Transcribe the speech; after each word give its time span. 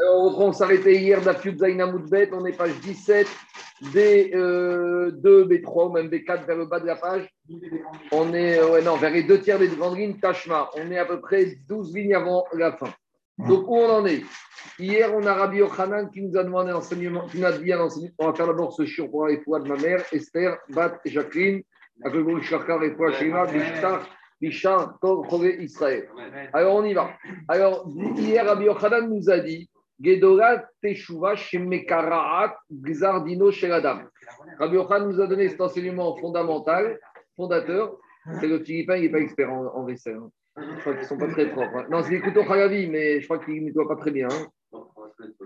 Alors, 0.00 0.38
on 0.40 0.52
s'arrêtait 0.52 0.94
hier 0.94 1.20
d'Afiud 1.20 1.58
Zainamoudbet, 1.58 2.30
on 2.32 2.46
est 2.46 2.52
page 2.52 2.78
17, 2.80 3.26
D2, 3.92 5.20
B3 5.20 5.88
ou 5.88 5.92
même 5.92 6.08
B4 6.08 6.46
vers 6.46 6.56
le 6.56 6.66
bas 6.66 6.78
de 6.78 6.86
la 6.86 6.96
page. 6.96 7.28
On 8.12 8.32
est 8.32 8.58
euh, 8.58 8.70
ouais, 8.70 8.82
non, 8.82 8.96
vers 8.96 9.10
les 9.10 9.24
deux 9.24 9.40
tiers 9.40 9.58
des 9.58 9.68
grandes 9.68 9.98
lignes, 9.98 10.18
Tashma. 10.20 10.70
On 10.76 10.90
est 10.92 10.98
à 10.98 11.04
peu 11.04 11.20
près 11.20 11.56
12 11.68 11.96
lignes 11.96 12.14
avant 12.14 12.44
la 12.52 12.72
fin. 12.72 12.92
Donc, 13.38 13.68
où 13.68 13.76
on 13.76 13.90
en 13.90 14.06
est? 14.06 14.22
Hier, 14.78 15.12
on 15.14 15.24
a 15.26 15.34
Rabbi 15.34 15.58
Yochanan 15.58 16.10
qui 16.10 16.22
nous 16.22 16.36
a 16.36 16.44
demandé 16.44 16.70
un 16.70 16.76
enseignement, 16.76 17.26
qui 17.28 17.38
nous 17.38 17.46
a 17.46 17.52
dit 17.52 17.72
un 17.72 17.80
enseignement. 17.80 18.14
On 18.18 18.26
va 18.26 18.34
faire 18.34 18.46
d'abord 18.46 18.72
ce 18.72 18.84
chiot 18.84 19.08
pour 19.08 19.26
les 19.26 19.38
de 19.38 19.68
ma 19.68 19.76
mère, 19.76 20.04
Esther, 20.12 20.58
Bat 20.68 21.00
Jacqueline, 21.04 21.62
avec 22.04 22.20
le 22.20 22.38
et 22.38 23.14
Shema, 23.14 23.46
Bishtar, 23.46 24.06
Israël. 24.40 26.08
Alors, 26.52 26.76
on 26.76 26.84
y 26.84 26.94
va. 26.94 27.10
Alors, 27.48 27.88
hier, 28.16 28.44
Rabbi 28.46 28.64
Yochanan 28.64 29.08
nous 29.08 29.28
a 29.30 29.38
dit 29.40 29.68
Gedorat 30.00 30.64
Teshuva 30.80 31.34
Shemekaraat 31.36 32.56
Gzardino 32.70 33.50
Sheladam. 33.50 34.08
Rabbi 34.58 34.74
Yochanan 34.76 35.08
nous 35.10 35.20
a 35.20 35.26
donné 35.26 35.48
cet 35.48 35.60
enseignement 35.60 36.16
fondamental, 36.16 36.98
fondateur. 37.36 37.96
C'est 38.40 38.46
le 38.48 38.58
Philippin, 38.60 38.96
il 38.96 39.02
n'est 39.02 39.08
pas 39.10 39.20
expert 39.20 39.52
en, 39.52 39.66
en 39.74 39.84
vaisselle. 39.84 40.16
hein. 40.16 40.30
Je 40.56 40.80
crois 40.80 40.92
qu'ils 40.92 41.02
ne 41.02 41.06
sont 41.06 41.18
pas 41.18 41.28
très 41.28 41.50
propres. 41.50 41.76
hein. 41.76 41.86
Non, 41.90 42.02
c'est 42.02 42.10
les 42.10 42.20
couteaux 42.20 42.44
Khalavi, 42.44 42.88
mais 42.88 43.20
je 43.20 43.26
crois 43.26 43.38
qu'ils 43.38 43.60
ne 43.62 43.66
nettoient 43.66 43.88
pas 43.88 43.96
très 43.96 44.10
bien. 44.10 44.28
hein. 44.28 44.46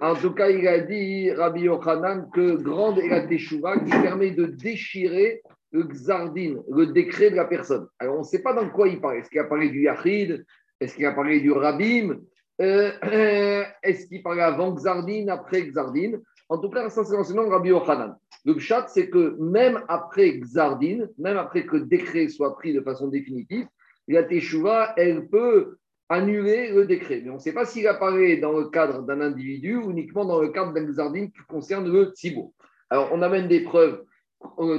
En 0.00 0.14
tout 0.16 0.32
cas, 0.32 0.48
il 0.50 0.66
a 0.66 0.80
dit, 0.80 1.30
Rabbi 1.32 1.62
Yochanan, 1.62 2.28
que 2.32 2.56
grande 2.56 2.98
est 2.98 3.08
la 3.08 3.20
Teshuva 3.26 3.78
qui 3.78 3.90
permet 3.90 4.32
de 4.32 4.46
déchirer 4.46 5.42
le 5.72 5.84
Xardin, 5.84 6.56
le 6.70 6.86
décret 6.86 7.30
de 7.30 7.36
la 7.36 7.46
personne. 7.46 7.86
Alors, 7.98 8.16
on 8.16 8.20
ne 8.20 8.24
sait 8.24 8.42
pas 8.42 8.52
dans 8.52 8.68
quoi 8.68 8.88
il 8.88 9.00
parle. 9.00 9.16
Est-ce 9.16 9.30
qu'il 9.30 9.40
a 9.40 9.44
parlé 9.44 9.70
du 9.70 9.82
Yachid? 9.82 10.44
Est-ce 10.80 10.94
qu'il 10.94 11.06
a 11.06 11.12
parlé 11.12 11.40
du 11.40 11.50
Rabim? 11.50 12.20
Euh, 12.60 12.92
Est-ce 13.82 14.06
qu'il 14.06 14.22
parlait 14.22 14.42
avant 14.42 14.72
Xardin, 14.74 15.28
après 15.28 15.62
Xardin? 15.62 16.18
En 16.48 16.58
tout 16.58 16.68
cas, 16.68 16.90
ça, 16.90 17.04
c'est 17.04 17.16
l'enseignement 17.16 17.46
de 17.46 17.50
Rabbi 17.52 17.70
Yochanan. 17.70 18.14
Le 18.44 18.58
chat, 18.58 18.86
c'est 18.88 19.08
que 19.08 19.36
même 19.40 19.82
après 19.88 20.38
Xardin, 20.38 21.06
même 21.18 21.38
après 21.38 21.64
que 21.64 21.76
le 21.76 21.86
décret 21.86 22.28
soit 22.28 22.54
pris 22.56 22.74
de 22.74 22.80
façon 22.80 23.08
définitive, 23.08 23.66
la 24.08 24.24
Teshuva, 24.24 24.92
elle 24.96 25.28
peut 25.28 25.78
annuler 26.08 26.72
le 26.72 26.84
décret. 26.84 27.22
Mais 27.24 27.30
on 27.30 27.34
ne 27.34 27.38
sait 27.38 27.54
pas 27.54 27.64
s'il 27.64 27.86
apparaît 27.86 28.36
dans 28.36 28.52
le 28.52 28.68
cadre 28.68 29.02
d'un 29.02 29.22
individu 29.22 29.76
ou 29.76 29.90
uniquement 29.90 30.26
dans 30.26 30.42
le 30.42 30.48
cadre 30.48 30.74
d'un 30.74 30.84
Xardin 30.84 31.26
qui 31.26 31.40
concerne 31.48 31.90
le 31.90 32.12
Tzibo. 32.14 32.52
Alors, 32.90 33.08
on 33.12 33.22
amène 33.22 33.48
des 33.48 33.60
preuves, 33.60 34.04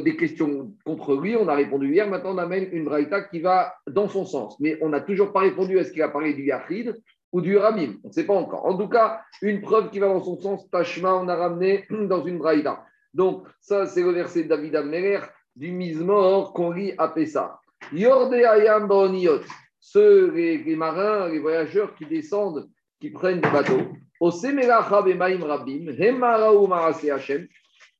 des 0.03 0.15
questions 0.15 0.71
contre 0.85 1.15
lui, 1.15 1.35
on 1.35 1.47
a 1.47 1.55
répondu 1.55 1.93
hier, 1.93 2.09
maintenant 2.09 2.33
on 2.33 2.37
amène 2.37 2.69
une 2.71 2.85
braïta 2.85 3.21
qui 3.21 3.39
va 3.39 3.73
dans 3.87 4.07
son 4.07 4.25
sens. 4.25 4.59
Mais 4.59 4.77
on 4.81 4.89
n'a 4.89 5.01
toujours 5.01 5.31
pas 5.31 5.41
répondu 5.41 5.79
à 5.79 5.83
ce 5.83 5.91
qu'il 5.91 6.01
a 6.01 6.09
parlé 6.09 6.33
du 6.33 6.43
Yachid 6.45 6.95
ou 7.31 7.41
du 7.41 7.57
Rabim. 7.57 7.95
On 8.03 8.09
ne 8.09 8.13
sait 8.13 8.25
pas 8.25 8.33
encore. 8.33 8.65
En 8.65 8.77
tout 8.77 8.87
cas, 8.87 9.21
une 9.41 9.61
preuve 9.61 9.89
qui 9.89 9.99
va 9.99 10.07
dans 10.07 10.23
son 10.23 10.39
sens, 10.39 10.69
Tashma, 10.69 11.15
on 11.15 11.27
a 11.27 11.35
ramené 11.35 11.85
dans 11.89 12.23
une 12.23 12.37
braïta. 12.37 12.83
Donc, 13.13 13.45
ça, 13.59 13.85
c'est 13.85 14.01
le 14.01 14.11
verset 14.11 14.43
de 14.43 14.49
David 14.49 14.75
Ameler 14.75 15.19
du 15.55 15.71
Mizmor 15.71 16.53
qu'on 16.53 16.71
lit 16.71 16.93
à 16.97 17.09
Pessah. 17.09 17.59
Yorde 17.91 18.33
ayam. 18.33 18.89
Ceux, 19.79 20.31
les, 20.31 20.75
marins, 20.75 21.27
les 21.27 21.39
voyageurs 21.39 21.93
qui 21.95 22.05
descendent, 22.05 22.69
qui 23.01 23.09
prennent 23.09 23.41
des 23.41 23.51
bateaux. 23.51 23.81
Osemelacha 24.19 25.01
rabim, 25.01 25.19
hemaraou 25.99 26.67
marase 26.67 27.09
Hashem. 27.09 27.47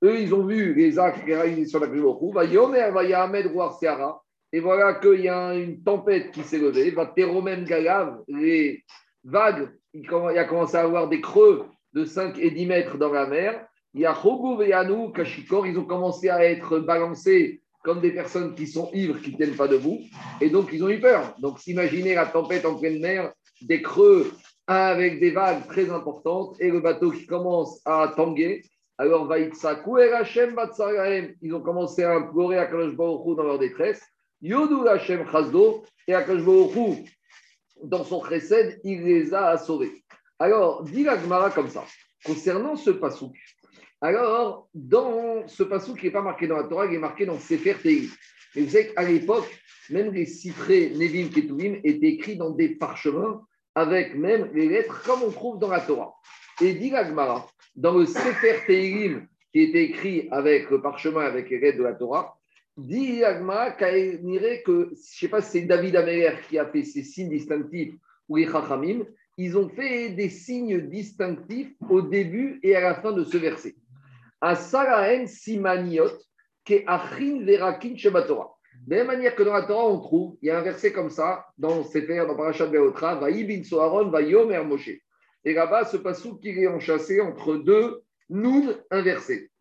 Eux, 0.03 0.19
ils 0.19 0.33
ont 0.33 0.45
vu 0.45 0.73
les 0.73 0.99
actes 0.99 1.23
sur 1.67 1.79
la. 1.79 1.87
Va 1.87 2.43
yomer, 2.45 2.91
va 2.91 3.03
yahamed 3.03 3.47
roar 3.47 3.79
seara. 3.79 4.21
Et 4.51 4.59
voilà 4.59 4.95
qu'il 4.95 5.21
y 5.21 5.29
a 5.29 5.55
une 5.55 5.81
tempête 5.81 6.31
qui 6.31 6.43
s'est 6.43 6.59
levée. 6.59 6.91
Va 6.91 7.05
teromem 7.05 7.63
galav. 7.63 8.21
Les 8.27 8.83
vagues, 9.23 9.69
il 9.93 10.07
a 10.11 10.43
commencé 10.43 10.75
à 10.77 10.81
avoir 10.81 11.07
des 11.07 11.21
creux 11.21 11.65
de 11.93 12.05
5 12.05 12.37
et 12.37 12.51
10 12.51 12.65
mètres 12.65 12.97
dans 12.97 13.11
la 13.11 13.27
mer. 13.27 13.65
Il 13.93 14.01
y 14.01 14.05
a 14.05 14.13
Chogu 14.13 14.57
Veyanu, 14.57 15.13
Kashikor, 15.13 15.67
ils 15.67 15.77
ont 15.77 15.85
commencé 15.85 16.29
à 16.29 16.43
être 16.43 16.79
balancés 16.79 17.61
comme 17.83 18.01
des 18.01 18.11
personnes 18.11 18.55
qui 18.55 18.65
sont 18.65 18.89
ivres, 18.93 19.21
qui 19.21 19.31
ne 19.31 19.37
tiennent 19.37 19.55
pas 19.55 19.67
debout. 19.67 19.99
Et 20.41 20.49
donc, 20.49 20.69
ils 20.73 20.83
ont 20.83 20.89
eu 20.89 20.99
peur. 20.99 21.35
Donc, 21.39 21.59
s'imaginer 21.59 22.15
la 22.15 22.25
tempête 22.25 22.65
en 22.65 22.75
pleine 22.75 22.99
mer, 22.99 23.31
des 23.61 23.81
creux 23.81 24.31
avec 24.67 25.19
des 25.19 25.31
vagues 25.31 25.67
très 25.67 25.89
importantes 25.89 26.55
et 26.59 26.71
le 26.71 26.79
bateau 26.79 27.11
qui 27.11 27.25
commence 27.25 27.81
à 27.85 28.13
tanguer. 28.15 28.63
Alors, 28.97 29.35
ils 29.35 29.51
ont 31.53 31.61
commencé 31.61 32.03
à 32.03 32.15
implorer 32.15 32.59
à 32.59 32.67
Kadosh 32.67 32.95
dans 32.95 33.43
leur 33.43 33.59
détresse. 33.59 34.01
Yodu 34.41 34.87
Hachem 34.87 35.25
Chazdo 35.31 35.83
et 36.07 36.13
Baruch 36.13 36.75
Hu, 36.75 37.05
dans 37.83 38.03
son 38.03 38.23
chesed, 38.23 38.79
il 38.83 39.03
les 39.03 39.33
a 39.33 39.57
sauvés. 39.57 40.03
Alors, 40.37 40.83
dit 40.83 41.03
la 41.03 41.17
Gemara 41.17 41.49
comme 41.51 41.69
ça, 41.69 41.85
concernant 42.25 42.75
ce 42.75 42.91
pasouk. 42.91 43.35
Alors, 44.01 44.67
dans 44.73 45.47
ce 45.47 45.63
pasouk 45.63 45.97
qui 45.97 46.07
n'est 46.07 46.11
pas 46.11 46.21
marqué 46.21 46.47
dans 46.47 46.57
la 46.57 46.65
Torah, 46.65 46.85
il 46.85 46.95
est 46.95 46.99
marqué 46.99 47.25
dans 47.25 47.39
Sefer 47.39 47.75
Tehi. 47.81 48.09
Et 48.55 48.61
vous 48.61 48.69
savez 48.69 48.93
qu'à 48.93 49.03
l'époque, 49.03 49.47
même 49.89 50.11
les 50.11 50.25
citrés 50.25 50.89
Nevim 50.89 51.29
Ketuvim 51.29 51.79
étaient 51.83 52.07
écrits 52.07 52.35
dans 52.35 52.51
des 52.51 52.75
parchemins 52.75 53.41
avec 53.75 54.15
même 54.15 54.51
les 54.53 54.67
lettres 54.67 55.01
comme 55.03 55.23
on 55.23 55.31
trouve 55.31 55.57
dans 55.57 55.69
la 55.69 55.81
Torah. 55.81 56.13
Et 56.61 56.73
dit 56.73 56.89
la 56.89 57.05
Gemara, 57.05 57.47
dans 57.75 57.97
le 57.97 58.05
Sefer 58.05 58.59
Tehilim 58.65 59.27
qui 59.51 59.61
était 59.61 59.83
écrit 59.83 60.27
avec 60.31 60.69
le 60.69 60.81
parchemin 60.81 61.21
avec 61.21 61.49
les 61.49 61.59
lettres 61.59 61.77
de 61.77 61.83
la 61.83 61.93
Torah, 61.93 62.37
dit 62.75 63.21
dirait 63.21 64.63
que, 64.63 64.89
je 64.89 64.91
ne 64.91 64.95
sais 64.95 65.27
pas 65.27 65.41
si 65.41 65.51
c'est 65.51 65.65
David 65.65 65.95
Améler 65.95 66.33
qui 66.49 66.57
a 66.57 66.65
fait 66.65 66.83
ces 66.83 67.03
signes 67.03 67.29
distinctifs 67.29 67.93
ou 68.27 68.37
les 68.37 68.47
Chachamim, 68.47 69.05
ils 69.37 69.57
ont 69.57 69.69
fait 69.69 70.09
des 70.09 70.29
signes 70.29 70.89
distinctifs 70.89 71.73
au 71.89 72.01
début 72.01 72.59
et 72.63 72.75
à 72.75 72.81
la 72.81 72.95
fin 72.95 73.11
de 73.11 73.23
ce 73.23 73.37
verset. 73.37 73.75
Asaraen 74.41 75.25
simaniot 75.27 76.11
ke 76.65 76.83
achin 76.87 77.43
verakin. 77.43 77.93
De 77.93 78.95
la 78.95 78.97
même 78.97 79.07
manière 79.07 79.35
que 79.35 79.43
dans 79.43 79.53
la 79.53 79.63
Torah, 79.63 79.87
on 79.87 79.99
trouve, 79.99 80.37
il 80.41 80.47
y 80.47 80.51
a 80.51 80.59
un 80.59 80.61
verset 80.61 80.91
comme 80.91 81.09
ça, 81.09 81.45
dans 81.57 81.83
Sefer, 81.83 82.25
dans 82.27 82.35
Parashat 82.35 82.65
Beotra, 82.65 83.15
Vaï 83.15 83.45
bin 83.45 83.63
Soharon, 83.63 84.09
Vayomer 84.09 84.63
Moshe. 84.63 85.02
Et 85.45 85.53
là-bas, 85.53 85.85
ce 85.85 85.97
passou 85.97 86.37
qui 86.37 86.49
est 86.49 86.67
enchâssé 86.67 87.19
entre 87.21 87.55
deux 87.55 88.03
nun 88.29 88.75
inversés. 88.89 89.51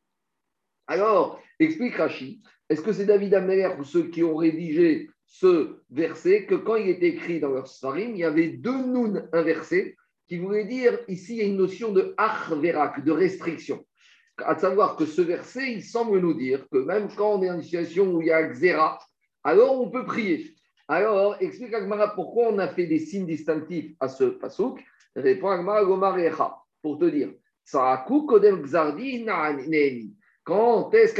Alors, 0.87 1.41
explique 1.59 1.97
Rashi, 1.97 2.43
est-ce 2.69 2.82
que 2.82 2.93
c'est 2.93 3.06
David 3.06 3.34
Ameler 3.34 3.70
ou 3.78 3.84
ceux 3.84 4.09
qui 4.09 4.22
ont 4.22 4.37
rédigé 4.37 5.10
ce 5.26 5.81
verset 5.91 6.47
que 6.47 6.54
quand 6.54 6.76
il 6.76 6.88
était 6.88 7.09
écrit 7.09 7.41
dans 7.41 7.50
leur 7.50 7.66
Sfarim, 7.66 8.10
il 8.10 8.19
y 8.19 8.25
avait 8.25 8.48
deux 8.48 8.84
nun 8.84 9.28
inversés 9.32 9.97
qui 10.28 10.38
voulaient 10.38 10.65
dire 10.65 10.98
ici 11.09 11.34
il 11.34 11.38
y 11.38 11.42
a 11.42 11.47
une 11.47 11.56
notion 11.56 11.92
de 11.92 12.15
achverak, 12.16 13.04
de 13.04 13.12
restriction. 13.12 13.84
À 14.38 14.59
savoir 14.59 14.97
que 14.97 15.06
ce 15.06 15.21
verset, 15.22 15.72
il 15.72 15.82
semble 15.82 16.21
nous 16.21 16.34
dire 16.34 16.66
que 16.71 16.78
même 16.78 17.09
quand 17.15 17.34
on 17.34 17.42
est 17.42 17.48
une 17.48 17.62
situation 17.62 18.15
où 18.15 18.22
il 18.22 18.28
y 18.28 18.32
a 18.32 18.42
xéra, 18.42 18.98
alors 19.44 19.81
on 19.81 19.91
peut 19.91 20.04
prier. 20.04 20.54
Alors, 20.88 21.37
explique 21.41 21.75
Agmara 21.75 22.15
pourquoi 22.15 22.48
on 22.48 22.59
a 22.59 22.69
fait 22.69 22.87
des 22.87 22.98
signes 22.98 23.26
distinctifs 23.26 23.94
à 24.00 24.09
ce 24.09 24.25
pasouk. 24.25 24.82
Répond 25.14 25.62
Gomarecha 25.62 26.56
pour 26.80 26.98
te 26.98 27.04
dire 27.04 27.30
Kodem 28.26 28.64
Na'aneni. 29.24 30.14
Quand 30.44 30.92
est-ce 30.94 31.14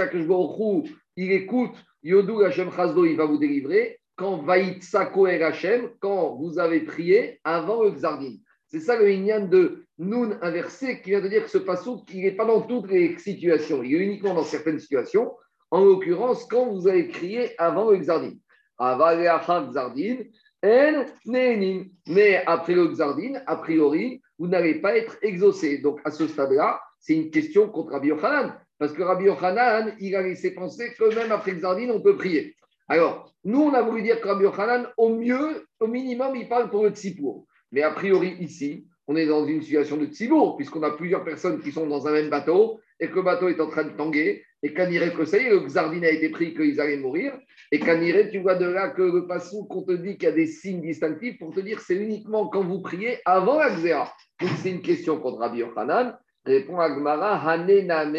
il 1.17 1.33
écoute 1.33 1.77
Yodou 2.03 2.41
Hashem 2.41 2.71
Chazdo, 2.73 3.05
il 3.05 3.17
va 3.17 3.27
vous 3.27 3.39
délivrer? 3.39 4.01
Quand 4.17 4.39
Vaïtsako 4.39 5.27
El 5.27 5.43
Hashem, 5.43 5.91
quand 6.01 6.37
vous 6.37 6.59
avez 6.59 6.81
prié 6.81 7.41
avant 7.45 7.85
le 7.85 7.91
Xardin. 7.91 8.35
C'est 8.67 8.81
ça 8.81 8.99
le 8.99 9.11
Inyan 9.11 9.47
de 9.47 9.85
Nun 9.99 10.39
inversé 10.43 11.01
qui 11.03 11.11
vient 11.11 11.21
de 11.21 11.29
dire 11.29 11.45
que 11.45 11.51
ce 11.51 11.59
pasouk, 11.59 12.09
il 12.13 12.23
n'est 12.23 12.33
pas 12.33 12.47
dans 12.47 12.63
toutes 12.63 12.91
les 12.91 13.17
situations, 13.19 13.83
il 13.83 13.95
est 13.95 13.99
uniquement 13.99 14.35
dans 14.35 14.45
certaines 14.45 14.79
situations. 14.79 15.33
En 15.71 15.85
l'occurrence, 15.85 16.45
quand 16.47 16.73
vous 16.73 16.89
avez 16.89 17.09
crié 17.09 17.51
avant 17.59 17.91
le 17.91 17.99
Xardin, 17.99 18.33
En 18.79 18.97
Nenin. 18.97 20.25
Mais 20.65 22.43
après 22.47 22.75
le 22.75 22.89
Xardin, 22.89 23.41
a 23.47 23.57
priori, 23.57 24.23
vous 24.39 24.47
n'allez 24.47 24.77
pas 24.77 24.97
être 24.97 25.17
exaucé. 25.23 25.79
Donc 25.79 26.01
à 26.05 26.11
ce 26.11 26.27
stade-là, 26.27 26.81
c'est 27.01 27.15
une 27.15 27.31
question 27.31 27.69
contre 27.69 27.93
Rabbi 27.93 28.09
Yochanan. 28.09 28.55
Parce 28.79 28.93
que 28.93 29.03
Rabbi 29.03 29.25
Yochanan, 29.25 29.95
il 30.01 30.15
a 30.15 30.23
laissé 30.23 30.53
penser 30.53 30.93
que 30.99 31.15
même 31.15 31.33
après 31.33 31.53
Xardin, 31.53 31.91
on 31.91 32.01
peut 32.01 32.17
prier. 32.17 32.55
Alors, 32.89 33.33
nous, 33.45 33.61
on 33.61 33.75
a 33.75 33.83
voulu 33.83 34.03
dire 34.03 34.21
que 34.21 34.29
Rabbi 34.29 34.45
Yochanan, 34.45 34.87
au 34.97 35.09
mieux, 35.17 35.67
au 35.81 35.87
minimum, 35.87 36.37
il 36.37 36.49
parle 36.49 36.71
pour 36.71 36.85
le 36.85 36.91
Tzipour. 36.91 37.47
Mais 37.73 37.83
a 37.83 37.91
priori, 37.91 38.37
ici, 38.39 38.87
on 39.09 39.17
est 39.17 39.27
dans 39.27 39.45
une 39.47 39.63
situation 39.63 39.97
de 39.97 40.07
Tzibour, 40.07 40.57
puisqu'on 40.57 40.83
a 40.83 40.91
plusieurs 40.91 41.25
personnes 41.25 41.61
qui 41.61 41.73
sont 41.73 41.87
dans 41.87 42.07
un 42.07 42.13
même 42.13 42.31
bateau 42.31 42.81
et 43.01 43.09
que 43.09 43.17
le 43.17 43.23
bateau 43.23 43.49
est 43.49 43.61
en 43.61 43.69
train 43.69 43.85
de 43.85 43.97
tanguer. 43.97 44.45
Et 44.63 44.73
qu'à 44.75 44.87
que 44.87 45.25
ça 45.25 45.39
y 45.39 45.49
le 45.49 45.59
Xardin 45.59 46.03
a 46.05 46.11
été 46.11 46.29
pris, 46.29 46.55
qu'ils 46.55 46.81
allaient 46.81 46.97
mourir. 46.97 47.37
Et 47.73 47.81
qu'à 47.81 47.99
tu 48.31 48.39
vois 48.39 48.55
de 48.55 48.67
là 48.67 48.91
que 48.91 49.03
le 49.03 49.27
passou, 49.27 49.65
qu'on 49.65 49.83
te 49.83 49.93
dit 49.93 50.17
qu'il 50.17 50.29
y 50.29 50.33
a 50.33 50.33
des 50.33 50.47
signes 50.47 50.83
distinctifs 50.83 51.39
pour 51.39 51.53
te 51.53 51.61
dire 51.61 51.81
c'est 51.81 51.97
uniquement 51.97 52.47
quand 52.47 52.63
vous 52.63 52.81
priez 52.81 53.19
avant 53.25 53.59
la. 53.59 53.71
Donc 53.71 54.51
c'est 54.63 54.71
une 54.71 54.83
question 54.83 55.19
contre 55.19 55.39
Rabbi 55.39 55.59
Yochanan. 55.59 56.17
Répond 56.45 56.79
Agmara, 56.79 57.37
Hanename, 57.37 58.15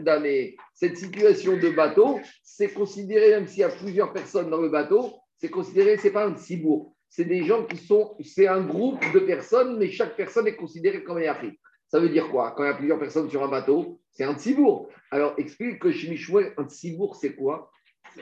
Dame. 0.00 0.26
Cette 0.74 0.98
situation 0.98 1.56
de 1.56 1.70
bateau, 1.70 2.20
c'est 2.42 2.72
considéré, 2.72 3.30
même 3.30 3.46
s'il 3.46 3.60
y 3.60 3.64
a 3.64 3.70
plusieurs 3.70 4.12
personnes 4.12 4.50
dans 4.50 4.60
le 4.60 4.68
bateau, 4.68 5.14
c'est 5.38 5.50
considéré, 5.50 5.96
c'est 5.96 6.10
pas 6.12 6.26
un 6.26 6.34
Tzibour 6.34 6.94
c'est 7.14 7.24
des 7.24 7.44
gens 7.44 7.64
qui 7.64 7.76
sont, 7.76 8.16
c'est 8.24 8.48
un 8.48 8.62
groupe 8.62 9.00
de 9.12 9.20
personnes, 9.20 9.78
mais 9.78 9.88
chaque 9.88 10.16
personne 10.16 10.48
est 10.48 10.56
considérée 10.56 11.04
comme 11.04 11.22
yachid. 11.22 11.54
Ça 11.86 12.00
veut 12.00 12.08
dire 12.08 12.28
quoi? 12.28 12.50
Quand 12.56 12.64
il 12.64 12.66
y 12.66 12.70
a 12.70 12.74
plusieurs 12.74 12.98
personnes 12.98 13.30
sur 13.30 13.44
un 13.44 13.46
bateau, 13.46 14.00
c'est 14.10 14.24
un 14.24 14.34
tzibour. 14.34 14.88
Alors, 15.12 15.32
explique 15.38 15.78
que 15.78 15.92
chez 15.92 16.18
un 16.56 16.64
tzibour, 16.64 17.14
c'est 17.14 17.36
quoi? 17.36 17.70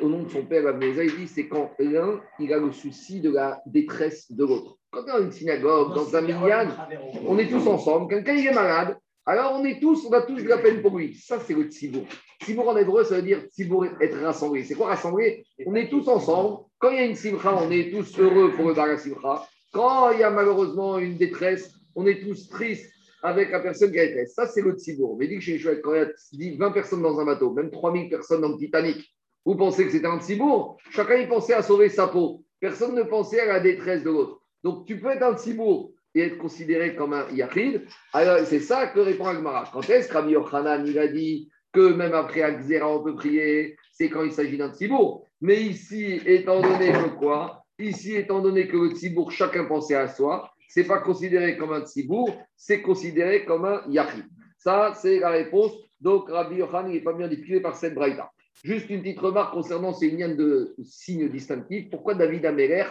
Au 0.01 0.09
nom 0.09 0.23
de 0.23 0.29
son 0.31 0.45
père, 0.45 0.67
Abnéza, 0.67 1.05
il 1.05 1.17
dit 1.17 1.29
c'est 1.29 1.49
quand 1.49 1.73
l'un, 1.79 2.21
il 2.39 2.53
a 2.53 2.59
le 2.59 2.73
souci 2.73 3.21
de 3.21 3.31
la 3.31 3.61
détresse 3.67 4.33
de 4.33 4.45
l'autre. 4.45 4.79
Quand 4.91 5.03
on 5.03 5.07
est 5.07 5.13
dans 5.13 5.25
une 5.25 5.33
synagogue, 5.33 5.95
dans 5.95 6.17
un 6.17 6.21
milliard, 6.23 6.89
on 7.27 7.39
est 7.39 7.49
tous 7.49 7.67
ensemble. 7.67 8.09
Quelqu'un, 8.09 8.35
il 8.35 8.47
est 8.47 8.55
malade, 8.55 8.97
alors 9.25 9.53
on 9.55 9.65
est 9.65 9.81
tous, 9.81 10.05
on 10.07 10.13
a 10.13 10.23
tous 10.23 10.43
de 10.43 10.49
la 10.49 10.59
peine 10.59 10.83
pour 10.83 10.99
lui. 10.99 11.15
Ça, 11.15 11.39
c'est 11.39 11.55
le 11.55 11.65
tzibour. 11.65 12.05
Tzibour 12.43 12.69
en 12.69 12.77
hébreu, 12.77 13.05
ça 13.05 13.17
veut 13.17 13.23
dire 13.23 13.43
tzibour, 13.51 13.87
être 14.01 14.19
rassemblé. 14.19 14.65
C'est 14.65 14.75
quoi 14.75 14.89
rassembler? 14.89 15.45
On 15.65 15.75
est 15.77 15.89
tous 15.89 16.09
ensemble. 16.09 16.65
Quand 16.79 16.91
il 16.91 16.97
y 16.97 17.01
a 17.01 17.05
une 17.05 17.15
simcha, 17.15 17.55
on 17.55 17.71
est 17.71 17.91
tous 17.93 18.19
heureux 18.19 18.53
pour 18.53 18.69
le 18.69 18.75
bar 18.75 18.99
simcha. 18.99 19.47
Quand 19.73 20.11
il 20.11 20.21
y 20.21 20.23
a 20.25 20.31
malheureusement 20.31 20.99
une 20.99 21.17
détresse, 21.17 21.73
on 21.95 22.07
est 22.07 22.21
tous 22.21 22.49
tristes 22.49 22.91
avec 23.23 23.51
la 23.53 23.61
personne 23.61 23.93
qui 23.93 24.01
a 24.01 24.05
été. 24.05 24.27
Ça, 24.27 24.49
c'est 24.49 24.63
le 24.63 24.73
tzibour. 24.73 25.17
Mais 25.17 25.29
dit 25.29 25.37
que 25.37 25.41
chez 25.41 25.81
quand 25.81 25.95
il 26.33 26.45
y 26.45 26.55
a 26.55 26.59
20 26.59 26.73
personnes 26.73 27.03
dans 27.03 27.21
un 27.21 27.25
bateau, 27.25 27.53
même 27.53 27.71
3000 27.71 28.11
personnes 28.11 28.41
dans 28.41 28.49
le 28.49 28.59
Titanic, 28.59 29.15
vous 29.45 29.57
pensez 29.57 29.85
que 29.85 29.91
c'était 29.91 30.07
un 30.07 30.21
tzibour 30.21 30.77
Chacun 30.91 31.17
y 31.17 31.27
pensait 31.27 31.55
à 31.55 31.63
sauver 31.63 31.89
sa 31.89 32.07
peau. 32.07 32.45
Personne 32.61 32.95
ne 32.95 33.03
pensait 33.03 33.41
à 33.41 33.47
la 33.47 33.61
détresse 33.61 34.05
de 34.05 34.11
l'autre. 34.11 34.41
Donc, 34.63 34.87
tu 34.87 35.01
peux 35.01 35.11
être 35.11 35.25
un 35.25 35.35
tzibour 35.35 35.93
et 36.15 36.21
être 36.23 36.39
considéré 36.39 36.95
comme 36.95 37.13
un 37.13 37.29
yachid. 37.33 37.83
Alors, 38.13 38.39
c'est 38.47 38.61
ça 38.61 38.87
que 38.89 39.01
répond 39.01 39.27
Agmara. 39.27 39.69
Quand 39.73 39.89
est-ce 39.89 40.09
que 40.09 40.15
Rabbi 40.15 40.33
Yochanan, 40.33 40.87
il 40.87 40.99
a 40.99 41.09
dit 41.09 41.51
que 41.73 41.93
même 41.93 42.13
après 42.13 42.43
Akzera, 42.43 42.95
on 42.95 43.03
peut 43.03 43.17
prier? 43.17 43.77
C'est 43.93 44.11
quand 44.11 44.23
il 44.23 44.33
s'agit 44.33 44.59
d'un 44.59 44.71
tzibour. 44.71 45.27
Mais 45.41 45.61
ici, 45.61 46.21
étant 46.25 46.61
donné 46.61 46.93
que 46.93 47.09
quoi? 47.19 47.65
Ici, 47.79 48.15
étant 48.15 48.41
donné 48.41 48.69
que 48.69 48.77
le 48.77 48.91
tzibour, 48.91 49.33
chacun 49.33 49.65
pensait 49.65 49.97
à 49.97 50.07
soi, 50.07 50.53
c'est 50.69 50.85
pas 50.85 50.99
considéré 50.99 51.57
comme 51.57 51.73
un 51.73 51.83
tzibour, 51.83 52.31
c'est 52.57 52.83
considéré 52.83 53.45
comme 53.45 53.65
un 53.65 53.83
yachid. 53.89 54.25
Ça, 54.59 54.93
c'est 54.95 55.19
la 55.19 55.31
réponse. 55.31 55.73
Donc, 56.01 56.29
Rabbi 56.29 56.57
Yochanan 56.57 56.93
n'est 56.93 57.01
pas 57.01 57.15
bien 57.15 57.27
difficile 57.27 57.63
par 57.63 57.75
cette 57.75 57.95
braïta. 57.95 58.31
Juste 58.65 58.91
une 58.91 59.03
petite 59.03 59.19
remarque 59.19 59.55
concernant 59.55 59.93
ces 59.93 60.09
lignes 60.09 60.37
de 60.37 60.75
signes 60.85 61.29
distinctifs. 61.29 61.91
Pourquoi 61.91 62.15
David 62.15 62.47
Améler, 62.47 62.85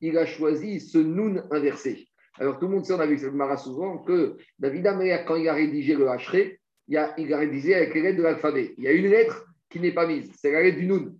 il 0.00 0.16
a 0.16 0.24
choisi 0.24 0.80
ce 0.80 0.98
nun 0.98 1.44
inversé? 1.50 2.08
Alors, 2.38 2.58
tout 2.58 2.66
le 2.66 2.74
monde 2.74 2.84
sait, 2.86 2.94
on 2.94 3.00
a 3.00 3.06
vu 3.06 3.18
cette 3.18 3.34
Mara 3.34 3.56
souvent, 3.56 3.98
que 3.98 4.36
David 4.58 4.86
Améler, 4.86 5.18
quand 5.26 5.36
il 5.36 5.48
a 5.48 5.54
rédigé 5.54 5.94
le 5.94 6.08
Hachré, 6.08 6.60
il 6.86 6.96
a, 6.96 7.14
il 7.18 7.32
a 7.34 7.38
rédigé 7.38 7.74
avec 7.74 7.94
les 7.94 8.00
lettres 8.00 8.18
de 8.18 8.22
l'alphabet. 8.22 8.74
Il 8.78 8.84
y 8.84 8.88
a 8.88 8.92
une 8.92 9.08
lettre 9.08 9.44
qui 9.68 9.80
n'est 9.80 9.92
pas 9.92 10.06
mise, 10.06 10.32
c'est 10.40 10.52
la 10.52 10.62
lettre 10.62 10.78
du 10.78 10.86
Noun. 10.86 11.18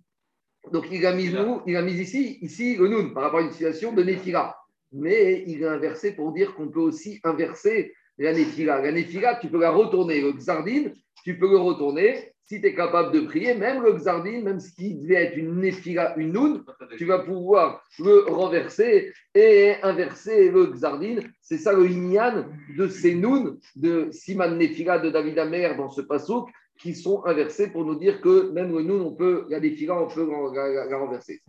Donc, 0.71 0.87
il 0.91 1.05
a 1.05 1.13
mis, 1.13 1.31
il 1.67 1.75
a 1.75 1.81
mis 1.81 1.93
ici, 1.93 2.39
ici 2.41 2.77
le 2.77 2.87
Noun, 2.87 3.13
par 3.13 3.23
rapport 3.23 3.39
à 3.39 3.43
une 3.43 3.51
situation 3.51 3.93
de 3.93 4.01
Néphira. 4.01 4.57
Mais 4.91 5.43
il 5.45 5.63
a 5.65 5.73
inversé 5.73 6.15
pour 6.15 6.31
dire 6.31 6.55
qu'on 6.55 6.69
peut 6.69 6.79
aussi 6.79 7.19
inverser 7.23 7.93
la 8.17 8.33
Néphira. 8.33 8.81
La 8.81 8.91
Néphira, 8.91 9.35
tu 9.35 9.49
peux 9.49 9.59
la 9.59 9.71
retourner. 9.71 10.21
Le 10.21 10.31
Xardine, 10.31 10.93
tu 11.23 11.37
peux 11.37 11.49
le 11.49 11.57
retourner 11.57 12.33
si 12.45 12.59
tu 12.59 12.67
es 12.67 12.73
capable 12.73 13.13
de 13.13 13.21
prier, 13.21 13.53
même 13.53 13.83
le 13.83 13.93
Xardin, 13.93 14.41
même 14.41 14.59
ce 14.59 14.71
qui 14.73 14.95
devait 14.95 15.25
être 15.25 15.37
une 15.37 15.59
Nephira, 15.59 16.15
une 16.17 16.33
Noun, 16.33 16.63
tu 16.97 17.05
vas 17.05 17.19
pouvoir 17.19 17.83
le 17.99 18.31
renverser 18.31 19.13
et 19.35 19.75
inverser 19.83 20.49
le 20.49 20.67
Xardin. 20.67 21.17
C'est 21.41 21.57
ça 21.57 21.73
le 21.73 21.85
Inyan 21.85 22.45
de 22.75 22.87
ces 22.87 23.13
Noun, 23.13 23.59
de 23.75 24.09
Siman 24.11 24.57
Nephira 24.57 24.97
de 24.99 25.11
David 25.11 25.37
Amer 25.37 25.77
dans 25.77 25.89
ce 25.89 26.01
passouk, 26.01 26.49
qui 26.79 26.95
sont 26.95 27.25
inversés 27.25 27.71
pour 27.71 27.83
nous 27.83 27.95
dire 27.95 28.21
que 28.21 28.51
même 28.51 28.71
le 28.71 28.81
Noun, 28.81 29.01
on 29.01 29.13
peut, 29.13 29.45
la 29.49 29.59
Nephira, 29.59 30.01
on 30.01 30.07
peut 30.07 30.25
la, 30.55 30.97
renverser. 30.97 31.41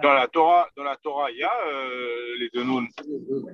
Dans 0.00 0.14
la 0.14 0.28
Torah, 0.28 0.68
dans 0.76 0.84
la 0.84 0.96
Torah, 0.96 1.30
il 1.32 1.38
y 1.38 1.42
a 1.42 1.50
euh, 1.50 2.38
les 2.38 2.48
deux 2.54 2.62
Noun. 2.62 2.86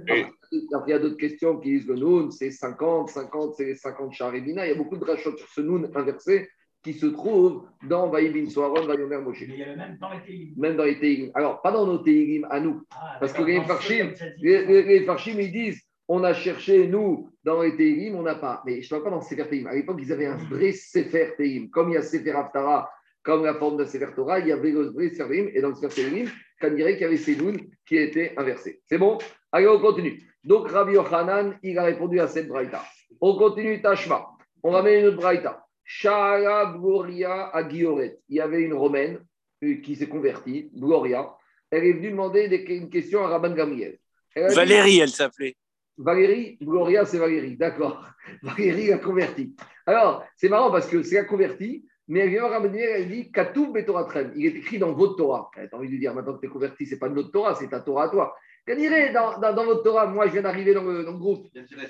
il 0.06 0.88
y 0.88 0.92
a 0.92 0.98
d'autres 0.98 1.16
questions 1.16 1.58
qui 1.58 1.70
disent 1.70 1.86
le 1.86 1.96
Noun, 1.96 2.30
c'est 2.30 2.50
50, 2.50 3.08
50, 3.08 3.54
c'est 3.56 3.74
50 3.74 4.12
Charibina. 4.12 4.66
Il 4.66 4.70
y 4.70 4.74
a 4.74 4.76
beaucoup 4.76 4.98
de 4.98 5.04
rachats 5.04 5.34
sur 5.36 5.48
ce 5.48 5.62
Noun 5.62 5.90
inversé 5.94 6.50
qui 6.82 6.92
se 6.92 7.06
trouve 7.06 7.66
dans 7.88 8.08
Vaïbin 8.08 8.48
Soaron, 8.48 8.86
Vayomer 8.86 9.18
Moshe. 9.18 9.44
Mais 9.48 9.54
il 9.54 9.58
y 9.58 9.62
a 9.62 9.68
le 9.68 9.76
même 9.76 9.98
dans 9.98 10.10
les 10.10 10.22
Teilim. 10.22 10.54
Même 10.56 10.76
dans 10.76 10.84
les 10.84 10.98
Teilim. 10.98 11.30
Alors, 11.34 11.62
pas 11.62 11.72
dans 11.72 11.86
nos 11.86 11.98
Teilim 11.98 12.46
à 12.50 12.60
nous. 12.60 12.82
Ah, 12.90 13.16
parce 13.20 13.32
que 13.32 13.42
les 13.42 13.62
Farshim, 13.62 14.12
les, 14.38 15.04
Farshim, 15.04 15.38
ils 15.40 15.52
disent 15.52 15.82
on 16.12 16.24
a 16.24 16.34
cherché, 16.34 16.88
nous, 16.88 17.30
dans 17.44 17.62
les 17.62 17.76
Teilim, 17.76 18.16
on 18.16 18.22
n'a 18.22 18.34
pas. 18.34 18.64
Mais 18.66 18.82
je 18.82 18.92
ne 18.92 18.98
parle 19.00 19.04
pas 19.04 19.16
dans 19.16 19.22
Sefer. 19.22 19.64
À 19.68 19.74
l'époque, 19.76 20.00
ils 20.02 20.12
avaient 20.12 20.26
un 20.26 20.38
vrai 20.50 20.72
Sefer 20.72 21.34
Teilim. 21.36 21.70
Comme 21.70 21.90
il 21.90 21.94
y 21.94 21.98
a 21.98 22.02
Sefer 22.02 22.32
Aftara, 22.32 22.90
comme 23.22 23.44
la 23.44 23.54
forme 23.54 23.76
de 23.76 23.84
Sefer 23.84 24.08
Torah, 24.16 24.40
il 24.40 24.48
y 24.48 24.52
avait 24.52 24.72
le 24.72 24.90
vrai 24.90 25.10
Sefer. 25.10 25.52
Et 25.54 25.60
dans 25.60 25.68
le 25.68 25.76
Sefer 25.76 26.02
Teilim, 26.02 26.28
on 26.64 26.70
dirait 26.74 26.94
qu'il 26.94 27.02
y 27.02 27.04
avait 27.04 27.40
lunes 27.40 27.60
qui 27.86 27.96
étaient 27.96 28.34
inversées. 28.36 28.82
C'est 28.86 28.98
bon? 28.98 29.18
Allez, 29.52 29.68
on 29.68 29.78
continue. 29.78 30.20
Donc, 30.42 30.68
Rabbi 30.68 30.94
Yochanan, 30.94 31.56
il 31.62 31.78
a 31.78 31.84
répondu 31.84 32.18
à 32.18 32.26
cette 32.26 32.48
braïta. 32.48 32.82
On 33.20 33.38
continue 33.38 33.80
Tashma. 33.80 34.26
On 34.64 34.72
mettre 34.82 34.98
une 34.98 35.06
autre 35.06 35.18
braïta. 35.18 35.64
Shara 35.84 36.76
Gloria 36.76 37.50
à 37.54 37.62
Il 37.70 38.16
y 38.30 38.40
avait 38.40 38.62
une 38.62 38.74
Romaine 38.74 39.20
euh, 39.62 39.76
qui 39.76 39.94
s'est 39.94 40.08
convertie, 40.08 40.72
Gloria. 40.74 41.36
Elle 41.70 41.84
est 41.84 41.92
venue 41.92 42.10
demander 42.10 42.46
une 42.68 42.90
question 42.90 43.22
à 43.24 43.28
Rabban 43.28 43.54
Gamriel. 43.54 43.96
Valérie, 44.34 44.98
elle 44.98 45.08
s'appelait. 45.08 45.54
Valérie, 46.00 46.58
Gloria, 46.62 47.04
c'est 47.04 47.18
Valérie, 47.18 47.56
d'accord. 47.56 48.04
Valérie 48.42 48.92
a 48.92 48.98
converti. 48.98 49.54
Alors, 49.86 50.24
c'est 50.36 50.48
marrant 50.48 50.70
parce 50.70 50.88
que 50.88 51.02
c'est 51.02 51.16
la 51.16 51.24
convertie, 51.24 51.86
mais 52.08 52.20
elle 52.20 52.30
vient 52.30 52.48
Gamriel, 52.48 53.02
elle 53.02 53.08
dit 53.08 53.30
Katoub 53.30 53.72
Betoratren. 53.72 54.32
Il 54.34 54.46
est 54.46 54.58
écrit 54.58 54.78
dans 54.78 54.92
votre 54.92 55.16
Torah. 55.16 55.50
Elle 55.56 55.68
a 55.70 55.76
envie 55.76 55.90
de 55.90 55.96
dire 55.96 56.14
maintenant 56.14 56.34
que 56.34 56.40
tu 56.40 56.46
es 56.46 56.50
converti, 56.50 56.86
ce 56.86 56.94
n'est 56.94 56.98
pas 56.98 57.08
notre 57.08 57.30
Torah, 57.30 57.54
c'est 57.54 57.68
ta 57.68 57.80
Torah 57.80 58.04
à 58.04 58.08
toi. 58.08 58.34
Qu'elle 58.66 58.78
dirait 58.78 59.12
dans, 59.12 59.38
dans, 59.38 59.64
votre 59.64 59.82
Torah, 59.82 60.06
moi 60.06 60.26
je 60.26 60.32
viens 60.32 60.42
d'arriver 60.42 60.74
dans, 60.74 60.82
le, 60.82 61.12
groupe, 61.12 61.46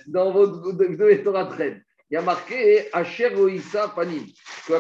dans 0.07 0.33
votre 0.33 0.73
de, 0.73 0.87
de 0.87 1.15
Torah 1.23 1.49
il 2.11 2.15
y 2.15 2.17
a 2.17 2.23
marqué 2.23 2.93
Asher 2.93 3.33
Oïsa 3.37 3.93
Panim. 3.95 4.27
Que 4.67 4.73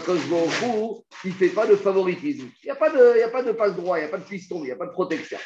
il 1.25 1.31
ne 1.31 1.35
fait 1.35 1.49
pas 1.49 1.67
de 1.67 1.77
favoritisme. 1.77 2.49
Il 2.63 2.67
n'y 2.67 2.71
a 2.71 2.75
pas 2.75 2.91
de, 2.91 3.13
il 3.17 3.21
y 3.21 3.23
a 3.23 3.29
pas 3.29 3.43
de 3.43 3.53
passe 3.53 3.77
droit, 3.77 3.99
il 3.99 4.03
n'y 4.03 4.09
a 4.09 4.11
pas 4.11 4.19
de 4.19 4.25
piston, 4.25 4.63
il 4.63 4.67
n'y 4.67 4.73
a 4.73 4.77
pas 4.77 4.87
de 4.87 4.93
protection. 4.93 5.39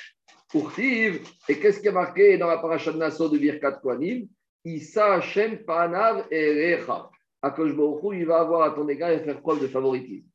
Et 0.54 1.60
qu'est-ce 1.60 1.80
qui 1.80 1.88
est 1.88 1.92
marqué 1.92 2.38
dans 2.38 2.48
la 2.48 2.58
paracha 2.58 2.92
de 2.92 2.98
Nassau 2.98 3.28
de 3.28 3.38
Birkat 3.38 3.80
Kohanim? 3.82 4.28
Issa 4.64 5.14
Hashem 5.14 5.64
Panav 5.64 6.26
Erecha. 6.30 7.10
Akosh 7.42 7.72
il 8.12 8.26
va 8.26 8.40
avoir 8.40 8.62
à 8.62 8.70
ton 8.70 8.88
égard 8.88 9.10
et 9.10 9.20
faire 9.20 9.40
preuve 9.40 9.60
de 9.60 9.66
favoritisme. 9.66 10.28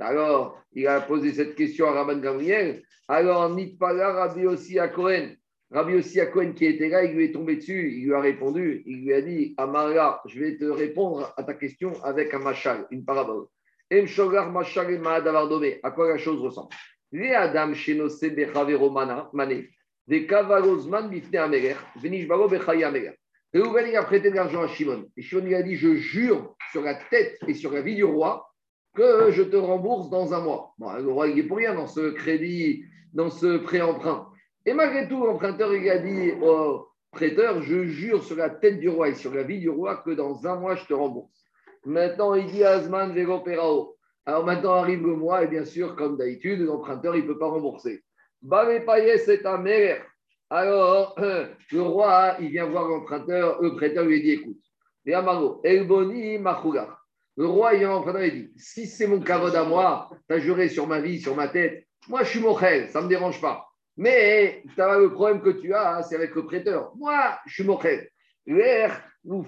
Alors, 0.00 0.60
il 0.72 0.86
a 0.86 1.00
posé 1.00 1.32
cette 1.32 1.54
question 1.54 1.86
à 1.86 1.92
Rabban 1.92 2.18
Gabriel. 2.18 2.82
Alors, 3.06 3.54
Nitpala 3.54 4.12
Rabbi 4.12 4.46
aussi 4.46 4.78
à 4.78 4.88
Cohen. 4.88 5.34
Rabbi 5.70 5.94
aussi 5.94 6.18
Cohen 6.32 6.52
qui 6.52 6.66
était 6.66 6.88
là, 6.88 7.04
il 7.04 7.14
lui 7.14 7.26
est 7.26 7.32
tombé 7.32 7.56
dessus, 7.56 7.92
il 7.96 8.06
lui 8.06 8.14
a 8.14 8.20
répondu, 8.20 8.82
il 8.86 9.04
lui 9.04 9.12
a 9.12 9.20
dit 9.20 9.54
Amara, 9.56 10.22
je 10.26 10.40
vais 10.40 10.56
te 10.56 10.64
répondre 10.64 11.32
à 11.36 11.42
ta 11.42 11.54
question 11.54 11.92
avec 12.02 12.32
un 12.32 12.38
machal, 12.38 12.86
une 12.90 13.04
parabole. 13.04 13.46
À 13.90 15.90
quoi 15.90 16.08
la 16.08 16.18
chose 16.18 16.40
ressemble? 16.40 16.74
Les 17.14 17.32
Adam 17.32 17.72
Shenose 17.74 18.20
Bechavero 18.22 18.90
Mané, 18.90 19.70
des 20.08 20.26
Kavalosman 20.26 21.08
Bifne 21.08 21.36
Ameler, 21.36 21.76
Venishbaro 21.94 22.48
Bechaya 22.48 22.88
Ameler. 22.88 23.12
Réhouven, 23.52 23.86
il 23.86 23.94
a 23.94 24.02
prêté 24.02 24.32
de 24.32 24.34
l'argent 24.34 24.62
à 24.62 24.66
Shimon? 24.66 25.04
Et 25.16 25.22
Shimon, 25.22 25.46
il 25.46 25.54
a 25.54 25.62
dit 25.62 25.76
Je 25.76 25.94
jure 25.94 26.56
sur 26.72 26.82
la 26.82 26.96
tête 26.96 27.38
et 27.46 27.54
sur 27.54 27.70
la 27.70 27.82
vie 27.82 27.94
du 27.94 28.02
roi 28.02 28.50
que 28.96 29.30
je 29.30 29.42
te 29.44 29.54
rembourse 29.54 30.10
dans 30.10 30.34
un 30.34 30.40
mois. 30.40 30.74
Bon, 30.76 30.92
le 30.92 31.08
roi, 31.08 31.28
il 31.28 31.38
est 31.38 31.44
pour 31.44 31.58
rien 31.58 31.76
dans 31.76 31.86
ce 31.86 32.10
crédit, 32.10 32.82
dans 33.12 33.30
ce 33.30 33.58
prêt-emprunt. 33.58 34.28
Et 34.66 34.72
malgré 34.72 35.08
tout, 35.08 35.24
l'emprunteur, 35.24 35.72
il 35.72 35.88
a 35.88 35.98
dit 35.98 36.32
au 36.42 36.88
prêteur, 37.12 37.62
je 37.62 37.84
jure 37.84 38.24
sur 38.24 38.34
la 38.34 38.50
tête 38.50 38.80
du 38.80 38.88
roi 38.88 39.10
et 39.10 39.14
sur 39.14 39.32
la 39.32 39.44
vie 39.44 39.60
du 39.60 39.70
roi 39.70 39.98
que 39.98 40.10
dans 40.10 40.48
un 40.48 40.58
mois, 40.58 40.74
je 40.74 40.84
te 40.84 40.94
rembourse. 40.94 41.44
Maintenant, 41.84 42.34
il 42.34 42.46
dit 42.46 42.64
Asman 42.64 43.14
Vego 43.14 43.38
Perao. 43.38 43.94
Alors 44.26 44.44
maintenant 44.44 44.74
arrive 44.74 45.06
le 45.06 45.16
mois, 45.16 45.44
et 45.44 45.48
bien 45.48 45.64
sûr, 45.64 45.96
comme 45.96 46.16
d'habitude, 46.16 46.60
l'emprunteur, 46.60 47.14
il 47.16 47.22
ne 47.22 47.26
peut 47.26 47.38
pas 47.38 47.48
rembourser. 47.48 48.02
Bavé 48.40 48.84
c'est 49.18 49.42
ta 49.42 49.58
mère. 49.58 50.04
Alors, 50.50 51.18
le 51.72 51.82
roi, 51.82 52.36
il 52.40 52.48
vient 52.48 52.66
voir 52.66 52.88
l'emprunteur, 52.88 53.60
le 53.62 53.74
prêteur 53.74 54.04
lui 54.04 54.22
dit 54.22 54.30
écoute, 54.32 54.60
Elboni 55.06 56.38
Le 56.38 57.46
roi, 57.46 57.74
il 57.74 57.80
vient 57.80 57.90
l'emprunteur 57.90 58.22
et 58.22 58.30
dit 58.30 58.52
si 58.56 58.86
c'est 58.86 59.06
mon 59.06 59.20
cavode 59.20 59.54
à 59.54 59.64
moi, 59.64 60.10
tu 60.28 60.34
as 60.34 60.38
juré 60.38 60.68
sur 60.68 60.86
ma 60.86 61.00
vie, 61.00 61.20
sur 61.20 61.34
ma 61.34 61.48
tête, 61.48 61.86
moi 62.08 62.22
je 62.22 62.30
suis 62.30 62.40
mochel, 62.40 62.88
ça 62.90 63.00
ne 63.00 63.04
me 63.04 63.10
dérange 63.10 63.40
pas. 63.40 63.66
Mais 63.96 64.62
le 64.76 65.08
problème 65.08 65.40
que 65.40 65.50
tu 65.50 65.72
as, 65.74 66.02
c'est 66.02 66.16
avec 66.16 66.34
le 66.34 66.44
prêteur. 66.44 66.92
Moi, 66.96 67.38
je 67.46 67.54
suis 67.54 67.64
moché. 67.64 68.10
L'air 68.46 69.02
nous 69.24 69.46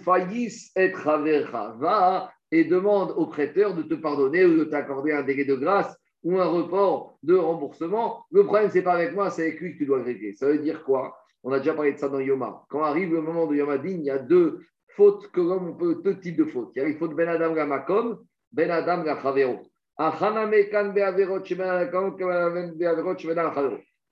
être 0.77 1.09
et 2.59 2.65
demande 2.65 3.13
au 3.17 3.27
prêteur 3.27 3.75
de 3.75 3.83
te 3.83 3.95
pardonner 3.95 4.45
ou 4.45 4.57
de 4.59 4.65
t'accorder 4.65 5.13
un 5.13 5.23
délai 5.23 5.45
de 5.45 5.55
grâce 5.55 5.97
ou 6.23 6.39
un 6.39 6.47
report 6.47 7.19
de 7.23 7.35
remboursement. 7.35 8.25
Le 8.31 8.45
problème, 8.45 8.71
c'est 8.71 8.83
pas 8.83 8.95
avec 8.95 9.15
moi, 9.15 9.31
c'est 9.31 9.43
avec 9.43 9.61
lui 9.61 9.75
que 9.75 9.79
tu 9.79 9.87
dois 9.87 10.03
régler. 10.03 10.33
Ça 10.33 10.47
veut 10.47 10.59
dire 10.59 10.83
quoi? 10.85 11.17
On 11.43 11.53
a 11.53 11.59
déjà 11.59 11.75
parlé 11.75 11.93
de 11.93 11.99
ça 11.99 12.09
dans 12.09 12.19
Yoma. 12.19 12.65
Quand 12.69 12.83
arrive 12.83 13.13
le 13.13 13.21
moment 13.21 13.47
de 13.47 13.55
Yoma 13.55 13.77
il 13.85 14.03
y 14.03 14.11
a 14.11 14.19
deux 14.19 14.61
fautes 14.89 15.31
que 15.31 15.73
peut, 15.79 16.01
deux 16.03 16.19
types 16.19 16.37
de 16.37 16.45
fautes. 16.45 16.73
Il 16.75 16.79
y 16.81 16.83
a 16.83 16.89
les 16.89 16.95
fautes 16.95 17.15
Ben 17.15 17.29
Adam 17.29 17.55
la 17.55 17.67
Makom, 17.67 18.19
Ben 18.53 18.71
Adam 18.71 19.05
la 19.05 19.21
Chavero. 19.21 19.61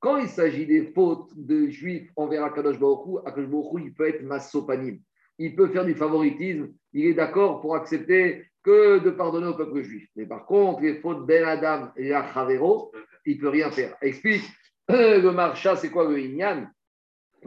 Quand 0.01 0.17
il 0.17 0.29
s'agit 0.29 0.67
des 0.67 0.93
fautes 0.95 1.31
de 1.37 1.67
juifs 1.67 2.11
envers 2.17 2.45
Akadosh 2.45 2.79
Baruch 2.79 3.21
Akadosh 3.27 3.51
Baruch 3.51 3.83
il 3.85 3.93
peut 3.93 4.09
être 4.09 4.23
massopanim. 4.23 4.99
Il 5.39 5.55
peut 5.57 5.69
faire 5.69 5.85
du 5.85 5.95
favoritisme. 5.95 6.73
Il 6.93 7.07
est 7.07 7.15
d'accord 7.15 7.61
pour 7.61 7.77
accepter 7.77 8.47
que 8.63 8.99
de 8.99 9.11
pardonner 9.11 9.49
au 9.49 9.55
peuple 9.55 9.83
juif. 9.83 10.09
Mais 10.17 10.27
par 10.27 10.47
contre, 10.47 10.83
les 10.83 11.01
fautes 11.01 11.27
Ben 11.27 11.45
Adam 11.45 11.91
et 11.97 12.15
Achavero, 12.15 12.93
il 13.27 13.37
ne 13.37 13.41
peut 13.41 13.49
rien 13.49 13.71
faire. 13.71 13.97
Explique, 14.01 14.45
le 14.89 15.31
marcha, 15.31 15.77
c'est 15.77 15.91
quoi 15.91 16.09
le 16.09 16.19
Inyan? 16.19 16.67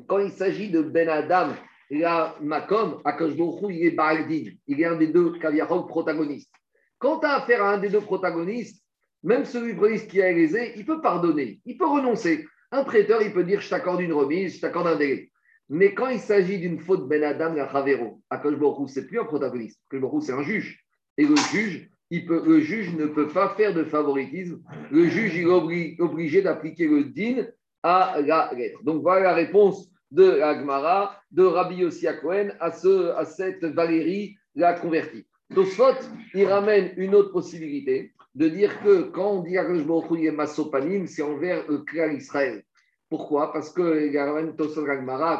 Quand 0.08 0.20
il 0.20 0.32
s'agit 0.32 0.70
de 0.70 0.82
Ben 0.82 1.10
Adam 1.10 1.54
et 1.90 2.04
Makom, 2.42 3.02
Baruch 3.04 3.38
il 3.70 3.88
est 3.88 3.92
Baaldin. 3.92 4.52
Il 4.68 4.82
est 4.82 4.86
un 4.86 4.96
des 4.96 5.08
deux 5.08 5.40
Kaviarog 5.40 5.88
protagonistes. 5.88 6.52
Quand 7.00 7.20
tu 7.20 7.26
as 7.26 7.36
affaire 7.36 7.64
à 7.64 7.74
un 7.74 7.78
des 7.78 7.90
deux 7.90 8.02
protagonistes, 8.02 8.84
même 9.24 9.46
celui 9.46 9.76
qui 10.08 10.22
a 10.22 10.32
lésé, 10.32 10.74
il 10.76 10.86
peut 10.86 11.02
pardonner, 11.02 11.60
il 11.66 11.78
peut 11.78 11.88
renoncer. 11.88 12.46
Un 12.72 12.84
prêteur, 12.84 13.22
il 13.22 13.34
peut 13.34 13.44
dire 13.44 13.62
je 13.62 13.70
t'accorde 13.70 14.02
une 14.02 14.14
remise, 14.14 14.56
je 14.58 14.62
t'accorde 14.62 14.88
un 14.88 14.96
délai. 14.96 15.32
Mais 15.70 15.94
quand 15.94 16.08
il 16.08 16.20
s'agit 16.20 16.60
d'une 16.60 16.80
faute 16.80 17.08
Ben 17.08 17.24
Adam 17.24 17.54
la 17.54 17.70
Chavero, 17.70 18.22
Akash 18.30 18.54
ce 18.88 19.00
n'est 19.00 19.06
plus 19.06 19.20
un 19.20 19.26
protagoniste. 19.26 19.82
Akash 19.92 20.24
c'est 20.24 20.34
un 20.34 20.44
juge. 20.44 20.84
Et 21.18 21.26
le 21.26 21.36
juge, 21.36 21.90
il 22.10 22.26
peut, 22.26 22.42
le 22.46 22.60
juge 22.60 22.96
ne 22.96 23.08
peut 23.08 23.28
pas 23.28 23.50
faire 23.50 23.74
de 23.74 23.84
favoritisme. 23.84 24.62
Le 24.92 25.08
juge 25.08 25.36
il 25.36 25.48
est 25.48 26.02
obligé 26.02 26.42
d'appliquer 26.42 26.88
le 26.88 27.06
din 27.06 27.48
à 27.84 28.18
la 28.26 28.52
lettre. 28.56 28.84
Donc 28.84 29.02
voilà 29.02 29.24
la 29.24 29.34
réponse 29.34 29.92
de 30.12 30.40
Agmara, 30.40 31.20
de 31.32 31.44
Rabbi 31.44 31.78
Yossi 31.78 32.08
Cohen 32.22 32.50
à, 32.60 32.72
ce, 32.72 33.12
à 33.16 33.26
cette 33.26 33.64
Valérie, 33.66 34.38
la 34.56 34.74
convertie. 34.74 35.26
Tosfot, 35.54 35.96
il 36.34 36.46
ramène 36.46 36.94
une 36.98 37.16
autre 37.16 37.32
possibilité 37.32 38.14
de 38.36 38.50
dire 38.50 38.82
que 38.84 39.04
quand 39.04 39.38
on 39.38 39.44
dit 39.44 39.56
Baruch 39.56 40.24
est 40.24 40.32
Masopanim, 40.32 41.08
c'est 41.08 41.24
envers 41.24 41.68
le 41.68 41.80
clan 41.80 42.12
Israël. 42.12 42.64
Pourquoi? 43.10 43.54
Parce 43.54 43.72
que 43.72 44.10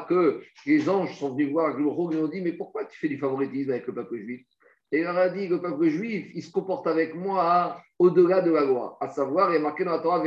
que 0.08 0.42
les 0.66 0.90
anges 0.90 1.18
sont 1.18 1.32
venus 1.32 1.52
voir 1.52 1.76
Baruch 1.76 2.14
et 2.14 2.22
ont 2.22 2.28
dit 2.28 2.42
Mais 2.42 2.54
pourquoi 2.54 2.86
tu 2.86 2.98
fais 2.98 3.10
du 3.10 3.18
favoritisme 3.18 3.72
avec 3.72 3.88
le 3.88 3.94
peuple 3.94 4.18
juif? 4.18 4.46
Et 4.92 5.02
il 5.02 5.06
a 5.06 5.30
dit, 5.30 5.50
le 5.50 5.60
peuple 5.60 5.90
juif, 5.90 6.28
il 6.34 6.42
se 6.42 6.50
comporte 6.50 6.88
avec 6.88 7.14
moi 7.14 7.78
au-delà 8.00 8.40
de 8.40 8.52
la 8.52 8.64
loi. 8.64 8.98
À 9.02 9.10
savoir, 9.10 9.52
il 9.52 9.58
est 9.58 9.60
marqué 9.60 9.84
dans 9.84 9.92
la 9.92 10.00
Torah, 10.00 10.24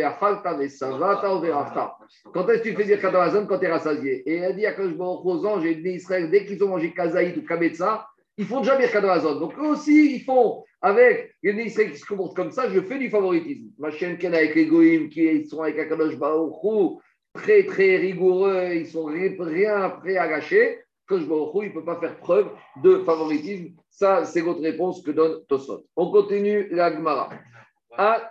Quand 2.35 2.49
est-ce 2.49 2.63
que 2.63 2.69
tu 2.69 2.75
fais 2.75 2.85
dire 2.85 3.01
Kadamazon 3.01 3.47
quand 3.47 3.59
tu 3.59 3.65
es 3.65 3.71
rassasié? 3.71 4.23
Et 4.29 4.37
il 4.37 4.45
a 4.45 4.53
dit 4.53 4.67
à 4.67 4.73
Kadosh 4.73 4.97
aux 4.99 5.47
anges 5.47 5.65
et 5.65 5.79
Israël, 5.95 6.31
dès 6.31 6.45
qu'ils 6.45 6.63
ont 6.63 6.69
mangé 6.69 6.93
Kazaït 6.93 7.39
ou 7.39 7.43
Kametsa, 7.43 8.07
ils 8.37 8.45
font 8.45 8.61
déjà 8.61 8.77
bien 8.77 8.89
Kadamazon. 8.89 9.41
Donc 9.41 9.55
eux 9.59 9.69
aussi, 9.69 10.17
ils 10.17 10.25
font, 10.25 10.63
avec 10.83 11.35
les 11.43 11.53
Israël 11.65 11.93
qui 11.93 11.99
se 11.99 12.05
comportent 12.05 12.37
comme 12.37 12.51
ça, 12.51 12.69
je 12.69 12.81
fais 12.81 12.99
du 12.99 13.09
favoritisme. 13.09 13.71
Ma 13.79 13.91
chaîne 13.91 14.19
avec 14.23 14.55
les 14.55 14.67
Goïm 14.67 15.09
qui 15.09 15.47
sont 15.47 15.63
avec 15.63 15.79
Akadosh 15.79 16.19
très 17.35 17.65
très 17.65 17.97
rigoureux, 17.97 18.75
ils 18.75 18.87
sont 18.87 19.05
rien 19.05 19.91
prêts 19.91 20.17
à 20.17 20.27
lâcher 20.27 20.81
que 21.11 21.15
il 21.17 21.69
ne 21.69 21.75
peut 21.75 21.85
pas 21.85 21.99
faire 21.99 22.17
preuve 22.19 22.51
de 22.83 22.99
favoritisme. 22.99 23.75
Ça, 23.91 24.25
c'est 24.25 24.41
votre 24.41 24.63
réponse 24.63 25.03
que 25.03 25.11
donne 25.11 25.45
Tosot. 25.47 25.85
On 25.97 26.11
continue 26.11 26.69
la 26.71 26.93
Gemara. 26.93 27.31
Ah. 27.97 28.31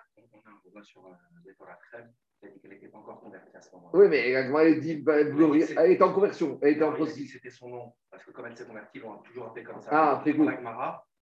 Oui, 3.93 4.07
mais 4.09 4.31
la 4.31 4.47
Gemara, 4.47 4.63
elle 4.65 4.79
dit 4.79 4.95
bah, 4.95 5.19
elle 5.19 5.91
est 5.91 6.01
en 6.01 6.13
conversion, 6.13 6.57
elle 6.61 6.77
est 6.77 6.83
en 6.83 6.93
processus. 6.93 7.33
C'était 7.33 7.49
son 7.49 7.69
nom, 7.69 7.93
parce 8.09 8.23
que 8.23 8.31
comme 8.31 8.45
elle 8.45 8.55
s'est 8.55 8.65
convertie, 8.65 9.01
on 9.03 9.13
a 9.13 9.21
toujours 9.25 9.47
appelé 9.47 9.65
comme 9.65 9.81
ça. 9.81 9.89
Ah, 9.91 10.11
après 10.17 10.33
coup. 10.33 10.47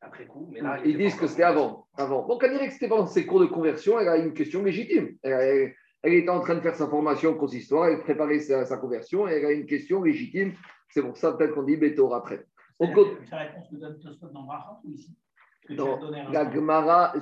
après 0.01 0.27
coup, 0.27 0.49
mais 0.53 0.61
là, 0.61 0.79
Ils 0.85 0.97
disent 0.97 1.17
que 1.17 1.27
c'était 1.27 1.43
avant. 1.43 1.89
avant. 1.97 2.27
Donc, 2.27 2.45
elle 2.45 2.53
dirait 2.53 2.69
que 2.69 2.75
c'était 2.75 2.89
pendant 2.89 3.07
ses 3.07 3.27
cours 3.27 3.41
de 3.41 3.47
conversion, 3.47 3.99
elle 3.99 4.09
a 4.09 4.17
une 4.17 4.33
question 4.33 4.63
légitime. 4.63 5.17
Elle, 5.23 5.33
elle, 5.33 5.75
était 6.05 6.29
en 6.29 6.41
train 6.41 6.57
de 6.57 6.61
faire 6.61 6.75
sa 6.75 6.89
formation 6.89 7.35
consistoire, 7.35 7.89
elle 7.89 8.01
préparait 8.01 8.41
sa, 8.41 8.65
sa 8.65 8.77
conversion, 8.77 9.29
et 9.29 9.33
elle 9.33 9.47
a 9.47 9.53
une 9.53 9.67
question 9.67 10.03
légitime 10.03 10.55
c'est 10.93 11.03
pour 11.03 11.17
ça 11.17 11.33
peut-être 11.33 11.55
qu'on 11.55 11.63
dit 11.63 11.77
Bétor 11.77 12.15
après. 12.15 12.45
C'est 12.79 12.87
la, 13.31 13.39
la 13.39 13.39
réponse 13.45 13.69
que 13.71 13.77
donne 13.77 13.99
Tosfot 13.99 14.29
dans 14.29 14.43
Brachot 14.43 14.77
ou 14.85 14.93
ici 14.93 15.17
dans 15.71 15.99
la 16.11 16.53
Gemara, 16.53 17.15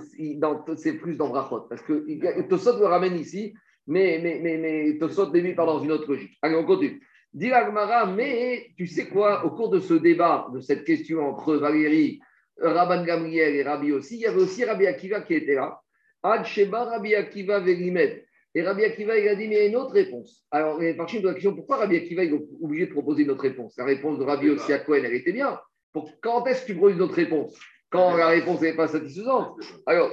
c'est 0.76 0.94
plus 0.94 1.16
dans 1.16 1.28
Brachot. 1.28 1.66
Parce 1.68 1.82
que 1.82 2.42
Tosfot 2.48 2.78
le 2.78 2.86
ramène 2.86 3.16
ici, 3.16 3.54
mais, 3.86 4.18
mais, 4.22 4.40
mais, 4.42 4.56
mais 4.56 4.98
Tosfot 4.98 5.30
l'émet 5.32 5.54
par 5.54 5.66
dans 5.66 5.80
une 5.80 5.92
autre 5.92 6.08
logique. 6.08 6.36
Allez, 6.42 6.56
on 6.56 6.64
continue. 6.64 7.00
Dit 7.32 7.50
la 7.50 7.66
Gemara, 7.66 8.06
mais 8.06 8.72
tu 8.76 8.86
sais 8.86 9.08
quoi, 9.08 9.44
au 9.44 9.50
cours 9.50 9.68
de 9.68 9.78
ce 9.78 9.94
débat, 9.94 10.48
de 10.52 10.60
cette 10.60 10.84
question 10.84 11.28
entre 11.28 11.54
Valérie, 11.56 12.20
Rabban 12.58 13.04
Gamriel 13.04 13.54
et 13.54 13.62
Rabbi 13.62 13.92
aussi, 13.92 14.16
il 14.16 14.22
y 14.22 14.26
avait 14.26 14.40
aussi 14.40 14.64
Rabbi 14.64 14.86
Akiva 14.86 15.20
qui 15.20 15.34
était 15.34 15.54
là. 15.54 15.80
Ad 16.22 16.44
Sheba 16.44 16.84
Rabbi 16.84 17.14
Akiva 17.14 17.60
Verimed. 17.60 18.24
Et 18.54 18.62
Rabbi 18.62 18.82
Akiva, 18.84 19.16
il 19.16 19.28
a 19.28 19.36
dit, 19.36 19.46
mais 19.46 19.54
il 19.54 19.58
y 19.58 19.60
a 19.60 19.66
une 19.66 19.76
autre 19.76 19.92
réponse. 19.92 20.44
Alors, 20.50 20.78
par 20.96 21.06
contre, 21.06 21.24
la 21.24 21.34
question, 21.34 21.54
pourquoi 21.54 21.76
Rabbi 21.76 21.96
Akiva 21.96 22.24
est 22.24 22.32
obligé 22.60 22.86
de 22.86 22.92
proposer 22.92 23.22
une 23.22 23.30
autre 23.30 23.42
réponse? 23.42 23.76
La 23.78 23.84
réponse 23.84 24.18
de 24.18 24.24
Rabbi 24.24 24.50
aussi 24.50 24.72
à 24.72 24.80
Cohen, 24.80 25.02
elle 25.04 25.14
était 25.14 25.32
bien. 25.32 25.60
Pour, 25.92 26.10
quand 26.20 26.44
est-ce 26.46 26.62
que 26.62 26.66
tu 26.68 26.74
proposes 26.74 26.94
une 26.94 27.02
autre 27.02 27.14
réponse? 27.14 27.56
Quand 27.90 28.16
la 28.16 28.28
réponse 28.28 28.60
n'est 28.60 28.74
pas 28.74 28.88
satisfaisante. 28.88 29.56
Alors, 29.86 30.10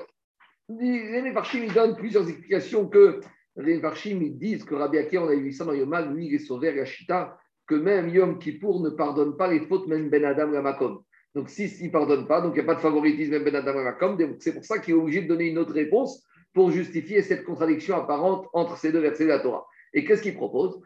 les 0.69 1.21
Mefarchim, 1.21 1.63
ils 1.63 1.73
donnent 1.73 1.95
plusieurs 1.95 2.29
explications 2.29 2.87
que 2.87 3.21
les 3.55 3.75
Mefarchim, 3.75 4.19
ils 4.21 4.37
disent 4.37 4.65
que 4.65 4.75
Rabbi 4.75 4.99
Akiva, 4.99 5.23
on 5.23 5.29
a 5.29 5.35
vu 5.35 5.51
ça 5.51 5.65
dans 5.65 5.73
Yomag, 5.73 6.13
lui, 6.13 6.27
il 6.27 6.35
est 6.35 6.39
sauvé 6.39 6.79
à 6.79 6.85
Chita, 6.85 7.39
que 7.65 7.73
même 7.73 8.09
Yom 8.09 8.37
Kippour 8.37 8.81
ne 8.81 8.91
pardonne 8.91 9.35
pas 9.35 9.47
les 9.47 9.61
fautes, 9.61 9.87
même 9.87 10.09
Ben 10.09 10.23
Adam 10.23 10.61
Makom. 10.61 11.01
Donc, 11.33 11.49
s'il 11.49 11.87
ne 11.87 11.91
pardonne 11.91 12.27
pas, 12.27 12.41
donc 12.41 12.53
il 12.53 12.59
n'y 12.59 12.61
a 12.61 12.65
pas 12.65 12.75
de 12.75 12.81
favoritisme, 12.81 13.31
même 13.31 13.43
Ben 13.43 13.55
Adam 13.55 13.83
Makom. 13.83 14.15
C'est 14.39 14.53
pour 14.53 14.63
ça 14.63 14.77
qu'il 14.77 14.93
est 14.93 14.97
obligé 14.97 15.23
de 15.23 15.27
donner 15.27 15.47
une 15.47 15.57
autre 15.57 15.73
réponse 15.73 16.23
pour 16.57 16.71
justifier 16.71 17.21
cette 17.21 17.43
contradiction 17.43 17.97
apparente 17.97 18.47
entre 18.51 18.77
ces 18.77 18.91
deux 18.91 19.01
versets 19.01 19.25
de 19.25 19.29
la 19.29 19.37
Torah. 19.37 19.67
Et 19.93 20.03
qu'est-ce 20.03 20.23
qu'il 20.23 20.33
propose? 20.33 20.81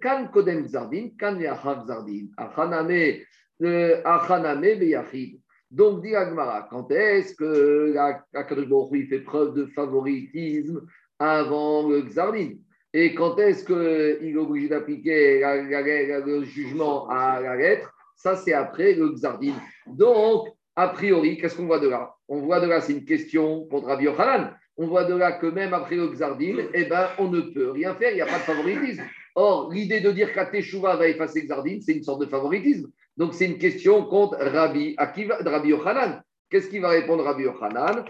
Kan 0.00 0.28
kodem 0.32 0.68
zardin, 0.68 1.08
kan 1.18 1.36
zardin, 1.84 2.28
euh. 3.60 4.00
Donc, 5.72 6.02
dit 6.02 6.14
Agmara, 6.14 6.68
quand 6.70 6.92
est-ce 6.92 7.34
que 7.34 7.96
Akadosh 8.32 8.68
Baruch 8.68 9.08
fait 9.08 9.18
preuve 9.18 9.54
de 9.54 9.66
favoritisme 9.66 10.86
avant 11.18 11.88
le 11.88 12.02
Xardin? 12.02 12.50
Et 12.92 13.16
quand 13.16 13.36
est-ce 13.40 13.64
qu'il 13.64 14.28
est 14.28 14.36
obligé 14.36 14.68
d'appliquer 14.68 15.40
le 15.40 16.44
jugement 16.44 17.08
à 17.08 17.40
la 17.40 17.56
lettre? 17.56 17.92
Ça, 18.14 18.36
c'est 18.36 18.52
après 18.52 18.94
le 18.94 19.08
Xardin. 19.08 19.54
Donc, 19.88 20.46
a 20.76 20.86
priori, 20.86 21.36
qu'est-ce 21.36 21.56
qu'on 21.56 21.66
voit 21.66 21.80
de 21.80 21.88
là? 21.88 22.14
On 22.28 22.38
voit 22.38 22.60
de 22.60 22.68
là, 22.68 22.80
c'est 22.80 22.92
une 22.92 23.04
question 23.04 23.66
contre 23.66 23.88
Rabbi 23.88 24.04
Yochanan 24.04 24.54
on 24.76 24.86
voit 24.86 25.04
de 25.04 25.14
là 25.14 25.32
que 25.32 25.46
même 25.46 25.72
après 25.72 25.96
le 25.96 26.08
Xardin, 26.08 26.56
eh 26.72 26.84
ben, 26.84 27.08
on 27.18 27.28
ne 27.28 27.40
peut 27.40 27.70
rien 27.70 27.94
faire, 27.94 28.10
il 28.10 28.16
n'y 28.16 28.20
a 28.20 28.26
pas 28.26 28.38
de 28.38 28.44
favoritisme. 28.44 29.02
Or, 29.36 29.72
l'idée 29.72 30.00
de 30.00 30.10
dire 30.10 30.32
qu'Ateshuva 30.32 30.96
va 30.96 31.08
effacer 31.08 31.42
Xardin, 31.46 31.78
c'est 31.80 31.92
une 31.92 32.02
sorte 32.02 32.20
de 32.20 32.26
favoritisme. 32.26 32.90
Donc, 33.16 33.34
c'est 33.34 33.46
une 33.46 33.58
question 33.58 34.04
contre 34.04 34.36
Rabbi, 34.38 34.94
Akiva, 34.96 35.38
Rabbi 35.44 35.68
Yochanan. 35.68 36.22
Qu'est-ce 36.50 36.68
qu'il 36.68 36.80
va 36.80 36.90
répondre 36.90 37.24
Rabbi 37.24 37.44
Yochanan? 37.44 38.04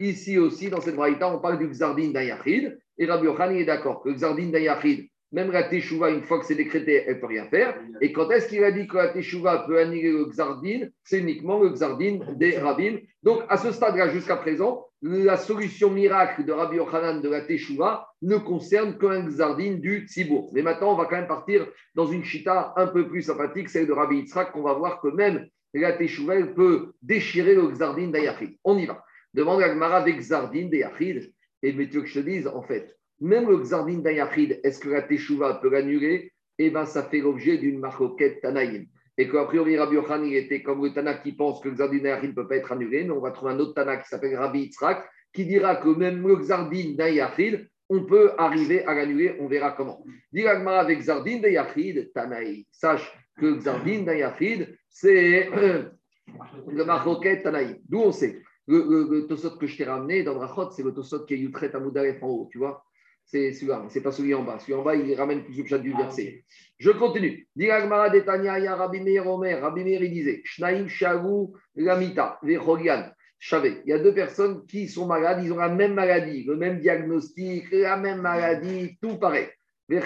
Ici 0.00 0.38
aussi, 0.38 0.70
dans 0.70 0.80
cette 0.80 0.96
braïta, 0.96 1.32
on 1.32 1.40
parle 1.40 1.58
du 1.58 1.68
Xardin 1.68 2.10
d'Ayachid. 2.10 2.78
Et 2.98 3.06
Rabbi 3.06 3.26
Yochanan 3.26 3.56
est 3.56 3.64
d'accord 3.64 4.02
que 4.02 4.10
Xardin 4.10 4.48
d'Ayachid, 4.48 5.08
même 5.32 5.50
la 5.52 5.64
Teshuvah, 5.64 6.10
une 6.10 6.22
fois 6.22 6.38
que 6.38 6.46
c'est 6.46 6.54
décrété, 6.54 7.04
elle 7.06 7.16
ne 7.16 7.20
peut 7.20 7.26
rien 7.26 7.46
faire. 7.46 7.78
Et 8.00 8.12
quand 8.12 8.30
est-ce 8.30 8.48
qu'il 8.48 8.64
a 8.64 8.72
dit 8.72 8.86
que 8.86 8.96
la 8.96 9.08
Teshuvah 9.08 9.64
peut 9.66 9.78
annuler 9.78 10.10
le 10.10 10.24
Xardin 10.26 10.88
C'est 11.04 11.18
uniquement 11.18 11.60
le 11.60 11.70
Xardin 11.70 12.20
des 12.36 12.58
rabbins. 12.58 12.96
Donc, 13.22 13.42
à 13.48 13.58
ce 13.58 13.72
stade-là, 13.72 14.08
jusqu'à 14.08 14.36
présent, 14.36 14.86
la 15.02 15.36
solution 15.36 15.90
miracle 15.90 16.44
de 16.44 16.52
Rabbi 16.52 16.76
Yochanan 16.76 17.20
de 17.20 17.28
la 17.28 17.42
Teshuvah 17.42 18.08
ne 18.22 18.36
concerne 18.36 18.96
qu'un 18.98 19.26
Xardin 19.26 19.74
du 19.74 20.06
Tzibour. 20.06 20.50
Mais 20.54 20.62
maintenant, 20.62 20.92
on 20.92 20.96
va 20.96 21.04
quand 21.04 21.16
même 21.16 21.28
partir 21.28 21.66
dans 21.94 22.06
une 22.06 22.24
chita 22.24 22.72
un 22.76 22.86
peu 22.86 23.06
plus 23.08 23.22
sympathique, 23.22 23.68
celle 23.68 23.86
de 23.86 23.92
Rabbi 23.92 24.16
Yitzhak, 24.16 24.52
qu'on 24.52 24.62
va 24.62 24.72
voir 24.72 25.00
que 25.00 25.08
même 25.08 25.46
la 25.74 25.92
Teshuvah, 25.92 26.36
elle 26.36 26.54
peut 26.54 26.92
déchirer 27.02 27.54
le 27.54 27.68
Xardin 27.68 28.08
d'Ayachid. 28.08 28.56
On 28.64 28.78
y 28.78 28.86
va. 28.86 29.04
Demande 29.34 29.62
à 29.62 29.68
Gmara 29.68 29.98
avec 29.98 30.18
Xardin 30.18 30.68
d'Ayachid. 30.68 31.32
Et 31.62 31.72
mais 31.72 31.88
tu 31.88 32.00
que 32.00 32.06
je 32.06 32.20
te 32.20 32.24
dise, 32.24 32.46
en 32.46 32.62
fait, 32.62 32.97
même 33.20 33.48
le 33.48 33.58
Xardin 33.58 33.98
d'Ayachid, 33.98 34.60
est-ce 34.62 34.78
que 34.78 34.88
la 34.88 35.02
Teshuvah 35.02 35.54
peut 35.54 35.70
l'annuler? 35.70 36.32
Eh 36.58 36.70
bien, 36.70 36.84
ça 36.84 37.02
fait 37.04 37.20
l'objet 37.20 37.58
d'une 37.58 37.78
marquette 37.78 38.40
Tanaïm. 38.40 38.86
Et 39.16 39.28
qu'a 39.28 39.44
priori, 39.44 39.76
Rabbi 39.76 39.96
Yochan, 39.96 40.22
il 40.22 40.36
était 40.36 40.62
comme 40.62 40.84
le 40.84 40.92
Tana 40.92 41.14
qui 41.14 41.32
pense 41.32 41.60
que 41.60 41.68
le 41.68 41.74
Xardin 41.74 41.98
d'Ayachid 41.98 42.30
ne 42.30 42.34
peut 42.34 42.46
pas 42.46 42.56
être 42.56 42.70
annulé. 42.70 43.04
Mais 43.04 43.10
on 43.10 43.20
va 43.20 43.32
trouver 43.32 43.52
un 43.52 43.58
autre 43.58 43.74
Tana 43.74 43.96
qui 43.96 44.08
s'appelle 44.08 44.36
Rabbi 44.36 44.60
Yitzhak, 44.60 45.04
qui 45.32 45.44
dira 45.44 45.76
que 45.76 45.88
même 45.88 46.26
le 46.26 46.36
Xardin 46.36 46.94
d'Ayachid, 46.96 47.68
on 47.88 48.04
peut 48.04 48.32
arriver 48.38 48.84
à 48.84 48.94
l'annuler. 48.94 49.36
On 49.40 49.48
verra 49.48 49.72
comment. 49.72 50.04
Diragma 50.32 50.78
avec 50.78 51.00
Xardin 51.00 51.40
d'Ayachid, 51.40 52.12
Tanaï. 52.12 52.66
Sache 52.70 53.12
que 53.40 53.56
Xardin 53.56 54.02
d'Ayachid, 54.02 54.76
c'est 54.88 55.50
le 56.68 56.84
marquette 56.84 57.42
Tanaïm. 57.42 57.78
D'où 57.88 57.98
on 57.98 58.12
sait 58.12 58.40
le, 58.68 58.84
le, 59.10 59.56
que 59.58 59.66
je 59.66 59.76
t'ai 59.76 59.84
ramené 59.84 60.22
dans 60.22 60.34
Brachot, 60.34 60.70
c'est 60.70 60.82
le 60.82 60.92
Tosot 60.92 61.24
qui 61.24 61.34
est 61.34 61.38
Yutret 61.38 61.74
Amoudalef 61.74 62.22
en 62.22 62.28
haut, 62.28 62.48
tu 62.52 62.58
vois 62.58 62.84
c'est 63.28 63.52
celui-là, 63.52 63.84
c'est 63.90 64.00
pas 64.00 64.10
celui 64.10 64.34
en 64.34 64.42
bas. 64.42 64.58
Celui 64.58 64.74
en 64.74 64.82
bas, 64.82 64.94
il 64.94 65.14
ramène 65.14 65.44
plus 65.44 65.58
le 65.58 65.66
chat 65.66 65.78
du 65.78 65.92
ah, 65.94 66.02
verset. 66.02 66.44
Je 66.78 66.90
continue. 66.90 67.46
Diragmara 67.54 68.08
Detania, 68.08 68.74
Rabbi 68.74 69.00
Meir 69.00 69.26
Omer, 69.26 69.60
Rabbi 69.60 69.84
Meir, 69.84 70.02
il 70.02 70.10
disait 70.10 70.40
Shnaim 70.44 70.88
Shavu 70.88 71.48
Lamita, 71.76 72.38
Vecholian. 72.42 73.10
Chavé. 73.40 73.82
Il 73.84 73.90
y 73.90 73.92
a 73.92 74.00
deux 74.00 74.14
personnes 74.14 74.66
qui 74.66 74.88
sont 74.88 75.06
malades, 75.06 75.44
ils 75.44 75.52
ont 75.52 75.58
la 75.58 75.68
même 75.68 75.94
maladie, 75.94 76.42
le 76.44 76.56
même 76.56 76.80
diagnostic, 76.80 77.70
la 77.70 77.96
même 77.96 78.20
maladie, 78.20 78.98
tout 79.00 79.16
pareil. 79.16 79.46
Et 79.90 79.94
de 79.94 80.00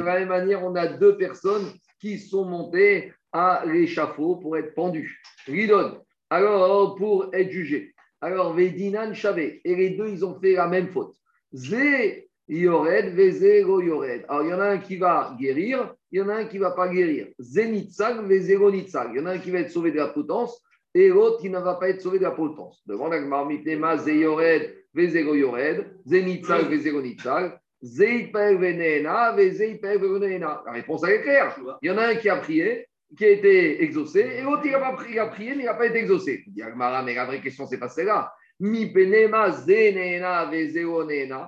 la 0.00 0.18
même 0.18 0.28
manière, 0.28 0.64
on 0.64 0.76
a 0.76 0.86
deux 0.86 1.16
personnes 1.16 1.72
qui 2.00 2.20
sont 2.20 2.44
montées 2.44 3.12
à 3.32 3.64
l'échafaud 3.66 4.36
pour 4.36 4.56
être 4.56 4.74
pendues. 4.74 5.20
Ridon, 5.46 6.00
alors 6.30 6.94
pour 6.94 7.30
être 7.32 7.50
jugées. 7.50 7.96
Alors, 8.20 8.54
Vedinan 8.54 9.14
Chavé. 9.14 9.60
Et 9.64 9.76
les 9.76 9.90
deux, 9.90 10.08
ils 10.08 10.24
ont 10.24 10.40
fait 10.40 10.54
la 10.54 10.66
même 10.66 10.88
faute. 10.88 11.14
Zé 11.54 12.28
Yored, 12.48 13.14
Vezero 13.14 13.80
Yored. 13.80 14.24
Alors, 14.28 14.44
il 14.44 14.50
y 14.50 14.54
en 14.54 14.60
a 14.60 14.70
un 14.70 14.78
qui 14.78 14.96
va 14.96 15.36
guérir, 15.38 15.94
il 16.10 16.18
y 16.18 16.22
en 16.22 16.28
a 16.28 16.36
un 16.36 16.46
qui 16.46 16.56
ne 16.56 16.62
va 16.62 16.72
pas 16.72 16.88
guérir. 16.88 17.28
Zenitzag, 17.40 18.26
Vezero 18.26 18.70
Nitzag. 18.70 19.10
Il 19.12 19.18
y 19.18 19.20
en 19.20 19.26
a 19.26 19.32
un 19.32 19.38
qui 19.38 19.50
va 19.50 19.58
être 19.60 19.70
sauvé 19.70 19.92
de 19.92 19.96
la 19.96 20.08
potence 20.08 20.62
et 20.94 21.08
l'autre 21.08 21.40
qui 21.40 21.50
ne 21.50 21.58
va 21.58 21.74
pas 21.74 21.90
être 21.90 22.00
sauvé 22.00 22.18
de 22.18 22.24
la 22.24 22.30
potence. 22.30 22.82
Devant 22.86 23.08
la 23.08 23.20
Gmarmitema, 23.20 23.98
Zé 23.98 24.18
Yored, 24.18 24.74
Vezero 24.94 25.34
Yored, 25.34 25.86
Zenitzag, 26.06 26.68
Vezero 26.68 27.02
Nitzag. 27.02 27.58
La 27.80 28.06
réponse 30.72 31.04
est 31.04 31.22
claire. 31.22 31.56
Il 31.80 31.88
y 31.88 31.92
en 31.92 31.98
a 31.98 32.08
un 32.08 32.16
qui 32.16 32.28
a 32.28 32.38
prié, 32.38 32.88
qui 33.16 33.24
a 33.24 33.30
été 33.30 33.82
exaucé, 33.82 34.20
et 34.20 34.42
l'autre 34.42 34.62
il 34.66 34.74
a, 34.74 34.80
pas 34.80 34.92
prié, 34.92 35.54
mais 35.54 35.62
il 35.62 35.66
n'a 35.66 35.74
pas 35.74 35.86
été 35.86 35.98
exaucé. 35.98 36.44
Il 36.46 36.52
dit 36.52 36.62
mais 37.04 37.14
la 37.14 37.24
vraie 37.24 37.40
question, 37.40 37.66
c'est 37.66 37.78
pas 37.78 37.88
celle-là. 37.88 38.32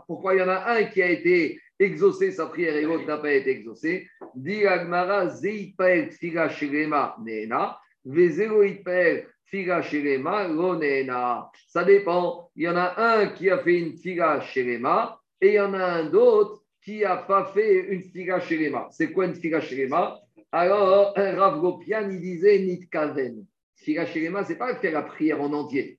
Pourquoi 0.06 0.34
il 0.34 0.38
y 0.38 0.42
en 0.42 0.48
a 0.48 0.70
un 0.70 0.84
qui 0.84 1.02
a 1.02 1.10
été 1.10 1.60
exaucé 1.76 2.30
sa 2.30 2.46
prière 2.46 2.76
et 2.76 2.82
l'autre 2.82 3.04
n'a 3.06 3.18
pas 3.18 3.32
été 3.32 3.50
exaucé? 3.50 4.06
Dit 4.36 4.64
Agmara, 4.64 5.28
Zeipael 5.28 6.10
Tfila 6.10 6.48
Shelema 6.50 7.16
Nena, 7.20 7.80
Vezero 8.04 8.62
Itpael 8.62 9.26
Tfila 9.46 9.82
Shelema 9.82 10.46
Lonena. 10.46 11.50
Ça 11.66 11.82
dépend. 11.82 12.48
Il 12.54 12.62
y 12.62 12.68
en 12.68 12.76
a 12.76 12.94
un 12.96 13.26
qui 13.28 13.50
a 13.50 13.58
fait 13.58 13.80
une 13.80 13.94
Tfila 13.94 14.40
Shelema 14.42 15.20
et 15.40 15.48
il 15.48 15.54
y 15.54 15.60
en 15.60 15.74
a 15.74 15.84
un 15.84 16.04
d'autre 16.04 16.62
qui 16.84 17.00
n'a 17.00 17.16
pas 17.16 17.46
fait 17.46 17.88
une 17.88 18.02
Tfila 18.02 18.38
Shelema. 18.38 18.86
C'est 18.92 19.10
quoi 19.10 19.26
une 19.26 19.32
Tfila 19.32 19.60
Shelema 19.60 20.16
Alors, 20.52 21.14
Rav 21.16 21.60
Gopian, 21.60 22.08
il 22.10 22.20
disait 22.20 22.58
Nitkaven. 22.60 23.44
Tfila 23.76 24.06
Shelema, 24.06 24.44
ce 24.44 24.50
n'est 24.50 24.58
pas 24.58 24.74
faire 24.76 24.92
la 24.92 25.02
prière 25.02 25.40
en 25.40 25.52
entier 25.52 25.98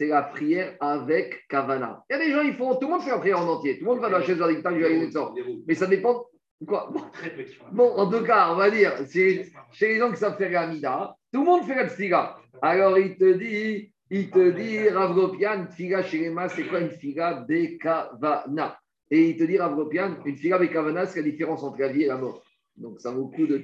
c'est 0.00 0.06
la 0.06 0.22
prière 0.22 0.76
avec 0.80 1.46
Kavana. 1.46 2.02
Il 2.08 2.14
y 2.14 2.16
a 2.16 2.24
des 2.24 2.32
gens, 2.32 2.40
ils 2.40 2.54
font, 2.54 2.74
tout 2.76 2.86
le 2.86 2.94
monde 2.94 3.02
fait 3.02 3.10
la 3.10 3.18
prière 3.18 3.38
en 3.38 3.46
entier. 3.46 3.78
Tout 3.78 3.84
le 3.84 3.90
monde 3.90 4.00
va 4.00 4.08
dans 4.08 4.16
la 4.16 4.24
chaise 4.24 4.38
du 4.38 5.62
Mais 5.66 5.74
ça 5.74 5.86
dépend. 5.86 6.24
Quoi 6.66 6.90
bon, 7.72 7.84
en 7.84 8.10
tout 8.10 8.24
cas, 8.24 8.50
on 8.50 8.56
va 8.56 8.70
dire, 8.70 8.94
chez 9.10 9.44
les 9.82 9.98
gens 9.98 10.10
qui 10.10 10.16
savent 10.16 10.38
faire 10.38 10.50
la 10.52 10.66
Mida, 10.68 11.14
tout 11.30 11.40
le 11.40 11.46
monde 11.46 11.64
fait 11.64 11.74
la 11.74 11.86
tfiga. 11.86 12.36
Alors, 12.62 12.98
il 12.98 13.18
te 13.18 13.30
dit, 13.32 13.92
il 14.10 14.30
te 14.30 14.50
dit, 14.52 14.88
Rav 14.88 15.14
Gopian, 15.14 15.66
tfiga 15.66 16.02
chez 16.02 16.34
c'est 16.48 16.66
quoi 16.66 16.80
une 16.80 16.88
tfiga 16.88 17.44
Bekavana 17.46 18.78
Et 19.10 19.30
il 19.30 19.36
te 19.36 19.44
dit, 19.44 19.58
Rav 19.58 19.74
Gopian, 19.74 20.16
une 20.24 20.34
tfiga 20.34 20.56
Bekavana, 20.56 21.04
c'est 21.04 21.20
la 21.20 21.30
différence 21.30 21.62
entre 21.62 21.78
la 21.78 21.88
vie 21.88 22.04
et 22.04 22.08
la 22.08 22.16
mort. 22.16 22.42
Donc 22.80 22.98
ça 23.00 23.10
vaut 23.10 23.30
le 23.30 23.36
coup 23.36 23.46
de 23.46 23.62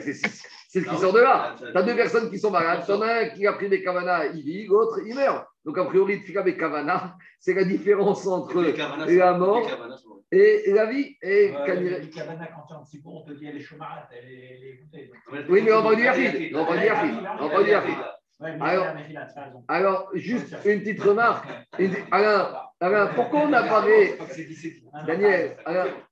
C'est 0.00 0.14
ce 0.14 0.78
qui 0.78 0.96
sort 0.96 1.12
de 1.12 1.20
là. 1.20 1.54
Tu 1.56 1.64
as 1.76 1.82
deux 1.82 1.94
personnes 1.94 2.28
qui 2.28 2.38
sont 2.38 2.50
malades. 2.50 2.82
Tu 2.84 2.92
en 2.92 3.00
as 3.00 3.20
un 3.20 3.28
qui 3.28 3.46
a 3.46 3.52
pris 3.52 3.68
des 3.68 3.82
kavanas, 3.82 4.26
il 4.34 4.42
vit, 4.42 4.66
l'autre, 4.66 4.98
il 5.06 5.14
meurt. 5.14 5.46
Donc 5.64 5.78
a 5.78 5.84
priori, 5.84 6.20
Tfika 6.20 6.40
avec 6.40 6.58
kavana, 6.58 7.16
c'est 7.38 7.54
la 7.54 7.62
différence 7.62 8.26
entre 8.26 8.60
la 9.08 9.38
mort 9.38 9.64
et 10.32 10.72
la 10.72 10.86
vie. 10.86 11.16
Et 11.22 11.52
les 11.52 12.10
kavana, 12.10 12.48
quand 12.68 12.84
c'est 12.84 13.00
bon, 13.00 13.22
on 13.22 13.24
te 13.24 13.32
dit 13.32 13.46
elle 13.46 13.56
est 13.56 13.60
chômage, 13.60 14.08
elle 14.10 14.32
est 14.32 15.48
Oui, 15.48 15.62
mais 15.62 15.72
on 15.72 15.82
va 15.82 15.94
dire 15.94 16.12
On 16.54 16.64
va 16.64 16.76
dire 16.78 16.94
On 17.40 17.48
va 17.48 17.62
dire 17.62 18.18
alors, 18.42 18.86
alors, 19.68 20.10
juste 20.14 20.56
une 20.64 20.80
petite 20.80 21.02
remarque. 21.02 21.46
Alain, 22.10 23.06
pourquoi 23.14 23.40
on 23.40 23.52
a 23.52 23.62
parlé, 23.62 24.18
Daniel, 25.06 25.56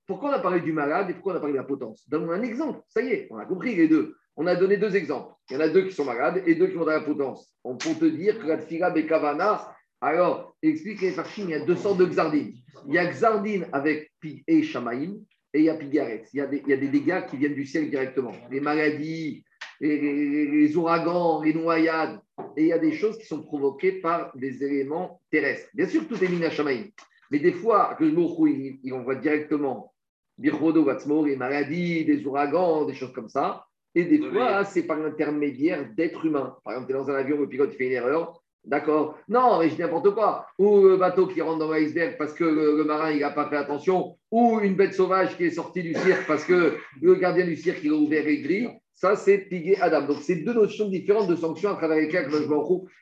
pourquoi 0.07 0.31
on 0.31 0.33
a 0.33 0.39
parlé 0.39 0.61
du 0.61 0.73
malade 0.73 1.11
et 1.11 1.15
pourquoi 1.15 1.35
on 1.35 1.37
a 1.37 1.41
parlé 1.41 1.55
de 1.55 1.59
la 1.59 1.65
potence? 1.65 2.09
Donne-moi 2.09 2.37
un 2.37 2.43
exemple. 2.43 2.81
Ça 2.89 3.01
y 3.01 3.09
est, 3.09 3.29
on 3.31 3.39
a 3.39 3.45
compris 3.45 3.75
les 3.75 3.89
deux. 3.89 4.17
On 4.37 4.47
a 4.47 4.55
donné 4.55 4.77
deux 4.77 4.95
exemples. 4.97 5.35
Il 5.51 5.55
y 5.55 5.57
en 5.57 5.61
a 5.61 5.69
deux 5.69 5.83
qui 5.83 5.93
sont 5.93 6.05
malades 6.05 6.43
et 6.47 6.55
deux 6.55 6.69
qui 6.69 6.77
ont 6.77 6.85
de 6.85 6.91
la 6.91 7.01
potence. 7.01 7.53
On 7.65 7.77
peut 7.77 7.95
te 7.95 8.05
dire 8.05 8.39
que 8.39 8.47
la 8.47 8.59
tfila 8.59 8.91
bekavana, 8.91 9.75
alors, 10.01 10.57
explique 10.63 11.03
les 11.03 11.11
farchim, 11.11 11.45
il 11.45 11.51
y 11.51 11.55
a 11.55 11.65
deux 11.65 11.77
sortes 11.77 11.99
de 11.99 12.07
xardines. 12.07 12.55
Il 12.87 12.95
y 12.95 12.99
a 12.99 13.07
xardine 13.07 13.67
avec 13.73 14.11
pig 14.19 14.43
et 14.47 14.63
shamaïm 14.63 15.23
et 15.53 15.59
il 15.59 15.65
y 15.65 15.69
a 15.69 15.75
pigaret. 15.75 16.25
Il 16.33 16.39
y 16.39 16.41
a, 16.41 16.47
des, 16.47 16.63
il 16.65 16.69
y 16.69 16.73
a 16.73 16.77
des 16.77 16.89
dégâts 16.89 17.27
qui 17.27 17.37
viennent 17.37 17.55
du 17.55 17.67
ciel 17.67 17.91
directement. 17.91 18.33
Les 18.51 18.61
maladies, 18.61 19.45
les, 19.81 20.77
ouragans, 20.77 21.43
les 21.43 21.55
noyades, 21.55 22.21
et 22.57 22.63
il 22.63 22.69
y 22.69 22.73
a 22.73 22.79
des 22.79 22.93
choses 22.93 23.19
qui 23.19 23.27
sont 23.27 23.43
provoquées 23.43 23.93
par 23.93 24.37
des 24.37 24.63
éléments 24.63 25.21
terrestres. 25.31 25.69
Bien 25.75 25.87
sûr, 25.87 26.07
tout 26.07 26.23
est 26.23 26.29
minachamaïm, 26.29 26.91
mais 27.31 27.39
des 27.39 27.53
fois, 27.53 27.97
que 27.99 28.05
il, 28.05 28.81
il 28.83 28.93
envoie 28.93 29.15
directement 29.15 29.93
birhodo, 30.39 30.89
les 31.25 31.37
maladies, 31.37 32.05
des 32.05 32.25
ouragans, 32.25 32.85
des 32.85 32.95
choses 32.95 33.13
comme 33.13 33.29
ça, 33.29 33.67
et 33.95 34.05
des 34.05 34.19
fois, 34.19 34.65
c'est 34.65 34.85
par 34.85 34.99
l'intermédiaire 34.99 35.89
d'êtres 35.95 36.25
humains. 36.25 36.57
Par 36.65 36.75
exemple, 36.75 36.93
tu 36.93 36.97
es 36.97 37.01
dans 37.01 37.11
un 37.11 37.17
avion, 37.17 37.39
le 37.39 37.49
pilote 37.49 37.75
fait 37.75 37.87
une 37.87 37.93
erreur, 37.93 38.41
D'accord 38.65 39.19
Non, 39.29 39.59
mais 39.59 39.71
je 39.71 39.75
dis 39.75 39.81
n'importe 39.81 40.11
quoi. 40.15 40.47
Ou 40.59 40.83
le 40.83 40.97
bateau 40.97 41.27
qui 41.27 41.41
rentre 41.41 41.59
dans 41.59 41.73
l'iceberg 41.73 42.17
parce 42.19 42.35
que 42.35 42.45
le, 42.45 42.85
marin 42.85 43.11
il 43.11 43.21
n'a 43.21 43.31
pas 43.31 43.49
fait 43.49 43.57
attention. 43.57 44.17
Ou 44.31 44.61
une 44.61 44.75
bête 44.75 44.95
sauvage 44.95 45.37
qui 45.37 45.45
est 45.45 45.51
sortie 45.51 45.83
du 45.83 45.95
cirque 45.95 46.27
parce 46.27 46.45
que 46.45 46.77
le 47.01 47.15
gardien 47.15 47.47
du 47.47 47.57
cirque 47.57 47.81
il 47.83 47.93
a 47.93 47.95
ouvert 47.95 48.25
les 48.25 48.41
grilles. 48.41 48.71
Ça, 49.01 49.17
c'est 49.17 49.39
piguer 49.39 49.81
Adam. 49.81 50.03
Donc, 50.03 50.19
c'est 50.21 50.37
deux 50.37 50.53
notions 50.53 50.87
différentes 50.87 51.27
de 51.27 51.35
sanctions 51.35 51.71
à 51.71 51.77
travers 51.77 51.97
lesquelles 51.97 52.29
le 52.29 52.47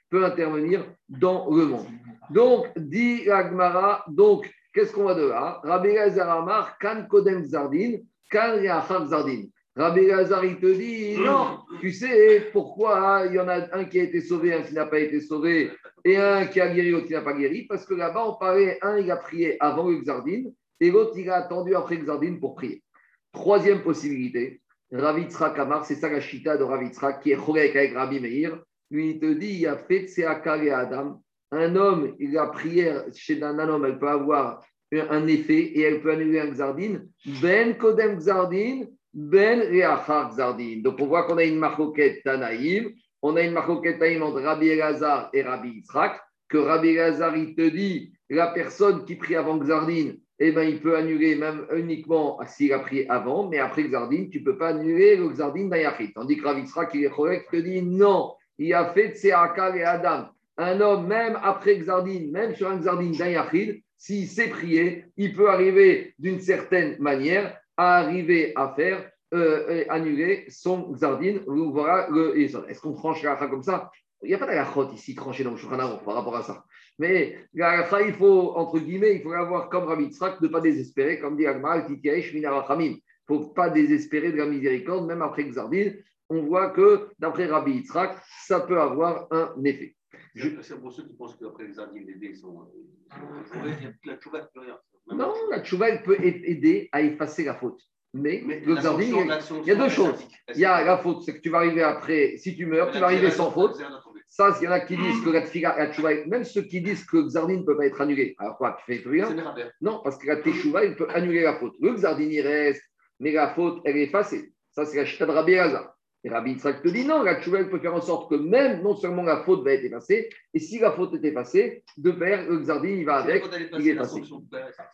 peut 0.08 0.24
intervenir 0.24 0.94
dans 1.08 1.50
le 1.50 1.64
monde. 1.66 1.87
Donc, 2.30 2.68
dit 2.76 3.28
Agmara, 3.28 4.04
donc, 4.06 4.48
qu'est-ce 4.72 4.92
qu'on 4.92 5.02
va 5.02 5.16
de 5.16 5.26
là? 5.26 5.61
Rabbi 5.64 5.98
Amar, 5.98 6.78
Kan 6.78 7.08
Kodem 7.11 7.44
Zardin, 7.44 7.96
Kan 8.30 8.61
Zardin. 9.08 9.46
Rabbi 9.74 10.06
Lazar, 10.06 10.44
il 10.44 10.61
te 10.61 10.66
dit, 10.66 11.18
non, 11.18 11.58
tu 11.80 11.92
sais 11.92 12.48
pourquoi 12.52 13.24
il 13.26 13.34
y 13.34 13.40
en 13.40 13.48
a 13.48 13.76
un 13.76 13.84
qui 13.84 13.98
a 13.98 14.04
été 14.04 14.20
sauvé, 14.20 14.54
un 14.54 14.62
qui 14.62 14.74
n'a 14.74 14.87
pas 14.87 15.00
été 15.00 15.20
sauvé, 15.20 15.72
et 16.04 16.16
un 16.16 16.46
qui 16.46 16.61
a 16.61 16.72
guéri, 16.72 16.90
l'autre 16.90 17.06
qui 17.06 17.12
n'a 17.14 17.22
pas 17.22 17.32
guéri, 17.32 17.66
parce 17.68 17.84
que 17.84 17.94
là-bas, 17.94 18.24
on 18.24 18.34
parlait, 18.34 18.78
un, 18.82 18.98
il 18.98 19.11
a 19.11 19.16
prié 19.16 19.56
avant 19.58 19.88
le 19.88 19.98
Xardine, 19.98 20.52
et 20.80 20.92
l'autre, 20.92 21.12
il 21.16 21.28
a 21.28 21.37
attendu 21.37 21.74
après 21.74 21.96
le 21.96 22.04
Xardine 22.04 22.38
pour 22.38 22.54
prier. 22.54 22.84
Troisième 23.32 23.82
possibilité, 23.82 24.61
Ravitra 24.92 25.51
Kamar, 25.51 25.85
c'est 25.85 25.96
ça 25.96 26.09
la 26.09 26.20
chita 26.20 26.57
de 26.57 26.64
Ravitra, 26.64 27.14
qui 27.14 27.33
est 27.33 27.37
chorek 27.37 27.77
avec 27.77 27.94
Rabbi 27.94 28.20
Meir. 28.20 28.59
Lui, 28.90 29.11
il 29.11 29.20
te 29.20 29.33
dit, 29.33 29.59
il 29.61 29.66
a 29.66 29.77
fait 29.77 30.07
Tseakar 30.07 30.62
et 30.62 30.70
Adam. 30.70 31.22
Un 31.51 31.77
homme, 31.77 32.14
il 32.18 32.37
a 32.38 32.46
prière 32.46 33.05
chez 33.14 33.42
un 33.42 33.59
homme, 33.59 33.85
elle 33.85 33.98
peut 33.98 34.09
avoir 34.09 34.62
un 34.92 35.27
effet 35.27 35.61
et 35.61 35.83
elle 35.83 36.01
peut 36.01 36.12
annuler 36.12 36.40
un 36.40 36.51
Xardin. 36.51 37.03
Ben 37.42 37.77
Kodem 37.77 38.16
Xardin, 38.18 38.85
Ben 39.12 39.61
Reachar 39.61 40.31
Xardin. 40.31 40.81
Donc, 40.83 40.96
on 41.01 41.07
voit 41.07 41.24
qu'on 41.24 41.37
a 41.37 41.44
une 41.44 41.59
marcoquette 41.59 42.22
Tanaïm. 42.24 42.90
On 43.20 43.37
a 43.37 43.42
une 43.42 43.53
marcoquette 43.53 43.98
Tanaïm 43.98 44.22
entre 44.22 44.40
Rabbi 44.40 44.68
Elazar 44.68 45.29
et 45.35 45.42
Rabbi 45.42 45.68
Yitzhak. 45.68 46.20
Que 46.48 46.59
Rabbi 46.59 46.88
Elazar, 46.88 47.37
il 47.37 47.55
te 47.55 47.68
dit, 47.68 48.12
la 48.31 48.48
personne 48.48 49.05
qui 49.05 49.16
prie 49.16 49.37
avant 49.37 49.59
Xardin, 49.59 50.12
eh 50.40 50.53
ben, 50.53 50.62
il 50.62 50.81
peut 50.81 50.96
annuler 50.96 51.35
même 51.35 51.66
uniquement 51.74 52.38
s'il 52.46 52.72
a 52.72 52.79
prié 52.79 53.11
avant, 53.11 53.48
mais 53.48 53.59
après 53.59 53.83
Xardine, 53.85 54.31
tu 54.31 54.40
ne 54.40 54.44
peux 54.44 54.57
pas 54.57 54.68
annuler 54.68 55.16
le 55.16 55.29
Xardine 55.29 55.68
d'Ayachit. 55.68 56.12
Tandis 56.12 56.37
que 56.37 56.44
Ravitsra, 56.44 56.87
qui 56.87 57.05
est 57.05 57.11
correct, 57.11 57.48
te 57.51 57.57
dit 57.57 57.83
non, 57.83 58.35
il 58.59 58.72
a 58.74 58.92
fait 58.92 59.14
Tseakal 59.14 59.77
et 59.77 59.83
Adam. 59.83 60.29
Un 60.57 60.81
homme, 60.81 61.07
même 61.07 61.38
après 61.42 61.77
Xardine, 61.79 62.31
même 62.31 62.55
sur 62.55 62.68
un 62.68 62.79
Xardine 62.79 63.12
d'Ayachid, 63.12 63.83
s'il 63.96 64.29
sait 64.29 64.48
prier, 64.48 65.07
il 65.16 65.35
peut 65.35 65.51
arriver 65.51 66.14
d'une 66.18 66.40
certaine 66.40 66.96
manière 67.01 67.59
à 67.77 67.98
arriver 67.98 68.53
à 68.55 68.72
faire 68.74 69.11
euh, 69.35 69.85
annuler 69.88 70.46
son 70.48 70.92
Xardine. 70.92 71.40
Voilà 71.46 72.09
Est-ce 72.37 72.81
qu'on 72.81 72.94
tranche 72.94 73.22
la 73.22 73.35
comme 73.35 73.62
ça? 73.62 73.90
Il 74.22 74.29
n'y 74.29 74.35
a 74.35 74.38
pas 74.38 74.46
d'Ayachot 74.46 74.92
ici 74.92 75.14
tranché 75.14 75.44
dans 75.44 75.51
le 75.51 75.57
Shulchan 75.57 75.98
par 76.05 76.14
rapport 76.14 76.37
à 76.37 76.42
ça. 76.42 76.64
Mais 76.98 77.38
il 77.52 78.14
faut, 78.14 78.56
entre 78.56 78.78
guillemets, 78.80 79.16
il 79.16 79.22
faut 79.22 79.32
avoir 79.32 79.68
comme 79.68 79.84
Rabbi 79.84 80.11
Tzrak, 80.11 80.40
de 80.40 80.48
ne 80.48 80.52
pas 80.52 80.61
désespérer, 80.61 81.20
comme 81.20 81.37
dit 81.37 81.46
Agmar, 81.46 81.84
il 81.88 82.00
ne 82.00 82.96
faut 83.26 83.48
pas 83.50 83.70
désespérer 83.70 84.32
de 84.32 84.38
la 84.38 84.46
miséricorde, 84.46 85.06
même 85.06 85.22
après 85.22 85.44
Xardine. 85.44 85.94
On 86.30 86.42
voit 86.42 86.70
que, 86.70 87.08
d'après 87.18 87.46
Rabbi 87.46 87.72
Yitzhak, 87.72 88.18
ça 88.44 88.61
peut 88.61 88.80
avoir 88.80 89.28
un 89.30 89.54
effet. 89.64 89.96
C'est 90.34 90.80
pour 90.80 90.92
ceux 90.92 91.04
qui 91.04 91.14
pensent 91.14 91.37
qu'après 91.37 91.66
Xardine, 91.68 92.06
les 92.06 92.16
dés 92.16 92.34
sont. 92.34 92.68
Euh, 93.14 93.88
la 94.04 94.16
tchouva 94.16 94.40
peut 94.52 94.61
rien. 94.61 94.78
Non, 95.11 95.32
la 95.50 95.62
tchouva, 95.62 95.88
elle 95.88 96.02
peut 96.02 96.18
aider 96.20 96.88
à 96.92 97.00
effacer 97.00 97.44
la 97.44 97.54
faute. 97.54 97.80
Mais, 98.12 98.40
le 98.40 98.74
Xardine, 98.74 99.16
il 99.62 99.66
y 99.66 99.70
a 99.70 99.74
deux 99.74 99.88
choses. 99.88 100.18
Il 100.54 100.61
y 100.61 100.64
a 100.64 100.84
la 100.84 100.98
faute, 100.98 101.22
c'est 101.22 101.34
que 101.34 101.40
tu 101.40 101.50
vas 101.50 101.58
arriver 101.58 101.82
après, 101.82 102.37
si 102.37 102.56
tu 102.56 102.66
meurs, 102.66 102.90
tu 102.90 102.98
vas 102.98 103.06
arriver 103.06 103.30
sans 103.30 103.50
faute. 103.50 103.80
Ça, 104.29 104.55
il 104.61 104.64
y 104.64 104.69
en 104.69 104.73
a 104.73 104.81
qui 104.81 104.97
disent 104.97 105.25
que 105.25 105.31
la 105.31 106.27
même 106.27 106.45
ceux 106.45 106.62
qui 106.62 106.81
disent 106.83 107.05
que 107.05 107.27
Xardine 107.27 107.61
ne 107.61 107.64
peut 107.64 107.77
pas 107.77 107.87
être 107.87 108.01
annulé. 108.01 108.37
Alors 108.38 108.59
quoi, 108.59 108.77
tu 108.79 108.85
fais 108.85 109.09
rien? 109.09 109.35
Non, 109.81 110.01
parce 110.05 110.19
que 110.19 110.27
la 110.27 110.37
teshuva, 110.37 110.85
il 110.85 110.95
peut 110.95 111.09
annuler 111.12 111.43
la 111.43 111.59
faute. 111.59 111.75
Le 111.81 111.95
Xardine, 111.95 112.31
il 112.31 112.43
reste, 112.43 112.83
mais 113.21 113.33
la 113.33 113.55
faute, 113.55 113.81
elle 113.85 113.97
est 113.97 114.05
effacée. 114.05 114.53
Ça, 114.71 114.85
c'est 114.85 114.99
la 114.99 115.07
chita 115.07 115.25
de 115.27 115.33
Rabbi 115.33 115.55
Et 115.55 116.29
Rabbi 116.29 116.53
Yitzhak 116.53 116.83
te 116.83 116.88
dit 116.88 117.07
non, 117.07 117.23
la 117.23 117.41
tchouva 117.41 117.64
peut 117.64 117.81
faire 117.81 117.95
en 117.95 118.03
sorte 118.03 118.31
que 118.31 118.37
même, 118.37 118.83
non 118.83 118.95
seulement 118.95 119.23
la 119.23 119.43
faute 119.45 119.64
va 119.64 119.73
être 119.73 119.85
effacée, 119.85 120.29
et 120.53 120.59
si 120.59 120.79
la 120.79 120.93
faute 120.93 121.14
est 121.14 121.27
effacée, 121.27 121.83
de 121.97 122.12
faire 122.12 122.49
le 122.49 122.59
Xardin, 122.59 122.88
il 122.88 123.07
va 123.07 123.17
avec, 123.17 123.45
il 123.79 123.88
est 123.88 123.93
effacé. 123.93 124.23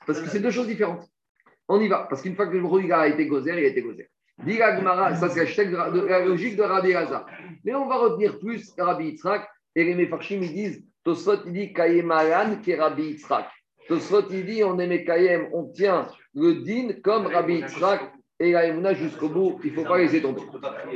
Parce 0.07 0.20
que 0.20 0.29
c'est 0.29 0.40
deux 0.40 0.53
choses 0.53 0.68
différentes. 0.68 1.05
On 1.66 1.81
y 1.81 1.88
va, 1.88 2.07
parce 2.09 2.23
qu'une 2.23 2.37
fois 2.37 2.47
que 2.47 2.57
le 2.57 2.85
il 2.85 2.92
a 2.92 3.09
été 3.09 3.27
gozer, 3.27 3.59
il 3.59 3.64
a 3.64 3.68
été 3.68 3.83
gozer. 3.83 4.09
Dit 4.42 4.57
ça 4.57 5.29
c'est 5.29 5.70
la 5.70 6.25
logique 6.25 6.57
de 6.57 6.62
Rabbi 6.62 6.90
Gaza. 6.90 7.27
Mais 7.64 7.75
on 7.75 7.87
va 7.87 7.97
retenir 7.97 8.38
plus 8.38 8.75
Rabbi 8.77 9.11
Yitzhak, 9.11 9.49
et 9.77 9.85
les 9.85 9.94
Mefarchim, 9.94 10.40
disent, 10.40 10.85
Tosfot, 11.05 11.44
il 11.47 11.53
dit 11.53 11.73
Kayemalan 11.73 12.57
qui 12.62 12.73
est 12.73 12.81
Rabbi 12.81 13.03
Yitzhak. 13.03 13.47
Tosfot, 13.88 14.29
il 14.31 14.44
dit, 14.44 14.64
on 14.64 14.79
est 14.79 14.87
Mekayem, 14.87 15.49
on 15.53 15.64
tient 15.66 16.09
le 16.35 16.55
din 16.64 16.94
comme 17.03 17.27
Rabbi 17.27 17.57
Yitzhak 17.57 18.12
et 18.40 18.53
la 18.53 18.94
jusqu'au 18.94 19.29
bout, 19.29 19.61
il 19.64 19.70
ne 19.70 19.77
faut 19.77 19.85
pas 19.85 19.99
laisser 19.99 20.20
tomber. 20.20 20.42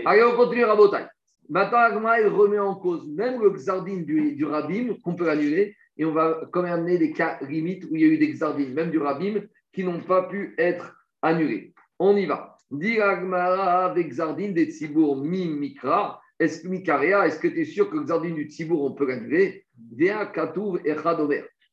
Allez, 0.05 0.25
on 0.25 0.37
continue 0.37 0.65
à 0.65 0.75
Botaï. 0.75 1.07
Maintenant, 1.49 1.79
Agma, 1.79 2.21
elle 2.21 2.29
remet 2.29 2.59
en 2.59 2.75
cause 2.75 3.07
même 3.07 3.41
le 3.41 3.51
xardine 3.51 4.05
du, 4.05 4.35
du 4.35 4.45
Rabim 4.45 4.97
qu'on 5.03 5.15
peut 5.15 5.31
annuler 5.31 5.75
et 5.97 6.05
on 6.05 6.13
va 6.13 6.41
quand 6.53 6.63
même 6.63 6.73
amener 6.73 6.99
des 6.99 7.13
cas 7.13 7.39
limites 7.49 7.85
où 7.85 7.97
il 7.97 8.03
y 8.03 8.05
a 8.05 8.09
eu 8.09 8.19
des 8.19 8.33
xardines, 8.33 8.75
même 8.75 8.91
du 8.91 8.99
Rabim, 8.99 9.41
qui 9.73 9.83
n'ont 9.83 10.01
pas 10.01 10.25
pu 10.25 10.55
être 10.59 10.95
annulés. 11.23 11.73
On 11.99 12.17
y 12.17 12.27
va. 12.27 12.58
Avec 12.71 14.09
xardine 14.09 14.53
des 14.53 14.67
Tzibour 14.67 15.17
mi 15.17 15.49
mikra. 15.49 16.21
Est-ce 16.39 16.67
est-ce 16.69 17.39
que 17.39 17.49
tu 17.49 17.61
es 17.61 17.65
sûr 17.65 17.91
que 17.91 17.97
le 17.97 18.31
du 18.35 18.45
Tzibour, 18.45 18.85
on 18.85 18.93
peut 18.93 19.07
l'annuler? 19.07 19.65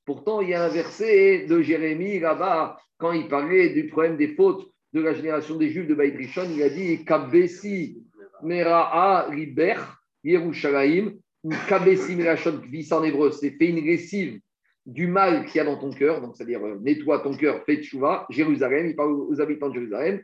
Pourtant, 0.05 0.41
il 0.41 0.49
y 0.49 0.53
a 0.53 0.63
un 0.63 0.69
verset 0.69 1.45
de 1.47 1.62
Jérémie 1.62 2.19
là-bas, 2.19 2.77
quand 2.97 3.12
il 3.12 3.27
parlait 3.27 3.69
du 3.69 3.88
problème 3.88 4.17
des 4.17 4.29
fautes 4.29 4.71
de 4.93 5.01
la 5.01 5.13
génération 5.13 5.55
des 5.55 5.69
Juifs 5.69 5.88
de 5.88 5.95
Baït 5.95 6.15
Rishon, 6.15 6.47
il 6.49 6.63
a 6.63 6.69
dit 6.69 7.03
Kabesi 7.03 8.03
Mera'a 8.41 9.27
Riber 9.29 9.75
Yerushalayim, 10.23 11.13
ou 11.43 11.51
Kabesi 11.67 12.15
Merachon 12.15 12.62
en 12.91 13.03
hébreu, 13.03 13.31
c'est 13.31 13.51
fait 13.51 13.67
une 13.67 13.86
lessive 13.86 14.39
du 14.86 15.08
mal 15.08 15.45
qu'il 15.45 15.58
y 15.58 15.60
a 15.60 15.65
dans 15.65 15.77
ton 15.77 15.91
cœur, 15.91 16.21
donc 16.21 16.36
c'est-à-dire 16.36 16.63
euh, 16.65 16.79
nettoie 16.81 17.19
ton 17.19 17.36
cœur, 17.36 17.63
fais 17.65 17.81
tchouva, 17.81 18.25
Jérusalem, 18.29 18.88
il 18.88 18.95
parle 18.95 19.13
aux 19.13 19.41
habitants 19.41 19.69
de 19.69 19.75
Jérusalem, 19.75 20.21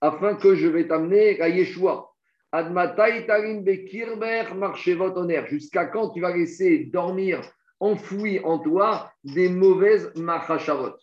Afin 0.00 0.34
que 0.34 0.54
je 0.54 0.68
vais 0.68 0.86
t'amener 0.86 1.40
à 1.40 1.48
Yeshua. 1.48 2.10
Admatai 2.52 3.26
Tarim 3.26 3.64
Bekirber 3.64 4.44
Marchevot 4.54 5.16
Oner, 5.16 5.42
jusqu'à 5.48 5.86
quand 5.86 6.10
tu 6.10 6.20
vas 6.20 6.36
laisser 6.36 6.84
dormir 6.84 7.40
enfoui 7.80 8.38
en 8.40 8.60
toi 8.60 9.12
des 9.24 9.48
mauvaises 9.48 10.12
machashavot. 10.14 10.94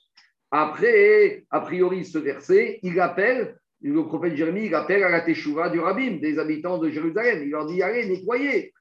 Après, 0.49 1.45
a 1.49 1.61
priori, 1.61 2.05
ce 2.05 2.17
verset, 2.17 2.79
il 2.83 2.99
appelle, 2.99 3.57
le 3.81 4.05
prophète 4.05 4.35
Jérémie, 4.35 4.65
il 4.65 4.75
appelle 4.75 5.03
à 5.03 5.09
la 5.09 5.21
teshuva 5.21 5.69
du 5.69 5.79
rabbin, 5.79 6.17
des 6.21 6.39
habitants 6.39 6.77
de 6.77 6.89
Jérusalem. 6.89 7.43
Il 7.43 7.51
leur 7.51 7.65
dit 7.65 7.81
allez, 7.83 8.07
nettoyez 8.07 8.73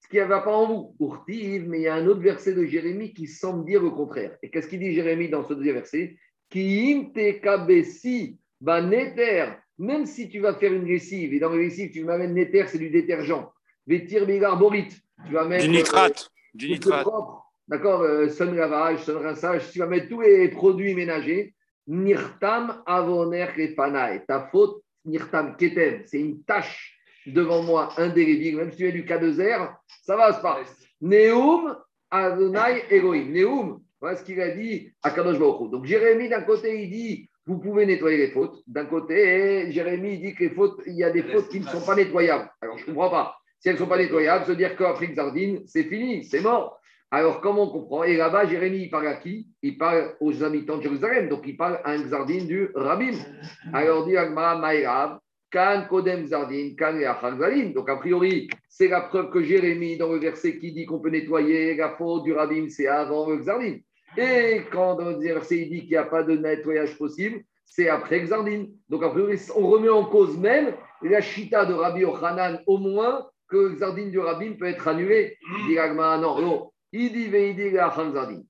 ce 0.00 0.08
qui 0.08 0.18
ne 0.18 0.24
va 0.24 0.40
pas 0.40 0.54
en 0.54 0.66
vous. 0.66 0.96
mais 1.28 1.78
il 1.78 1.82
y 1.82 1.88
a 1.88 1.94
un 1.94 2.06
autre 2.06 2.20
verset 2.20 2.54
de 2.54 2.64
Jérémie 2.64 3.12
qui 3.12 3.26
semble 3.26 3.64
dire 3.64 3.82
le 3.82 3.90
contraire. 3.90 4.36
Et 4.42 4.50
qu'est-ce 4.50 4.68
qu'il 4.68 4.78
dit 4.78 4.94
Jérémie 4.94 5.28
dans 5.28 5.44
ce 5.44 5.54
deuxième 5.54 5.76
verset? 5.76 6.16
Ki 6.50 7.12
même 9.78 10.06
si 10.06 10.28
tu 10.28 10.40
vas 10.40 10.54
faire 10.54 10.72
une 10.72 10.86
lessive, 10.86 11.34
et 11.34 11.38
dans 11.38 11.50
la 11.50 11.58
lessive, 11.58 11.90
tu 11.90 12.04
m'amènes 12.04 12.34
néter, 12.34 12.66
c'est 12.66 12.78
du 12.78 12.90
détergent. 12.90 13.52
Vetir 13.86 14.26
bigarborite, 14.26 14.98
tu 15.26 15.32
vas 15.32 15.44
mettre. 15.44 15.64
Du 15.64 15.70
nitrate. 15.70 16.30
Euh, 16.30 16.58
du 16.58 16.68
nitrate. 16.70 17.06
D'accord 17.68 18.02
euh, 18.02 18.28
Sun 18.28 18.54
lavage, 18.54 19.04
sun 19.04 19.16
rinçage, 19.16 19.70
tu 19.70 19.78
vas 19.80 19.86
mettre 19.86 20.08
tous 20.08 20.20
les 20.20 20.48
produits 20.48 20.94
ménagers. 20.94 21.54
Nirtam 21.88 22.82
avoner 22.86 23.46
et 23.58 23.76
Ta 24.26 24.48
faute, 24.50 24.82
nirtam 25.04 25.56
ketem, 25.56 26.02
c'est 26.06 26.18
une 26.18 26.42
tâche 26.42 26.98
devant 27.26 27.62
moi 27.62 27.92
indélébile. 27.96 28.56
Même 28.56 28.70
si 28.72 28.78
tu 28.78 28.88
es 28.88 28.92
du 28.92 29.04
cas 29.04 29.18
de 29.18 29.30
zer, 29.32 29.76
ça 30.02 30.16
va 30.16 30.32
se 30.32 30.40
passer. 30.40 30.70
Neum 31.00 31.76
Adonai 32.10 32.84
Elohim. 32.90 33.32
Neum, 33.32 33.82
voilà 34.00 34.16
ce 34.16 34.24
qu'il 34.24 34.40
a 34.40 34.50
dit 34.50 34.92
à 35.02 35.10
Kadosh 35.10 35.38
Baruch 35.38 35.70
Donc 35.70 35.84
Jérémie, 35.84 36.28
d'un 36.28 36.42
côté, 36.42 36.82
il 36.82 36.90
dit 36.90 37.30
vous 37.46 37.58
pouvez 37.58 37.86
nettoyer 37.86 38.18
les 38.18 38.30
fautes. 38.32 38.62
D'un 38.66 38.86
côté, 38.86 39.70
Jérémie 39.70 40.18
dit 40.18 40.34
que 40.34 40.44
les 40.44 40.50
fautes, 40.50 40.80
il 40.86 40.94
y 40.94 41.04
a 41.04 41.10
des 41.10 41.22
fautes 41.22 41.48
qui 41.48 41.60
ne 41.60 41.66
sont 41.66 41.80
pas 41.80 41.94
nettoyables. 41.94 42.50
Alors 42.60 42.76
je 42.76 42.82
ne 42.82 42.86
comprends 42.88 43.10
pas. 43.10 43.36
Si 43.60 43.68
elles 43.68 43.74
ne 43.74 43.78
sont 43.78 43.86
pas 43.86 43.98
nettoyables, 43.98 44.44
se 44.44 44.52
dire 44.52 44.76
qu'Afrique 44.76 45.14
Zardine, 45.14 45.62
c'est 45.66 45.84
fini, 45.84 46.24
c'est 46.24 46.40
mort. 46.40 46.80
Alors, 47.10 47.40
comment 47.40 47.62
on 47.62 47.70
comprend? 47.70 48.02
Et 48.02 48.16
là-bas, 48.16 48.46
Jérémie, 48.46 48.82
il 48.82 48.90
parle 48.90 49.06
à 49.06 49.14
qui? 49.14 49.48
Il 49.62 49.78
parle 49.78 50.16
aux 50.20 50.42
habitants 50.42 50.78
de 50.78 50.82
Jérusalem. 50.82 51.28
Donc, 51.28 51.44
il 51.46 51.56
parle 51.56 51.80
à 51.84 51.92
un 51.92 52.02
Xardine 52.02 52.46
du 52.46 52.68
Rabbin. 52.74 53.12
Alors, 53.72 54.06
dit 54.06 54.16
Agma 54.16 54.56
Maïrav, 54.56 55.20
Kan 55.50 55.86
Kodem 55.88 56.26
Zardin, 56.26 56.74
Kan 56.76 56.98
Donc, 57.74 57.88
a 57.88 57.96
priori, 57.96 58.48
c'est 58.68 58.88
la 58.88 59.02
preuve 59.02 59.30
que 59.30 59.42
Jérémie, 59.42 59.96
dans 59.96 60.12
le 60.12 60.18
verset 60.18 60.58
qui 60.58 60.72
dit 60.72 60.86
qu'on 60.86 61.00
peut 61.00 61.10
nettoyer 61.10 61.76
la 61.76 61.90
faute 61.90 62.24
du 62.24 62.32
Rabbin, 62.32 62.68
c'est 62.68 62.88
avant 62.88 63.28
le 63.28 63.36
Xardin. 63.38 63.76
Et 64.16 64.62
quand 64.72 64.96
dans 64.96 65.10
le 65.10 65.16
verset, 65.16 65.58
il 65.58 65.70
dit 65.70 65.80
qu'il 65.80 65.90
n'y 65.90 65.96
a 65.96 66.04
pas 66.04 66.22
de 66.22 66.36
nettoyage 66.36 66.96
possible, 66.98 67.42
c'est 67.64 67.88
après 67.88 68.20
Xardin. 68.20 68.66
Donc, 68.88 69.02
a 69.02 69.10
priori, 69.10 69.38
on 69.54 69.66
remet 69.68 69.88
en 69.88 70.04
cause 70.04 70.36
même 70.36 70.74
la 71.02 71.20
chita 71.20 71.64
de 71.64 71.74
Rabbi 71.74 72.04
Ochanan, 72.04 72.60
au 72.66 72.78
moins 72.78 73.26
que 73.48 73.74
Xardin 73.74 74.08
du 74.08 74.18
Rabbin 74.18 74.54
peut 74.58 74.66
être 74.66 74.88
annulé. 74.88 75.36
Dit 75.68 75.78
Agma, 75.78 76.18
non, 76.18 76.40
non. 76.40 76.70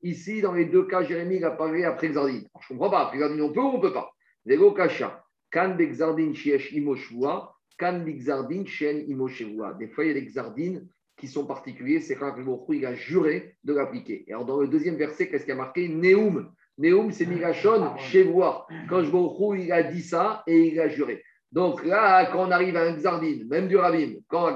Ici, 0.02 0.40
dans 0.40 0.52
les 0.52 0.66
deux 0.66 0.87
cas, 0.87 1.02
Jérémie 1.02 1.42
a 1.42 1.50
parlé 1.50 1.85
après 1.85 2.09
Xardin. 2.09 2.40
Je 2.61 2.72
ne 2.72 2.78
comprends 2.78 2.90
pas. 2.90 3.06
Après 3.06 3.18
Xardin, 3.18 3.40
on 3.40 3.52
peut 3.52 3.61
ou 3.61 3.68
on 3.68 3.76
ne 3.76 3.82
peut 3.82 3.92
pas 3.92 4.12
Lego 4.44 4.70
Kasha. 4.72 5.25
Kan 5.50 5.76
Bexardin 5.76 6.35
Shiesh 6.35 6.72
Imoshua. 6.72 7.54
Kan 7.78 8.00
Bexardin 8.00 8.64
Shen 8.64 9.04
Imoshua. 9.09 9.74
Des 9.74 9.88
fois, 9.88 10.04
il 10.04 10.09
y 10.09 10.11
a 10.11 10.14
des 10.14 10.26
Xardines 10.26 10.88
qui 11.16 11.28
sont 11.28 11.46
particuliers. 11.46 12.00
C'est 12.00 12.16
quand 12.16 12.35
il 12.70 12.87
a 12.87 12.94
juré 12.94 13.56
de 13.64 13.74
l'appliquer. 13.74 14.24
Et 14.26 14.32
alors, 14.32 14.46
dans 14.46 14.61
le 14.61 14.68
deuxième 14.68 14.96
verset, 14.96 15.28
qu'est-ce 15.28 15.44
qu'il 15.44 15.52
a 15.52 15.56
marqué? 15.56 15.88
Neum. 15.88 16.52
Neum, 16.78 17.11
c'est 17.11 17.26
Migashon, 17.26 17.96
Shevoa. 17.96 18.66
Quand 18.88 19.02
je 19.02 19.56
il 19.56 19.72
a 19.72 19.82
dit 19.82 20.02
ça 20.02 20.42
et 20.46 20.68
il 20.68 20.80
a 20.80 20.88
juré. 20.88 21.22
Donc 21.52 21.85
là, 21.85 22.26
quand 22.26 22.48
on 22.48 22.50
arrive 22.50 22.76
à 22.76 22.82
un 22.82 22.92
Xardine, 22.96 23.46
même 23.48 23.68
du 23.68 23.76
Rabim, 23.76 24.16
quand 24.28 24.54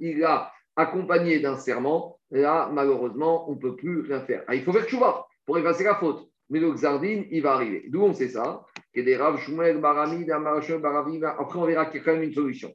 il 0.00 0.24
a 0.24 0.50
accompagné 0.74 1.38
d'un 1.38 1.56
serment, 1.56 2.18
là, 2.30 2.68
malheureusement, 2.72 3.48
on 3.48 3.54
ne 3.54 3.60
peut 3.60 3.76
plus 3.76 4.00
rien 4.00 4.20
faire. 4.22 4.42
Ah, 4.48 4.54
il 4.54 4.64
faut 4.64 4.72
faire 4.72 4.88
chouva 4.88 5.26
pour 5.46 5.58
effacer 5.58 5.84
la 5.84 5.94
faute. 5.94 6.28
Mais 6.52 6.60
le 6.60 6.70
Xardine, 6.70 7.24
il 7.30 7.40
va 7.40 7.54
arriver. 7.54 7.86
D'où 7.88 8.02
on 8.02 8.12
sait 8.12 8.28
ça 8.28 8.66
des 8.94 9.16
Rav 9.16 9.40
Shmuel 9.40 9.78
Barami, 9.78 10.26
Baravi. 10.26 11.18
Après, 11.24 11.58
on 11.58 11.64
verra 11.64 11.86
qu'il 11.86 12.00
y 12.00 12.02
a 12.02 12.04
quand 12.04 12.12
même 12.12 12.24
une 12.24 12.34
solution. 12.34 12.70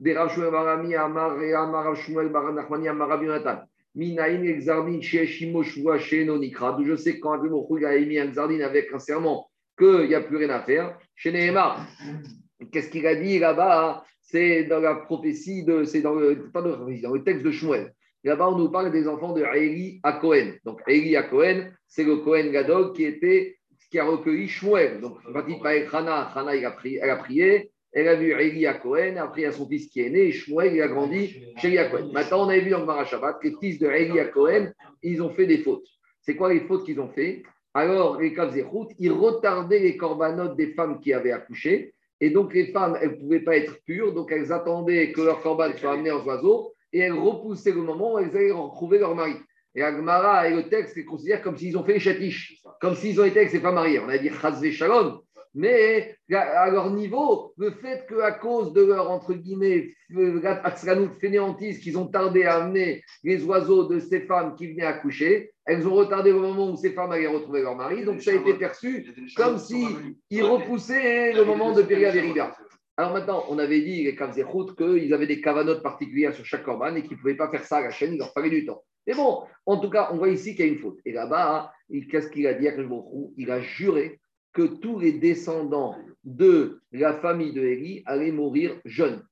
Des 0.00 0.12
Rav 0.12 0.30
Shmuel 0.34 0.50
Barami, 0.50 0.94
Amar 0.94 1.38
Amar 1.38 1.96
Shmuel 1.96 2.28
Baranachmani, 2.28 2.88
Amar 2.88 3.22
Yonatan. 3.22 3.62
Minaïn 3.94 4.44
Exardin, 4.44 5.00
Sheshimo 5.00 5.62
Shua, 5.62 5.98
Shenonikra. 5.98 6.72
D'où 6.72 6.84
je 6.84 6.94
sais 6.94 7.18
quand 7.18 7.42
il 7.42 7.86
a 7.86 7.96
émis 7.96 8.18
un 8.18 8.26
Xardine 8.26 8.60
avec 8.60 8.92
un 8.92 8.98
serment 8.98 9.48
qu'il 9.78 10.08
n'y 10.08 10.14
a 10.14 10.20
plus 10.20 10.36
rien 10.36 10.50
à 10.50 10.60
faire. 10.60 10.98
Chez 11.14 11.32
Nehemar, 11.32 11.86
qu'est-ce 12.70 12.90
qu'il 12.90 13.06
a 13.06 13.14
dit 13.14 13.38
là-bas? 13.38 14.04
C'est 14.20 14.64
dans 14.64 14.80
la 14.80 14.94
prophétie, 14.94 15.64
de, 15.64 15.84
c'est 15.84 16.02
dans 16.02 16.14
le, 16.14 16.50
pas 16.52 16.60
dans 16.60 16.84
le 16.86 17.24
texte 17.24 17.44
de 17.46 17.50
Shmuel. 17.50 17.94
Là-bas, 18.24 18.50
on 18.50 18.58
nous 18.58 18.70
parle 18.70 18.92
des 18.92 19.08
enfants 19.08 19.32
de 19.32 19.42
Eli 19.42 20.00
à 20.04 20.12
Cohen. 20.12 20.52
Donc, 20.64 20.80
Eli 20.86 21.16
à 21.16 21.24
Cohen, 21.24 21.70
c'est 21.88 22.04
le 22.04 22.16
Cohen 22.18 22.50
Gadog 22.52 22.94
qui, 22.94 23.04
était, 23.04 23.58
qui 23.90 23.98
a 23.98 24.04
recueilli 24.04 24.46
Shmuel. 24.46 25.00
Donc, 25.00 25.18
partie 25.32 25.56
par 25.60 25.72
Hana, 25.92 26.30
Hana 26.34 26.54
elle 26.54 26.64
a, 26.64 26.70
prié, 26.70 27.00
elle 27.02 27.10
a 27.10 27.16
prié, 27.16 27.70
elle 27.92 28.08
a 28.08 28.14
vu 28.14 28.30
Eli 28.30 28.64
à 28.66 28.74
Cohen, 28.74 29.16
après 29.16 29.40
il 29.40 29.44
y 29.44 29.46
a 29.46 29.52
son 29.52 29.68
fils 29.68 29.88
qui 29.88 30.00
est 30.00 30.10
né, 30.10 30.20
et 30.28 30.32
Shmuel, 30.32 30.74
il 30.74 30.82
a 30.82 30.88
grandi 30.88 31.42
chez 31.58 31.68
Eli 31.68 31.78
à 31.78 31.86
Cohen. 31.86 32.10
Maintenant, 32.12 32.46
on 32.46 32.48
avait 32.48 32.60
vu 32.60 32.70
dans 32.70 32.80
le 32.80 32.86
Marashabat 32.86 33.34
que 33.34 33.48
les 33.48 33.56
fils 33.60 33.80
de 33.80 33.88
Eli 33.88 34.20
à 34.20 34.26
Cohen, 34.26 34.72
ils 35.02 35.20
ont 35.20 35.30
fait 35.30 35.46
des 35.46 35.58
fautes. 35.58 35.86
C'est 36.20 36.36
quoi 36.36 36.52
les 36.52 36.60
fautes 36.60 36.84
qu'ils 36.84 37.00
ont 37.00 37.10
fait? 37.10 37.42
Alors, 37.74 38.20
les 38.20 38.32
Kavzechut, 38.34 38.94
ils 38.98 39.12
retardaient 39.12 39.80
les 39.80 39.96
corbanotes 39.96 40.56
des 40.56 40.74
femmes 40.74 41.00
qui 41.00 41.12
avaient 41.12 41.32
accouché, 41.32 41.94
et 42.20 42.30
donc 42.30 42.54
les 42.54 42.66
femmes, 42.66 42.96
elles 43.02 43.10
ne 43.10 43.16
pouvaient 43.16 43.40
pas 43.40 43.56
être 43.56 43.82
pures, 43.84 44.14
donc 44.14 44.30
elles 44.30 44.52
attendaient 44.52 45.10
que 45.10 45.22
leur 45.22 45.42
corban 45.42 45.72
soit 45.76 45.94
amené 45.94 46.12
en 46.12 46.24
oiseau, 46.24 46.72
et 46.92 47.00
elles 47.00 47.12
repoussaient 47.12 47.72
le 47.72 47.82
moment 47.82 48.14
où 48.14 48.18
elles 48.18 48.36
allaient 48.36 48.50
retrouver 48.50 48.98
leur 48.98 49.14
mari. 49.14 49.34
Et 49.74 49.82
Agmara 49.82 50.48
et 50.48 50.54
le 50.54 50.68
texte 50.68 50.96
les 50.96 51.04
considèrent 51.04 51.42
comme 51.42 51.56
s'ils 51.56 51.76
ont 51.78 51.84
fait 51.84 51.94
les 51.94 52.00
chatiches, 52.00 52.62
comme 52.80 52.94
s'ils 52.94 53.20
ont 53.20 53.24
été 53.24 53.40
avec 53.40 53.50
ses 53.50 53.60
femmes 53.60 53.76
mariées. 53.76 54.00
On 54.00 54.08
a 54.08 54.18
dit 54.18 54.30
Chazve 54.30 54.70
Shalom. 54.70 55.20
Mais 55.54 56.16
à 56.32 56.70
leur 56.70 56.90
niveau, 56.90 57.52
le 57.58 57.72
fait 57.72 58.06
qu'à 58.08 58.32
cause 58.32 58.72
de 58.72 58.82
leur, 58.82 59.10
entre 59.10 59.34
guillemets, 59.34 59.94
fainéantise, 61.20 61.78
qu'ils 61.80 61.98
ont 61.98 62.06
tardé 62.06 62.44
à 62.44 62.62
amener 62.62 63.02
les 63.22 63.44
oiseaux 63.44 63.84
de 63.84 64.00
ces 64.00 64.20
femmes 64.20 64.54
qui 64.56 64.72
venaient 64.72 64.86
accoucher, 64.86 65.50
elles 65.66 65.86
ont 65.86 65.94
retardé 65.94 66.32
au 66.32 66.40
moment 66.40 66.70
où 66.70 66.76
ces 66.76 66.92
femmes 66.92 67.12
allaient 67.12 67.26
retrouver 67.26 67.60
leur 67.60 67.76
mari. 67.76 68.02
Donc 68.02 68.22
ça 68.22 68.30
a 68.30 68.34
été 68.34 68.54
perçu 68.54 69.06
comme 69.36 69.58
s'ils 69.58 70.42
repoussaient 70.42 71.34
le 71.34 71.44
moment 71.44 71.72
de 71.72 71.82
Péria 71.82 72.10
Veriga. 72.10 72.56
Alors 72.96 73.12
maintenant, 73.12 73.44
on 73.48 73.58
avait 73.58 73.80
dit, 73.80 74.04
les 74.04 74.14
Kavzechut, 74.14 74.74
qu'ils 74.76 75.14
avaient 75.14 75.26
des 75.26 75.40
cavanotes 75.40 75.82
particulières 75.82 76.34
sur 76.34 76.44
chaque 76.44 76.64
corban 76.64 76.94
et 76.94 77.02
qu'ils 77.02 77.16
ne 77.16 77.22
pouvaient 77.22 77.36
pas 77.36 77.50
faire 77.50 77.64
ça 77.64 77.78
à 77.78 77.80
la 77.82 77.90
chaîne, 77.90 78.14
il 78.14 78.18
leur 78.18 78.32
fallait 78.32 78.50
du 78.50 78.66
temps. 78.66 78.82
Mais 79.06 79.14
bon, 79.14 79.42
en 79.66 79.78
tout 79.78 79.90
cas, 79.90 80.10
on 80.12 80.18
voit 80.18 80.28
ici 80.28 80.54
qu'il 80.54 80.66
y 80.66 80.68
a 80.68 80.72
une 80.72 80.78
faute. 80.78 80.98
Et 81.04 81.12
là-bas, 81.12 81.72
qu'est-ce 82.10 82.28
qu'il 82.28 82.46
a 82.46 82.54
dit 82.54 82.68
à 82.68 82.74
Il 83.36 83.50
a 83.50 83.60
juré 83.60 84.20
que 84.52 84.62
tous 84.62 84.98
les 84.98 85.12
descendants 85.12 85.96
de 86.24 86.82
la 86.92 87.14
famille 87.14 87.52
de 87.52 87.62
Élie 87.62 88.02
allait 88.06 88.30
mourir 88.30 88.78
jeune. 88.84 89.22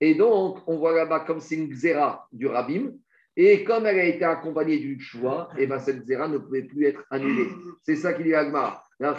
Et 0.00 0.14
donc, 0.14 0.58
on 0.66 0.78
voit 0.78 0.94
là-bas 0.94 1.20
comme 1.20 1.40
c'est 1.40 1.56
une 1.56 1.68
xéra 1.68 2.28
du 2.32 2.46
rabbin, 2.46 2.92
et 3.36 3.64
comme 3.64 3.86
elle 3.86 3.98
a 3.98 4.04
été 4.04 4.24
accompagnée 4.24 4.78
d'une 4.78 5.00
choix, 5.00 5.48
et 5.58 5.66
ben 5.66 5.78
cette 5.78 6.04
xéra 6.04 6.28
ne 6.28 6.38
pouvait 6.38 6.62
plus 6.62 6.86
être 6.86 7.04
annulée. 7.10 7.48
C'est 7.82 7.96
ça 7.96 8.12
qu'il 8.12 8.24
dit 8.24 8.34
Agmar. 8.34 8.87
Même 9.00 9.14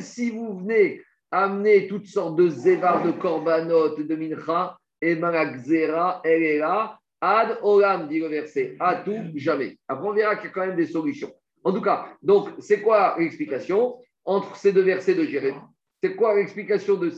si 0.00 0.30
vous 0.30 0.58
venez 0.58 1.00
amener 1.30 1.86
toutes 1.86 2.06
sortes 2.06 2.36
de 2.36 2.48
zévar, 2.48 3.04
de 3.04 3.12
korbanot, 3.12 3.96
de 3.96 4.16
mincha, 4.16 4.76
et 5.00 5.14
ben 5.14 5.30
la 5.30 5.46
xéra, 5.46 6.20
elle 6.24 6.42
est 6.42 6.58
là, 6.58 6.98
ad 7.20 7.58
olam, 7.62 8.08
dit 8.08 8.18
le 8.18 8.28
verset, 8.28 8.76
à 8.80 8.96
tout, 8.96 9.30
jamais. 9.34 9.78
Après, 9.88 10.08
on 10.08 10.12
verra 10.12 10.36
qu'il 10.36 10.46
y 10.46 10.48
a 10.48 10.52
quand 10.52 10.66
même 10.66 10.76
des 10.76 10.86
solutions. 10.86 11.32
En 11.62 11.72
tout 11.72 11.82
cas, 11.82 12.16
donc, 12.22 12.48
c'est 12.60 12.80
quoi 12.80 13.16
l'explication 13.18 13.98
entre 14.24 14.56
ces 14.56 14.72
deux 14.72 14.82
versets 14.82 15.14
de 15.14 15.24
Jérémie? 15.24 15.58
C'est 16.02 16.14
quoi 16.14 16.34
l'explication 16.34 16.96
de. 16.96 17.12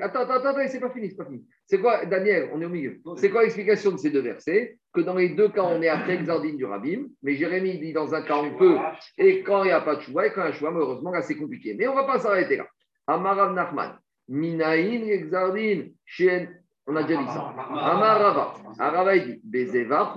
Attends, 0.00 0.20
attends, 0.20 0.34
attends, 0.34 0.68
c'est 0.68 0.80
pas 0.80 0.90
fini, 0.90 1.10
c'est 1.10 1.16
pas 1.16 1.26
fini. 1.26 1.44
C'est 1.66 1.80
quoi, 1.80 2.04
Daniel, 2.04 2.50
on 2.52 2.60
est 2.60 2.64
au 2.64 2.68
milieu. 2.68 3.00
C'est 3.16 3.30
quoi 3.30 3.42
l'explication 3.42 3.92
de 3.92 3.96
ces 3.96 4.10
deux 4.10 4.20
versets 4.20 4.76
Que 4.92 5.00
dans 5.00 5.14
les 5.14 5.30
deux 5.30 5.48
cas, 5.48 5.62
on 5.62 5.80
est 5.80 5.88
après 5.88 6.14
Exardine 6.14 6.56
du 6.56 6.64
Rabbim, 6.64 7.06
mais 7.22 7.34
Jérémie 7.34 7.78
dit 7.78 7.92
dans 7.92 8.14
un 8.14 8.22
cas 8.22 8.36
on 8.36 8.56
peut, 8.56 8.76
et 9.16 9.42
quand 9.42 9.64
il 9.64 9.68
n'y 9.68 9.72
a 9.72 9.80
pas 9.80 9.96
de 9.96 10.02
choix, 10.02 10.26
et 10.26 10.32
quand 10.32 10.42
il 10.42 10.44
y 10.44 10.46
a 10.48 10.50
un 10.50 10.52
choix, 10.52 10.70
malheureusement, 10.70 11.12
là, 11.12 11.22
c'est 11.22 11.36
compliqué. 11.36 11.74
Mais 11.74 11.86
on 11.88 11.92
ne 11.94 12.00
va 12.00 12.04
pas 12.04 12.18
s'arrêter 12.18 12.56
là. 12.56 12.66
Amarav 13.06 13.54
Nachman, 13.54 13.98
Minaïn 14.28 15.06
Exardine, 15.08 15.92
Shen, 16.04 16.48
on 16.86 16.96
a 16.96 17.04
déjà 17.04 17.20
dit 17.20 17.28
ça. 17.28 17.54
Amarava, 17.70 18.54
Arava 18.78 19.18
dit, 19.18 19.40
Bezeva, 19.44 20.14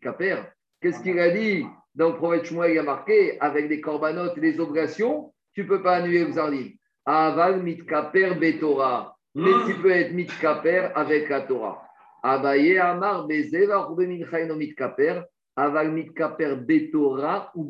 Kaper. 0.00 0.44
Qu'est-ce 0.80 1.02
qu'il 1.02 1.18
a 1.18 1.30
dit 1.30 1.66
dans 1.94 2.10
le 2.10 2.16
prophète 2.16 2.44
Shmuel, 2.44 2.72
il 2.72 2.78
a 2.78 2.82
marqué, 2.82 3.40
avec 3.40 3.68
des 3.68 3.80
corbanotes 3.80 4.36
et 4.36 4.40
des 4.40 4.60
obligations, 4.60 5.32
tu 5.54 5.62
ne 5.62 5.68
peux 5.68 5.82
pas 5.82 5.96
annuler 5.96 6.22
Exardine. 6.22 6.72
Aval 7.04 7.62
mitkaper 7.62 8.34
betora. 8.34 9.15
Mais 9.38 9.52
tu 9.66 9.74
peux 9.82 9.90
être 9.90 10.14
mitkaper 10.14 10.88
avec 10.94 11.28
la 11.28 11.42
Torah. 11.42 11.86
Abaye 12.22 12.78
amar 12.78 13.26
bezeva 13.26 13.86
mitkaper. 14.56 15.24
Aval 15.54 15.92
mitkaper 15.92 16.56
betora 16.56 17.52
ou. 17.54 17.68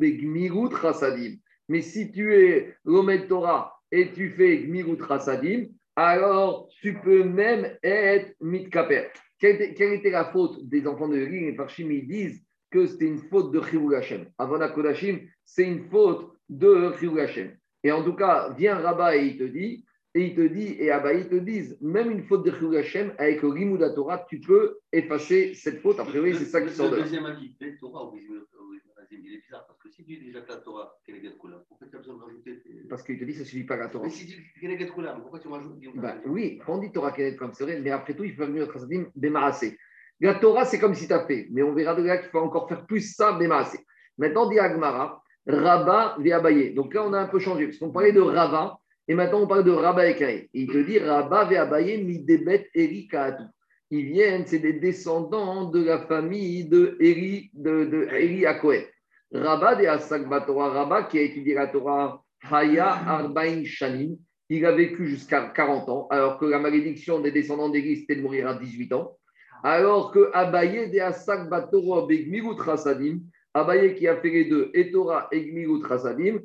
Mais 1.69 1.81
si 1.81 2.09
tu 2.13 2.33
es 2.33 2.73
l'omet 2.85 3.27
Torah 3.27 3.73
et 3.91 4.13
tu 4.13 4.29
fais 4.29 4.59
gmirut 4.59 4.97
chasadim, 5.05 5.67
alors 5.97 6.69
tu 6.81 6.93
peux 7.03 7.25
même 7.25 7.77
être 7.83 8.33
mitkaper. 8.39 9.09
Quelle 9.37 9.61
était, 9.61 10.09
la 10.09 10.31
faute 10.31 10.65
des 10.69 10.87
enfants 10.87 11.09
de 11.09 11.17
Ri 11.17 11.41
Les 11.41 11.53
Parchim, 11.53 11.89
ils 11.91 12.07
disent 12.07 12.41
que 12.71 12.85
c'était 12.85 13.07
une 13.07 13.19
faute 13.29 13.51
de 13.51 13.61
Chirou 13.61 13.93
Hashem. 13.93 14.25
Avant 14.37 14.57
Kodashim, 14.69 15.19
c'est 15.43 15.65
une 15.65 15.89
faute 15.89 16.31
de 16.47 16.93
Chirou 16.97 17.17
Hashem. 17.17 17.57
Et 17.83 17.91
en 17.91 18.03
tout 18.03 18.15
cas, 18.15 18.53
vient 18.57 18.75
Rabat 18.75 19.17
et 19.17 19.25
il 19.25 19.37
te 19.37 19.43
dit, 19.43 19.85
et 20.17 20.29
il 20.29 20.35
te 20.35 20.41
dit, 20.41 20.69
et 20.79 20.87
ils 20.87 21.29
te 21.29 21.35
disent, 21.35 21.77
même 21.79 22.09
une 22.09 22.23
faute 22.23 22.43
de 22.43 22.51
Chilul 22.51 22.77
Hashem, 22.77 23.13
avec 23.19 23.43
le 23.43 23.49
Rimouda 23.49 23.91
Torah, 23.91 24.25
tu 24.27 24.39
peux 24.39 24.79
effacer 24.91 25.53
cette 25.53 25.79
faute. 25.79 25.99
A 25.99 26.05
priori, 26.05 26.35
c'est 26.35 26.45
ça 26.45 26.59
qui 26.59 26.73
sort 26.73 26.89
de 26.89 26.95
Le 26.95 27.03
deuxième 27.03 27.25
avis, 27.25 27.55
Torah 27.79 28.11
il 29.09 29.33
est 29.33 29.37
bizarre, 29.37 29.65
parce 29.67 29.79
que 29.79 29.89
si 29.89 30.03
tu 30.03 30.17
dis 30.17 30.25
déjà 30.25 30.41
que 30.41 30.49
la 30.49 30.57
Torah, 30.57 30.97
pourquoi 31.67 31.87
tu 31.87 31.95
as 31.95 31.99
besoin 31.99 32.15
de 32.15 32.21
rajouter 32.23 32.61
Parce 32.89 33.03
qu'il 33.03 33.19
te 33.19 33.23
dit, 33.23 33.33
ça 33.33 33.41
ne 33.41 33.45
suffit 33.45 33.63
pas 33.63 33.77
la 33.77 33.89
Torah. 33.89 34.05
Mais 34.05 34.09
si 34.09 34.25
tu 34.25 34.35
dis 34.35 34.47
quelle 34.59 34.71
est 34.71 34.93
Kula, 34.93 35.13
pourquoi 35.13 35.39
tu 35.39 35.47
rajoutes 35.47 35.79
bah, 35.95 36.17
Oui, 36.25 36.59
on 36.67 36.79
dit 36.79 36.91
Torah 36.91 37.11
quelle 37.11 37.33
est 37.33 37.35
comme 37.35 37.53
c'est 37.53 37.63
vrai, 37.63 37.79
mais 37.79 37.91
après 37.91 38.15
tout, 38.15 38.23
il 38.23 38.33
faut 38.33 38.45
venir 38.45 38.63
au 38.63 38.67
Trasadim 38.67 39.05
démarrasser. 39.15 39.77
La 40.19 40.35
Torah, 40.35 40.65
c'est 40.65 40.79
comme 40.79 40.95
si 40.95 41.07
tu 41.07 41.13
as 41.13 41.25
fait, 41.27 41.47
mais 41.51 41.61
on 41.61 41.73
verra 41.73 41.93
de 41.93 42.01
là 42.01 42.17
qu'il 42.17 42.29
faut 42.31 42.39
encore 42.39 42.67
faire 42.67 42.87
plus 42.87 43.13
ça, 43.13 43.37
démarrasser. 43.37 43.79
Maintenant, 44.17 44.49
dit 44.49 44.57
Agmara, 44.57 45.23
Rabat 45.45 46.17
via 46.19 46.37
Abaye. 46.37 46.73
Donc 46.73 46.93
là, 46.93 47.05
on 47.05 47.13
a 47.13 47.19
un 47.19 47.27
peu 47.27 47.39
changé, 47.39 47.67
parce 47.67 47.77
qu'on 47.77 47.91
parlait 47.91 48.11
de 48.11 48.19
Rava, 48.19 48.79
et 49.07 49.15
maintenant 49.15 49.41
on 49.41 49.47
parle 49.47 49.63
de 49.63 49.71
et 50.03 50.23
Et 50.33 50.49
il 50.53 50.67
te 50.67 50.77
dit 50.77 50.99
Rabat 50.99 51.45
via 51.45 51.63
Abaye, 51.63 52.03
Midebet 52.03 52.69
Eri 52.73 53.07
Kaatu. 53.07 53.43
Ils 53.89 54.05
viennent, 54.05 54.45
c'est 54.45 54.59
des 54.59 54.73
descendants 54.73 55.69
de 55.69 55.81
la 55.83 55.99
famille 55.99 56.65
de 56.67 56.97
Eri, 56.99 57.49
de, 57.53 57.85
de. 57.85 58.07
Rabat 59.31 59.75
de 59.75 59.85
Asak 59.85 60.23
Torah, 60.45 60.69
Rabat 60.71 61.03
qui 61.03 61.19
a 61.19 61.21
étudié 61.21 61.53
la 61.53 61.67
Torah 61.67 62.21
Haya 62.51 62.87
Arbain 62.87 63.63
Shanim, 63.65 64.17
il 64.49 64.65
a 64.65 64.71
vécu 64.71 65.07
jusqu'à 65.07 65.49
40 65.49 65.89
ans, 65.89 66.07
alors 66.09 66.37
que 66.37 66.45
la 66.45 66.59
malédiction 66.59 67.19
des 67.19 67.31
descendants 67.31 67.69
d'Eri, 67.69 67.97
c'était 67.97 68.15
de 68.15 68.21
mourir 68.21 68.47
à 68.47 68.53
18 68.55 68.93
ans. 68.93 69.17
Alors 69.63 70.11
que 70.11 70.29
Abaye 70.33 70.91
de 70.91 70.99
Asak 70.99 71.49
Batora 71.49 72.05
Begmirut 72.07 72.59
Rasadim, 72.59 73.19
Abaye 73.53 73.95
qui 73.95 74.07
a 74.07 74.17
fait 74.17 74.29
les 74.29 74.45
deux, 74.45 74.69
Etora 74.73 75.27
et 75.31 75.41
Gmilut 75.41 75.83
Rasadim. 75.83 76.39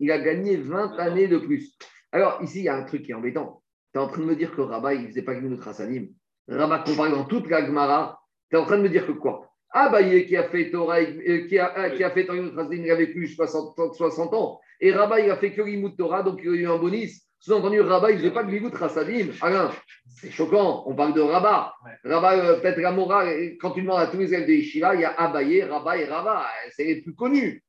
Il 0.00 0.10
a 0.10 0.18
gagné 0.18 0.56
20 0.56 0.98
années 0.98 1.28
de 1.28 1.38
plus. 1.38 1.76
Alors, 2.12 2.40
ici, 2.42 2.60
il 2.60 2.64
y 2.64 2.68
a 2.68 2.76
un 2.76 2.84
truc 2.84 3.02
qui 3.02 3.12
est 3.12 3.14
embêtant. 3.14 3.62
Tu 3.92 3.98
es 3.98 4.02
en 4.02 4.08
train 4.08 4.20
de 4.20 4.26
me 4.26 4.36
dire 4.36 4.54
que 4.54 4.60
Rabat, 4.60 4.94
il 4.94 5.02
ne 5.02 5.08
faisait 5.08 5.22
pas 5.22 5.34
Gmilut 5.34 5.60
Rasadim. 5.60 6.06
Rabat 6.48 6.80
comparé 6.80 7.10
dans 7.10 7.24
toute 7.24 7.48
la 7.48 7.64
Gemara, 7.64 8.20
tu 8.50 8.56
es 8.56 8.58
en 8.58 8.64
train 8.64 8.78
de 8.78 8.82
me 8.82 8.88
dire 8.88 9.06
que 9.06 9.12
quoi? 9.12 9.50
Abaye 9.70 10.26
qui 10.26 10.36
a 10.36 10.44
fait 10.44 10.70
Torah, 10.70 11.00
euh, 11.00 11.48
qui 11.48 11.58
a, 11.58 11.90
qui 11.90 12.04
a 12.04 12.10
fait 12.10 12.28
il 12.28 12.90
a 12.90 12.94
vécu 12.94 13.26
60, 13.26 13.94
60 13.94 14.32
ans. 14.34 14.60
Et 14.80 14.92
Rabat, 14.92 15.20
il 15.20 15.30
a 15.30 15.36
fait 15.36 15.52
que 15.52 15.62
Gmilut 15.62 15.96
Torah, 15.96 16.22
donc 16.22 16.40
il 16.44 16.50
a 16.50 16.52
eu 16.52 16.68
un 16.68 16.78
bonus. 16.78 17.22
Sous-entendu, 17.40 17.80
Rabat, 17.80 18.12
il 18.12 18.14
ne 18.14 18.20
faisait 18.20 18.30
pas 18.32 18.44
Gmilut 18.44 18.68
Rasadim. 18.68 19.32
Alain, 19.42 19.72
c'est 20.06 20.30
choquant. 20.30 20.84
On 20.86 20.94
parle 20.94 21.14
de 21.14 21.20
Rabat. 21.20 21.74
Rabat, 22.04 22.36
euh, 22.36 22.60
peut-être 22.60 22.78
la 22.78 22.92
morale, 22.92 23.56
quand 23.60 23.72
tu 23.72 23.82
demandes 23.82 24.00
à 24.00 24.06
tous 24.06 24.18
les 24.18 24.32
élèves 24.32 24.46
de 24.46 24.52
Yeshiva, 24.52 24.94
il 24.94 25.00
y 25.00 25.04
a 25.04 25.10
Abaye, 25.10 25.64
Rabat 25.64 25.98
et 25.98 26.04
Rabat. 26.04 26.46
C'est 26.70 26.84
les 26.84 27.02
plus 27.02 27.14
connus. 27.14 27.63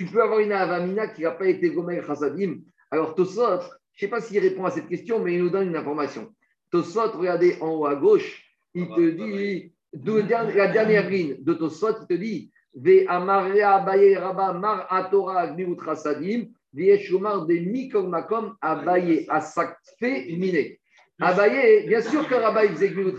Tu 0.00 0.06
peux 0.06 0.22
avoir 0.22 0.40
une 0.40 0.52
Avamina 0.52 1.08
qui 1.08 1.20
n'a 1.20 1.32
pas 1.32 1.46
été 1.46 1.68
Gomer 1.68 2.00
Chassadim. 2.00 2.60
Alors, 2.90 3.14
Tosot, 3.14 3.60
je 3.60 3.66
ne 3.66 3.70
sais 3.98 4.08
pas 4.08 4.22
s'il 4.22 4.38
répond 4.38 4.64
à 4.64 4.70
cette 4.70 4.88
question, 4.88 5.18
mais 5.18 5.34
il 5.34 5.42
nous 5.42 5.50
donne 5.50 5.68
une 5.68 5.76
information. 5.76 6.34
Tosot, 6.70 7.10
regardez 7.18 7.58
en 7.60 7.72
haut 7.72 7.84
à 7.84 7.96
gauche, 7.96 8.42
il 8.72 8.88
te 8.88 9.10
dit, 9.10 9.74
la 9.92 10.68
dernière 10.68 11.10
ligne 11.10 11.36
de 11.42 11.52
Tosot, 11.52 12.00
il 12.00 12.06
te 12.06 12.14
dit 12.14 12.50
Ve 12.74 13.04
Amarea 13.08 13.74
Abaye 13.74 14.16
Rabat 14.16 14.54
Mar 14.54 14.86
Atora 14.88 15.48
Gmirut 15.48 15.76
Chassadim, 15.84 16.46
Vieshumar 16.72 17.44
de 17.44 17.56
Mikol 17.58 18.08
Makom 18.08 18.54
Abaye 18.62 19.26
Asakfe 19.28 20.00
Mine. 20.00 20.78
Abaye, 21.20 21.86
bien 21.88 22.00
sûr 22.00 22.26
que 22.26 22.36
Rabba 22.36 22.64
il 22.64 22.72
faisait 22.72 22.88
Gmilut 22.88 23.18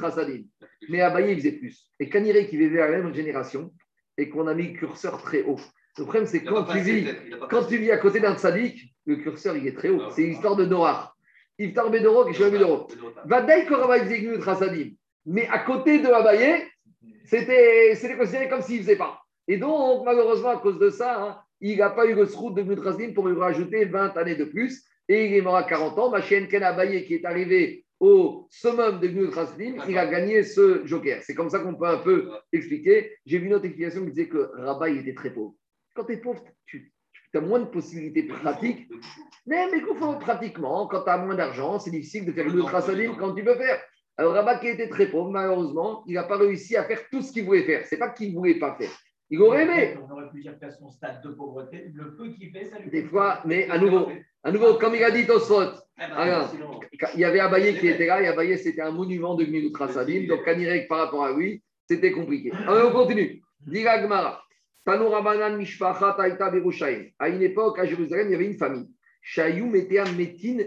mais 0.90 1.02
Abaye 1.02 1.34
il 1.34 1.38
faisait 1.38 1.52
plus. 1.52 1.92
Et 2.00 2.10
Kaniré 2.10 2.48
qui 2.48 2.58
vivait 2.58 2.82
à 2.82 2.90
la 2.90 3.04
même 3.04 3.14
génération 3.14 3.72
et 4.18 4.30
qu'on 4.30 4.48
a 4.48 4.56
mis 4.56 4.70
le 4.70 4.74
curseur 4.80 5.22
très 5.22 5.44
haut. 5.44 5.60
Le 5.98 6.04
problème, 6.04 6.26
c'est 6.26 6.44
quand, 6.44 6.64
tu 6.64 6.80
vis, 6.80 7.08
quand 7.50 7.66
tu 7.66 7.78
vis 7.78 7.92
à 7.92 7.98
côté 7.98 8.20
d'un 8.20 8.36
tzaddik, 8.36 8.94
le 9.06 9.18
curseur 9.18 9.58
il 9.58 9.68
est 9.68 9.76
très 9.76 9.90
haut. 9.90 10.10
C'est 10.12 10.24
l'histoire 10.24 10.56
de 10.56 10.66
Noah. 10.66 11.14
Iftar 11.60 11.90
Bedoro 11.92 12.28
et 12.28 12.34
Shlomo 12.34 12.52
Bedoro. 12.52 12.88
Vadaï 13.26 13.66
que 13.66 13.74
Rabba 13.74 13.98
il 13.98 14.04
faisait 14.06 14.20
Gmilut 14.22 14.40
Rasadim, 14.40 14.90
mais 15.26 15.48
à 15.48 15.60
côté 15.60 16.00
de 16.00 16.08
Abaye, 16.08 16.64
c'était 17.26 17.96
considéré 18.18 18.50
comme 18.50 18.62
s'il 18.62 18.78
ne 18.78 18.82
faisait 18.82 18.96
pas. 18.96 19.22
Et 19.48 19.58
donc, 19.58 20.04
malheureusement, 20.06 20.50
à 20.50 20.58
cause 20.58 20.80
de 20.80 20.90
ça, 20.90 21.22
hein, 21.22 21.38
il 21.60 21.78
n'a 21.78 21.90
pas 21.90 22.06
eu 22.06 22.16
le 22.16 22.26
srout 22.26 22.52
de 22.52 22.64
Gmilut 22.64 22.82
Rasadim 22.82 23.14
pour 23.14 23.28
lui 23.28 23.38
rajouter 23.38 23.86
20 23.86 24.18
années 24.18 24.36
de 24.36 24.46
plus. 24.46 24.84
Et 25.08 25.28
il 25.28 25.36
est 25.36 25.42
mort 25.42 25.58
à 25.58 25.64
40 25.64 26.00
ans. 26.00 26.10
Ma 26.10 26.22
chienne 26.22 26.48
Ken 26.48 26.64
Abaye 26.64 27.06
qui 27.06 27.16
est 27.16 27.26
arrivé 27.26 27.86
au 28.02 28.48
summum 28.50 29.00
de 29.00 29.08
Gnus 29.08 29.36
Raslim, 29.36 29.80
il 29.88 29.96
a 29.96 30.08
gagné 30.08 30.42
ce 30.42 30.86
joker. 30.86 31.22
C'est 31.22 31.36
comme 31.36 31.52
ça 31.52 31.60
qu'on 31.60 31.76
peut 31.76 31.86
un 31.86 32.00
peu 32.00 32.32
expliquer. 32.52 33.16
J'ai 33.28 33.38
vu 33.38 33.46
une 33.46 33.54
autre 33.54 33.66
explication 33.66 34.04
qui 34.04 34.12
disait 34.12 34.28
que 34.28 34.50
Rabat 34.56 34.90
il 34.90 34.98
était 34.98 35.14
très 35.14 35.30
pauvre. 35.30 35.54
Quand 35.94 36.06
tu 36.06 36.14
es 36.14 36.18
pauvre, 36.18 36.44
tu, 36.66 36.92
as 37.34 37.42
moins 37.42 37.60
de 37.60 37.66
possibilités 37.66 38.24
pratiques. 38.24 38.90
Mais, 39.46 39.68
mais 39.72 39.82
pratiquement, 40.20 40.88
quand 40.88 41.04
tu 41.04 41.10
as 41.10 41.18
moins 41.18 41.36
d'argent, 41.36 41.80
c'est 41.80 41.92
difficile 41.92 42.26
de 42.26 42.32
faire 42.32 42.46
Gnus 42.46 42.66
Raslim 42.66 43.16
quand 43.18 43.34
tu 43.34 43.42
veux 43.42 43.56
faire. 43.56 43.82
Alors 44.18 44.34
Rabat 44.34 44.60
qui 44.60 44.68
était 44.68 44.90
très 44.90 45.08
pauvre, 45.08 45.32
malheureusement, 45.32 46.04
il 46.08 46.14
n'a 46.14 46.24
pas 46.24 46.38
réussi 46.38 46.76
à 46.76 46.84
faire 46.84 47.00
tout 47.10 47.22
ce 47.22 47.32
qu'il 47.32 47.46
voulait 47.46 47.64
faire. 47.64 47.86
C'est 47.86 47.98
pas 47.98 48.10
qu'il 48.10 48.32
ne 48.32 48.38
voulait 48.38 48.60
pas 48.60 48.76
faire. 48.76 48.92
Il 49.30 49.42
aurait 49.42 49.64
aimé. 49.64 49.98
On 50.06 50.12
aurait 50.12 50.30
pu 50.30 50.42
dire 50.42 50.60
qu'à 50.60 50.70
son 50.72 50.90
stade 50.90 51.24
de 51.24 51.30
pauvreté, 51.30 51.90
le 51.94 52.16
peu 52.18 52.34
qu'il 52.34 52.52
fait, 52.52 52.66
ça 52.66 52.80
lui 52.80 52.90
Des 52.90 53.06
fois, 53.06 53.42
mais 53.46 53.70
à 53.70 53.78
nouveau, 53.78 54.10
à 54.44 54.52
nouveau, 54.52 54.74
comme 54.76 54.94
il 54.94 55.04
a 55.04 55.12
dit 55.12 55.26
Tosfot, 55.26 55.72
eh 55.98 56.02
ben, 56.14 56.50
il 57.14 57.20
y 57.22 57.24
avait 57.24 57.40
Abaye 57.40 57.80
qui 57.80 57.88
était 57.88 58.08
là, 58.08 58.22
et 58.22 58.28
Abaye 58.28 58.58
c'était 58.58 58.82
un 58.82 58.92
monument 58.92 59.36
de 59.36 59.46
Gmilut 59.46 59.72
Sadim, 59.90 60.28
donc 60.28 60.44
Kanirek 60.44 60.90
par 60.90 60.98
rapport 60.98 61.24
à 61.24 61.32
lui, 61.32 61.64
c'était 61.88 62.12
compliqué. 62.12 62.52
Alors 62.52 62.90
on 62.90 62.92
continue. 62.92 63.42
Dira 63.62 64.00
Gmara. 64.86 64.98
Tanurabanan 64.98 65.58
Mishpachat 65.58 66.16
Aïta 66.20 66.50
Berushaim. 66.50 67.10
À 67.20 67.30
une 67.30 67.42
époque, 67.42 67.80
à 67.80 67.86
Jérusalem, 67.86 68.28
il 68.28 68.32
y 68.32 68.36
avait 68.36 68.46
une 68.46 68.58
famille. 68.58 68.90
Metin. 70.18 70.58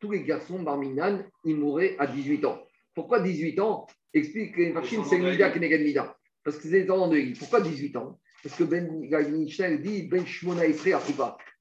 Tous 0.00 0.10
les 0.10 0.22
garçons 0.22 0.62
Barminan, 0.62 1.24
ils 1.44 1.56
mouraient 1.56 1.96
à 1.98 2.06
18 2.06 2.44
ans. 2.44 2.62
Pourquoi 2.94 3.20
18 3.20 3.58
ans? 3.60 3.86
Explique 4.12 4.54
que 4.54 4.62
c'est 5.08 5.18
Mida 5.18 5.50
Keneged 5.50 5.82
Mida. 5.82 6.16
Parce 6.44 6.58
que 6.58 6.68
c'est 6.68 6.84
dans 6.84 7.08
de 7.08 7.38
Pourquoi 7.38 7.60
18 7.60 7.96
ans? 7.96 8.18
Parce 8.42 8.56
que 8.56 8.64
Ben 8.64 8.90
Mishnel 9.30 9.80
dit 9.80 10.08
Ben 10.08 10.26
Shmona 10.26 10.66
Isre 10.66 11.00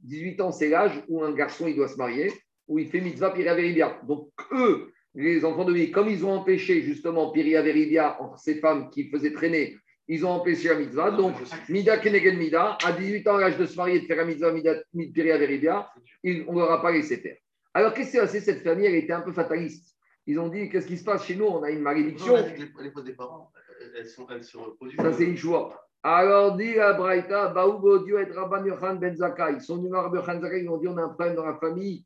18 0.02 0.41
ans, 0.41 0.52
c'est 0.52 0.70
l'âge 0.70 1.04
où 1.08 1.24
un 1.24 1.32
garçon 1.32 1.67
il 1.67 1.76
doit 1.76 1.88
se 1.88 1.96
marier, 1.96 2.32
où 2.67 2.80
il 2.80 2.89
fait 2.89 3.00
mitzvah 3.00 3.30
Veribia. 3.30 4.02
Donc, 4.08 4.30
eux, 4.52 4.91
les 5.13 5.46
enfants 5.46 5.65
de 5.65 5.74
vie, 5.74 5.91
comme 5.91 6.10
ils 6.10 6.26
ont 6.26 6.32
empêché 6.32 6.82
justement 6.82 7.32
Veribia 7.32 8.20
entre 8.22 8.39
ces 8.39 8.56
femmes 8.56 8.89
qui 8.89 9.10
faisaient 9.10 9.32
traîner 9.32 9.78
ils 10.13 10.26
ont 10.26 10.32
empêché 10.32 10.67
la 10.67 10.76
mitzvah. 10.76 11.10
Donc, 11.12 11.36
Mida 11.69 11.97
Kenegen 11.97 12.38
Mida, 12.38 12.78
à 12.84 12.91
18 12.91 13.28
ans, 13.30 13.38
à 13.38 13.41
l'âge 13.41 13.58
de 13.58 13.65
se 13.65 13.78
marier, 13.78 14.02
de 14.02 14.06
faire 14.06 14.17
la 14.17 14.26
mitzvah 14.26 14.52
Mida 14.52 14.76
Midperia 14.93 15.38
Veribia, 15.38 15.89
on 16.26 16.54
ne 16.54 16.60
leur 16.60 16.71
a 16.71 16.82
pas 16.82 16.91
laissé 16.91 17.15
faire. 17.15 17.38
Alors, 17.74 17.93
qu'est-ce 17.93 18.08
qui 18.08 18.12
s'est 18.17 18.19
passé? 18.19 18.41
Cette 18.41 18.62
famille, 18.62 18.86
elle 18.86 18.95
était 18.95 19.13
un 19.13 19.21
peu 19.21 19.32
fataliste. 19.32 19.95
Ils 20.28 20.38
ont 20.38 20.50
dit 20.50 20.69
Qu'est-ce 20.69 20.88
qui 20.88 20.97
se 20.97 21.06
passe 21.06 21.26
chez 21.26 21.36
nous? 21.36 21.45
On 21.45 21.63
a 21.63 21.69
une 21.69 21.80
malédiction. 21.80 22.36
Les, 22.36 22.84
les 22.84 22.91
fautes 22.91 23.06
des 23.06 23.13
parents, 23.13 23.54
elles 23.97 24.06
sont, 24.06 24.28
elles 24.30 24.43
sont 24.43 24.65
reproduites. 24.65 25.02
Ça, 25.02 25.13
c'est 25.13 25.24
une 25.24 25.38
joie. 25.38 25.82
Alors, 26.04 26.58
dit 26.58 26.74
la 26.74 26.91
Braïta, 26.91 27.47
Baou 27.47 27.80
Bodio 27.80 28.19
et 28.19 28.26
Rabban 28.26 28.65
Yochan 28.65 28.95
Ben 28.95 29.15
Zakai. 29.15 29.54
Ils 29.54 29.62
sont 29.62 29.78
venus 29.78 29.91
voir 29.91 30.04
Rabban 30.04 30.17
Yochan 30.17 30.41
Zakai, 30.41 30.63
ils 30.63 30.69
ont 30.69 30.78
dit 30.78 30.89
on 30.89 30.97
a 30.97 31.04
un 31.04 31.10
problème 31.10 31.36
dans 31.36 31.45
la 31.45 31.56
famille. 31.56 32.06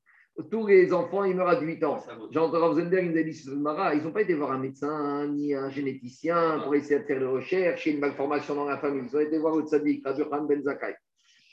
Tous 0.52 0.68
les 0.68 0.92
enfants, 0.92 1.24
ils 1.24 1.34
meurent 1.34 1.48
à 1.48 1.56
18 1.56 1.84
ans. 1.86 2.04
Jean 2.32 2.50
de 2.50 2.58
Ravzender, 2.58 3.00
il 3.02 3.12
me 3.12 3.24
dit 3.24 3.44
ils 3.48 4.04
n'ont 4.04 4.12
pas 4.12 4.22
été 4.22 4.34
voir 4.34 4.52
un 4.52 4.60
médecin 4.60 5.28
ni 5.28 5.54
un 5.54 5.70
généticien 5.70 6.60
pour 6.62 6.76
essayer 6.76 7.00
de 7.00 7.06
faire 7.06 7.20
des 7.20 7.26
recherches 7.26 7.88
et 7.88 7.92
une 7.92 8.02
malformation 8.02 8.54
dans 8.54 8.66
la 8.66 8.78
famille. 8.78 9.04
Ils 9.10 9.16
ont 9.16 9.22
été 9.22 9.38
voir 9.38 9.56
le 9.56 9.64
tzaddik, 9.64 10.06
Rabbi 10.06 10.20
Yochan 10.20 10.44
Ben 10.44 10.62
Zakai. 10.62 10.96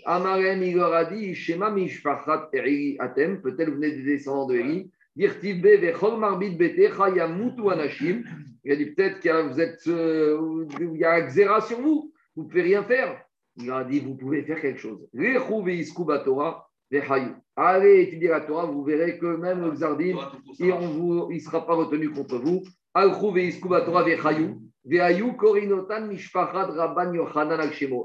Amarem, 0.04 0.62
il 0.64 0.74
leur 0.74 0.92
a 0.92 1.04
dit 1.04 1.32
Shema 1.32 1.70
mishpachat 1.70 2.48
Eri 2.52 2.96
atem, 2.98 3.40
peut-être 3.40 3.68
vous 3.68 3.76
venez 3.76 3.92
des 3.92 4.02
descendants 4.02 4.46
de 4.46 4.56
Eri. 4.56 4.90
Dirtivbe 5.14 5.66
vechol 5.66 6.18
marbit 6.18 6.56
betecha 6.56 7.10
yamutu 7.10 7.70
anashim. 7.70 8.24
Il 8.64 8.72
a 8.72 8.76
dit 8.76 8.86
peut-être 8.86 9.20
qu'il 9.20 9.30
y 9.30 9.34
a, 9.34 9.42
vous 9.42 9.60
êtes, 9.60 9.86
euh, 9.86 10.66
il 10.80 10.96
y 10.96 11.04
a 11.04 11.12
un 11.12 11.26
xéra 11.26 11.60
sur 11.60 11.80
vous, 11.80 12.12
vous 12.34 12.44
ne 12.44 12.48
pouvez 12.48 12.62
rien 12.62 12.82
faire. 12.82 13.22
Il 13.56 13.66
leur 13.66 13.78
a 13.78 13.84
dit 13.84 14.00
vous 14.00 14.16
pouvez 14.16 14.42
faire 14.42 14.60
quelque 14.60 14.80
chose. 14.80 15.06
Lechu 15.12 15.62
veisku 15.64 16.04
batora 16.04 16.48
vehayu. 16.50 16.71
Allez 17.56 18.02
étudier 18.02 18.28
la 18.28 18.40
Torah, 18.40 18.66
vous 18.66 18.84
verrez 18.84 19.18
que 19.18 19.26
même 19.36 19.62
le 19.62 19.70
Xardim, 19.72 20.16
il 20.58 20.66
ne 20.68 21.38
sera 21.38 21.66
pas 21.66 21.74
retenu 21.74 22.10
contre 22.10 22.36
vous. 22.38 22.62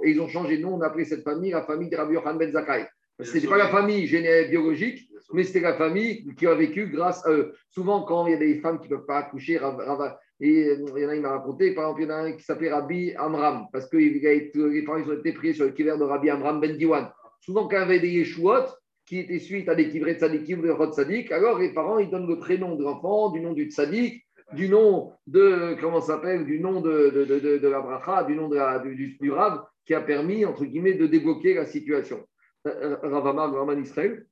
Et 0.04 0.12
ils 0.12 0.22
ont 0.22 0.28
changé 0.28 0.58
de 0.58 0.62
nom, 0.62 0.76
on 0.76 0.82
a 0.82 0.88
appelé 0.88 1.06
cette 1.06 1.24
famille 1.24 1.52
la 1.52 1.64
famille 1.64 1.90
de 1.90 1.98
Rabbi 1.98 2.14
Yochanan 2.14 2.38
ben 2.38 2.52
Zakkai. 2.52 2.86
Ce 3.20 3.34
n'était 3.34 3.48
pas 3.48 3.58
la 3.58 3.68
famille 3.70 4.06
géné- 4.06 4.48
biologique, 4.50 5.10
mais 5.34 5.44
c'était 5.44 5.62
la 5.62 5.74
famille 5.74 6.26
qui 6.36 6.46
a 6.46 6.54
vécu 6.54 6.88
grâce 6.88 7.26
à 7.26 7.32
eux. 7.32 7.54
Souvent, 7.70 8.04
quand 8.04 8.28
il 8.28 8.32
y 8.34 8.36
a 8.36 8.38
des 8.38 8.60
femmes 8.60 8.80
qui 8.80 8.90
ne 8.90 8.96
peuvent 8.96 9.08
pas 9.08 9.18
accoucher, 9.18 9.56
et 9.56 9.60
euh, 9.60 10.86
il 10.96 11.02
y 11.02 11.06
en 11.06 11.10
a, 11.10 11.16
il 11.16 11.22
m'a 11.22 11.32
raconté, 11.32 11.74
par 11.74 11.86
exemple, 11.86 12.04
il 12.04 12.08
y 12.08 12.12
en 12.12 12.14
a 12.14 12.18
un 12.20 12.32
qui 12.34 12.44
s'appelait 12.44 12.72
Rabbi 12.72 13.14
Amram, 13.16 13.66
parce 13.74 13.90
que 13.90 13.98
les 13.98 14.84
parents 14.84 15.00
ont 15.02 15.14
été 15.14 15.34
priés 15.34 15.54
sur 15.56 15.66
le 15.66 15.72
kiver 15.72 15.98
de 15.98 16.04
Rabbi 16.04 16.30
Amram 16.30 16.60
Ben 16.62 16.78
Diwan. 16.78 17.10
Souvent, 17.40 17.68
quand 17.68 17.78
il 17.78 17.80
y 17.80 17.84
avait 17.84 18.00
des 18.00 18.10
Yeshuot, 18.10 18.66
qui 19.08 19.20
étaient 19.20 19.40
suite 19.40 19.70
à 19.70 19.76
des 19.76 19.88
kivrés 19.88 20.16
de 20.16 20.20
tzadikim 20.20 20.60
ou 20.60 20.76
rod 20.76 20.94
alors 21.32 21.60
les 21.60 21.74
parents, 21.74 21.98
ils 21.98 22.10
donnent 22.10 22.28
le 22.28 22.40
prénom 22.40 22.76
de 22.76 22.84
l'enfant, 22.84 23.32
du 23.32 23.40
nom 23.40 23.54
du 23.54 23.72
tzadik, 23.72 24.26
du 24.54 24.70
nom 24.70 25.14
de, 25.28 25.78
comment 25.80 26.02
s'appelle, 26.02 26.46
du 26.46 26.60
nom 26.60 26.82
de, 26.82 27.26
de, 27.26 27.58
de, 27.58 27.68
la 27.68 27.82
bracha, 27.82 28.26
du 28.26 28.36
nom 28.36 28.50
du, 28.50 29.18
du, 29.20 29.32
Rav, 29.32 29.66
qui 29.86 29.94
a 29.94 30.02
permis, 30.02 30.46
entre 30.46 30.66
guillemets, 30.66 30.94
de 30.94 31.08
débloquer 31.08 31.54
la 31.54 31.66
situation. 31.66 32.26
Euh, 32.68 32.98
Rav 33.02 33.28
Amar, 33.28 33.52
le 33.52 33.60
Raman 33.60 33.82
Israël, 33.82 34.28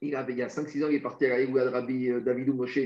il, 0.00 0.16
avait, 0.16 0.32
il 0.32 0.38
y 0.38 0.42
a 0.42 0.48
5-6 0.48 0.84
ans, 0.84 0.88
il 0.88 0.96
est 0.96 1.00
parti 1.00 1.26
à 1.26 1.38
la 1.38 1.70
Rabbi 1.70 2.10
euh, 2.10 2.20
Davidou 2.20 2.54
Moshe 2.54 2.80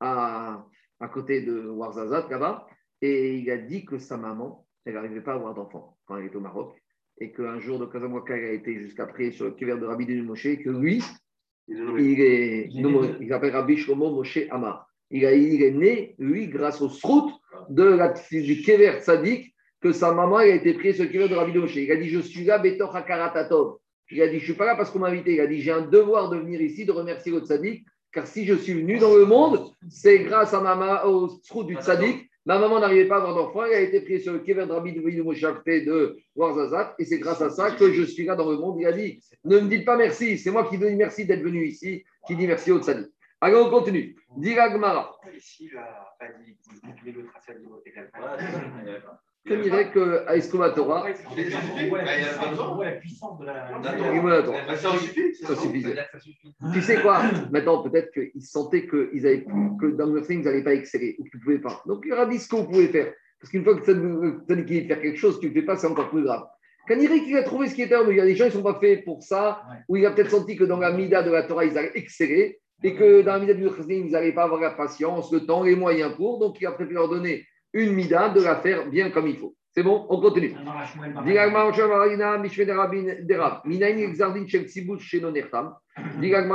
à, 0.00 0.66
à 1.00 1.08
côté 1.08 1.40
de 1.40 1.68
Warzazat, 1.68 2.28
là-bas, 2.30 2.66
et 3.00 3.36
il 3.36 3.50
a 3.50 3.56
dit 3.56 3.86
que 3.86 3.98
sa 3.98 4.18
maman, 4.18 4.66
elle 4.84 4.94
n'arrivait 4.94 5.22
pas 5.22 5.32
à 5.32 5.36
avoir 5.36 5.54
d'enfant 5.54 5.96
quand 6.04 6.16
elle 6.18 6.26
était 6.26 6.36
au 6.36 6.40
Maroc, 6.40 6.76
et 7.18 7.32
qu'un 7.32 7.58
jour 7.60 7.78
de 7.78 7.88
elle 8.32 8.44
a 8.44 8.52
été 8.52 8.78
jusqu'après 8.78 9.30
sur 9.30 9.46
le 9.46 9.52
kiver 9.52 9.76
de 9.78 9.86
Rabbi 9.86 10.06
Davidou 10.06 10.24
Moshe, 10.26 10.46
et 10.46 10.58
que 10.62 10.70
lui, 10.70 11.02
il 11.68 12.20
est, 12.20 12.68
nommé- 12.82 13.16
il 13.20 13.28
s'appelle 13.28 13.52
Rabbi 13.52 13.76
Shlomo 13.76 14.10
Moshe 14.10 14.38
Amar. 14.50 14.86
Il, 15.10 15.24
a- 15.24 15.34
il 15.34 15.62
est 15.62 15.70
né, 15.70 16.14
lui, 16.18 16.48
grâce 16.48 16.80
au 16.82 16.88
srout 16.88 17.32
de 17.70 17.82
la, 17.84 18.12
du 18.30 18.62
Kever 18.62 18.98
Tzadik, 19.00 19.54
que 19.80 19.92
sa 19.92 20.12
maman 20.12 20.40
elle 20.40 20.52
a 20.52 20.54
été 20.56 20.74
prise 20.74 20.96
sur 20.96 21.04
le 21.04 21.10
Kever 21.10 21.28
de 21.28 21.34
Rabbi 21.34 21.56
Moshe. 21.58 21.76
Il 21.76 21.90
a 21.92 21.96
dit 21.96 22.08
Je 22.08 22.20
suis 22.20 22.44
là, 22.44 22.58
Betor 22.58 22.94
Hakaratatov. 22.94 23.78
Il 24.10 24.20
a 24.22 24.26
dit 24.28 24.34
Je 24.34 24.40
ne 24.40 24.44
suis 24.44 24.54
pas 24.54 24.66
là 24.66 24.76
parce 24.76 24.90
qu'on 24.90 24.98
m'a 25.00 25.08
invité. 25.08 25.34
Il 25.34 25.40
a 25.40 25.46
dit 25.46 25.60
J'ai 25.60 25.72
un 25.72 25.82
devoir 25.86 26.28
de 26.30 26.36
venir 26.38 26.60
ici, 26.60 26.84
de 26.84 26.92
remercier 26.92 27.32
le 27.32 27.40
Tzadik, 27.40 27.84
car 28.12 28.26
si 28.26 28.44
je 28.44 28.54
suis 28.54 28.74
venu 28.74 28.98
dans 28.98 29.14
le 29.14 29.24
monde, 29.24 29.70
c'est 29.88 30.20
grâce 30.20 30.54
à 30.54 30.60
ma 30.60 30.74
maman, 30.74 31.04
au 31.06 31.28
srout 31.42 31.64
du 31.64 31.74
Tzadik. 31.76 32.28
Ma 32.46 32.60
maman 32.60 32.78
n'arrivait 32.78 33.08
pas 33.08 33.16
à 33.16 33.18
avoir 33.18 33.34
d'enfant, 33.34 33.64
elle 33.64 33.74
a 33.74 33.80
été 33.80 34.00
prise 34.00 34.22
sur 34.22 34.32
le 34.32 34.38
Kever 34.38 34.66
de 34.66 34.72
Rabbi 34.72 34.92
de 34.92 35.00
côté 35.00 35.80
de 35.80 36.16
Warzazat, 36.36 36.94
et 37.00 37.04
c'est 37.04 37.18
grâce 37.18 37.42
à 37.42 37.50
ça 37.50 37.72
que 37.72 37.92
je 37.92 38.04
suis 38.04 38.24
là 38.24 38.36
dans 38.36 38.48
le 38.48 38.56
monde. 38.56 38.78
Il 38.80 38.86
a 38.86 38.92
dit 38.92 39.20
Ne 39.44 39.58
me 39.58 39.68
dites 39.68 39.84
pas 39.84 39.96
merci, 39.96 40.38
c'est 40.38 40.52
moi 40.52 40.68
qui 40.68 40.78
dis 40.78 40.94
merci 40.94 41.26
d'être 41.26 41.42
venu 41.42 41.66
ici, 41.66 42.04
qui 42.24 42.36
dit 42.36 42.46
merci 42.46 42.70
au 42.70 42.80
Tzadik. 42.80 43.08
Alors 43.40 43.66
on 43.66 43.70
continue. 43.70 44.16
Dira 44.36 44.70
Gmara. 44.70 45.18
Ici, 45.36 45.68
a 49.54 49.56
pas 49.56 49.84
dit 49.84 49.90
que 49.90 50.24
à 50.26 50.26
niveau 50.26 50.26
égal. 50.26 50.26
Je 50.26 50.26
dirais 50.26 50.26
qu'à 50.26 50.36
Escoma 50.36 50.70
Torah, 50.70 51.06
On 51.06 52.74
voit 52.74 52.84
la- 52.84 52.92
puissance 52.92 53.38
de 53.38 53.46
la. 53.46 53.68
il. 54.14 54.66
Bah, 54.66 54.76
Ça 54.76 54.92
suffit. 54.98 55.84
Tu 56.72 56.80
sais 56.82 57.00
quoi 57.02 57.22
Maintenant, 57.52 57.82
peut-être 57.82 58.10
qu'ils 58.12 58.42
sentaient 58.42 58.86
qu'ils 58.86 59.26
avaient 59.26 59.42
plus, 59.42 59.70
que 59.80 59.86
dans 59.96 60.06
le 60.06 60.22
thing, 60.22 60.40
ils 60.40 60.44
n'allaient 60.44 60.64
pas 60.64 60.74
exceller 60.74 61.16
ou 61.18 61.24
qu'ils 61.24 61.38
ne 61.40 61.44
pouvaient 61.44 61.58
pas. 61.58 61.82
Donc, 61.86 62.02
il 62.04 62.10
leur 62.10 62.20
a 62.20 62.26
dit 62.26 62.38
ce 62.38 62.48
qu'on 62.48 62.64
pouvait 62.64 62.88
faire. 62.88 63.12
Parce 63.40 63.50
qu'une 63.50 63.64
fois 63.64 63.76
que 63.78 63.84
tu 63.84 63.90
as 64.52 64.56
dit 64.56 64.64
qu'il 64.64 64.86
faire 64.88 65.00
quelque 65.00 65.18
chose, 65.18 65.38
tu 65.40 65.46
ne 65.50 65.54
le 65.54 65.60
fais 65.60 65.66
pas, 65.66 65.76
c'est 65.76 65.86
encore 65.86 66.08
plus 66.10 66.22
grave. 66.24 66.44
Kanirek, 66.88 67.22
il 67.26 67.36
a 67.36 67.42
trouvé 67.42 67.68
ce 67.68 67.74
qui 67.74 67.82
était 67.82 67.96
en 67.96 68.08
Il 68.08 68.16
y 68.16 68.20
a 68.20 68.24
des 68.24 68.34
gens 68.36 68.44
qui 68.44 68.50
ne 68.56 68.62
sont 68.62 68.62
pas 68.62 68.78
faits 68.80 69.04
pour 69.04 69.22
ça, 69.22 69.62
Ouais. 69.68 69.76
ou 69.88 69.96
il 69.96 70.06
a 70.06 70.12
peut-être 70.12 70.30
senti 70.30 70.56
que 70.56 70.64
dans 70.64 70.78
la 70.78 70.92
mida 70.92 71.22
de 71.22 71.30
la 71.30 71.42
Torah, 71.42 71.64
ils 71.64 71.76
allaient 71.76 71.90
exceller, 71.96 72.60
et 72.82 72.94
que 72.94 73.22
dans 73.22 73.32
la 73.32 73.38
mida 73.40 73.54
du 73.54 73.64
Chazim, 73.68 74.04
ils 74.06 74.10
n'allaient 74.10 74.32
pas 74.34 74.44
avoir 74.44 74.60
la 74.60 74.70
patience, 74.70 75.32
le 75.32 75.40
temps, 75.44 75.64
les 75.64 75.74
moyens 75.76 76.14
pour. 76.14 76.38
Donc, 76.38 76.56
il 76.60 76.66
a 76.66 76.72
préféré 76.72 76.94
leur 76.94 77.08
donner 77.08 77.44
une 77.76 77.92
mida, 77.92 78.30
de 78.30 78.42
la 78.42 78.56
faire 78.56 78.88
bien 78.88 79.10
comme 79.10 79.28
il 79.28 79.36
faut. 79.36 79.54
C'est 79.74 79.82
bon? 79.82 80.06
On 80.08 80.20
continue. 80.20 80.54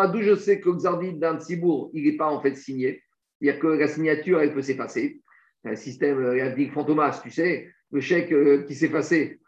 D'où 0.07 0.21
je 0.23 0.36
sais 0.36 0.60
que 0.60 0.69
Exardin 0.73 1.12
d'un 1.13 1.38
Tzibour, 1.39 1.91
il 1.93 2.03
n'est 2.05 2.17
pas 2.17 2.27
en 2.27 2.41
fait 2.41 2.55
signé. 2.55 3.03
Il 3.39 3.45
n'y 3.45 3.51
a 3.51 3.53
que 3.53 3.67
la 3.67 3.88
signature, 3.88 4.41
elle 4.41 4.53
peut 4.53 4.63
s'effacer. 4.63 5.21
Un 5.63 5.75
système, 5.75 6.17
euh, 6.17 6.36
il 6.36 6.39
y 6.39 6.41
a 6.41 6.49
dit 6.49 6.69
Fantomas, 6.69 7.21
tu 7.21 7.29
sais, 7.29 7.69
le 7.91 8.01
chèque 8.01 8.31
euh, 8.31 8.63
qui 8.63 8.73
s'est 8.73 8.88
effacé. 8.88 9.39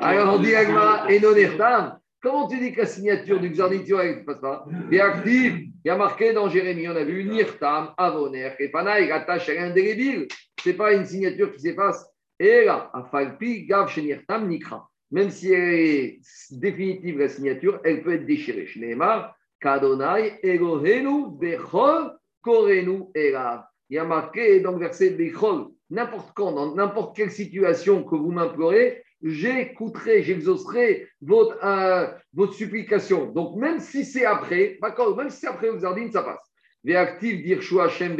Alors, 0.00 0.34
on 0.34 0.38
dit 0.40 0.54
Agma 0.56 1.06
et 1.08 1.20
Nonertam. 1.20 2.00
Comment 2.20 2.48
tu 2.48 2.58
dis 2.58 2.72
que 2.72 2.80
la 2.80 2.86
signature 2.86 3.38
du 3.38 3.52
vois, 3.52 3.70
elle 3.72 4.18
ne 4.18 4.24
passe 4.24 4.40
pas 4.40 4.66
Et 4.90 5.00
active, 5.00 5.58
il 5.58 5.72
y 5.84 5.90
a 5.90 5.96
marqué 5.96 6.32
dans 6.32 6.48
Jérémie, 6.48 6.88
on 6.88 6.96
a 6.96 7.04
vu 7.04 7.22
Nirtam, 7.24 7.92
Avoner, 7.96 8.50
et 8.58 8.68
Panaï, 8.70 9.12
attache 9.12 9.48
à 9.50 9.62
indélébile. 9.62 10.26
Ce 10.60 10.68
n'est 10.68 10.74
pas 10.74 10.94
une 10.94 11.06
signature 11.06 11.52
qui 11.52 11.60
s'efface. 11.60 12.04
Et 12.40 12.64
là, 12.64 12.90
Afalpi, 12.92 13.66
Gav, 13.66 13.96
Nirtam, 13.96 14.48
Nikra. 14.48 14.88
Même 15.12 15.30
si 15.30 15.52
elle 15.52 15.74
est 15.74 16.20
définitive, 16.50 17.18
la 17.18 17.28
signature, 17.28 17.80
elle 17.84 18.02
peut 18.02 18.14
être 18.14 18.26
déchirée. 18.26 18.66
Shneemar, 18.66 19.36
Kadonai, 19.60 20.40
Elohenu, 20.42 21.26
Bechol, 21.38 22.12
Korenu, 22.42 23.04
Elav. 23.14 23.62
Il 23.90 23.94
y 23.94 23.98
a 23.98 24.04
marqué 24.04 24.60
dans 24.60 24.72
le 24.72 24.80
verset 24.80 25.10
Bechol, 25.10 25.68
n'importe 25.90 26.32
quand, 26.34 26.52
dans 26.52 26.74
n'importe 26.74 27.16
quelle 27.16 27.30
situation 27.30 28.02
que 28.02 28.16
vous 28.16 28.32
m'implorez, 28.32 29.02
j'écouterai, 29.22 30.22
j'exaucerai 30.22 31.08
votre, 31.20 31.56
euh, 31.64 32.06
votre 32.32 32.54
supplication. 32.54 33.26
Donc, 33.32 33.56
même 33.56 33.80
si 33.80 34.04
c'est 34.04 34.24
après, 34.24 34.78
d'accord, 34.80 35.16
même 35.16 35.30
si 35.30 35.40
c'est 35.40 35.48
après 35.48 35.68
Xardine, 35.74 36.12
ça 36.12 36.22
passe. 36.22 36.52
Véactif 36.84 37.42
dire 37.42 37.60
Shua 37.60 37.86
Hashem. 37.86 38.16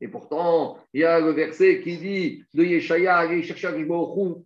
Et 0.00 0.08
pourtant, 0.08 0.78
il 0.94 1.02
y 1.02 1.04
a 1.04 1.20
le 1.20 1.30
verset 1.30 1.80
qui 1.82 1.98
dit 1.98 2.44
de 2.54 2.64
Yeshaya, 2.64 3.18
aller 3.18 3.42
chercher 3.42 3.68
Hu 3.78 3.86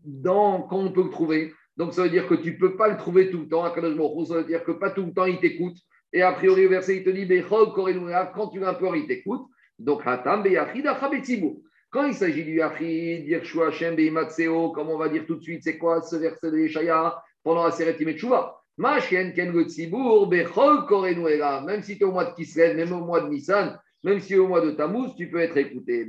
dans 0.04 0.62
quand 0.62 0.78
on 0.78 0.92
peut 0.92 1.04
le 1.04 1.10
trouver. 1.10 1.52
Donc, 1.76 1.94
ça 1.94 2.02
veut 2.02 2.10
dire 2.10 2.26
que 2.26 2.34
tu 2.34 2.52
ne 2.52 2.58
peux 2.58 2.76
pas 2.76 2.88
le 2.88 2.96
trouver 2.96 3.30
tout 3.30 3.40
le 3.40 3.48
temps. 3.48 3.64
Ça 3.64 4.34
veut 4.34 4.44
dire 4.44 4.64
que 4.64 4.72
pas 4.72 4.90
tout 4.90 5.06
le 5.06 5.12
temps 5.12 5.26
il 5.26 5.38
t'écoute. 5.38 5.76
Et 6.12 6.22
a 6.22 6.32
priori, 6.32 6.62
le 6.62 6.68
verset, 6.68 6.98
il 6.98 7.04
te 7.04 7.10
dit 7.10 7.28
quand 7.50 8.48
tu 8.48 8.60
l'implores, 8.60 8.96
il 8.96 9.06
t'écoute. 9.06 9.42
Donc, 9.78 10.02
Hatam 10.04 10.42
Beyachid 10.42 10.86
Achabetzibur. 10.86 11.56
Quand 11.94 12.06
il 12.06 12.14
s'agit 12.14 12.42
du 12.42 12.56
Yachid, 12.56 13.24
dire 13.24 13.44
Shua 13.44 13.68
Hashem 13.68 13.94
Beimatseo, 13.94 14.70
comme 14.70 14.88
on 14.88 14.98
va 14.98 15.08
dire 15.08 15.24
tout 15.28 15.36
de 15.36 15.42
suite, 15.42 15.62
c'est 15.62 15.78
quoi 15.78 16.02
ce 16.02 16.16
verset 16.16 16.50
de 16.50 16.58
Yeshaya 16.58 17.22
pendant 17.44 17.62
la 17.62 17.70
Seret 17.70 17.94
Yimetshuva 18.00 18.60
Ma 18.78 18.98
chienne 18.98 19.32
ken 19.32 19.52
le 19.52 19.62
tzibour, 19.62 20.26
bechol 20.26 20.86
korenu 20.86 21.28
elav. 21.28 21.64
Même 21.64 21.84
si 21.84 21.96
tu 21.96 22.02
es 22.02 22.04
au 22.04 22.10
mois 22.10 22.24
de 22.24 22.34
Kislev, 22.34 22.74
même 22.74 22.92
au 22.92 23.04
mois 23.04 23.20
de 23.20 23.28
Nissan, 23.28 23.78
même 24.02 24.18
si 24.18 24.34
au 24.36 24.48
mois 24.48 24.60
de 24.60 24.72
Tammuz, 24.72 25.14
tu 25.16 25.30
peux 25.30 25.38
être 25.38 25.56
écouté. 25.56 26.04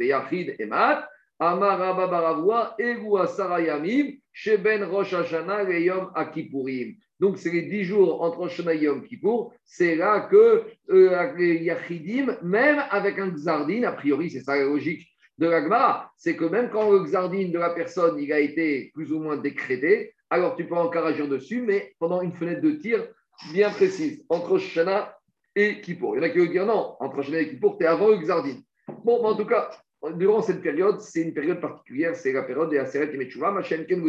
Sheben 4.33 4.83
rosh 4.85 5.13
akipurim. 6.15 6.95
Donc, 7.19 7.37
c'est 7.37 7.51
les 7.51 7.61
dix 7.61 7.83
jours 7.83 8.23
entre 8.23 8.39
Rosh 8.39 8.59
et 8.59 8.77
Yom 8.77 9.03
Kippour. 9.03 9.53
C'est 9.63 9.95
là 9.95 10.21
que 10.21 10.63
euh, 10.89 11.33
les 11.37 11.63
Yachidim, 11.63 12.37
même 12.41 12.83
avec 12.89 13.19
un 13.19 13.29
Xardin, 13.29 13.83
a 13.83 13.91
priori, 13.91 14.31
c'est 14.31 14.41
ça 14.41 14.55
la 14.55 14.63
logique 14.63 15.14
de 15.37 15.47
la 15.47 15.61
Gemara, 15.61 16.11
c'est 16.17 16.35
que 16.35 16.45
même 16.45 16.69
quand 16.69 16.91
le 16.91 17.03
Xardin 17.03 17.49
de 17.49 17.59
la 17.59 17.71
personne 17.71 18.19
il 18.19 18.31
a 18.31 18.39
été 18.39 18.91
plus 18.93 19.11
ou 19.11 19.19
moins 19.19 19.37
décrété, 19.37 20.13
alors 20.29 20.55
tu 20.55 20.65
peux 20.65 20.75
encore 20.75 21.05
agir 21.05 21.27
dessus, 21.27 21.61
mais 21.61 21.93
pendant 21.99 22.21
une 22.21 22.33
fenêtre 22.33 22.61
de 22.61 22.71
tir 22.71 23.07
bien 23.51 23.69
précise, 23.69 24.23
entre 24.29 24.57
Shana 24.57 25.17
et 25.55 25.81
Kippour. 25.81 26.15
Il 26.15 26.19
y 26.19 26.21
en 26.21 26.23
a 26.23 26.29
qui 26.29 26.37
veulent 26.39 26.51
dire 26.51 26.65
non, 26.65 26.95
entre 26.99 27.21
Shana 27.21 27.41
et 27.41 27.49
Kippour, 27.49 27.77
tu 27.77 27.83
es 27.83 27.87
avant 27.87 28.09
le 28.09 28.17
Xardin. 28.17 28.57
Bon, 29.03 29.21
mais 29.21 29.29
en 29.29 29.35
tout 29.35 29.45
cas, 29.45 29.69
durant 30.13 30.41
cette 30.41 30.61
période, 30.61 30.99
c'est 31.01 31.21
une 31.21 31.33
période 31.33 31.59
particulière, 31.59 32.15
c'est 32.15 32.33
la 32.33 32.43
période 32.43 32.71
de 32.71 32.77
Aseret 32.77 33.13
et 33.13 33.17
Metchouva, 33.17 33.51
Machem 33.51 33.85
Ken 33.85 34.01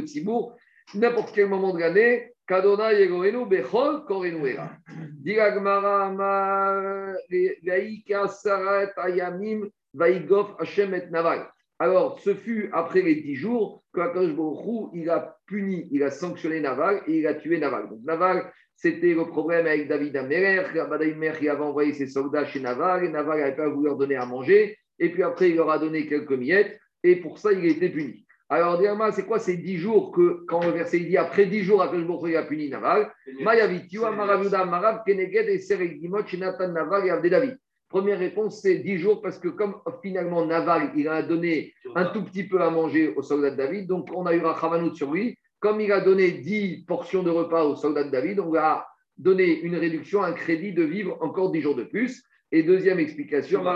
n'importe 0.95 1.35
quel 1.35 1.49
moment 1.49 1.74
de 1.74 1.81
l'année, 1.81 2.33
Kadona 2.47 2.93
Yegoenu 2.93 3.47
Bechol 3.47 4.05
Korenu 4.05 4.47
Era. 4.47 4.70
Dira 5.18 5.53
Gemara, 5.53 6.11
Ma 6.11 7.12
Veika 7.29 8.29
Sarat 8.29 8.93
Ayamim 8.97 9.68
Vaigof 9.97 10.55
Hashem 10.59 10.95
et 10.95 11.11
Naval. 11.11 11.49
Alors, 11.79 12.19
ce 12.21 12.35
fut 12.35 12.71
après 12.73 13.03
les 13.03 13.17
dix 13.17 13.35
jours 13.35 13.83
que 13.93 14.01
Hu, 14.01 14.89
il 14.95 15.11
a 15.11 15.37
puni, 15.47 15.89
il 15.91 16.03
a 16.03 16.11
sanctionné 16.11 16.61
Naval 16.61 17.03
et 17.07 17.19
il 17.19 17.27
a 17.27 17.35
tué 17.35 17.59
Naval. 17.59 17.89
Donc, 17.89 18.01
Naval, 18.05 18.51
c'était 18.75 19.15
le 19.15 19.27
problème 19.27 19.67
avec 19.67 19.89
David. 19.89 20.13
David 20.13 20.33
Amerer, 20.43 21.37
il 21.43 21.49
avait 21.49 21.63
envoyé 21.63 21.93
ses 21.93 22.07
soldats 22.07 22.47
chez 22.47 22.61
Naval 22.61 23.05
et 23.05 23.09
Naval 23.09 23.41
n'avait 23.41 23.57
pas 23.57 23.69
voulu 23.69 23.89
leur 23.89 23.97
donner 23.97 24.17
à 24.17 24.27
manger. 24.27 24.79
Et 24.99 25.11
puis 25.11 25.23
après, 25.23 25.51
il 25.51 25.57
leur 25.57 25.71
a 25.71 25.79
donné 25.79 26.07
quelques 26.07 26.33
miettes 26.33 26.79
et 27.03 27.17
pour 27.17 27.39
ça, 27.39 27.53
il 27.53 27.65
a 27.65 27.69
été 27.69 27.91
puni. 27.91 28.27
Alors, 28.49 28.79
Dirma, 28.79 29.13
c'est 29.13 29.27
quoi 29.27 29.39
ces 29.39 29.57
dix 29.57 29.77
jours 29.77 30.13
que, 30.13 30.45
quand 30.47 30.65
le 30.65 30.71
verset 30.71 30.99
il 30.99 31.09
dit 31.09 31.17
après 31.17 31.47
dix 31.47 31.63
jours, 31.63 31.85
Hu, 31.93 32.31
il 32.31 32.37
a 32.37 32.45
puni 32.45 32.71
Naval 32.71 33.13
Mayavitua, 33.41 34.13
Maravuda, 34.13 34.65
Marab, 34.65 35.05
Keneged 35.05 35.49
et 35.49 35.59
Serek 35.59 36.01
Dimot, 36.01 36.27
Shinatan 36.27 36.73
Naval 36.73 37.07
et. 37.07 37.57
Première 37.89 38.18
réponse, 38.18 38.61
c'est 38.62 38.78
10 38.78 38.99
jours, 38.99 39.22
parce 39.22 39.39
que 39.39 39.49
comme 39.49 39.76
finalement 40.03 40.45
Naval, 40.45 40.91
il 40.97 41.07
a 41.09 41.22
donné 41.22 41.72
un 41.95 42.07
tout 42.07 42.24
petit 42.24 42.43
peu 42.45 42.61
à 42.61 42.68
manger 42.70 43.14
aux 43.14 43.22
soldats 43.22 43.53
de 43.53 43.57
David, 43.57 43.87
donc 43.87 44.09
on 44.14 44.26
a 44.26 44.34
eu 44.34 44.45
un 44.45 44.55
Khamanout 44.55 44.95
sur 44.95 45.12
lui. 45.12 45.39
Comme 45.61 45.80
il 45.80 45.93
a 45.93 46.01
donné 46.01 46.32
10 46.32 46.84
portions 46.87 47.22
de 47.22 47.30
repas 47.30 47.64
aux 47.64 47.76
soldats 47.76 48.05
de 48.05 48.11
David, 48.11 48.41
on 48.41 48.55
a 48.57 48.87
donné 49.16 49.61
une 49.61 49.76
réduction, 49.76 50.22
un 50.22 50.32
crédit 50.32 50.72
de 50.72 50.82
vivre 50.82 51.16
encore 51.20 51.53
10 51.53 51.61
jours 51.62 51.76
de 51.76 51.84
plus. 51.84 52.24
Et 52.53 52.62
deuxième 52.62 52.99
explication, 52.99 53.62
il 53.62 53.68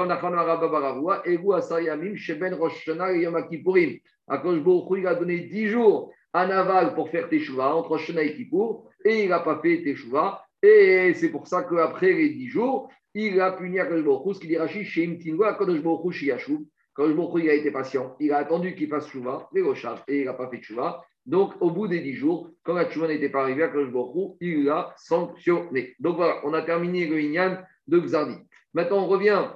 a 5.06 5.14
donné 5.14 5.40
10 5.40 5.66
jours 5.68 6.12
à 6.32 6.46
Naval 6.46 6.94
pour 6.94 7.10
faire 7.10 7.28
Teshuvah 7.28 7.74
entre 7.74 7.96
Hashanah 7.96 8.22
et 8.22 8.34
Kippour, 8.34 8.88
et 9.04 9.24
il 9.24 9.28
n'a 9.30 9.40
pas 9.40 9.58
fait 9.60 9.82
Teshuvah. 9.82 10.44
Et 10.62 11.14
c'est 11.14 11.30
pour 11.30 11.46
ça 11.46 11.62
qu'après 11.62 12.12
les 12.12 12.28
10 12.30 12.48
jours, 12.48 12.90
il 13.14 13.40
a 13.40 13.52
puni 13.52 13.78
Akadosh 13.80 14.04
Baruch 14.04 14.34
ce 14.34 14.40
qu'il 14.40 14.48
dit 14.50 14.56
Rachid, 14.56 14.84
chez 14.84 15.06
Imtinwa, 15.06 15.48
Akadosh. 15.48 15.78
Akadosh 15.78 16.22
il 16.22 17.50
a 17.50 17.54
été 17.54 17.70
patient. 17.70 18.16
Il 18.20 18.32
a 18.32 18.38
attendu 18.38 18.74
qu'il 18.74 18.88
fasse 18.88 19.08
Shuvah, 19.08 19.48
les 19.52 19.62
et 20.08 20.20
il 20.20 20.24
n'a 20.24 20.34
pas 20.34 20.48
fait 20.48 20.62
Shuvah. 20.62 21.02
Donc, 21.26 21.52
au 21.60 21.70
bout 21.70 21.86
des 21.86 22.00
10 22.00 22.14
jours, 22.14 22.50
quand 22.62 22.74
la 22.74 22.90
Shuvah 22.90 23.08
n'était 23.08 23.28
pas 23.28 23.42
arrivée, 23.42 23.62
Akadosh 23.64 23.92
Baruch 23.92 24.36
il 24.40 24.64
l'a 24.64 24.94
sanctionné. 24.96 25.94
Donc 25.98 26.16
voilà, 26.16 26.40
on 26.44 26.54
a 26.54 26.62
terminé 26.62 27.06
le 27.06 27.20
Inyan 27.20 27.58
de 27.88 27.98
Xardi. 27.98 28.36
Maintenant, 28.74 29.04
on 29.04 29.06
revient 29.06 29.48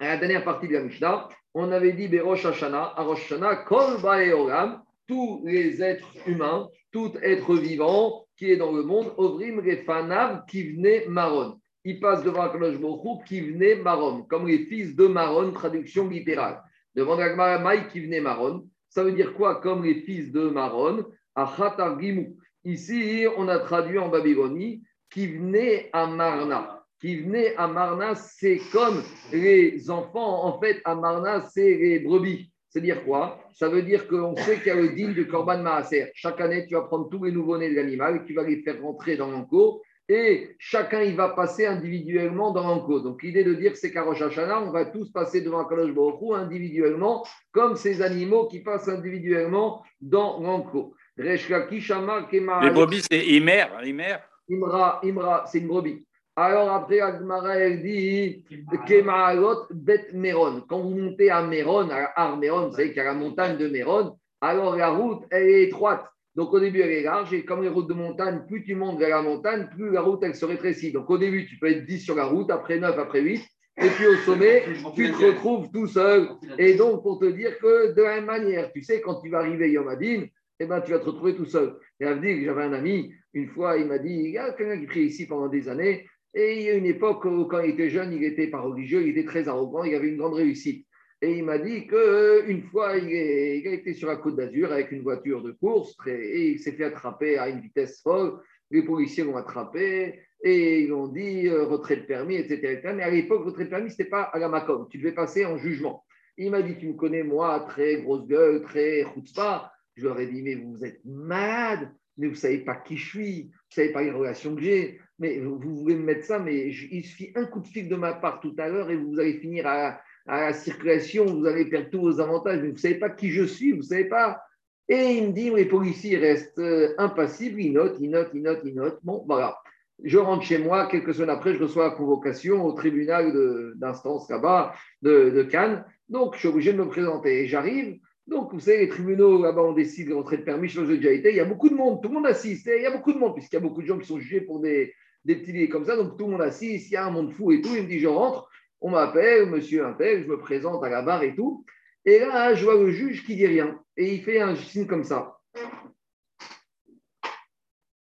à 0.00 0.06
la 0.08 0.16
dernière 0.18 0.44
partie 0.44 0.68
de 0.68 0.74
la 0.74 0.82
Mishnah. 0.82 1.28
On 1.54 1.72
avait 1.72 1.92
dit 1.92 2.08
Berosh 2.08 2.44
Hashanah, 2.44 2.94
à 2.96 3.02
Rosh 3.02 3.24
Hashanah, 3.32 3.64
Kol 3.64 4.00
Baeolam, 4.02 4.82
tous 5.06 5.42
les 5.44 5.82
êtres 5.82 6.12
humains, 6.26 6.68
tout 6.92 7.12
être 7.22 7.54
vivant 7.56 8.26
qui 8.36 8.50
est 8.50 8.56
dans 8.56 8.72
le 8.72 8.82
monde, 8.82 9.12
Ovrim 9.16 9.60
Refanav, 9.60 10.44
venait 10.52 11.06
Maron. 11.08 11.58
Il 11.88 12.00
passe 12.00 12.24
devant 12.24 12.42
Akadosh 12.42 12.80
Baruch 12.80 13.24
qui 13.28 13.40
venait 13.40 13.76
Maron, 13.76 14.22
comme 14.22 14.48
les 14.48 14.66
fils 14.66 14.96
de 14.96 15.06
Maron, 15.06 15.52
traduction 15.52 16.08
littérale. 16.08 16.60
Devant 16.96 17.16
Maï 17.16 17.86
qui 17.86 18.00
venait 18.00 18.20
Maron, 18.20 18.68
ça 18.88 19.04
veut 19.04 19.12
dire 19.12 19.34
quoi 19.34 19.60
Comme 19.60 19.84
les 19.84 20.00
fils 20.00 20.32
de 20.32 20.48
Maron, 20.48 21.06
Achatar 21.36 22.00
Gimou. 22.00 22.36
Ici, 22.64 23.26
on 23.36 23.46
a 23.46 23.60
traduit 23.60 24.00
en 24.00 24.08
Babylonie, 24.08 24.82
qui 25.10 25.28
venait 25.28 25.88
à 25.92 26.08
Marna 26.08 26.76
qui 27.00 27.16
venait 27.16 27.54
à 27.56 27.68
Marna, 27.68 28.14
c'est 28.14 28.58
comme 28.72 29.02
les 29.30 29.90
enfants. 29.90 30.44
En 30.44 30.58
fait, 30.58 30.80
à 30.84 30.94
Marna, 30.94 31.42
c'est 31.52 31.76
les 31.76 31.98
brebis. 32.00 32.50
C'est-à-dire 32.68 33.04
quoi? 33.04 33.38
Ça 33.52 33.68
veut 33.68 33.82
dire 33.82 34.08
qu'on 34.08 34.34
sait 34.36 34.56
qu'il 34.56 34.68
y 34.68 34.70
a 34.70 34.74
le 34.74 34.88
digne 34.88 35.14
de 35.14 35.22
Korban 35.22 35.58
Maaser. 35.62 36.10
Chaque 36.14 36.40
année, 36.40 36.66
tu 36.66 36.74
vas 36.74 36.82
prendre 36.82 37.08
tous 37.08 37.24
les 37.24 37.32
nouveaux-nés 37.32 37.70
de 37.70 37.76
l'animal, 37.76 38.24
tu 38.26 38.34
vas 38.34 38.42
les 38.42 38.62
faire 38.62 38.80
rentrer 38.82 39.16
dans 39.16 39.30
l'enco, 39.30 39.82
et 40.08 40.54
chacun, 40.58 41.02
il 41.02 41.16
va 41.16 41.30
passer 41.30 41.66
individuellement 41.66 42.52
dans 42.52 42.66
l'enco. 42.66 43.00
Donc, 43.00 43.22
l'idée 43.22 43.42
de 43.42 43.54
dire, 43.54 43.76
c'est 43.76 43.90
qu'à 43.90 44.02
Rosh 44.02 44.22
Hashanah, 44.22 44.62
on 44.62 44.70
va 44.70 44.84
tous 44.84 45.10
passer 45.10 45.40
devant 45.40 45.64
Kadosh 45.64 45.90
Hu 45.90 46.34
individuellement, 46.34 47.26
comme 47.50 47.74
ces 47.76 48.02
animaux 48.02 48.46
qui 48.46 48.60
passent 48.60 48.88
individuellement 48.88 49.82
dans 50.00 50.40
l'enco. 50.40 50.94
Les 51.16 52.70
brebis, 52.70 53.02
c'est 53.10 53.26
Imer. 53.26 53.66
Imer. 53.84 54.16
Imra, 54.48 55.00
Imra, 55.02 55.44
c'est 55.46 55.58
une 55.58 55.66
brebis. 55.66 56.06
Alors 56.36 56.70
après, 56.70 57.00
Agmara, 57.00 57.56
elle 57.56 57.82
dit 57.82 58.44
Kemaalot 58.86 59.66
Bet 59.70 60.08
Meron. 60.12 60.62
Quand 60.68 60.80
vous 60.80 60.94
montez 60.94 61.30
à 61.30 61.42
Meron, 61.42 61.88
à 61.90 62.12
Armeron, 62.14 62.68
vous 62.68 62.76
savez 62.76 62.88
qu'il 62.88 62.98
y 62.98 63.00
a 63.00 63.04
la 63.04 63.14
montagne 63.14 63.56
de 63.56 63.68
Meron, 63.68 64.18
alors 64.42 64.76
la 64.76 64.90
route, 64.90 65.24
elle 65.30 65.48
est 65.48 65.62
étroite. 65.64 66.06
Donc 66.36 66.52
au 66.52 66.60
début, 66.60 66.80
elle 66.80 66.90
est 66.90 67.02
large, 67.02 67.32
et 67.32 67.44
comme 67.46 67.62
les 67.62 67.68
routes 67.68 67.88
de 67.88 67.94
montagne, 67.94 68.42
plus 68.46 68.62
tu 68.62 68.74
montes 68.74 68.98
vers 68.98 69.08
la 69.08 69.22
montagne, 69.22 69.68
plus 69.74 69.90
la 69.90 70.02
route, 70.02 70.20
elle 70.22 70.34
se 70.34 70.44
rétrécit. 70.44 70.92
Donc 70.92 71.08
au 71.08 71.16
début, 71.16 71.46
tu 71.46 71.58
peux 71.58 71.68
être 71.68 71.86
10 71.86 71.98
sur 72.00 72.14
la 72.14 72.26
route, 72.26 72.50
après 72.50 72.78
9, 72.78 72.98
après 72.98 73.22
8, 73.22 73.42
et 73.78 73.88
puis 73.88 74.06
au 74.06 74.16
sommet, 74.16 74.64
tu 74.94 75.10
te 75.12 75.24
retrouves 75.24 75.70
tout 75.72 75.86
seul. 75.86 76.28
Et 76.58 76.74
donc, 76.74 77.02
pour 77.02 77.18
te 77.18 77.24
dire 77.24 77.58
que 77.58 77.94
de 77.94 78.02
la 78.02 78.16
même 78.16 78.26
manière, 78.26 78.70
tu 78.72 78.82
sais, 78.82 79.00
quand 79.00 79.20
tu 79.22 79.30
vas 79.30 79.38
arriver 79.38 79.70
Yom 79.70 79.88
Adin, 79.88 80.24
eh 80.60 80.66
ben, 80.66 80.80
tu 80.82 80.92
vas 80.92 80.98
te 80.98 81.06
retrouver 81.06 81.34
tout 81.34 81.46
seul. 81.46 81.74
Et 82.00 82.04
à 82.04 82.14
dire 82.14 82.36
que 82.36 82.44
j'avais 82.44 82.64
un 82.64 82.72
ami, 82.74 83.12
une 83.32 83.48
fois, 83.48 83.78
il 83.78 83.86
m'a 83.86 83.98
dit, 83.98 84.12
il 84.12 84.30
y 84.32 84.38
a 84.38 84.52
quelqu'un 84.52 84.78
qui 84.78 84.86
prie 84.86 85.04
ici 85.04 85.26
pendant 85.26 85.48
des 85.48 85.70
années, 85.70 86.06
et 86.34 86.58
il 86.58 86.62
y 86.62 86.68
a 86.68 86.74
une 86.74 86.86
époque 86.86 87.24
où, 87.24 87.46
quand 87.46 87.60
il 87.60 87.70
était 87.70 87.88
jeune, 87.88 88.12
il 88.12 88.20
n'était 88.20 88.48
pas 88.48 88.60
religieux, 88.60 89.02
il 89.02 89.08
était 89.08 89.24
très 89.24 89.48
arrogant, 89.48 89.84
il 89.84 89.94
avait 89.94 90.08
une 90.08 90.18
grande 90.18 90.34
réussite. 90.34 90.86
Et 91.26 91.38
il 91.38 91.44
m'a 91.44 91.58
dit 91.58 91.88
qu'une 91.88 92.62
fois, 92.70 92.96
il, 92.96 93.12
été 93.12 93.94
sur 93.94 94.06
la 94.06 94.14
côte 94.14 94.36
d'Azur 94.36 94.70
avec 94.70 94.92
une 94.92 95.02
voiture 95.02 95.42
de 95.42 95.50
course 95.50 95.96
et 96.06 96.52
il 96.52 96.60
s'est 96.60 96.70
fait 96.70 96.84
attraper 96.84 97.36
à 97.36 97.48
une 97.48 97.58
vitesse 97.58 98.00
folle. 98.00 98.40
Les 98.70 98.82
policiers 98.84 99.24
l'ont 99.24 99.36
attrapé 99.36 100.20
et 100.44 100.82
ils 100.82 100.92
ont 100.92 101.08
dit 101.08 101.48
euh, 101.48 101.64
retrait 101.64 101.96
de 101.96 102.02
permis, 102.02 102.36
etc., 102.36 102.80
Mais 102.94 103.02
à 103.02 103.10
l'époque, 103.10 103.44
retrait 103.44 103.64
de 103.64 103.70
permis, 103.70 103.90
ce 103.90 103.94
n'était 103.94 104.08
pas 104.08 104.22
à 104.22 104.38
la 104.38 104.48
Macom. 104.48 104.86
Tu 104.88 104.98
devais 104.98 105.14
passer 105.14 105.44
en 105.44 105.58
jugement. 105.58 106.04
Il 106.36 106.52
m'a 106.52 106.62
dit 106.62 106.78
Tu 106.78 106.86
me 106.86 106.94
connais, 106.94 107.24
moi, 107.24 107.66
très 107.68 108.02
grosse 108.02 108.28
gueule, 108.28 108.62
très 108.62 109.04
chutzpah. 109.12 109.72
Je 109.96 110.04
leur 110.04 110.20
ai 110.20 110.28
dit 110.28 110.42
Mais 110.42 110.54
vous 110.54 110.84
êtes 110.84 111.00
malade, 111.04 111.90
mais 112.18 112.28
vous 112.28 112.34
ne 112.34 112.38
savez 112.38 112.58
pas 112.58 112.76
qui 112.76 112.96
je 112.96 113.08
suis, 113.08 113.42
vous 113.42 113.48
ne 113.48 113.74
savez 113.74 113.92
pas 113.92 114.04
les 114.04 114.12
relations 114.12 114.54
que 114.54 114.62
j'ai 114.62 115.00
mais 115.18 115.38
vous 115.38 115.58
voulez 115.58 115.94
me 115.94 116.04
mettre 116.04 116.26
ça, 116.26 116.38
mais 116.38 116.68
il 116.68 117.04
suffit 117.04 117.32
un 117.36 117.46
coup 117.46 117.60
de 117.60 117.66
fil 117.66 117.88
de 117.88 117.96
ma 117.96 118.12
part 118.12 118.40
tout 118.40 118.54
à 118.58 118.68
l'heure 118.68 118.90
et 118.90 118.96
vous 118.96 119.18
allez 119.18 119.38
finir 119.38 119.66
à, 119.66 119.98
la 120.26 120.52
circulation, 120.52 121.24
vous 121.24 121.46
allez 121.46 121.66
perdre 121.66 121.90
tous 121.90 122.00
vos 122.00 122.20
avantages, 122.20 122.60
vous 122.60 122.72
ne 122.72 122.76
savez 122.76 122.96
pas 122.96 123.10
qui 123.10 123.30
je 123.30 123.44
suis, 123.44 123.72
vous 123.72 123.78
ne 123.78 123.82
savez 123.82 124.06
pas. 124.06 124.40
Et 124.88 125.18
il 125.18 125.28
me 125.28 125.32
dit, 125.32 125.50
les 125.50 125.64
policiers 125.64 126.16
restent 126.16 126.58
euh, 126.58 126.94
impassibles, 126.98 127.60
ils 127.60 127.72
notent, 127.72 127.96
ils 128.00 128.10
notent, 128.10 128.30
ils 128.34 128.42
notent, 128.42 128.60
ils 128.64 128.74
notent. 128.74 129.00
Bon, 129.02 129.24
voilà. 129.26 129.56
Je 130.04 130.18
rentre 130.18 130.44
chez 130.44 130.58
moi, 130.58 130.86
quelques 130.86 131.14
semaines 131.14 131.30
après, 131.30 131.54
je 131.54 131.62
reçois 131.62 131.88
la 131.88 131.94
convocation 131.94 132.64
au 132.64 132.72
tribunal 132.72 133.32
d'instance 133.76 134.28
là-bas 134.28 134.74
de, 135.02 135.30
de, 135.30 135.42
Cannes. 135.42 135.84
Donc, 136.08 136.34
je 136.34 136.40
suis 136.40 136.48
obligé 136.48 136.72
de 136.72 136.78
me 136.78 136.86
présenter. 136.86 137.42
Et 137.42 137.46
j'arrive. 137.48 137.98
Donc, 138.26 138.52
vous 138.52 138.60
savez, 138.60 138.78
les 138.78 138.88
tribunaux 138.88 139.42
là-bas, 139.42 139.62
on 139.62 139.72
décide 139.72 140.08
de 140.08 140.14
rentrer 140.14 140.36
de 140.36 140.42
permis. 140.42 140.68
Je 140.68 140.84
j'ai 140.84 140.98
déjà 140.98 141.12
été. 141.12 141.30
Il 141.30 141.36
y 141.36 141.40
a 141.40 141.44
beaucoup 141.44 141.70
de 141.70 141.74
monde. 141.74 142.02
Tout 142.02 142.08
le 142.08 142.14
monde 142.14 142.26
assiste. 142.26 142.70
Il 142.72 142.82
y 142.82 142.86
a 142.86 142.90
beaucoup 142.90 143.12
de 143.12 143.18
monde, 143.18 143.34
puisqu'il 143.34 143.56
y 143.56 143.58
a 143.58 143.62
beaucoup 143.62 143.82
de 143.82 143.86
gens 143.86 143.98
qui 143.98 144.06
sont 144.06 144.18
jugés 144.18 144.42
pour 144.42 144.60
des, 144.60 144.92
des 145.24 145.36
petits 145.36 145.52
billets 145.52 145.68
comme 145.68 145.84
ça. 145.84 145.96
Donc 145.96 146.16
tout 146.16 146.26
le 146.26 146.32
monde 146.32 146.42
assis, 146.42 146.74
il 146.74 146.90
y 146.90 146.96
a 146.96 147.04
un 147.04 147.10
monde 147.10 147.32
fou 147.32 147.52
et 147.52 147.60
tout. 147.60 147.74
Il 147.74 147.82
me 147.82 147.88
dit 147.88 147.98
Je 147.98 148.08
rentre, 148.08 148.48
on 148.86 148.90
m'appelle, 148.90 149.46
monsieur 149.46 149.84
Intel, 149.84 150.22
je 150.22 150.28
me 150.28 150.38
présente 150.38 150.84
à 150.84 150.88
la 150.88 151.02
barre 151.02 151.24
et 151.24 151.34
tout. 151.34 151.64
Et 152.04 152.20
là, 152.20 152.54
je 152.54 152.64
vois 152.64 152.76
le 152.76 152.92
juge 152.92 153.26
qui 153.26 153.34
dit 153.34 153.48
rien. 153.48 153.80
Et 153.96 154.14
il 154.14 154.22
fait 154.22 154.40
un 154.40 154.54
signe 154.54 154.86
comme 154.86 155.02
ça. 155.02 155.38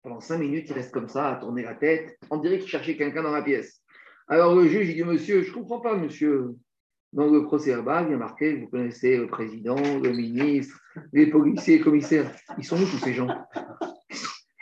Pendant 0.01 0.19
cinq 0.19 0.39
minutes, 0.39 0.65
il 0.69 0.73
reste 0.73 0.91
comme 0.91 1.07
ça, 1.07 1.33
à 1.33 1.35
tourner 1.35 1.61
la 1.61 1.75
tête. 1.75 2.17
On 2.31 2.37
dirait 2.37 2.57
qu'il 2.57 2.67
cherchait 2.67 2.97
quelqu'un 2.97 3.21
dans 3.21 3.31
la 3.31 3.43
pièce. 3.43 3.83
Alors 4.27 4.55
le 4.55 4.67
juge, 4.67 4.89
il 4.89 4.95
dit 4.95 5.03
Monsieur, 5.03 5.43
je 5.43 5.49
ne 5.49 5.53
comprends 5.53 5.81
pas, 5.81 5.95
monsieur. 5.95 6.55
Dans 7.13 7.29
le 7.29 7.43
procès 7.43 7.75
verbal, 7.75 8.05
il 8.07 8.11
y 8.13 8.15
a 8.15 8.17
marqué 8.17 8.55
Vous 8.55 8.67
connaissez 8.67 9.17
le 9.17 9.27
président, 9.27 9.75
le 9.75 10.09
ministre, 10.09 10.79
les 11.13 11.27
policiers, 11.27 11.77
les 11.77 11.83
commissaires. 11.83 12.33
Ils 12.57 12.65
sont 12.65 12.81
où 12.81 12.85
tous 12.85 12.97
ces 12.97 13.13
gens? 13.13 13.27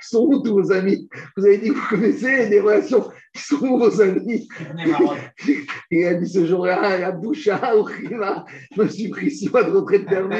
Sont 0.01 0.25
où 0.25 0.41
tous 0.41 0.53
vos 0.53 0.71
amis? 0.73 1.07
Vous 1.37 1.45
avez 1.45 1.59
dit 1.59 1.69
que 1.69 1.75
vous 1.75 1.87
connaissez 1.87 2.49
des 2.49 2.59
relations. 2.59 3.09
Ils 3.35 3.41
sont 3.41 3.65
où 3.65 3.77
vos 3.77 4.01
amis 4.01 4.47
Il 5.91 6.05
a 6.05 6.13
dit 6.15 6.29
ce 6.29 6.45
jour-là, 6.45 6.97
la 6.97 7.11
bouche 7.11 7.47
à 7.47 7.73
je 7.73 8.81
me 8.81 8.87
suis 8.87 9.09
pris 9.09 9.31
six 9.31 9.49
mois 9.49 9.63
de 9.63 9.71
retraite 9.71 10.05
permis. 10.05 10.35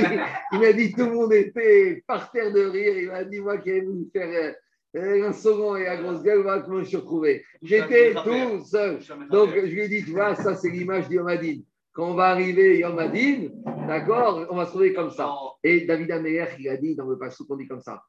Il 0.54 0.60
m'a 0.60 0.74
dit 0.74 0.92
tout 0.92 1.06
le 1.06 1.14
monde 1.14 1.34
était 1.34 2.04
par 2.08 2.32
terre 2.32 2.52
de 2.52 2.62
rire. 2.62 2.98
Il 2.98 3.08
m'a 3.10 3.24
dit 3.24 3.40
moi 3.40 3.58
qui 3.58 3.70
ai 3.70 3.82
voulu 3.82 4.08
faire 4.12 4.56
euh, 4.96 5.28
un 5.28 5.34
second 5.34 5.76
et 5.76 5.84
la 5.84 5.98
grosse 5.98 6.24
gueule, 6.24 6.42
voilà 6.42 6.62
comment 6.62 6.78
je 6.78 6.82
me 6.82 6.86
suis 6.86 6.98
retrouvé. 6.98 7.46
J'étais 7.62 8.14
tout 8.14 8.64
seul. 8.66 9.00
Donc 9.30 9.52
je 9.54 9.60
lui 9.60 9.82
ai 9.82 9.88
dit, 9.88 10.04
tu 10.04 10.12
vois, 10.12 10.36
ça 10.36 10.56
c'est 10.56 10.70
l'image 10.70 11.08
d'Yomadine. 11.08 11.64
Quand 11.94 12.12
on 12.12 12.16
va 12.16 12.28
arriver 12.28 12.80
Yom 12.80 12.96
d'accord, 13.88 14.48
on 14.50 14.56
va 14.56 14.66
se 14.66 14.72
trouver 14.72 14.94
comme 14.94 15.12
ça. 15.12 15.32
Et 15.64 15.86
David 15.86 16.12
Améler, 16.12 16.46
il 16.60 16.70
a 16.70 16.78
dit 16.78 16.96
dans 16.96 17.06
le 17.06 17.18
passage 17.18 17.46
qu'on 17.48 17.58
dit 17.58 17.68
comme 17.68 17.82
ça. 17.82 18.02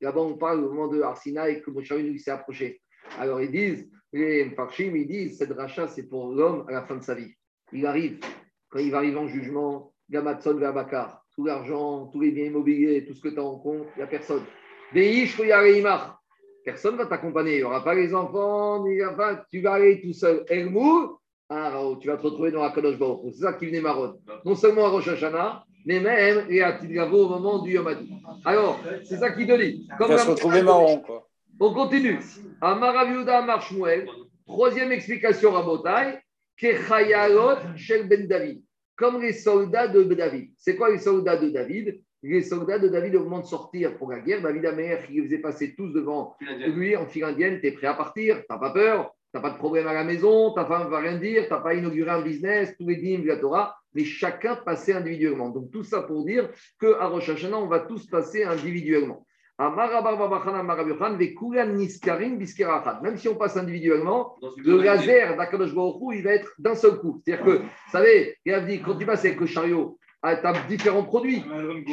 Là-bas, 0.00 0.20
on 0.20 0.34
parle 0.36 0.64
au 0.64 0.72
moment 0.72 0.88
de 0.88 1.02
Arsina 1.02 1.48
et 1.48 1.60
que 1.60 1.70
Moshe 1.70 1.92
nous 1.92 2.18
s'est 2.18 2.30
approché. 2.30 2.80
Alors 3.18 3.40
ils 3.40 3.50
disent 3.50 3.88
les 4.12 4.44
Mfarshim, 4.44 4.94
ils 4.94 5.06
disent 5.08 5.38
cette 5.38 5.52
rachat, 5.52 5.88
c'est 5.88 6.08
pour 6.08 6.32
l'homme 6.32 6.64
à 6.68 6.72
la 6.72 6.82
fin 6.82 6.96
de 6.96 7.02
sa 7.02 7.14
vie. 7.14 7.34
Il 7.72 7.84
arrive, 7.84 8.20
quand 8.68 8.78
il 8.78 8.92
va 8.92 8.98
arriver 8.98 9.16
en 9.16 9.26
jugement, 9.26 9.92
Gamatson 10.08 10.54
Bakar, 10.54 11.24
tout 11.34 11.44
l'argent, 11.44 12.06
tous 12.06 12.20
les 12.20 12.30
biens 12.30 12.46
immobiliers, 12.46 13.04
tout 13.04 13.14
ce 13.14 13.22
que 13.22 13.28
tu 13.28 13.38
as 13.38 13.44
en 13.44 13.58
compte, 13.58 13.86
il 13.96 13.98
n'y 13.98 14.02
a 14.02 14.06
personne. 14.06 14.44
Personne 16.64 16.92
ne 16.92 16.98
va 16.98 17.06
t'accompagner. 17.06 17.54
Il 17.54 17.58
n'y 17.58 17.62
aura 17.64 17.82
pas 17.82 17.94
les 17.94 18.14
enfants, 18.14 18.84
enfin, 19.10 19.42
tu 19.50 19.60
vas 19.60 19.72
aller 19.72 20.00
tout 20.00 20.12
seul. 20.12 20.44
Elmou, 20.48 21.18
ah, 21.50 21.82
tu 22.00 22.08
vas 22.08 22.16
te 22.16 22.22
retrouver 22.22 22.50
dans 22.50 22.62
la 22.62 22.70
Kadosh 22.70 22.98
Baruch. 22.98 23.32
C'est 23.34 23.42
ça 23.42 23.52
qui 23.52 23.66
venait 23.66 23.80
marron. 23.80 24.18
Non 24.44 24.54
seulement 24.54 24.86
à 24.86 24.88
Rosh 24.88 25.08
Hashanah, 25.08 25.64
mais 25.84 26.00
même 26.00 26.46
et 26.48 26.62
à 26.62 26.72
Tidravo 26.72 27.26
au 27.26 27.28
moment 27.28 27.62
du 27.62 27.72
Yom 27.72 27.88
Alors, 28.44 28.80
c'est 29.04 29.18
ça 29.18 29.30
qui 29.30 29.46
te 29.46 29.60
dit. 29.60 29.86
Comme 29.98 30.08
va 30.08 30.18
se 30.18 30.30
retrouver 30.30 30.62
marron, 30.62 31.00
quoi. 31.00 31.28
On 31.60 31.72
continue. 31.72 32.18
Amaraviuda 32.60 33.42
Marshmuel, 33.42 34.08
troisième 34.46 34.90
explication 34.90 35.56
à 35.56 35.62
Botaï, 35.62 36.18
Kechayalot 36.56 37.76
Shel 37.76 38.08
Ben 38.08 38.26
David. 38.26 38.62
Comme 38.96 39.20
les 39.20 39.32
soldats 39.32 39.88
de 39.88 40.02
David. 40.02 40.50
C'est 40.56 40.76
quoi 40.76 40.90
les 40.90 40.98
soldats 40.98 41.36
de 41.36 41.50
David? 41.50 42.00
Les 42.22 42.42
soldats 42.42 42.78
de 42.78 42.88
David, 42.88 43.16
au 43.16 43.24
moment 43.24 43.40
de 43.40 43.46
sortir 43.46 43.98
pour 43.98 44.10
la 44.10 44.20
guerre, 44.20 44.40
David 44.40 44.64
Amer, 44.64 45.06
qui 45.06 45.12
les 45.12 45.24
faisait 45.24 45.38
passer 45.38 45.74
tous 45.74 45.92
devant 45.92 46.36
lui 46.40 46.96
en 46.96 47.06
file 47.06 47.24
indienne, 47.24 47.60
tu 47.60 47.66
es 47.66 47.72
prêt 47.72 47.86
à 47.86 47.94
partir, 47.94 48.38
tu 48.38 48.46
n'as 48.48 48.58
pas 48.58 48.70
peur, 48.70 49.14
n'as 49.34 49.42
pas 49.42 49.50
de 49.50 49.58
problème 49.58 49.86
à 49.86 49.92
la 49.92 50.04
maison, 50.04 50.52
ta 50.52 50.64
femme 50.64 50.84
ne 50.84 50.90
va 50.90 50.98
rien 50.98 51.18
dire, 51.18 51.46
tu 51.46 51.52
n'as 51.52 51.60
pas 51.60 51.74
inauguré 51.74 52.10
un 52.10 52.22
business, 52.22 52.74
tous 52.78 52.86
les 52.86 52.96
dîmes 52.96 53.22
de 53.22 53.28
la 53.28 53.36
Torah, 53.36 53.76
mais 53.94 54.04
chacun 54.04 54.56
passait 54.56 54.92
individuellement. 54.92 55.50
Donc 55.50 55.70
tout 55.70 55.84
ça 55.84 56.02
pour 56.02 56.24
dire 56.24 56.48
qu'à 56.80 57.06
Rosh 57.06 57.28
Hashanah, 57.28 57.58
on 57.58 57.66
va 57.66 57.80
tous 57.80 58.06
passer 58.06 58.44
individuellement. 58.44 59.26
Même 59.56 59.76
si 63.16 63.28
on 63.28 63.36
passe 63.36 63.56
individuellement, 63.56 64.34
le 64.56 64.82
laser 64.82 65.36
d'Akadosh 65.36 65.70
il 66.12 66.24
va 66.24 66.32
être 66.32 66.50
d'un 66.58 66.74
seul 66.74 66.98
coup. 66.98 67.22
C'est-à-dire 67.24 67.44
que, 67.44 67.58
vous 67.58 67.90
savez, 67.92 68.36
il 68.44 68.52
a 68.52 68.60
dit, 68.60 68.82
quand 68.82 68.96
tu 68.96 69.06
passes 69.06 69.24
avec 69.24 69.38
le 69.38 69.46
chariot, 69.46 69.96
ah, 70.22 70.36
tu 70.36 70.46
as 70.46 70.54
différents 70.66 71.04
produits. 71.04 71.44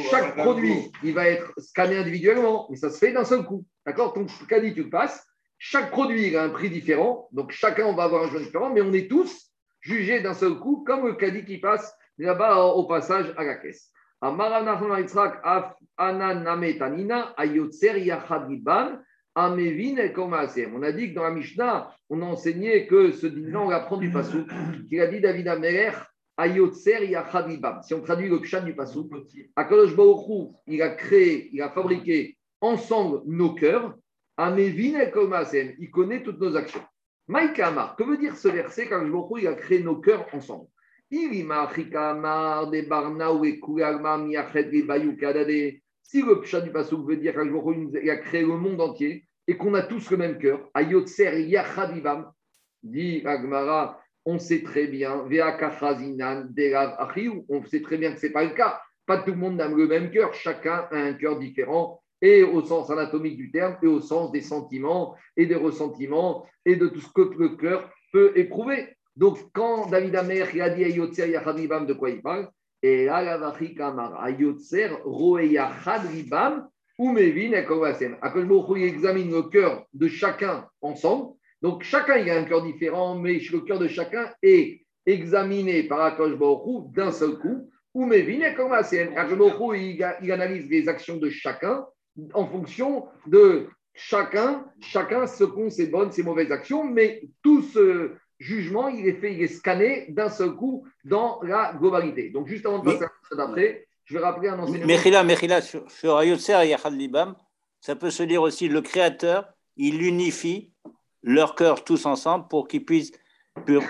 Chaque 0.09 0.37
produit, 0.37 0.91
il 1.03 1.13
va 1.13 1.27
être 1.27 1.53
scanné 1.57 1.97
individuellement, 1.97 2.67
mais 2.71 2.77
ça 2.77 2.89
se 2.89 2.97
fait 2.97 3.11
d'un 3.11 3.25
seul 3.25 3.43
coup. 3.43 3.63
D'accord? 3.85 4.13
Ton 4.13 4.25
caddie, 4.47 4.73
tu 4.73 4.83
le 4.83 4.89
passes. 4.89 5.27
Chaque 5.63 5.91
produit, 5.91 6.29
il 6.29 6.35
a 6.35 6.41
un 6.41 6.49
prix 6.49 6.71
différent. 6.71 7.29
Donc, 7.31 7.51
chacun, 7.51 7.93
va 7.93 8.05
avoir 8.05 8.23
un 8.23 8.31
jeu 8.31 8.39
différent, 8.39 8.71
mais 8.71 8.81
on 8.81 8.91
est 8.93 9.07
tous 9.07 9.51
jugés 9.79 10.19
d'un 10.19 10.33
seul 10.33 10.55
coup, 10.55 10.83
comme 10.87 11.05
le 11.05 11.13
caddie 11.13 11.45
qui 11.45 11.59
passe 11.59 11.95
là-bas 12.17 12.63
au 12.63 12.85
passage 12.85 13.31
à 13.37 13.43
la 13.43 13.53
caisse. 13.57 13.91
On 14.23 14.39
a 14.39 14.63
dit 20.91 21.09
que 21.09 21.13
dans 21.13 21.23
la 21.23 21.29
Mishnah, 21.29 21.95
on 22.09 22.21
a 22.23 22.25
enseigné 22.25 22.87
que 22.87 23.11
ce 23.11 23.27
dîner, 23.27 23.55
on 23.55 23.69
apprend 23.69 23.97
du 23.97 24.09
Passou, 24.09 24.47
qu'il 24.89 24.99
a 24.99 25.05
dit 25.05 25.21
David 25.21 25.47
Améler, 25.47 25.91
si 27.83 27.93
on 27.93 28.01
traduit 28.01 28.29
le 28.29 28.41
pshat 28.41 28.61
du 28.61 28.73
Passou, 28.73 29.07
Akadosh 29.55 29.95
Baruch 29.95 30.55
il 30.65 30.81
a 30.81 30.89
créé, 30.89 31.51
il 31.53 31.61
a 31.61 31.69
fabriqué 31.69 32.35
ensemble 32.61 33.21
nos 33.27 33.53
cœurs. 33.53 33.93
Il 34.39 35.91
connaît 35.91 36.23
toutes 36.23 36.39
nos 36.39 36.55
actions. 36.55 36.83
Maïkama, 37.27 37.95
que 37.97 38.03
veut 38.03 38.17
dire 38.17 38.35
ce 38.35 38.47
verset 38.47 38.87
quand 38.87 39.05
il 39.37 39.47
a 39.47 39.53
créé 39.53 39.81
nos 39.83 39.97
cœurs 39.97 40.27
ensemble? 40.33 40.67
Si 41.09 41.27
le 46.21 46.41
pshat 46.41 46.61
du 46.61 46.71
Passou 46.71 47.05
veut 47.05 47.17
dire 47.17 47.33
qu'il 47.33 48.09
a 48.09 48.17
créé 48.17 48.41
le 48.41 48.57
monde 48.57 48.81
entier 48.81 49.25
et 49.47 49.57
qu'on 49.57 49.73
a 49.73 49.81
tous 49.81 50.09
le 50.11 50.17
même 50.17 50.37
cœur, 50.37 50.69
Ayotser 50.73 51.43
Yachadibam, 51.43 52.31
dit 52.83 53.21
Agmara, 53.25 54.01
on 54.25 54.39
sait 54.39 54.63
très 54.63 54.87
bien, 54.87 55.25
on 57.49 57.65
sait 57.65 57.81
très 57.81 57.97
bien 57.97 58.13
que 58.13 58.19
ce 58.19 58.25
n'est 58.27 58.31
pas 58.31 58.43
le 58.43 58.53
cas. 58.53 58.81
Pas 59.05 59.17
tout 59.17 59.31
le 59.31 59.37
monde 59.37 59.59
a 59.59 59.67
le 59.67 59.87
même 59.87 60.11
cœur, 60.11 60.33
chacun 60.33 60.87
a 60.91 60.97
un 60.97 61.13
cœur 61.13 61.39
différent, 61.39 62.00
et 62.21 62.43
au 62.43 62.61
sens 62.63 62.89
anatomique 62.89 63.37
du 63.37 63.51
terme, 63.51 63.77
et 63.81 63.87
au 63.87 63.99
sens 63.99 64.31
des 64.31 64.41
sentiments 64.41 65.15
et 65.35 65.45
des 65.45 65.55
ressentiments, 65.55 66.45
et 66.65 66.75
de 66.75 66.87
tout 66.87 67.01
ce 67.01 67.11
que 67.11 67.33
le 67.37 67.49
cœur 67.55 67.89
peut 68.11 68.31
éprouver. 68.35 68.95
Donc, 69.15 69.39
quand 69.53 69.89
David 69.89 70.15
Amer 70.15 70.47
a 70.61 70.69
dit 70.69 70.83
Ayotzer 70.83 71.29
Yachadribam, 71.29 71.85
de 71.85 71.93
quoi 71.93 72.09
il 72.09 72.21
parle? 72.21 72.49
Et 72.83 73.07
Alavachi 73.07 73.75
Kamar, 73.75 74.23
Ayotzer 74.23 74.89
Roeyachadribam, 75.03 76.67
ou 76.97 77.11
Mevin 77.11 77.53
Ekovasem. 77.53 78.17
il 78.75 78.83
examine 78.83 79.31
le 79.31 79.43
cœur 79.43 79.85
de 79.93 80.07
chacun 80.07 80.67
ensemble 80.81 81.33
donc 81.61 81.83
chacun, 81.83 82.17
il 82.17 82.29
a 82.29 82.39
un 82.39 82.43
cœur 82.43 82.63
différent, 82.63 83.15
mais 83.15 83.33
le 83.33 83.59
cœur 83.59 83.77
de 83.77 83.87
chacun 83.87 84.31
est 84.41 84.81
examiné 85.05 85.83
par 85.83 86.17
Baruch 86.17 86.91
d'un 86.93 87.11
seul 87.11 87.37
coup. 87.37 87.69
Ou 87.93 88.05
Mevine, 88.05 88.53
comme 88.55 88.73
il, 89.75 90.15
il 90.23 90.31
analyse 90.31 90.69
les 90.69 90.87
actions 90.87 91.17
de 91.17 91.29
chacun 91.29 91.85
en 92.33 92.45
fonction 92.45 93.07
de 93.27 93.67
chacun, 93.93 94.65
chacun 94.79 95.27
ce 95.27 95.43
qu'ont 95.43 95.69
ses 95.69 95.87
bonnes, 95.87 96.11
ses 96.11 96.23
mauvaises 96.23 96.51
actions, 96.51 96.83
mais 96.83 97.23
tout 97.41 97.61
ce 97.61 98.11
jugement, 98.39 98.87
il 98.87 99.07
est 99.07 99.13
fait, 99.13 99.33
il 99.33 99.41
est 99.41 99.47
scanné 99.47 100.07
d'un 100.09 100.29
seul 100.29 100.51
coup 100.55 100.85
dans 101.05 101.39
la 101.43 101.73
globalité. 101.73 102.29
Donc 102.29 102.47
juste 102.47 102.65
avant 102.65 102.79
de 102.79 102.91
passer 102.91 103.05
à 103.05 103.35
d'après, 103.35 103.87
je 104.05 104.17
vais 104.17 104.23
rappeler 104.23 104.49
un 104.49 104.59
enseignement. 104.59 104.87
Mechila, 104.87 105.23
Mechila, 105.23 105.61
sur, 105.61 105.89
sur 105.89 106.23
Yachad 106.23 106.93
Libam, 106.93 107.35
ça 107.79 107.95
peut 107.95 108.09
se 108.09 108.23
dire 108.23 108.41
aussi 108.41 108.67
le 108.67 108.81
Créateur, 108.81 109.47
il 109.77 110.01
unifie 110.01 110.71
leur 111.23 111.55
cœur 111.55 111.83
tous 111.83 112.05
ensemble 112.05 112.47
pour 112.47 112.67
qu'ils 112.67 112.83
puissent, 112.83 113.11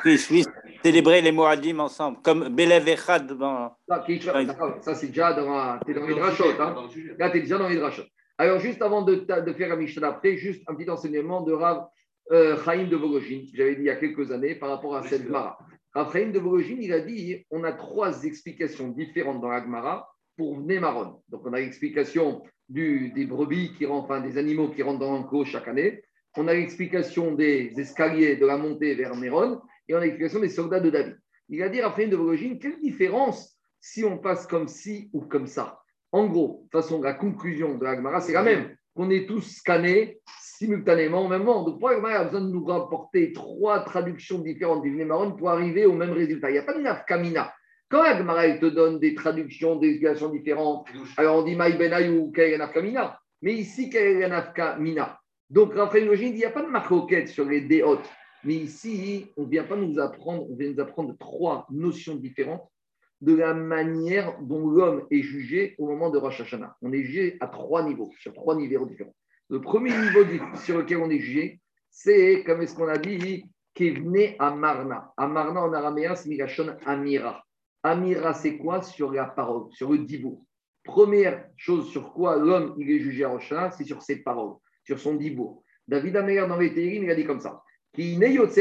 puissent 0.01 0.49
célébrer 0.83 1.21
les 1.21 1.31
Moadim 1.31 1.79
ensemble, 1.79 2.17
comme 2.23 2.49
Belev 2.49 2.87
Echad. 2.87 3.31
Dans... 3.37 3.75
Ça, 3.87 4.95
c'est 4.95 5.07
déjà 5.07 5.33
dans, 5.33 5.79
es 5.87 5.93
dans 5.93 6.05
les 6.05 6.15
drachot. 6.15 6.43
Hein. 6.59 6.75
Là, 7.17 7.29
tu 7.29 7.37
es 7.37 7.41
déjà 7.41 7.57
dans 7.57 7.69
les. 7.69 7.81
Alors, 8.37 8.59
juste 8.59 8.81
avant 8.81 9.03
de, 9.03 9.15
de 9.15 9.53
faire 9.53 9.69
la 9.69 9.75
Mishnah 9.75 10.07
après, 10.07 10.37
juste 10.37 10.63
un 10.67 10.75
petit 10.75 10.89
enseignement 10.89 11.41
de 11.41 11.53
Rav 11.53 11.87
euh, 12.31 12.57
Chaim 12.63 12.87
de 12.87 12.95
Vogojin, 12.95 13.43
j'avais 13.53 13.75
dit 13.75 13.81
il 13.81 13.85
y 13.85 13.89
a 13.89 13.97
quelques 13.97 14.31
années 14.31 14.55
par 14.55 14.69
rapport 14.69 14.95
à 14.95 15.03
cette 15.03 15.29
Mara. 15.29 15.59
Rav 15.93 16.11
Chaim 16.11 16.31
de 16.31 16.39
Vogojin, 16.39 16.77
il 16.79 16.93
a 16.93 17.01
dit 17.01 17.45
on 17.51 17.63
a 17.63 17.71
trois 17.71 18.23
explications 18.23 18.87
différentes 18.87 19.41
dans 19.41 19.49
la 19.49 19.61
Gemara 19.61 20.09
pour 20.37 20.59
Nemaron. 20.59 21.21
Donc, 21.29 21.45
on 21.45 21.53
a 21.53 21.59
l'explication 21.59 22.41
des 22.67 23.25
brebis 23.27 23.73
qui 23.77 23.85
rentrent, 23.85 24.05
enfin 24.05 24.21
des 24.21 24.37
animaux 24.37 24.69
qui 24.69 24.81
rentrent 24.81 24.99
dans 24.99 25.11
l'enclos 25.11 25.45
chaque 25.45 25.67
année 25.67 26.01
on 26.37 26.47
a 26.47 26.53
l'explication 26.53 27.33
des 27.33 27.73
escaliers 27.77 28.37
de 28.37 28.45
la 28.45 28.57
montée 28.57 28.95
vers 28.95 29.15
Néron 29.15 29.61
et 29.87 29.95
on 29.95 29.97
a 29.97 30.01
l'explication 30.01 30.39
des 30.39 30.49
soldats 30.49 30.79
de 30.79 30.89
David. 30.89 31.19
Il 31.49 31.59
va 31.59 31.69
dire 31.69 31.85
après 31.85 32.07
de 32.07 32.15
l'origine, 32.15 32.59
quelle 32.59 32.79
différence 32.79 33.57
si 33.81 34.05
on 34.05 34.17
passe 34.17 34.47
comme 34.47 34.67
ci 34.67 35.09
ou 35.11 35.21
comme 35.21 35.47
ça? 35.47 35.81
En 36.11 36.27
gros, 36.27 36.63
de 36.65 36.69
toute 36.69 36.83
façon, 36.83 37.01
la 37.01 37.13
conclusion 37.13 37.77
de 37.77 37.83
l'Agmara, 37.83 38.21
c'est 38.21 38.33
la 38.33 38.43
même. 38.43 38.75
On 38.95 39.09
est 39.09 39.27
tous 39.27 39.41
scannés 39.41 40.19
simultanément 40.41 41.25
au 41.25 41.27
même 41.27 41.43
moment. 41.43 41.63
Donc, 41.63 41.79
pourquoi 41.79 41.93
l'Agmara 41.93 42.19
a 42.19 42.23
besoin 42.25 42.41
de 42.41 42.51
nous 42.51 42.65
rapporter 42.65 43.33
trois 43.33 43.81
traductions 43.83 44.39
différentes 44.39 44.83
du 44.83 44.91
Némaron 44.91 45.31
pour 45.33 45.49
arriver 45.49 45.85
au 45.85 45.93
même 45.93 46.11
résultat 46.11 46.49
Il 46.49 46.53
n'y 46.53 46.59
a 46.59 46.63
pas 46.63 46.73
de 46.73 46.81
nafkamina. 46.81 47.53
Quand 47.89 48.03
l'Agmara 48.03 48.49
te 48.57 48.67
donne 48.67 48.99
des 48.99 49.15
traductions, 49.15 49.77
des 49.77 49.89
explications 49.89 50.29
différentes, 50.29 50.87
alors 51.17 51.39
on 51.39 51.43
dit 51.43 51.55
Maï 51.55 51.77
Benayou, 51.77 52.31
quelle 52.31 52.53
est 52.53 52.57
nafkamina 52.57 53.19
Mais 53.41 53.53
ici, 53.53 53.89
quelle 53.89 54.21
est 54.21 54.27
nafkamina 54.27 55.20
donc, 55.51 55.73
Raphaël 55.73 56.05
Login 56.05 56.27
il 56.27 56.35
n'y 56.35 56.45
a 56.45 56.49
pas 56.49 56.61
de 56.61 56.69
marque 56.69 57.27
sur 57.27 57.43
les 57.43 57.59
déotes. 57.59 58.09
Mais 58.45 58.55
ici, 58.55 59.27
on 59.35 59.43
ne 59.43 59.49
vient 59.49 59.65
pas 59.65 59.75
nous 59.75 59.99
apprendre, 59.99 60.49
on 60.49 60.55
vient 60.55 60.71
nous 60.71 60.79
apprendre 60.79 61.13
trois 61.19 61.67
notions 61.69 62.15
différentes 62.15 62.71
de 63.19 63.35
la 63.35 63.53
manière 63.53 64.41
dont 64.41 64.65
l'homme 64.67 65.05
est 65.11 65.21
jugé 65.21 65.75
au 65.77 65.87
moment 65.87 66.09
de 66.09 66.17
Rosh 66.17 66.39
Hashanah. 66.39 66.77
On 66.81 66.93
est 66.93 67.03
jugé 67.03 67.37
à 67.41 67.47
trois 67.47 67.83
niveaux, 67.83 68.11
sur 68.17 68.33
trois 68.33 68.55
niveaux 68.55 68.85
différents. 68.85 69.13
Le 69.49 69.59
premier 69.59 69.91
niveau 69.91 70.21
sur 70.55 70.77
lequel 70.77 70.99
on 70.99 71.09
est 71.09 71.19
jugé, 71.19 71.59
c'est, 71.89 72.43
comme 72.45 72.61
est-ce 72.61 72.73
qu'on 72.73 72.87
a 72.87 72.97
dit, 72.97 73.43
Kevne 73.73 74.33
Amarna. 74.39 75.11
Amarna 75.17 75.63
en 75.63 75.73
araméen, 75.73 76.15
c'est 76.15 76.29
Migashon 76.29 76.77
Amira. 76.85 77.43
Amira, 77.83 78.33
c'est 78.33 78.57
quoi? 78.57 78.81
Sur 78.81 79.11
la 79.11 79.25
parole, 79.25 79.69
sur 79.73 79.91
le 79.91 79.99
dibour. 79.99 80.45
Première 80.85 81.45
chose 81.57 81.89
sur 81.89 82.13
quoi 82.13 82.37
l'homme 82.37 82.75
est 82.79 82.99
jugé 82.99 83.25
à 83.25 83.29
Rosh 83.29 83.51
Hashanah, 83.51 83.71
c'est 83.71 83.83
sur 83.83 84.01
ses 84.01 84.23
paroles 84.23 84.55
sur 84.91 84.99
son 84.99 85.15
dibour. 85.15 85.63
David 85.87 86.17
Améler 86.17 86.45
dans 86.47 86.57
les 86.57 86.67
il 86.67 87.09
a 87.09 87.15
dit 87.15 87.23
comme 87.23 87.39
ça. 87.39 87.63
Qui 87.93 88.17
Baruch 88.17 88.51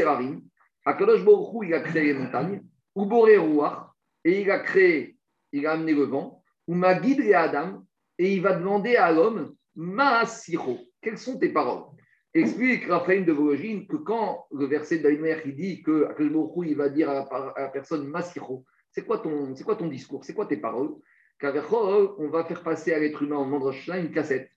il 1.63 1.73
a 1.73 1.79
créé 1.81 2.03
les 2.05 2.13
montagnes, 2.13 2.61
et 4.23 4.41
il 4.41 4.51
a 4.51 4.59
créé, 4.59 5.17
il 5.51 5.67
a 5.67 5.71
amené 5.73 5.93
le 5.93 6.03
vent, 6.03 6.41
ou 6.67 6.75
Magid 6.75 7.19
et 7.19 7.33
Adam, 7.33 7.85
et 8.17 8.33
il 8.33 8.41
va 8.41 8.53
demander 8.53 8.95
à 8.95 9.11
l'homme 9.11 9.55
Maasiro, 9.75 10.79
quelles 11.01 11.17
sont 11.17 11.37
tes 11.37 11.49
paroles? 11.49 11.83
Explique 12.33 12.85
Raphaël 12.85 13.25
de 13.25 13.33
Vologine 13.33 13.87
que 13.87 13.97
quand 13.97 14.45
le 14.51 14.65
verset 14.65 14.99
de 14.99 15.03
David 15.03 15.41
il 15.45 15.55
dit 15.55 15.83
que 15.83 16.07
il 16.65 16.75
va 16.77 16.87
dire 16.87 17.09
à 17.09 17.53
la, 17.57 17.67
personne 17.67 18.07
Masiro, 18.07 18.63
c'est 18.89 19.05
quoi, 19.05 19.19
ton, 19.19 19.53
quoi 19.65 19.75
ton 19.75 19.87
discours? 19.87 20.23
C'est 20.23 20.33
quoi 20.33 20.45
tes 20.45 20.57
paroles? 20.57 20.91
On 21.43 22.29
va 22.29 22.45
faire 22.45 22.63
passer 22.63 22.93
à 22.93 22.99
l'être 22.99 23.21
humain 23.21 23.37
en 23.37 23.45
Mandrochna 23.45 23.97
une 23.97 24.11
cassette 24.11 24.49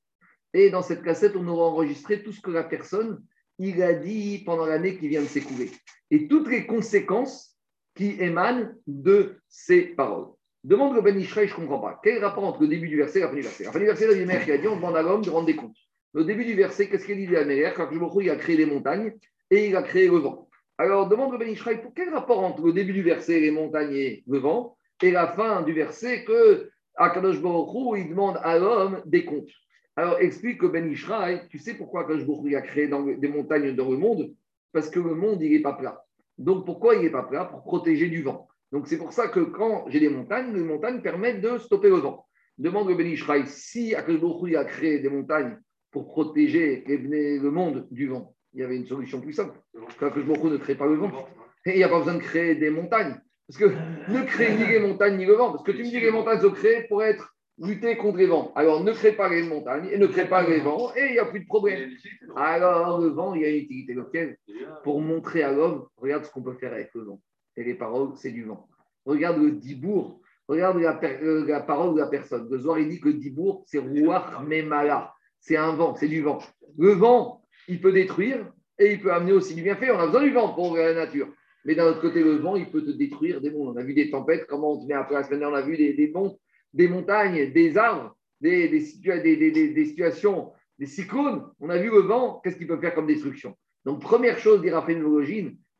et 0.54 0.70
dans 0.70 0.82
cette 0.82 1.02
cassette, 1.02 1.36
on 1.36 1.46
aura 1.48 1.66
enregistré 1.66 2.22
tout 2.22 2.32
ce 2.32 2.40
que 2.40 2.50
la 2.50 2.64
personne 2.64 3.22
il 3.58 3.82
a 3.82 3.92
dit 3.92 4.42
pendant 4.44 4.66
l'année 4.66 4.96
qui 4.96 5.08
vient 5.08 5.22
de 5.22 5.26
s'écouler. 5.26 5.70
Et 6.10 6.28
toutes 6.28 6.48
les 6.48 6.66
conséquences 6.66 7.56
qui 7.94 8.16
émanent 8.20 8.70
de 8.86 9.36
ces 9.48 9.82
paroles. 9.82 10.28
Demande 10.64 10.94
le 10.94 11.02
Ben 11.02 11.18
Ishraï, 11.18 11.46
je 11.46 11.54
ne 11.54 11.58
comprends 11.58 11.78
pas. 11.78 12.00
Quel 12.02 12.24
rapport 12.24 12.44
entre 12.44 12.62
le 12.62 12.68
début 12.68 12.88
du 12.88 12.96
verset 12.96 13.18
et 13.18 13.22
la 13.22 13.28
fin 13.28 13.34
du 13.34 13.42
verset? 13.42 13.64
La 13.64 13.72
fin 13.72 13.78
du 13.78 13.84
verset, 13.84 14.06
la 14.06 14.24
mère 14.24 14.44
qui 14.44 14.52
a 14.52 14.58
dit 14.58 14.66
on 14.66 14.76
demande 14.76 14.96
à 14.96 15.02
l'homme 15.02 15.22
de 15.22 15.30
rendre 15.30 15.46
des 15.46 15.56
comptes. 15.56 15.76
Au 16.14 16.22
début 16.22 16.44
du 16.44 16.54
verset, 16.54 16.88
qu'est-ce 16.88 17.04
qu'il 17.04 17.16
dit 17.16 17.26
la 17.26 17.44
mère 17.44 17.74
Quand 17.74 17.88
il 17.90 18.30
a 18.30 18.36
créé 18.36 18.56
les 18.56 18.66
montagnes 18.66 19.12
et 19.50 19.68
il 19.68 19.76
a 19.76 19.82
créé 19.82 20.08
le 20.08 20.18
vent. 20.18 20.48
Alors, 20.78 21.08
demande 21.08 21.32
le 21.32 21.38
Ben 21.38 21.48
Ishraï, 21.48 21.82
pour 21.82 21.92
quel 21.94 22.08
rapport 22.10 22.42
entre 22.42 22.62
le 22.62 22.72
début 22.72 22.92
du 22.92 23.02
verset, 23.02 23.40
les 23.40 23.50
montagnes 23.50 23.94
et 23.94 24.24
le 24.26 24.38
vent, 24.38 24.76
et 25.02 25.10
la 25.10 25.28
fin 25.28 25.62
du 25.62 25.72
verset 25.72 26.24
que 26.24 26.70
Akadosh 26.96 27.40
Baruch 27.40 27.98
il 27.98 28.08
demande 28.08 28.40
à 28.42 28.58
l'homme 28.58 29.02
des 29.04 29.24
comptes? 29.24 29.50
Alors, 29.96 30.18
explique 30.20 30.58
que 30.58 30.66
Ben 30.66 30.90
Ishraï, 30.90 31.46
tu 31.48 31.58
sais 31.58 31.74
pourquoi 31.74 32.04
Baruch 32.04 32.26
Hu 32.44 32.56
a 32.56 32.62
créé 32.62 32.88
dans 32.88 33.00
le- 33.00 33.16
des 33.16 33.28
montagnes 33.28 33.74
dans 33.76 33.90
le 33.90 33.96
monde? 33.96 34.34
Parce 34.72 34.90
que 34.90 34.98
le 34.98 35.14
monde, 35.14 35.40
il 35.40 35.52
n'est 35.52 35.60
pas 35.62 35.74
plat. 35.74 36.04
Donc, 36.36 36.66
pourquoi 36.66 36.96
il 36.96 37.02
n'est 37.02 37.10
pas 37.10 37.22
plat? 37.22 37.44
Pour 37.44 37.62
protéger 37.62 38.08
du 38.08 38.22
vent. 38.22 38.48
Donc, 38.72 38.88
c'est 38.88 38.98
pour 38.98 39.12
ça 39.12 39.28
que 39.28 39.38
quand 39.40 39.84
j'ai 39.88 40.00
des 40.00 40.08
montagnes, 40.08 40.52
les 40.52 40.64
montagnes 40.64 41.00
permettent 41.00 41.40
de 41.40 41.58
stopper 41.58 41.90
le 41.90 41.96
vent. 41.96 42.26
Demande 42.58 42.88
le 42.88 42.96
Ben 42.96 43.06
Ishraï, 43.06 43.46
si 43.46 43.92
Hu 43.92 44.56
a 44.56 44.64
créé 44.64 44.98
des 44.98 45.08
montagnes 45.08 45.58
pour 45.92 46.08
protéger 46.08 46.82
le 46.88 47.50
monde 47.50 47.86
du 47.92 48.08
vent, 48.08 48.34
il 48.52 48.60
y 48.60 48.62
avait 48.64 48.76
une 48.76 48.86
solution 48.86 49.20
plus 49.20 49.32
simple. 49.32 49.56
Hu 49.74 49.80
ne 49.80 50.56
crée 50.56 50.74
pas 50.74 50.86
le 50.86 50.94
vent. 50.94 51.28
Et 51.66 51.72
il 51.72 51.76
n'y 51.76 51.84
a 51.84 51.88
pas 51.88 51.98
besoin 51.98 52.14
de 52.14 52.18
créer 52.20 52.56
des 52.56 52.70
montagnes. 52.70 53.16
Parce 53.46 53.58
que 53.58 53.66
ne 54.10 54.24
crée 54.24 54.56
ni 54.56 54.66
les 54.66 54.80
montagnes 54.80 55.18
ni 55.18 55.24
le 55.26 55.34
vent. 55.34 55.52
Parce 55.52 55.62
que 55.62 55.72
tu 55.72 55.78
me 55.78 55.84
dis 55.84 55.92
que 55.92 56.06
les 56.06 56.10
montagnes 56.10 56.40
sont 56.40 56.50
créées 56.50 56.82
pour 56.88 57.02
être 57.02 57.33
lutter 57.58 57.96
contre 57.96 58.18
les 58.18 58.26
vents. 58.26 58.52
Alors 58.54 58.82
ne 58.82 58.92
crée 58.92 59.12
pas 59.12 59.28
les 59.28 59.42
montagnes 59.42 59.88
et 59.90 59.98
ne 59.98 60.06
crée 60.06 60.28
pas 60.28 60.46
les 60.46 60.60
vents 60.60 60.92
et 60.96 61.06
il 61.06 61.12
n'y 61.12 61.18
a 61.18 61.26
plus 61.26 61.40
de 61.40 61.46
problème. 61.46 61.90
Alors 62.36 63.00
le 63.00 63.08
vent, 63.08 63.34
il 63.34 63.42
y 63.42 63.44
a 63.44 63.50
une 63.50 63.62
utilité. 63.62 63.94
Lequel 63.94 64.36
Pour 64.82 65.00
montrer 65.00 65.42
à 65.42 65.52
l'homme, 65.52 65.86
regarde 65.96 66.24
ce 66.24 66.30
qu'on 66.30 66.42
peut 66.42 66.54
faire 66.54 66.72
avec 66.72 66.90
le 66.94 67.02
vent. 67.02 67.20
Et 67.56 67.64
les 67.64 67.74
paroles, 67.74 68.10
c'est 68.16 68.32
du 68.32 68.44
vent. 68.44 68.68
Regarde 69.04 69.40
le 69.40 69.52
dibour, 69.52 70.20
regarde 70.48 70.78
la, 70.78 70.98
euh, 71.04 71.46
la 71.46 71.60
parole 71.60 71.94
de 71.94 72.00
la 72.00 72.06
personne. 72.06 72.48
Le 72.50 72.58
Zohar, 72.58 72.78
il 72.78 72.88
dit 72.88 73.00
que 73.00 73.08
le 73.08 73.14
dibour, 73.14 73.64
c'est 73.66 73.78
ruach 73.78 74.42
memala. 74.46 75.12
C'est 75.40 75.56
un 75.56 75.72
vent, 75.72 75.94
c'est 75.94 76.08
du 76.08 76.22
vent. 76.22 76.38
Le 76.78 76.92
vent, 76.92 77.44
il 77.68 77.80
peut 77.80 77.92
détruire 77.92 78.50
et 78.78 78.94
il 78.94 79.00
peut 79.00 79.12
amener 79.12 79.32
aussi 79.32 79.54
du 79.54 79.62
bienfait. 79.62 79.90
On 79.90 79.98
a 79.98 80.06
besoin 80.06 80.22
du 80.22 80.30
vent 80.30 80.54
pour 80.54 80.76
la 80.76 80.94
nature. 80.94 81.28
Mais 81.64 81.74
d'un 81.74 81.86
autre 81.86 82.00
côté, 82.00 82.22
le 82.22 82.36
vent, 82.36 82.56
il 82.56 82.70
peut 82.70 82.82
te 82.82 82.90
détruire 82.90 83.40
des 83.40 83.50
mondes. 83.50 83.74
On 83.76 83.80
a 83.80 83.82
vu 83.82 83.94
des 83.94 84.10
tempêtes, 84.10 84.46
comment 84.46 84.72
on 84.72 84.80
se 84.80 84.86
met 84.86 84.94
après 84.94 85.14
la 85.14 85.22
semaine 85.22 85.40
dernière, 85.40 85.58
on 85.58 85.62
a 85.62 85.66
vu 85.66 85.76
des, 85.76 85.94
des 85.94 86.10
monts, 86.10 86.38
des 86.74 86.88
montagnes, 86.88 87.52
des 87.52 87.78
arbres, 87.78 88.14
des, 88.40 88.68
des 88.68 88.80
situa- 88.80 89.22
des- 89.22 89.36
des- 89.36 89.50
des- 89.50 89.68
des 89.68 89.84
situations, 89.86 90.52
des 90.78 90.86
cyclones. 90.86 91.46
On 91.60 91.70
a 91.70 91.78
vu 91.78 91.88
le 91.90 92.00
vent, 92.00 92.40
qu'est-ce 92.42 92.56
qu'il 92.56 92.66
peut 92.66 92.80
faire 92.80 92.94
comme 92.94 93.06
destruction? 93.06 93.56
Donc, 93.84 94.02
première 94.02 94.38
chose, 94.38 94.60
dit 94.60 94.70
Raphaël 94.70 95.02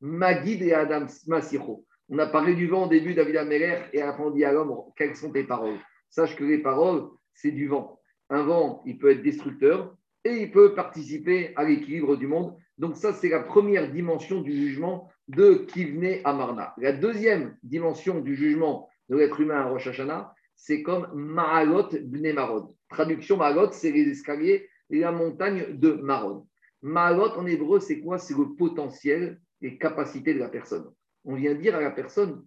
Magid 0.00 0.62
et 0.62 0.72
Adam 0.72 1.06
Masiro. 1.26 1.84
On 2.08 2.18
a 2.18 2.26
parlé 2.26 2.54
du 2.54 2.66
vent 2.66 2.84
au 2.86 2.88
début, 2.88 3.14
David 3.14 3.36
Améler, 3.36 3.78
et 3.92 4.00
fin, 4.00 4.16
on 4.18 4.30
dit 4.30 4.44
à 4.44 4.52
l'homme, 4.52 4.74
quelles 4.96 5.16
sont 5.16 5.32
tes 5.32 5.44
paroles? 5.44 5.78
Sache 6.10 6.36
que 6.36 6.44
les 6.44 6.58
paroles, 6.58 7.08
c'est 7.32 7.50
du 7.50 7.66
vent. 7.66 7.98
Un 8.30 8.42
vent, 8.42 8.82
il 8.86 8.98
peut 8.98 9.10
être 9.10 9.22
destructeur 9.22 9.96
et 10.24 10.36
il 10.42 10.50
peut 10.50 10.74
participer 10.74 11.52
à 11.56 11.64
l'équilibre 11.64 12.16
du 12.16 12.26
monde. 12.26 12.54
Donc, 12.78 12.96
ça, 12.96 13.12
c'est 13.12 13.30
la 13.30 13.40
première 13.40 13.90
dimension 13.90 14.42
du 14.42 14.52
jugement 14.52 15.08
de 15.28 15.54
Kivne 15.54 16.20
Amarna. 16.24 16.74
La 16.78 16.92
deuxième 16.92 17.56
dimension 17.62 18.20
du 18.20 18.36
jugement 18.36 18.88
de 19.08 19.16
l'être 19.16 19.40
humain 19.40 19.60
à 19.60 19.68
Rosh 19.68 19.86
Hashanah, 19.86 20.34
c'est 20.56 20.82
comme 20.82 21.08
Ma'alot 21.14 21.90
Bne 22.02 22.32
Marod. 22.32 22.74
Traduction 22.88 23.36
Ma'alot, 23.36 23.72
c'est 23.72 23.92
les 23.92 24.08
escaliers 24.08 24.68
et 24.90 25.00
la 25.00 25.12
montagne 25.12 25.78
de 25.78 25.92
Marod. 25.92 26.44
Ma'alot 26.82 27.30
en 27.38 27.46
hébreu, 27.46 27.80
c'est 27.80 28.00
quoi? 28.00 28.18
C'est 28.18 28.36
le 28.36 28.54
potentiel 28.54 29.40
et 29.62 29.78
capacité 29.78 30.34
de 30.34 30.38
la 30.38 30.48
personne. 30.48 30.90
On 31.24 31.34
vient 31.34 31.54
dire 31.54 31.76
à 31.76 31.80
la 31.80 31.90
personne, 31.90 32.44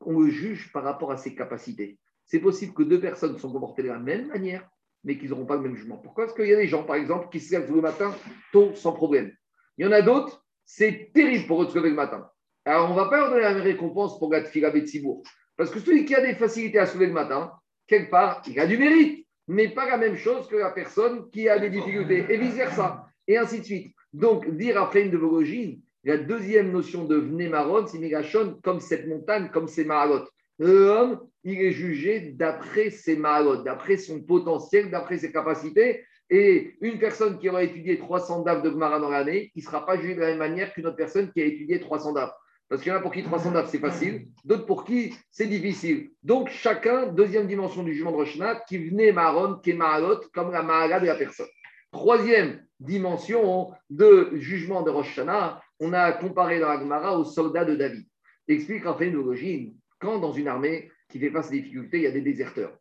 on 0.00 0.20
le 0.20 0.30
juge 0.30 0.72
par 0.72 0.84
rapport 0.84 1.10
à 1.10 1.16
ses 1.16 1.34
capacités. 1.34 1.98
C'est 2.24 2.40
possible 2.40 2.72
que 2.72 2.82
deux 2.82 3.00
personnes 3.00 3.38
sont 3.38 3.52
comportées 3.52 3.82
de 3.82 3.88
la 3.88 3.98
même 3.98 4.28
manière, 4.28 4.68
mais 5.04 5.18
qu'ils 5.18 5.30
n'auront 5.30 5.46
pas 5.46 5.56
le 5.56 5.62
même 5.62 5.74
jugement. 5.74 5.98
Pourquoi? 5.98 6.24
Parce 6.24 6.36
qu'il 6.36 6.46
y 6.46 6.54
a 6.54 6.56
des 6.56 6.68
gens, 6.68 6.84
par 6.84 6.96
exemple, 6.96 7.28
qui 7.30 7.40
se 7.40 7.52
lèvent 7.52 7.72
le 7.74 7.80
matin 7.80 8.14
tôt 8.52 8.74
sans 8.74 8.92
problème. 8.92 9.32
Il 9.76 9.84
y 9.84 9.88
en 9.88 9.92
a 9.92 10.02
d'autres, 10.02 10.44
c'est 10.64 11.10
terrible 11.12 11.46
pour 11.46 11.62
eux 11.62 11.66
de 11.66 11.70
se 11.70 11.76
lever 11.76 11.90
le 11.90 11.96
matin. 11.96 12.28
Alors, 12.64 12.88
on 12.88 12.94
ne 12.94 12.98
va 12.98 13.08
pas 13.08 13.18
leur 13.18 13.30
donner 13.30 13.42
la 13.42 13.54
même 13.54 13.62
récompense 13.62 14.18
pour 14.18 14.30
la 14.30 14.42
Tfila 14.44 14.70
Betsibourg. 14.70 15.24
Parce 15.62 15.70
que 15.70 15.78
celui 15.78 16.04
qui 16.04 16.16
a 16.16 16.20
des 16.20 16.34
facilités 16.34 16.80
à 16.80 16.86
se 16.86 16.94
lever 16.94 17.06
le 17.06 17.12
matin, 17.12 17.52
quelque 17.86 18.10
part, 18.10 18.42
il 18.48 18.58
a 18.58 18.66
du 18.66 18.76
mérite, 18.76 19.28
mais 19.46 19.68
pas 19.68 19.88
la 19.88 19.96
même 19.96 20.16
chose 20.16 20.48
que 20.48 20.56
la 20.56 20.72
personne 20.72 21.30
qui 21.30 21.48
a 21.48 21.56
des 21.56 21.70
difficultés, 21.70 22.26
et 22.28 22.36
vice-versa, 22.36 23.06
et 23.28 23.36
ainsi 23.36 23.60
de 23.60 23.64
suite. 23.64 23.94
Donc, 24.12 24.50
dire 24.56 24.82
après 24.82 25.02
une 25.02 25.12
de 25.12 25.16
Vologine, 25.16 25.78
la 26.02 26.16
deuxième 26.16 26.72
notion 26.72 27.04
de 27.04 27.14
Vnemarod, 27.14 27.86
c'est 27.86 28.00
Migashon, 28.00 28.58
comme 28.64 28.80
cette 28.80 29.06
montagne, 29.06 29.50
comme 29.52 29.68
ces 29.68 29.84
Mahalot. 29.84 30.24
L'homme, 30.58 31.20
il 31.44 31.62
est 31.62 31.70
jugé 31.70 32.32
d'après 32.34 32.90
ses 32.90 33.14
Mahalot, 33.14 33.62
d'après 33.62 33.98
son 33.98 34.20
potentiel, 34.20 34.90
d'après 34.90 35.18
ses 35.18 35.30
capacités. 35.30 36.04
Et 36.28 36.74
une 36.80 36.98
personne 36.98 37.38
qui 37.38 37.48
aura 37.48 37.62
étudié 37.62 38.00
300 38.00 38.42
DAF 38.42 38.62
de 38.62 38.70
Gemara 38.70 38.98
dans 38.98 39.10
l'année, 39.10 39.52
il 39.54 39.60
ne 39.60 39.64
sera 39.64 39.86
pas 39.86 39.96
jugé 39.96 40.16
de 40.16 40.20
la 40.22 40.30
même 40.30 40.38
manière 40.38 40.72
qu'une 40.72 40.88
autre 40.88 40.96
personne 40.96 41.30
qui 41.30 41.40
a 41.40 41.44
étudié 41.44 41.78
300 41.78 42.14
DAF. 42.14 42.32
Parce 42.72 42.80
qu'il 42.80 42.90
y 42.90 42.94
en 42.94 42.98
a 43.00 43.02
pour 43.02 43.12
qui 43.12 43.22
300 43.22 43.50
DAF 43.50 43.68
c'est 43.68 43.80
facile, 43.80 44.28
d'autres 44.46 44.64
pour 44.64 44.86
qui 44.86 45.14
c'est 45.30 45.46
difficile. 45.46 46.08
Donc 46.22 46.48
chacun, 46.48 47.06
deuxième 47.06 47.46
dimension 47.46 47.82
du 47.82 47.92
jugement 47.92 48.12
de 48.12 48.16
Roshna, 48.16 48.64
qui 48.66 48.78
venait 48.78 49.12
Maron, 49.12 49.56
qui 49.56 49.72
est 49.72 49.74
Mahalot, 49.74 50.20
comme 50.32 50.50
la 50.52 50.62
Mahala 50.62 50.98
de 50.98 51.04
la 51.04 51.14
personne. 51.14 51.50
Troisième 51.90 52.64
dimension 52.80 53.72
de 53.90 54.30
jugement 54.36 54.80
de 54.80 54.88
Rosh 54.88 55.10
Hashanah, 55.10 55.60
on 55.80 55.92
a 55.92 56.12
comparé 56.12 56.60
dans 56.60 56.68
la 56.68 56.80
Gemara 56.80 57.18
aux 57.18 57.26
soldats 57.26 57.66
de 57.66 57.76
David. 57.76 58.06
Explique 58.48 58.86
en 58.86 58.98
logique, 58.98 59.74
quand 59.98 60.18
dans 60.18 60.32
une 60.32 60.48
armée 60.48 60.90
qui 61.10 61.20
fait 61.20 61.28
face 61.28 61.48
à 61.48 61.50
des 61.50 61.60
difficultés, 61.60 61.98
il 61.98 62.04
y 62.04 62.06
a 62.06 62.10
des 62.10 62.22
déserteurs. 62.22 62.72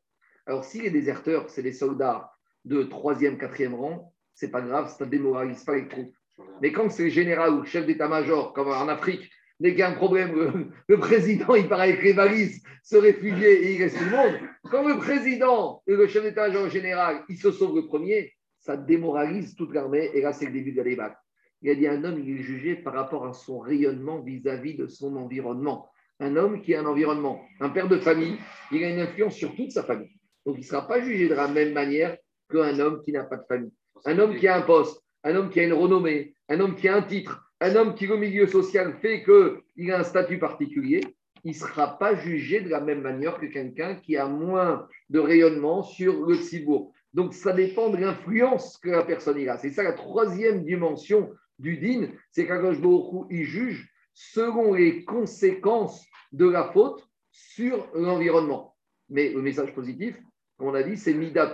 Alors 0.45 0.63
si 0.63 0.79
les 0.79 0.89
déserteurs, 0.89 1.49
c'est 1.49 1.63
des 1.63 1.73
soldats 1.73 2.31
de 2.63 2.83
troisième, 2.83 3.37
quatrième 3.37 3.75
rang, 3.75 4.13
c'est 4.35 4.51
pas 4.51 4.61
grave, 4.61 4.87
ça 4.97 5.03
ne 5.03 5.09
démoralise 5.09 5.65
pas 5.65 5.75
les 5.75 5.89
troupes. 5.89 6.15
Mais 6.61 6.71
quand 6.71 6.89
c'est 6.89 7.03
le 7.03 7.09
général 7.09 7.55
ou 7.55 7.59
le 7.59 7.65
chef 7.65 7.85
d'état-major, 7.85 8.53
comme 8.53 8.69
en 8.69 8.87
Afrique, 8.87 9.29
dès 9.61 9.71
qu'il 9.71 9.79
y 9.79 9.83
a 9.83 9.89
un 9.89 9.93
problème, 9.93 10.35
le, 10.35 10.67
le 10.87 10.97
président, 10.97 11.53
il 11.53 11.69
part 11.69 11.81
avec 11.81 12.01
les 12.01 12.13
valises, 12.13 12.63
se 12.83 12.97
réfugier 12.97 13.67
et 13.67 13.75
il 13.75 13.83
reste 13.83 13.97
tout 13.97 14.05
le 14.05 14.09
monde. 14.09 14.33
Quand 14.63 14.87
le 14.87 14.97
président 14.97 15.83
et 15.87 15.95
le 15.95 16.07
chef 16.07 16.23
d'état-major 16.23 16.67
général, 16.69 17.23
ils 17.29 17.37
se 17.37 17.51
sauvent 17.51 17.75
le 17.75 17.85
premier, 17.85 18.33
ça 18.59 18.75
démoralise 18.75 19.55
toute 19.55 19.73
l'armée 19.73 20.09
et 20.13 20.21
là, 20.21 20.33
c'est 20.33 20.47
le 20.47 20.51
début 20.51 20.71
de 20.71 20.77
la 20.77 20.83
débat. 20.83 21.15
Il 21.61 21.69
a 21.69 21.75
dit 21.75 21.87
un 21.87 22.03
homme, 22.03 22.19
il 22.19 22.39
est 22.39 22.43
jugé 22.43 22.75
par 22.75 22.93
rapport 22.93 23.25
à 23.27 23.33
son 23.33 23.59
rayonnement 23.59 24.19
vis-à-vis 24.21 24.75
de 24.75 24.87
son 24.87 25.15
environnement. 25.15 25.89
Un 26.19 26.35
homme 26.35 26.61
qui 26.61 26.73
a 26.73 26.81
un 26.81 26.85
environnement, 26.85 27.41
un 27.59 27.69
père 27.69 27.87
de 27.87 27.99
famille, 27.99 28.37
il 28.71 28.83
a 28.83 28.89
une 28.89 28.99
influence 28.99 29.35
sur 29.35 29.55
toute 29.55 29.71
sa 29.71 29.83
famille. 29.83 30.15
Donc, 30.45 30.55
il 30.57 30.61
ne 30.61 30.65
sera 30.65 30.87
pas 30.87 31.01
jugé 31.01 31.29
de 31.29 31.35
la 31.35 31.47
même 31.47 31.73
manière 31.73 32.17
qu'un 32.51 32.79
homme 32.79 33.01
qui 33.03 33.11
n'a 33.11 33.25
pas 33.25 33.37
de 33.37 33.45
famille. 33.47 33.71
Un 34.05 34.17
homme 34.17 34.35
qui 34.35 34.47
a 34.47 34.57
un 34.57 34.61
poste, 34.61 35.03
un 35.23 35.35
homme 35.35 35.51
qui 35.51 35.59
a 35.59 35.63
une 35.63 35.73
renommée, 35.73 36.33
un 36.49 36.59
homme 36.59 36.75
qui 36.75 36.87
a 36.87 36.95
un 36.95 37.03
titre, 37.03 37.50
un 37.61 37.75
homme 37.75 37.93
qui, 37.93 38.07
au 38.07 38.17
milieu 38.17 38.47
social, 38.47 38.95
fait 39.01 39.23
qu'il 39.23 39.91
a 39.91 39.99
un 39.99 40.03
statut 40.03 40.39
particulier, 40.39 41.01
il 41.43 41.51
ne 41.51 41.55
sera 41.55 41.97
pas 41.97 42.15
jugé 42.15 42.61
de 42.61 42.69
la 42.69 42.81
même 42.81 43.01
manière 43.01 43.39
que 43.39 43.45
quelqu'un 43.45 43.95
qui 43.95 44.17
a 44.17 44.27
moins 44.27 44.87
de 45.09 45.19
rayonnement 45.19 45.83
sur 45.83 46.25
le 46.25 46.35
cibourg. 46.35 46.91
Donc, 47.13 47.33
ça 47.33 47.53
dépend 47.53 47.89
de 47.89 47.97
l'influence 47.97 48.77
que 48.77 48.89
la 48.89 49.03
personne 49.03 49.47
a. 49.47 49.57
C'est 49.57 49.69
ça 49.69 49.83
la 49.83 49.93
troisième 49.93 50.63
dimension 50.63 51.31
du 51.59 51.77
din, 51.77 52.07
c'est 52.31 52.47
qu'Akadosh 52.47 52.81
Baruch 52.81 53.27
il 53.29 53.43
juge 53.43 53.91
selon 54.13 54.73
les 54.73 55.05
conséquences 55.05 56.03
de 56.31 56.49
la 56.49 56.71
faute 56.71 57.07
sur 57.31 57.87
l'environnement. 57.93 58.75
Mais 59.09 59.29
le 59.29 59.41
message 59.41 59.73
positif, 59.73 60.19
comme 60.57 60.69
on 60.69 60.73
a 60.73 60.83
dit, 60.83 60.97
c'est 60.97 61.13
Mida 61.13 61.51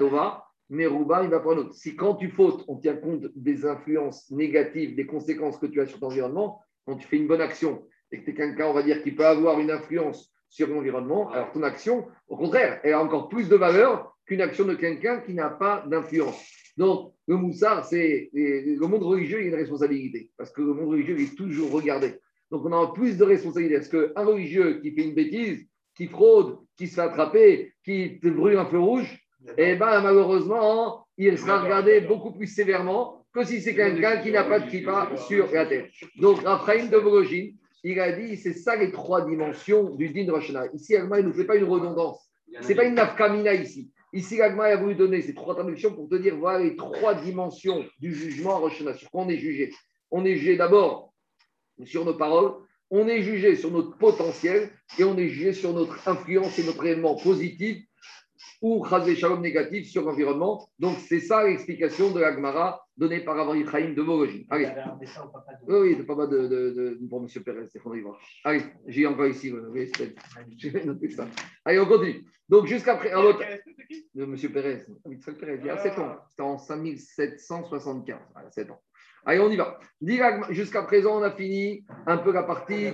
Tova, 0.67 0.77
mais 0.77 0.85
Rouba, 0.85 1.23
il 1.23 1.29
va 1.29 1.39
prendre 1.39 1.61
autre. 1.61 1.73
Si 1.73 1.95
quand 1.95 2.15
tu 2.15 2.29
fautes, 2.29 2.63
on 2.67 2.77
tient 2.77 2.95
compte 2.95 3.27
des 3.35 3.65
influences 3.65 4.29
négatives, 4.31 4.95
des 4.95 5.05
conséquences 5.05 5.57
que 5.57 5.67
tu 5.67 5.81
as 5.81 5.87
sur 5.87 5.99
ton 5.99 6.07
environnement, 6.07 6.61
quand 6.85 6.95
tu 6.95 7.07
fais 7.07 7.17
une 7.17 7.27
bonne 7.27 7.41
action 7.41 7.85
et 8.11 8.19
que 8.19 8.25
tu 8.25 8.31
es 8.31 8.33
quelqu'un, 8.33 8.67
on 8.67 8.73
va 8.73 8.83
dire, 8.83 9.03
qui 9.03 9.11
peut 9.11 9.25
avoir 9.25 9.59
une 9.59 9.71
influence 9.71 10.33
sur 10.49 10.67
l'environnement, 10.69 11.29
alors 11.31 11.51
ton 11.51 11.63
action, 11.63 12.07
au 12.27 12.37
contraire, 12.37 12.79
elle 12.83 12.93
a 12.93 13.03
encore 13.03 13.27
plus 13.27 13.49
de 13.49 13.55
valeur 13.55 14.15
qu'une 14.25 14.41
action 14.41 14.65
de 14.65 14.75
quelqu'un 14.75 15.19
qui 15.19 15.33
n'a 15.33 15.49
pas 15.49 15.83
d'influence. 15.87 16.41
Donc, 16.77 17.13
le 17.27 17.35
moussard, 17.35 17.83
c'est 17.85 18.29
le 18.33 18.87
monde 18.87 19.03
religieux, 19.03 19.39
il 19.39 19.43
y 19.43 19.47
a 19.47 19.49
une 19.49 19.55
responsabilité, 19.55 20.31
parce 20.37 20.51
que 20.51 20.61
le 20.61 20.73
monde 20.73 20.89
religieux, 20.89 21.15
il 21.17 21.25
est 21.25 21.35
toujours 21.35 21.71
regardé. 21.71 22.13
Donc, 22.49 22.65
on 22.65 22.71
a 22.71 22.93
plus 22.93 23.17
de 23.17 23.25
responsabilité. 23.25 23.75
Est-ce 23.75 23.89
qu'un 23.89 24.23
religieux 24.23 24.79
qui 24.81 24.91
fait 24.91 25.03
une 25.03 25.15
bêtise, 25.15 25.67
qui 25.95 26.07
fraude, 26.07 26.59
qui 26.77 26.87
se 26.87 26.95
fait 26.95 27.01
attraper, 27.01 27.73
qui 27.83 28.19
te 28.21 28.29
brûle 28.29 28.57
un 28.57 28.67
feu 28.67 28.79
rouge, 28.79 29.19
eh 29.57 29.75
bien, 29.75 30.01
malheureusement, 30.01 31.05
il 31.17 31.37
sera 31.37 31.61
regardé 31.63 32.01
beaucoup 32.01 32.31
plus 32.31 32.47
sévèrement 32.47 33.25
que 33.33 33.43
si 33.43 33.61
c'est 33.61 33.75
quelqu'un 33.75 34.17
qui 34.17 34.31
n'a 34.31 34.43
pas 34.43 34.59
de 34.59 34.69
kippa 34.69 35.09
sur 35.27 35.51
la 35.51 35.65
tête. 35.65 35.89
Donc, 36.19 36.41
Raphaël 36.41 36.89
de 36.89 36.97
Vologine, 36.97 37.55
il 37.83 37.99
a 37.99 38.11
dit, 38.11 38.37
c'est 38.37 38.53
ça 38.53 38.75
les 38.75 38.91
trois 38.91 39.25
dimensions 39.25 39.95
du 39.95 40.09
din 40.09 40.31
Rosh 40.31 40.49
Hashanah. 40.49 40.67
Ici, 40.73 40.95
Agma, 40.95 41.19
il 41.19 41.23
ne 41.23 41.29
nous 41.29 41.35
fait 41.35 41.45
pas 41.45 41.55
une 41.55 41.65
redondance. 41.65 42.29
Ce 42.61 42.67
n'est 42.67 42.75
pas 42.75 42.85
une 42.85 42.95
nafkamina 42.95 43.53
ici. 43.53 43.91
Ici, 44.13 44.41
Agma 44.41 44.65
a 44.65 44.75
voulu 44.77 44.95
donner 44.95 45.21
ces 45.21 45.33
trois 45.33 45.53
traductions 45.53 45.93
pour 45.93 46.09
te 46.09 46.15
dire, 46.15 46.35
voilà 46.35 46.63
les 46.63 46.75
trois 46.75 47.13
dimensions 47.13 47.85
du 47.99 48.13
jugement 48.13 48.55
à 48.55 48.59
Rosh 48.59 48.75
Hashanah, 48.75 48.95
sur 48.95 49.09
quoi 49.09 49.23
on 49.23 49.29
est 49.29 49.37
jugé? 49.37 49.71
On 50.11 50.25
est 50.25 50.35
jugé 50.35 50.57
d'abord 50.57 51.13
sur 51.83 52.05
nos 52.05 52.15
paroles, 52.15 52.53
on 52.89 53.07
est 53.07 53.21
jugé 53.21 53.55
sur 53.55 53.69
notre 53.71 53.97
potentiel 53.97 54.69
et 54.97 55.03
on 55.03 55.17
est 55.17 55.27
jugé 55.27 55.53
sur 55.53 55.73
notre 55.73 56.07
influence 56.07 56.57
et 56.57 56.63
notre 56.63 56.85
élément 56.85 57.15
positif 57.15 57.83
ou 58.61 58.85
Chazé 58.85 59.15
Shalom 59.15 59.41
négatif 59.41 59.87
sur 59.89 60.03
l'environnement. 60.03 60.67
Donc, 60.79 60.97
c'est 60.97 61.19
ça 61.19 61.43
l'explication 61.43 62.11
de 62.11 62.19
la 62.19 62.33
Gemara 62.33 62.85
donnée 62.95 63.21
par 63.21 63.39
Avari 63.39 63.65
Chaim 63.65 63.93
de 63.95 64.01
Vorogine. 64.01 64.45
Vous 64.49 64.55
Allez. 64.55 64.65
papa 64.65 65.45
Oui, 65.67 65.77
oui, 65.81 65.95
de 65.95 66.03
pas 66.03 66.15
mal 66.15 66.29
de, 66.29 66.47
de, 66.47 66.69
de, 66.71 67.07
pour 67.09 67.21
M. 67.21 67.43
Pérez, 67.43 68.01
voir. 68.01 68.19
Allez, 68.43 68.63
j'ai 68.87 69.05
encore 69.05 69.27
ici, 69.27 69.49
je 69.49 70.69
vais 70.69 70.85
noter 70.85 71.09
ça. 71.09 71.27
Allez, 71.65 71.79
on 71.79 71.85
continue. 71.85 72.25
Donc, 72.49 72.65
jusqu'après, 72.65 73.11
de 73.11 74.23
M. 74.23 74.35
Pérez, 74.53 74.85
Yitzhak 75.05 75.37
Pérez, 75.37 75.59
il 75.61 75.67
y 75.67 75.69
a 75.69 75.77
7 75.77 75.99
ans, 75.99 76.15
c'était 76.29 76.41
en 76.41 76.57
5775, 76.57 78.17
voilà, 78.33 78.51
7 78.51 78.71
ans. 78.71 78.81
Allez, 79.25 79.39
on 79.39 79.49
y 79.51 79.57
va. 79.57 79.79
Jusqu'à 80.49 80.83
présent, 80.83 81.19
on 81.19 81.23
a 81.23 81.31
fini 81.31 81.85
un 82.05 82.17
peu 82.17 82.31
la 82.31 82.43
partie, 82.43 82.93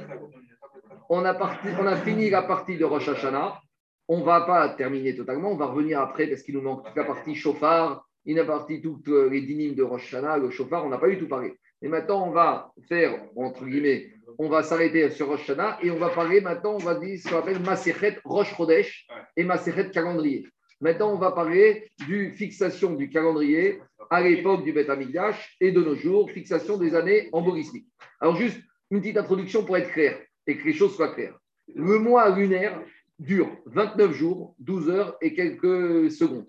on 1.10 1.24
a, 1.26 1.34
parti, 1.36 1.68
on 1.80 1.86
a 1.86 1.96
fini 1.98 2.30
la 2.30 2.42
partie 2.42 2.78
de 2.78 2.86
Rosh 2.86 3.08
Hashanah. 3.08 3.62
On 4.08 4.20
ne 4.20 4.24
va 4.24 4.42
pas 4.42 4.70
terminer 4.70 5.16
totalement, 5.16 5.52
on 5.52 5.56
va 5.56 5.68
revenir 5.68 6.02
après 6.02 6.28
parce 6.28 6.42
qu'il 6.42 6.56
nous 6.56 6.62
manque 6.62 6.86
toute 6.86 6.96
la 6.96 7.06
partie 7.06 7.36
chauffard, 7.36 8.06
il 8.26 8.40
a 8.40 8.46
partie 8.46 8.82
toutes 8.82 9.08
euh, 9.08 9.30
les 9.30 9.42
dynimes 9.42 9.76
de 9.76 9.84
Rosh 9.84 10.14
Hashanah, 10.14 10.38
le 10.38 10.50
chauffard, 10.50 10.86
on 10.86 10.90
n'a 10.90 10.98
pas 10.98 11.10
du 11.10 11.18
tout 11.18 11.28
parlé. 11.28 11.54
Et 11.82 11.88
maintenant, 11.88 12.28
on 12.28 12.32
va 12.32 12.72
faire, 12.88 13.18
entre 13.36 13.66
guillemets, 13.66 14.12
on 14.38 14.50
va 14.50 14.64
s'arrêter 14.64 15.10
sur 15.10 15.28
Rosh 15.28 15.50
Hashanah 15.50 15.80
et 15.82 15.92
on 15.92 15.98
va 15.98 16.10
parler 16.10 16.42
maintenant, 16.42 16.76
on 16.76 16.84
va 16.84 16.96
dire 16.96 17.20
ce 17.20 17.30
qu'on 17.30 17.40
appelle 17.40 17.60
Maserhet 17.60 18.20
Rosh 18.24 18.56
Chodesh 18.56 19.08
et 19.36 19.44
Maserhet 19.44 19.92
calendrier. 19.92 20.48
Maintenant, 20.82 21.14
on 21.14 21.18
va 21.18 21.32
parler 21.32 21.90
du 22.08 22.32
fixation 22.32 22.94
du 22.94 23.10
calendrier 23.10 23.82
à 24.10 24.22
l'époque 24.22 24.64
du 24.64 24.74
Beth 24.74 24.90
Amikdash 24.90 25.56
et 25.62 25.72
de 25.72 25.82
nos 25.82 25.96
jours, 25.96 26.30
fixation 26.30 26.78
des 26.78 26.96
années 26.96 27.30
embolismiques. 27.32 27.88
Alors, 28.20 28.36
juste 28.36 28.60
une 28.92 29.00
petite 29.00 29.18
introduction 29.18 29.64
pour 29.64 29.78
être 29.78 29.92
clair 29.92 30.20
et 30.46 30.58
que 30.58 30.64
les 30.66 30.74
choses 30.74 30.96
soient 30.96 31.14
claires. 31.14 31.38
Le 31.74 32.00
mois 32.00 32.30
lunaire 32.36 32.82
dure 33.24 33.50
29 33.66 34.12
jours, 34.14 34.56
12 34.60 34.90
heures 34.90 35.18
et 35.22 35.34
quelques 35.34 36.12
secondes. 36.12 36.48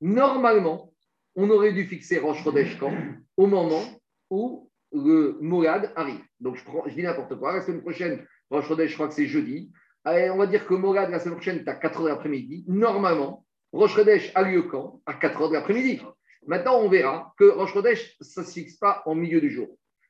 Normalement, 0.00 0.92
on 1.34 1.50
aurait 1.50 1.72
dû 1.72 1.84
fixer 1.84 2.18
Rosh 2.18 2.42
Chodesh 2.42 2.78
quand? 2.78 2.92
Au 3.36 3.46
moment 3.46 3.82
où 4.30 4.70
le 4.92 5.36
Mourad 5.40 5.92
arrive. 5.94 6.22
Donc, 6.40 6.56
je, 6.56 6.94
dis 6.94 7.02
n'importe 7.02 7.38
quoi. 7.38 7.52
La 7.52 7.60
semaine 7.60 7.82
prochaine, 7.82 8.26
Rosh 8.50 8.66
Chodesh, 8.66 8.90
je 8.90 8.94
crois 8.94 9.08
que 9.08 9.14
c'est 9.14 9.26
jeudi. 9.26 9.70
On 10.04 10.36
va 10.36 10.46
dire 10.46 10.66
que 10.66 10.74
Mourad, 10.74 11.10
la 11.10 11.18
semaine 11.18 11.34
prochaine, 11.34 11.58
est 11.58 11.68
à 11.68 11.74
4 11.74 11.98
heures 11.98 12.04
de 12.04 12.08
l'après-midi. 12.10 12.64
Normalement, 12.68 13.44
Rosh 13.72 13.94
Chodesh 13.94 14.32
a 14.34 14.42
lieu 14.42 14.62
quand? 14.62 15.02
À 15.04 15.14
4 15.14 15.42
heures 15.42 15.48
de 15.50 15.54
l'après-midi. 15.54 16.00
Maintenant, 16.46 16.78
on 16.80 16.88
verra 16.88 17.34
que 17.38 17.44
Rosh 17.44 17.72
Chodesh, 17.72 18.16
ça 18.20 18.40
ne 18.40 18.46
se 18.46 18.52
fixe 18.52 18.76
pas 18.76 19.02
en 19.04 19.14
milieu 19.14 19.40
du 19.40 19.50
jour. 19.50 19.68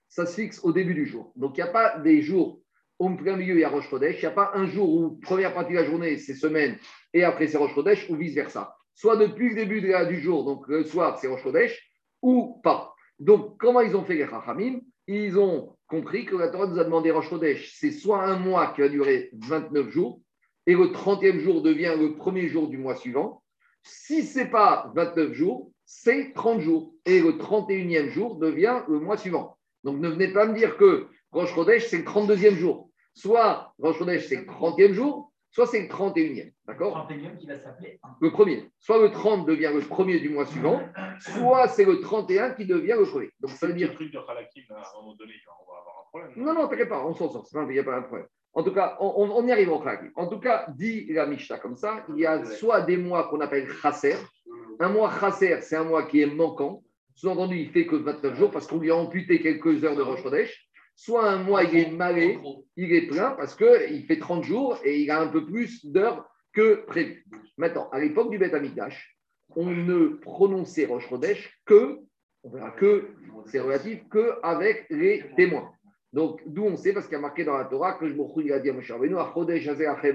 Ça 0.09 0.27
se 0.27 0.41
fixe 0.41 0.61
au 0.63 0.73
début 0.73 0.95
du 0.95 1.07
jour. 1.07 1.33
Donc, 1.35 1.57
il 1.57 1.65
n'y 1.65 1.69
a 1.69 1.73
pas 1.73 1.99
des 1.99 2.23
jours 2.23 2.61
au 2.99 3.11
plein 3.11 3.37
milieu, 3.37 3.55
il 3.55 3.61
y 3.61 3.65
a 3.65 3.69
Rosh 3.69 3.89
Chodesh. 3.89 4.17
Il 4.19 4.21
n'y 4.21 4.27
a 4.27 4.31
pas 4.31 4.53
un 4.55 4.67
jour 4.67 4.89
où, 4.89 5.17
première 5.17 5.55
partie 5.55 5.73
de 5.73 5.79
la 5.79 5.85
journée, 5.85 6.19
c'est 6.19 6.35
semaine, 6.35 6.77
et 7.13 7.25
après, 7.25 7.47
c'est 7.47 7.59
Rosh 7.59 7.75
Chodesh, 7.75 8.09
ou 8.11 8.17
vice-versa. 8.17 8.77
Soit 8.95 9.17
depuis 9.17 9.51
le 9.51 9.55
début 9.55 9.81
du 9.81 10.21
jour, 10.21 10.45
donc 10.45 10.67
le 10.69 10.85
soir, 10.85 11.19
c'est 11.19 11.29
Rosh 11.29 11.43
Chodesh, 11.43 11.91
ou 12.23 12.61
pas. 12.63 12.95
Donc, 13.19 13.59
comment 13.59 13.81
ils 13.81 13.97
ont 13.97 14.05
fait 14.05 14.15
les 14.15 14.27
Chachamim? 14.27 14.81
Ils 15.07 15.39
ont 15.39 15.77
compris 15.87 16.25
que 16.25 16.35
la 16.37 16.49
Torah 16.49 16.67
nous 16.67 16.79
a 16.79 16.85
demandé 16.85 17.11
Rosh 17.11 17.29
Chodesh, 17.29 17.73
c'est 17.79 17.93
soit 17.93 18.25
un 18.25 18.39
mois 18.39 18.73
qui 18.75 18.81
va 18.81 18.89
durer 18.89 19.31
29 19.35 19.91
jours, 19.91 20.21
et 20.67 20.75
le 20.75 20.87
30e 20.87 21.39
jour 21.39 21.63
devient 21.63 21.95
le 21.99 22.17
premier 22.17 22.49
jour 22.49 22.69
du 22.69 22.77
mois 22.77 22.97
suivant. 22.97 23.43
Si 23.85 24.25
ce 24.25 24.41
n'est 24.41 24.51
pas 24.51 24.91
29 24.97 25.33
jours, 25.33 25.71
c'est 25.85 26.33
30 26.35 26.61
jours. 26.61 26.93
Et 27.05 27.21
le 27.21 27.35
31e 27.35 28.09
jour 28.09 28.37
devient 28.37 28.83
le 28.89 28.99
mois 28.99 29.17
suivant. 29.17 29.57
Donc 29.85 30.01
ne 30.01 30.09
venez 30.09 30.29
pas 30.29 30.47
me 30.47 30.55
dire 30.55 30.77
que 30.77 31.07
Rosh 31.31 31.55
Chodesh, 31.55 31.87
c'est 31.87 31.99
le 31.99 32.05
32e 32.05 32.57
jour. 32.57 32.86
Soit 33.17 33.73
Rosh 33.79 33.97
Chodesh, 33.97 34.27
c'est 34.27 34.37
le 34.37 34.45
30e 34.45 34.93
jour, 34.93 35.33
soit 35.51 35.67
c'est 35.67 35.81
le 35.81 35.89
31e. 35.89 36.53
D'accord 36.67 37.09
31e 37.11 37.39
qui 37.39 37.47
va 37.47 37.59
s'appeler 37.59 37.99
un. 38.03 38.11
Le 38.21 38.31
premier. 38.31 38.71
Soit 38.79 39.01
le 39.01 39.11
30 39.11 39.47
devient 39.47 39.73
le 39.75 39.81
premier 39.81 40.21
du 40.21 40.29
mois 40.29 40.45
suivant, 40.45 40.83
soit 41.19 41.67
c'est 41.69 41.87
le 41.87 42.01
31 42.01 42.51
qui 42.51 42.67
devient 42.67 42.97
le 42.99 43.07
premier. 43.07 43.31
Donc 43.41 43.53
ça 43.53 43.67
veut 43.67 43.73
dire 43.73 43.89
le 43.89 43.95
truc 43.95 44.13
de 44.13 44.19
Halakim, 44.19 44.65
à 44.69 44.75
un 44.75 45.01
moment 45.01 45.15
donné, 45.15 45.33
on 45.49 45.73
va 45.73 45.79
avoir 45.81 45.97
un 45.99 46.09
problème. 46.11 46.45
non, 46.45 46.53
non, 46.53 46.69
t'inquiète 46.69 46.91
pas, 46.91 47.03
on 47.07 47.15
s'en 47.15 47.31
sort, 47.31 47.47
il 47.63 47.73
n'y 47.73 47.79
a 47.79 47.85
pas 47.85 48.01
de 48.01 48.07
problème. 48.07 48.29
En 48.53 48.63
tout 48.63 48.73
cas, 48.73 48.97
on, 49.01 49.47
y 49.47 49.53
arrive 49.53 49.73
en 49.73 49.81
claque. 49.81 50.11
En 50.15 50.29
tout 50.29 50.39
cas, 50.39 50.67
dit 50.77 51.07
la 51.13 51.27
Mishnah 51.27 51.59
comme 51.59 51.77
ça, 51.77 52.05
il 52.11 52.19
y 52.19 52.27
a 52.27 52.45
soit 52.45 52.83
des 52.83 52.99
mois 52.99 53.29
qu'on 53.29 53.41
appelle 53.41 53.71
chasser. 53.71 54.15
Un 54.79 54.91
mois 54.91 55.11
chasser, 55.19 55.59
c'est 55.63 55.77
un 55.77 55.85
mois 55.85 56.05
qui 56.05 56.21
est 56.21 56.27
manquant. 56.27 56.83
Sous-entendu, 57.15 57.57
il 57.57 57.71
fait 57.71 57.87
que 57.87 57.97
29 57.97 58.35
jours 58.35 58.51
parce 58.51 58.67
qu'on 58.67 58.79
lui 58.79 58.91
a 58.91 58.97
amputé 58.97 59.41
quelques 59.41 59.85
heures 59.85 59.97
de 59.97 60.03
Rosh 60.03 60.23
Chodesh. 60.23 60.66
Soit 60.97 61.29
un 61.29 61.43
mois, 61.43 61.63
il 61.63 61.77
est 61.77 61.91
malé, 61.91 62.39
il 62.77 62.93
est 62.93 63.07
plein 63.07 63.33
parce 63.33 63.55
qu'il 63.55 64.05
fait 64.07 64.19
30 64.19 64.45
jours 64.45 64.79
et 64.83 65.01
il 65.03 65.11
a 65.11 65.21
un 65.21 65.29
peu 65.29 65.45
plus 65.45 65.85
d'heures 65.85 66.27
que 66.55 66.87
prévu. 66.87 67.25
Maintenant, 67.59 67.91
à 67.91 68.01
l'époque 68.01 68.31
du 68.31 68.39
Beth 68.39 68.55
Amikdash, 68.55 69.17
on 69.55 69.71
ne 69.71 70.09
prononçait 70.09 70.87
Rosh 70.87 71.09
Chodesh 71.09 71.61
que, 71.67 71.99
on 72.43 72.51
verra 72.51 72.71
que, 72.71 73.11
c'est 73.47 73.61
relatif, 73.61 74.09
que 74.09 74.41
avec 74.43 74.87
les 74.89 75.25
témoins. 75.37 75.71
Donc, 76.15 76.41
d'où 76.47 76.65
on 76.65 76.77
sait, 76.77 76.95
parce 76.95 77.07
qu'il 77.07 77.15
y 77.15 77.19
a 77.19 77.21
marqué 77.21 77.45
dans 77.45 77.59
la 77.59 77.67
Torah 77.67 77.95
que 77.95 78.09
je 78.09 78.15
me 78.15 78.43
il 78.43 78.53
a 78.53 78.59
dit 78.59 78.71
à 78.71 78.73
Moshe 78.73 78.91
Rabbeinu, 78.91 79.19
à 79.19 79.31
Chodesh 79.35 79.69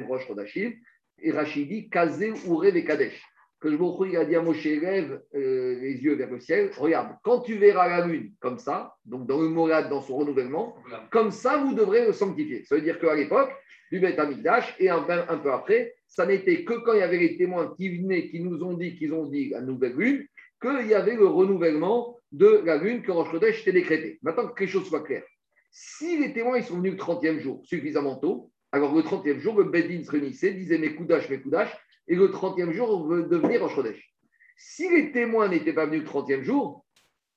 Rosh 0.07 0.27
Chodashim, 0.27 0.73
et 1.19 1.31
Rachid 1.31 1.69
dit, 1.69 1.89
Kazé 1.89 2.33
Ure 2.47 2.85
Kadesh. 2.85 3.21
Que 3.61 3.69
je 3.69 3.75
me 3.75 4.07
il 4.09 4.17
a 4.17 4.25
dit 4.25 4.35
à 4.35 4.41
Moshe, 4.41 4.63
lève 4.63 5.21
euh, 5.35 5.79
les 5.79 6.03
yeux 6.03 6.15
vers 6.15 6.31
le 6.31 6.39
ciel, 6.39 6.71
regarde, 6.75 7.15
quand 7.23 7.41
tu 7.41 7.55
verras 7.55 7.87
la 7.87 8.07
lune 8.07 8.31
comme 8.39 8.57
ça, 8.57 8.95
donc 9.05 9.27
dans 9.27 9.39
le 9.39 9.49
Morad, 9.49 9.87
dans 9.87 10.01
son 10.01 10.17
renouvellement, 10.17 10.75
comme 11.11 11.29
ça, 11.29 11.57
vous 11.57 11.75
devrez 11.75 12.07
le 12.07 12.11
sanctifier. 12.11 12.65
Ça 12.65 12.75
veut 12.75 12.81
dire 12.81 12.99
qu'à 12.99 13.13
l'époque, 13.13 13.51
du 13.91 13.99
Beth 13.99 14.17
Amikdash, 14.17 14.75
et 14.79 14.89
un, 14.89 15.05
un 15.07 15.37
peu 15.37 15.51
après, 15.51 15.93
ça 16.07 16.25
n'était 16.25 16.63
que 16.63 16.73
quand 16.73 16.93
il 16.93 16.99
y 16.99 17.03
avait 17.03 17.19
les 17.19 17.37
témoins 17.37 17.73
qui 17.77 17.99
venaient, 17.99 18.29
qui 18.29 18.39
nous 18.39 18.63
ont 18.63 18.73
dit, 18.73 18.97
qu'ils 18.97 19.13
ont 19.13 19.27
dit 19.27 19.49
la 19.49 19.61
nouvelle 19.61 19.93
lune, 19.95 20.25
qu'il 20.61 20.87
y 20.87 20.93
avait 20.93 21.15
le 21.15 21.27
renouvellement 21.27 22.17
de 22.31 22.61
la 22.65 22.77
lune 22.77 23.01
que 23.01 23.11
Rosh 23.11 23.31
Chodesh 23.31 23.61
était 23.61 23.73
décrété. 23.73 24.19
Maintenant 24.21 24.47
que 24.47 24.63
les 24.63 24.69
choses 24.69 24.87
soient 24.87 25.03
claires. 25.03 25.25
Si 25.71 26.17
les 26.17 26.33
témoins 26.33 26.57
ils 26.57 26.63
sont 26.63 26.77
venus 26.77 26.93
le 26.93 26.97
30e 26.97 27.39
jour 27.39 27.61
suffisamment 27.65 28.15
tôt, 28.15 28.51
alors 28.71 28.95
le 28.95 29.01
30e 29.01 29.39
jour, 29.39 29.57
le 29.57 29.65
Bedin 29.65 30.03
se 30.03 30.11
réunissait, 30.11 30.53
disait 30.53 30.77
mes 30.77 30.95
coudaches, 30.95 31.29
mes 31.29 31.41
coudaches, 31.41 31.75
et 32.07 32.15
le 32.15 32.27
30e 32.27 32.71
jour, 32.71 32.89
on 32.89 33.07
veut 33.07 33.23
devenir 33.23 33.61
Rosh 33.61 33.75
Chodesh. 33.75 34.13
Si 34.57 34.89
les 34.89 35.11
témoins 35.11 35.47
n'étaient 35.47 35.73
pas 35.73 35.85
venus 35.85 36.01
le 36.01 36.07
30e 36.07 36.43
jour, 36.43 36.85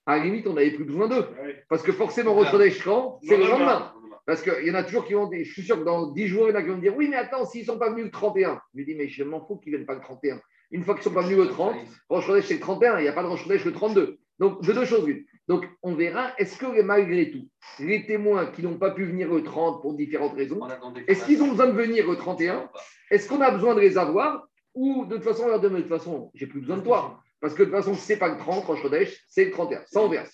à 0.07 0.19
la 0.19 0.25
limite, 0.25 0.47
on 0.47 0.55
n'avait 0.55 0.73
plus 0.73 0.85
besoin 0.85 1.09
d'eux. 1.09 1.27
Parce 1.69 1.83
que 1.83 1.93
forcément, 1.93 2.35
Rosh 2.35 2.51
Chodesh, 2.51 2.83
quand 2.83 3.19
C'est 3.23 3.37
le 3.37 3.47
lendemain. 3.47 3.95
Parce 4.27 4.43
qu'il 4.43 4.67
y 4.67 4.71
en 4.71 4.75
a 4.75 4.85
toujours 4.85 5.05
qui 5.05 5.13
vont 5.13 5.29
dire, 5.29 5.45
je 5.45 5.53
suis 5.53 5.63
sûr 5.63 5.79
que 5.79 5.85
dans 5.85 6.13
10 6.13 6.27
jours, 6.27 6.49
il 6.49 6.53
y 6.53 6.55
en 6.55 6.59
a 6.59 6.63
qui 6.63 6.69
vont 6.69 6.77
me 6.77 6.81
dire, 6.81 6.97
oui, 6.97 7.09
mais 7.09 7.17
attends, 7.17 7.45
s'ils 7.45 7.61
ne 7.63 7.67
sont 7.67 7.79
pas 7.79 7.91
venus 7.91 8.05
le 8.05 8.11
31. 8.11 8.61
Je 8.73 8.79
lui 8.79 8.87
dis, 8.87 8.95
mais 8.95 9.09
je 9.09 9.23
m'en 9.23 9.47
fous 9.47 9.57
qu'ils 9.57 9.73
ne 9.73 9.77
viennent 9.79 9.87
pas 9.87 9.95
le 9.95 10.01
31. 10.01 10.41
Une 10.71 10.83
fois 10.83 10.95
qu'ils 10.95 11.01
ne 11.01 11.05
sont 11.05 11.15
pas 11.15 11.23
venus 11.23 11.39
le 11.39 11.49
30, 11.49 11.77
Rosh 12.09 12.27
Chodesh, 12.27 12.47
c'est 12.47 12.55
le 12.55 12.61
31, 12.61 12.99
il 12.99 13.03
n'y 13.03 13.09
a 13.09 13.13
pas 13.13 13.23
de 13.23 13.29
Rosh 13.29 13.43
Chodesh 13.43 13.65
le 13.65 13.73
32. 13.73 14.19
Donc, 14.39 14.63
de 14.63 14.73
deux 14.73 14.85
choses 14.85 15.07
l'une. 15.07 15.25
Donc, 15.47 15.69
on 15.83 15.95
verra, 15.95 16.33
est-ce 16.39 16.59
que 16.59 16.83
malgré 16.83 17.31
tout, 17.31 17.49
les 17.79 18.07
témoins 18.07 18.47
qui 18.47 18.63
n'ont 18.63 18.79
pas 18.79 18.91
pu 18.91 19.05
venir 19.05 19.33
le 19.33 19.43
30 19.43 19.83
pour 19.83 19.95
différentes 19.95 20.35
raisons, 20.35 20.61
est-ce 21.07 21.27
qu'ils 21.27 21.43
ont 21.43 21.49
besoin 21.49 21.67
de 21.67 21.73
venir 21.73 22.11
le 22.11 22.17
31 22.17 22.69
Est-ce 23.11 23.29
qu'on 23.29 23.41
a 23.43 23.51
besoin 23.51 23.75
de 23.75 23.81
les 23.81 23.99
avoir? 23.99 24.49
Ou 24.75 25.05
de 25.07 25.17
toute 25.17 25.25
façon, 25.25 25.45
on 25.45 25.49
leur 25.49 25.63
mais 25.63 25.69
de 25.69 25.77
toute 25.79 25.89
façon, 25.89 26.31
j'ai 26.35 26.47
plus 26.47 26.61
besoin 26.61 26.79
de 26.79 26.83
toi. 26.83 27.21
Parce 27.41 27.55
que 27.55 27.63
de 27.63 27.69
toute 27.69 27.77
façon, 27.77 27.95
si 27.95 28.01
ce 28.07 28.13
n'est 28.13 28.19
pas 28.19 28.31
le 28.31 28.39
30, 28.39 28.65
Rosh 28.65 28.81
c'est 29.29 29.45
le 29.45 29.51
31. 29.51 29.83
Ça, 29.87 30.01
on 30.01 30.09
verra. 30.09 30.25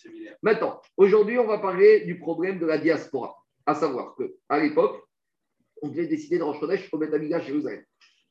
Maintenant, 0.42 0.80
aujourd'hui, 0.96 1.38
on 1.38 1.46
va 1.46 1.58
parler 1.58 2.04
du 2.04 2.18
problème 2.18 2.58
de 2.58 2.66
la 2.66 2.78
diaspora. 2.78 3.34
À 3.66 3.74
savoir 3.74 4.16
qu'à 4.16 4.58
l'époque, 4.58 5.02
on 5.82 5.88
devait 5.88 6.06
décider 6.06 6.38
de 6.38 6.44
Rosh 6.44 6.60
Chodesh 6.60 6.88
au 6.92 6.98
Beth 6.98 7.12
Amikdash 7.12 7.46
Jérusalem. 7.46 7.82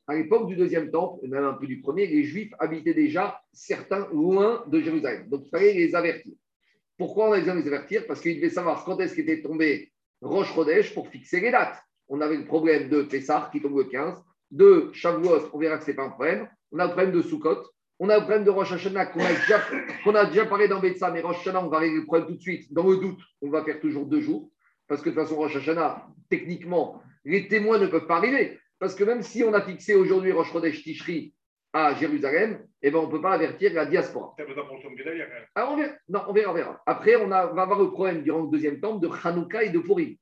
À 0.07 0.15
l'époque 0.15 0.47
du 0.47 0.55
deuxième 0.55 0.89
temple, 0.89 1.23
et 1.23 1.27
même 1.27 1.43
un 1.43 1.53
peu 1.53 1.67
du 1.67 1.81
premier, 1.81 2.07
les 2.07 2.23
Juifs 2.23 2.51
habitaient 2.57 2.93
déjà 2.93 3.39
certains 3.51 4.07
loin 4.11 4.63
de 4.67 4.81
Jérusalem. 4.81 5.27
Donc, 5.29 5.43
il 5.45 5.49
fallait 5.49 5.73
les 5.73 5.93
avertir. 5.93 6.33
Pourquoi 6.97 7.29
on 7.29 7.33
a 7.33 7.39
besoin 7.39 7.55
de 7.55 7.61
les 7.61 7.67
avertir? 7.67 8.07
Parce 8.07 8.21
qu'ils 8.21 8.37
devaient 8.37 8.49
savoir 8.49 8.83
quand 8.83 8.99
est-ce 8.99 9.15
qu'était 9.15 9.41
tombé 9.41 9.91
Rosh 10.21 10.53
Chodesh 10.53 10.93
pour 10.93 11.07
fixer 11.07 11.39
les 11.39 11.51
dates. 11.51 11.77
On 12.07 12.21
avait 12.21 12.37
le 12.37 12.45
problème 12.45 12.89
de 12.89 13.03
Pessah 13.03 13.49
qui 13.51 13.61
tombe 13.61 13.77
le 13.77 13.83
15, 13.83 14.23
de 14.51 14.89
Shavuot, 14.93 15.49
on 15.53 15.59
verra 15.59 15.77
que 15.77 15.83
ce 15.85 15.91
n'est 15.91 15.95
pas 15.95 16.03
un 16.03 16.09
problème. 16.09 16.47
On 16.71 16.79
a 16.79 16.85
le 16.85 16.91
problème 16.91 17.11
de 17.11 17.21
Sukkot, 17.21 17.63
on 17.99 18.09
a 18.09 18.15
le 18.17 18.21
problème 18.21 18.43
de 18.43 18.49
Rosh 18.49 18.71
Hashanah 18.71 19.07
qu'on 19.07 19.19
a 19.19 19.29
déjà, 19.33 19.61
qu'on 20.03 20.15
a 20.15 20.25
déjà 20.25 20.45
parlé 20.45 20.67
dans 20.67 20.79
Betsa, 20.79 21.11
mais 21.11 21.21
Rosh 21.21 21.39
Hashanah, 21.39 21.63
on 21.63 21.69
va 21.69 21.79
régler 21.79 21.97
le 21.99 22.05
problème 22.05 22.27
tout 22.27 22.35
de 22.35 22.41
suite. 22.41 22.71
Dans 22.73 22.87
le 22.87 22.97
doute, 22.97 23.19
on 23.41 23.49
va 23.49 23.63
faire 23.63 23.79
toujours 23.79 24.05
deux 24.05 24.21
jours. 24.21 24.49
Parce 24.87 25.01
que 25.01 25.09
de 25.09 25.15
toute 25.15 25.23
façon, 25.23 25.35
Rosh 25.35 25.55
Hashanah, 25.55 26.07
techniquement, 26.29 27.01
les 27.25 27.47
témoins 27.47 27.77
ne 27.77 27.87
peuvent 27.87 28.07
pas 28.07 28.17
arriver. 28.17 28.59
Parce 28.79 28.95
que 28.95 29.03
même 29.03 29.21
si 29.21 29.43
on 29.43 29.53
a 29.53 29.61
fixé 29.61 29.93
aujourd'hui 29.95 30.31
Rosh 30.31 30.51
Chodesh 30.51 30.81
Tishri 30.83 31.33
à 31.73 31.93
Jérusalem, 31.93 32.65
eh 32.81 32.89
ben, 32.89 32.97
on 32.99 33.07
ne 33.07 33.11
peut 33.11 33.21
pas 33.21 33.33
avertir 33.33 33.73
la 33.73 33.85
diaspora. 33.85 34.33
Même. 35.25 35.45
Alors 35.53 35.73
on 35.73 35.75
verra. 35.77 35.93
Non, 36.07 36.21
on 36.27 36.33
verra, 36.33 36.51
on 36.51 36.55
verra. 36.55 36.81
Après, 36.85 37.15
on 37.17 37.29
a- 37.31 37.47
va 37.47 37.61
avoir 37.63 37.79
le 37.79 37.91
problème 37.91 38.23
durant 38.23 38.41
le 38.43 38.49
deuxième 38.49 38.79
temps 38.79 38.95
de 38.95 39.07
Hanouka 39.23 39.63
et 39.63 39.69
de 39.69 39.79
Purim. 39.79 40.15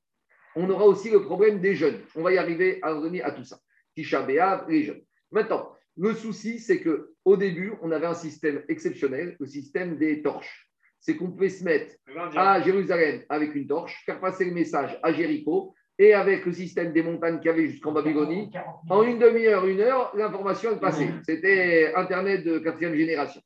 On 0.55 0.67
aura 0.69 0.85
aussi 0.85 1.09
le 1.11 1.21
problème 1.21 1.59
des 1.61 1.75
jeunes. 1.75 1.99
On 2.15 2.23
va 2.23 2.33
y 2.33 2.37
arriver 2.39 2.79
à 2.81 2.89
à 2.89 3.31
tout 3.31 3.43
ça. 3.43 3.57
Tisha 3.97 4.25
les 4.69 4.83
jeunes. 4.83 5.01
Maintenant, 5.31 5.71
le 5.97 6.13
souci, 6.13 6.59
c'est 6.59 6.81
que 6.81 7.13
au 7.25 7.35
début, 7.35 7.73
on 7.81 7.91
avait 7.91 8.05
un 8.05 8.13
système 8.13 8.61
exceptionnel, 8.69 9.35
le 9.39 9.47
système 9.47 9.97
des 9.97 10.21
torches. 10.21 10.69
c'est 10.99 11.15
qu'on 11.15 11.31
pouvait 11.31 11.49
se 11.49 11.63
mettre 11.63 11.95
à 12.35 12.61
Jérusalem 12.61 13.23
avec 13.29 13.55
une 13.55 13.67
torche, 13.67 14.03
faire 14.05 14.19
passer 14.19 14.45
le 14.45 14.51
message 14.51 14.99
à 15.01 15.11
Jéricho, 15.11 15.73
et 15.99 16.13
avec 16.13 16.45
le 16.45 16.53
système 16.53 16.93
des 16.93 17.01
montagnes 17.01 17.39
qu'il 17.39 17.47
y 17.47 17.53
avait 17.53 17.67
jusqu'en 17.67 17.91
Babylonie, 17.91 18.51
en 18.87 19.01
une 19.01 19.17
demi-heure, 19.17 19.65
une 19.65 19.81
heure, 19.81 20.15
l'information 20.15 20.71
est 20.73 20.79
passée. 20.79 21.09
C'était 21.25 21.91
Internet 21.95 22.43
de 22.43 22.59
quatrième 22.59 22.95
génération. 22.95 23.41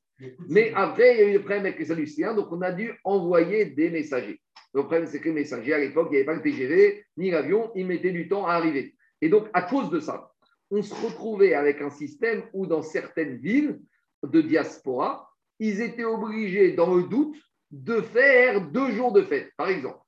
Mais 0.49 0.73
après, 0.75 1.15
il 1.15 1.19
y 1.19 1.23
a 1.23 1.29
eu 1.29 1.33
le 1.33 1.39
problème 1.39 1.61
avec 1.61 1.79
les 1.79 1.85
Saducéens, 1.85 2.33
donc 2.33 2.51
on 2.51 2.61
a 2.61 2.73
dû 2.73 2.91
envoyer 3.05 3.65
des 3.65 3.89
messagers. 3.89 4.41
Le 4.73 4.81
problème, 4.81 5.07
c'est 5.07 5.19
que 5.19 5.29
les 5.29 5.35
messagers, 5.35 5.73
à 5.73 5.79
l'époque, 5.79 6.09
il 6.11 6.15
n'y 6.15 6.17
avait 6.17 6.25
pas 6.25 6.33
le 6.33 6.41
TGV, 6.41 7.05
ni 7.17 7.31
l'avion, 7.31 7.71
ils 7.75 7.87
mettaient 7.87 8.11
du 8.11 8.27
temps 8.27 8.45
à 8.45 8.53
arriver. 8.53 8.95
Et 9.21 9.29
donc, 9.29 9.47
à 9.53 9.61
cause 9.61 9.89
de 9.89 9.99
ça, 9.99 10.31
on 10.71 10.81
se 10.81 10.95
retrouvait 10.95 11.53
avec 11.53 11.81
un 11.81 11.89
système 11.89 12.43
où, 12.53 12.65
dans 12.65 12.81
certaines 12.81 13.37
villes 13.37 13.79
de 14.23 14.41
diaspora, 14.41 15.29
ils 15.59 15.81
étaient 15.81 16.05
obligés, 16.05 16.71
dans 16.71 16.95
le 16.95 17.03
doute, 17.03 17.37
de 17.69 18.01
faire 18.01 18.61
deux 18.71 18.91
jours 18.91 19.11
de 19.11 19.21
fête, 19.21 19.51
par 19.57 19.69
exemple. 19.69 19.99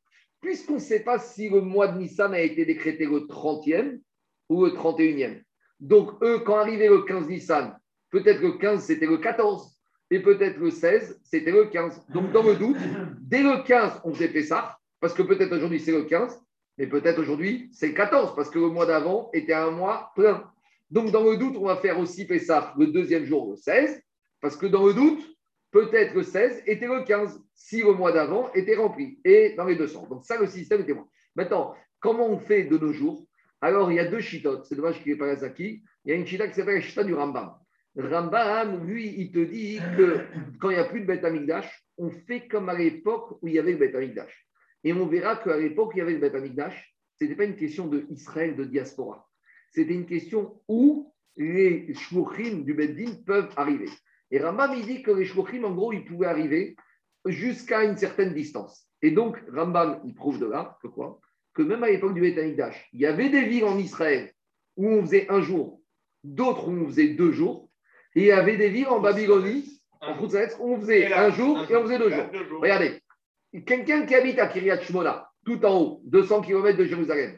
Puisqu'on 0.42 0.76
ne 0.76 0.80
sait 0.80 1.04
pas 1.04 1.20
si 1.20 1.50
le 1.50 1.62
mois 1.62 1.88
de 1.88 2.00
Nissan 2.00 2.34
a 2.34 2.40
été 2.40 2.66
décrété 2.66 3.06
le 3.06 3.22
30e 3.22 4.00
ou 4.50 4.66
le 4.66 4.72
31e. 4.72 5.42
Donc, 5.80 6.12
eux, 6.22 6.40
quand 6.40 6.58
arrivait 6.58 6.90
le 6.90 7.04
15 7.04 7.28
Nissan, 7.28 7.78
peut-être 8.10 8.42
le 8.42 8.54
15, 8.54 8.84
c'était 8.84 9.06
le 9.06 9.18
14 9.18 9.78
et 10.12 10.20
peut-être 10.22 10.58
le 10.58 10.70
16, 10.70 11.20
c'était 11.24 11.52
le 11.52 11.66
15. 11.66 12.08
Donc, 12.10 12.32
dans 12.32 12.44
le 12.44 12.56
doute, 12.56 12.78
dès 13.22 13.42
le 13.42 13.64
15, 13.64 14.02
on 14.04 14.14
faisait 14.14 14.28
Pessah, 14.30 14.78
parce 15.00 15.14
que 15.14 15.24
peut-être 15.24 15.54
aujourd'hui 15.54 15.80
c'est 15.80 15.92
le 15.92 16.04
15, 16.04 16.40
mais 16.78 16.88
peut-être 16.88 17.20
aujourd'hui 17.20 17.70
c'est 17.74 17.88
le 17.88 17.94
14, 17.94 18.36
parce 18.36 18.50
que 18.50 18.60
le 18.60 18.70
mois 18.70 18.86
d'avant 18.86 19.30
était 19.34 19.54
un 19.54 19.72
mois 19.72 20.12
plein. 20.16 20.53
Donc, 20.94 21.10
dans 21.10 21.24
le 21.24 21.38
doute, 21.38 21.56
on 21.58 21.66
va 21.66 21.78
faire 21.78 21.98
aussi 21.98 22.28
Pessah 22.28 22.72
le 22.78 22.86
deuxième 22.86 23.26
jour, 23.26 23.50
le 23.50 23.56
16, 23.56 24.00
parce 24.40 24.56
que 24.56 24.68
dans 24.68 24.86
le 24.86 24.94
doute, 24.94 25.28
peut-être 25.72 26.14
le 26.14 26.22
16 26.22 26.62
était 26.68 26.86
le 26.86 27.04
15, 27.04 27.42
si 27.56 27.82
le 27.82 27.94
mois 27.94 28.12
d'avant 28.12 28.54
était 28.54 28.76
rempli, 28.76 29.20
et 29.26 29.56
dans 29.58 29.66
les 29.66 29.76
deux 29.76 29.88
sens. 29.88 30.08
Donc, 30.08 30.24
ça, 30.24 30.40
le 30.40 30.46
système 30.46 30.82
était 30.82 30.94
bon. 30.94 31.08
Maintenant, 31.36 31.74
comment 32.00 32.30
on 32.30 32.38
fait 32.38 32.66
de 32.66 32.78
nos 32.78 32.94
jours? 32.94 33.26
Alors, 33.60 33.92
il 33.92 33.96
y 33.96 34.00
a 34.00 34.06
deux 34.06 34.20
chitotes. 34.20 34.68
C'est 34.68 34.76
dommage 34.76 35.02
qu'il 35.02 35.08
n'y 35.08 35.16
ait 35.16 35.18
pas 35.18 35.36
Zaki. 35.36 35.82
Il 36.06 36.12
y 36.12 36.14
a 36.14 36.16
une 36.16 36.28
chita 36.28 36.48
qui 36.48 36.54
s'appelle 36.54 36.76
la 36.76 36.82
chita 36.82 37.04
du 37.04 37.16
Rambam. 37.16 37.56
Rambam, 37.98 38.86
lui, 38.86 39.16
il 39.18 39.32
te 39.32 39.40
dit 39.40 39.80
que 39.98 40.20
quand 40.62 40.70
il 40.70 40.76
n'y 40.76 40.80
a 40.80 40.86
plus 40.86 41.02
de 41.02 41.08
Beth 41.08 41.26
Amikdash, 41.26 41.88
on 41.98 42.12
fait 42.12 42.48
comme 42.48 42.70
à 42.70 42.78
l'époque 42.78 43.40
où 43.42 43.48
il 43.48 43.56
y 43.56 43.60
avait 43.60 43.72
le 43.72 43.80
Beth 43.80 43.96
Amikdash. 43.96 44.48
Et 44.84 44.94
on 44.94 45.08
verra 45.08 45.38
qu'à 45.38 45.58
l'époque 45.58 45.90
où 45.90 45.94
il 45.94 46.00
y 46.00 46.02
avait 46.02 46.14
le 46.14 46.20
Beth 46.20 46.36
Amikdash, 46.36 46.96
ce 47.18 47.24
n'était 47.24 47.36
pas 47.36 47.46
une 47.46 47.56
question 47.56 47.88
de 47.88 48.02
de 48.02 48.64
diaspora. 48.66 49.28
C'était 49.74 49.94
une 49.94 50.06
question 50.06 50.62
où 50.68 51.12
les 51.36 51.94
shluchim 51.96 52.64
du 52.64 52.74
Beddin 52.74 53.12
peuvent 53.26 53.50
arriver. 53.56 53.90
Et 54.30 54.40
Rambam, 54.40 54.74
il 54.76 54.86
dit 54.86 55.02
que 55.02 55.12
les 55.12 55.26
shluchim, 55.26 55.64
en 55.64 55.72
gros, 55.72 55.92
ils 55.94 56.06
pouvaient 56.06 56.28
arriver 56.28 56.76
jusqu'à 57.26 57.84
une 57.84 57.98
certaine 57.98 58.34
distance. 58.34 58.88
Et 59.02 59.12
donc, 59.12 59.38
Rambam, 59.52 60.00
il 60.06 60.14
prouve 60.14 60.40
de 60.40 60.46
là 60.46 60.78
que 60.82 60.88
Que 61.54 61.62
même 61.64 61.84
à 61.84 61.90
l'époque 61.90 62.14
du 62.14 62.22
Beth 62.22 62.38
Amikdash, 62.38 62.90
il 62.94 63.02
y 63.02 63.06
avait 63.06 63.30
des 63.30 63.46
villes 63.46 63.66
en 63.66 63.78
Israël 63.78 64.32
où 64.78 64.88
on 64.88 65.02
faisait 65.02 65.30
un 65.30 65.42
jour, 65.42 65.82
d'autres 66.24 66.68
où 66.68 66.72
on 66.72 66.88
faisait 66.88 67.10
deux 67.10 67.32
jours, 67.32 67.70
et 68.16 68.22
il 68.22 68.28
y 68.28 68.32
avait 68.32 68.58
des 68.58 68.70
villes 68.70 68.88
en 68.88 69.00
Babylonie, 69.00 69.82
en 70.02 70.16
Khoutzaletz, 70.18 70.56
où 70.60 70.74
on 70.74 70.80
faisait 70.80 71.12
un 71.14 71.32
jour 71.32 71.66
et 71.70 71.76
on 71.76 71.84
faisait 71.84 72.00
deux 72.00 72.10
jours. 72.10 72.26
Regardez, 72.60 73.02
quelqu'un 73.66 74.06
qui 74.06 74.16
habite 74.16 74.40
à 74.40 74.48
Kiryat 74.48 74.82
Shmona, 74.82 75.30
tout 75.46 75.64
en 75.66 75.80
haut, 75.80 76.02
200 76.06 76.42
km 76.42 76.78
de 76.78 76.86
Jérusalem, 76.86 77.38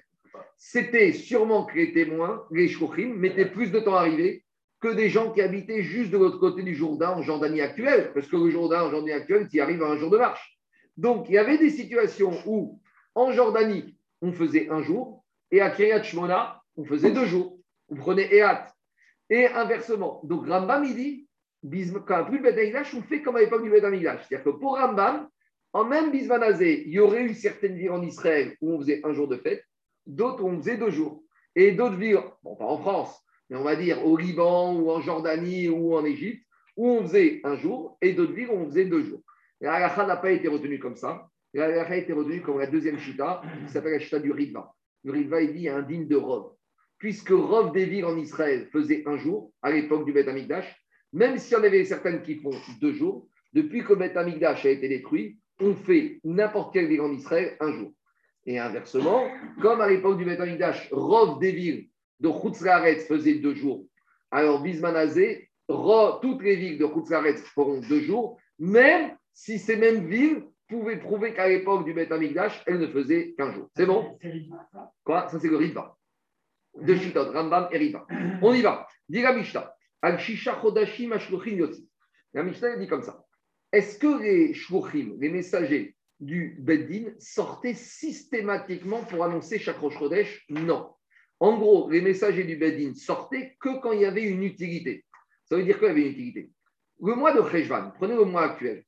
c'était 0.57 1.13
sûrement 1.13 1.65
que 1.65 1.75
les 1.75 1.93
témoins, 1.93 2.45
les 2.51 2.67
shkochim, 2.67 3.13
mettaient 3.15 3.49
plus 3.49 3.71
de 3.71 3.79
temps 3.79 3.95
à 3.95 4.01
arriver 4.01 4.43
que 4.79 4.87
des 4.89 5.09
gens 5.09 5.31
qui 5.31 5.41
habitaient 5.41 5.83
juste 5.83 6.11
de 6.11 6.17
l'autre 6.17 6.37
côté 6.37 6.63
du 6.63 6.75
Jourdain 6.75 7.11
en 7.11 7.21
Jordanie 7.21 7.61
actuelle, 7.61 8.11
parce 8.13 8.27
que 8.27 8.35
le 8.35 8.49
Jourdain 8.49 8.83
en 8.83 8.89
Jordanie 8.89 9.13
actuelle, 9.13 9.47
tu 9.49 9.57
y 9.57 9.59
arrives 9.59 9.83
à 9.83 9.87
un 9.87 9.97
jour 9.97 10.09
de 10.09 10.17
marche. 10.17 10.59
Donc, 10.97 11.27
il 11.29 11.33
y 11.33 11.37
avait 11.37 11.57
des 11.57 11.69
situations 11.69 12.31
où, 12.45 12.79
en 13.15 13.31
Jordanie, 13.31 13.97
on 14.21 14.31
faisait 14.31 14.69
un 14.69 14.81
jour, 14.81 15.23
et 15.51 15.61
à 15.61 15.69
Kiryat 15.69 16.03
Shmona, 16.03 16.61
on 16.77 16.85
faisait 16.85 17.11
deux 17.11 17.25
jours. 17.25 17.57
Vous 17.89 17.97
prenez 17.97 18.35
Eat, 18.35 18.75
et 19.29 19.47
inversement. 19.47 20.21
Donc 20.23 20.47
Rambam, 20.47 20.83
il 20.83 20.95
dit, 20.95 21.27
quand 22.05 22.29
n'y 22.29 22.37
a 22.37 22.37
de 22.37 22.37
Beth 22.37 22.87
on 22.93 23.01
fait 23.01 23.21
comme 23.21 23.37
à 23.37 23.39
l'époque 23.39 23.63
du 23.63 23.69
Beth 23.69 23.83
C'est-à-dire 23.83 24.43
que 24.43 24.49
pour 24.49 24.77
Rambam, 24.77 25.27
en 25.73 25.83
même 25.83 26.11
Bismanazé, 26.11 26.83
il 26.85 26.93
y 26.93 26.99
aurait 26.99 27.23
eu 27.23 27.33
certaines 27.33 27.75
villes 27.75 27.91
en 27.91 28.01
Israël 28.01 28.55
où 28.61 28.73
on 28.73 28.79
faisait 28.79 29.01
un 29.03 29.13
jour 29.13 29.27
de 29.27 29.37
fête, 29.37 29.63
d'autres 30.05 30.43
on 30.43 30.57
faisait 30.57 30.77
deux 30.77 30.91
jours. 30.91 31.23
Et 31.55 31.71
d'autres 31.71 31.95
villes, 31.95 32.19
bon, 32.43 32.55
pas 32.55 32.65
en 32.65 32.77
France, 32.77 33.23
mais 33.49 33.57
on 33.57 33.63
va 33.63 33.75
dire 33.75 34.05
au 34.05 34.17
Liban 34.17 34.75
ou 34.75 34.91
en 34.91 35.01
Jordanie 35.01 35.69
ou 35.69 35.95
en 35.95 36.03
Égypte, 36.03 36.45
où 36.75 36.89
on 36.89 37.03
faisait 37.03 37.39
un 37.43 37.55
jour, 37.55 37.97
et 38.01 38.13
d'autres 38.13 38.33
villes 38.33 38.49
où 38.49 38.55
on 38.55 38.65
faisait 38.65 38.85
deux 38.85 39.03
jours. 39.03 39.21
Et 39.61 39.65
la 39.65 40.05
n'a 40.05 40.17
pas 40.17 40.31
été 40.31 40.47
retenue 40.47 40.79
comme 40.79 40.97
ça. 40.97 41.27
La 41.53 41.83
a 41.83 41.95
été 41.95 42.11
retenue 42.11 42.41
comme 42.41 42.59
la 42.59 42.67
deuxième 42.67 42.99
chita, 42.99 43.41
qui 43.65 43.71
s'appelle 43.71 43.93
la 43.93 43.99
chita 43.99 44.19
du 44.19 44.31
Riva. 44.31 44.73
Le 45.05 45.13
Riva, 45.13 45.41
il 45.41 45.53
dit, 45.53 45.59
il 45.59 45.63
y 45.63 45.69
a 45.69 45.77
un 45.77 45.83
digne 45.83 46.07
de 46.07 46.17
robe 46.17 46.55
puisque 46.97 47.29
Rov 47.29 47.71
des 47.71 47.85
villes 47.85 48.05
en 48.05 48.17
Israël 48.17 48.67
faisait 48.71 49.03
un 49.05 49.17
jour 49.17 49.51
à 49.61 49.71
l'époque 49.71 50.05
du 50.05 50.13
Beth 50.13 50.27
Amikdash, 50.27 50.65
même 51.13 51.37
s'il 51.37 51.57
y 51.57 51.59
en 51.59 51.63
avait 51.63 51.85
certaines 51.85 52.21
qui 52.21 52.35
font 52.39 52.51
deux 52.81 52.93
jours, 52.93 53.27
depuis 53.53 53.83
que 53.83 53.93
Beth 53.93 54.17
Amikdash 54.17 54.65
a 54.65 54.69
été 54.69 54.87
détruit, 54.87 55.39
on 55.59 55.75
fait 55.75 56.19
n'importe 56.23 56.73
quelle 56.73 56.87
ville 56.87 57.01
en 57.01 57.13
Israël 57.13 57.55
un 57.59 57.71
jour. 57.71 57.93
Et 58.45 58.59
inversement, 58.59 59.27
comme 59.61 59.81
à 59.81 59.89
l'époque 59.89 60.17
du 60.17 60.25
Beth 60.25 60.39
Amikdash, 60.39 60.89
Rov 60.91 61.39
des 61.39 61.51
villes 61.51 61.89
de 62.19 62.29
Chutzlaretz 62.29 63.07
faisait 63.07 63.35
deux 63.35 63.55
jours, 63.55 63.85
alors 64.31 64.61
Bismanazé, 64.61 65.49
toutes 65.67 66.43
les 66.43 66.55
villes 66.55 66.77
de 66.77 66.87
Chutzlaretz 66.87 67.41
feront 67.53 67.79
deux 67.81 68.01
jours, 68.01 68.37
même 68.59 69.17
si 69.33 69.57
ces 69.57 69.75
mêmes 69.75 70.07
villes 70.07 70.43
pouvaient 70.67 70.99
prouver 70.99 71.33
qu'à 71.33 71.47
l'époque 71.47 71.85
du 71.85 71.93
Beth 71.93 72.11
Amikdash, 72.11 72.63
elles 72.67 72.79
ne 72.79 72.87
faisaient 72.87 73.33
qu'un 73.37 73.51
jour. 73.51 73.69
C'est 73.75 73.85
bon? 73.85 74.17
Quoi? 75.03 75.27
Ça, 75.29 75.39
c'est 75.39 75.49
le 75.49 75.57
Riva 75.57 75.95
de 76.81 76.95
Shitot, 76.95 77.31
Rambam 77.31 77.67
et 77.71 77.77
Riva. 77.77 78.05
On 78.41 78.53
y 78.53 78.61
va. 78.61 78.87
Dit 79.07 79.21
la 79.21 79.33
Mishnah. 79.33 79.73
Al 80.01 80.19
Shisha 80.19 80.59
Chodashim 80.61 81.11
Ashluchim 81.13 81.55
Yotzi. 81.55 81.89
La 82.33 82.43
Mishnah 82.43 82.77
dit 82.77 82.87
comme 82.87 83.01
ça. 83.01 83.23
Est-ce 83.71 83.97
que 83.97 84.21
les 84.21 84.53
Shluchim, 84.53 85.15
les 85.19 85.29
messagers 85.29 85.94
du 86.19 86.57
Beddin, 86.59 87.11
sortaient 87.19 87.73
systématiquement 87.73 89.03
pour 89.03 89.23
annoncer 89.23 89.59
chaque 89.59 89.77
Rosh 89.77 89.97
Chodesh 89.97 90.45
Non. 90.49 90.93
En 91.39 91.57
gros, 91.57 91.89
les 91.89 92.01
messagers 92.01 92.45
du 92.45 92.55
Beddin 92.55 92.93
sortaient 92.93 93.57
que 93.59 93.81
quand 93.81 93.91
il 93.91 94.01
y 94.01 94.05
avait 94.05 94.23
une 94.23 94.43
utilité. 94.43 95.05
Ça 95.45 95.57
veut 95.57 95.63
dire 95.63 95.77
qu'il 95.77 95.87
y 95.87 95.91
avait 95.91 96.01
une 96.01 96.11
utilité? 96.11 96.51
Le 97.01 97.15
mois 97.15 97.33
de 97.33 97.47
Cheshvan, 97.49 97.91
prenez 97.95 98.15
le 98.15 98.23
mois 98.23 98.43
actuel. 98.43 98.83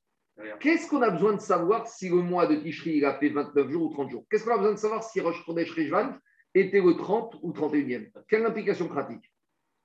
Qu'est-ce 0.60 0.88
qu'on 0.88 1.02
a 1.02 1.10
besoin 1.10 1.34
de 1.34 1.40
savoir 1.40 1.88
si 1.88 2.08
le 2.08 2.16
mois 2.16 2.46
de 2.46 2.56
Tishri 2.56 2.98
il 2.98 3.04
a 3.04 3.18
fait 3.18 3.28
29 3.28 3.70
jours 3.70 3.90
ou 3.90 3.92
30 3.92 4.10
jours? 4.10 4.24
Qu'est-ce 4.30 4.44
qu'on 4.44 4.54
a 4.54 4.58
besoin 4.58 4.72
de 4.72 4.78
savoir 4.78 5.02
si 5.02 5.20
Rosh 5.20 5.44
Chodesh 5.44 5.74
était 6.54 6.80
le 6.80 6.96
30 6.96 7.36
ou 7.42 7.52
31e. 7.52 8.10
Quelle 8.28 8.46
implication 8.46 8.88
pratique? 8.88 9.30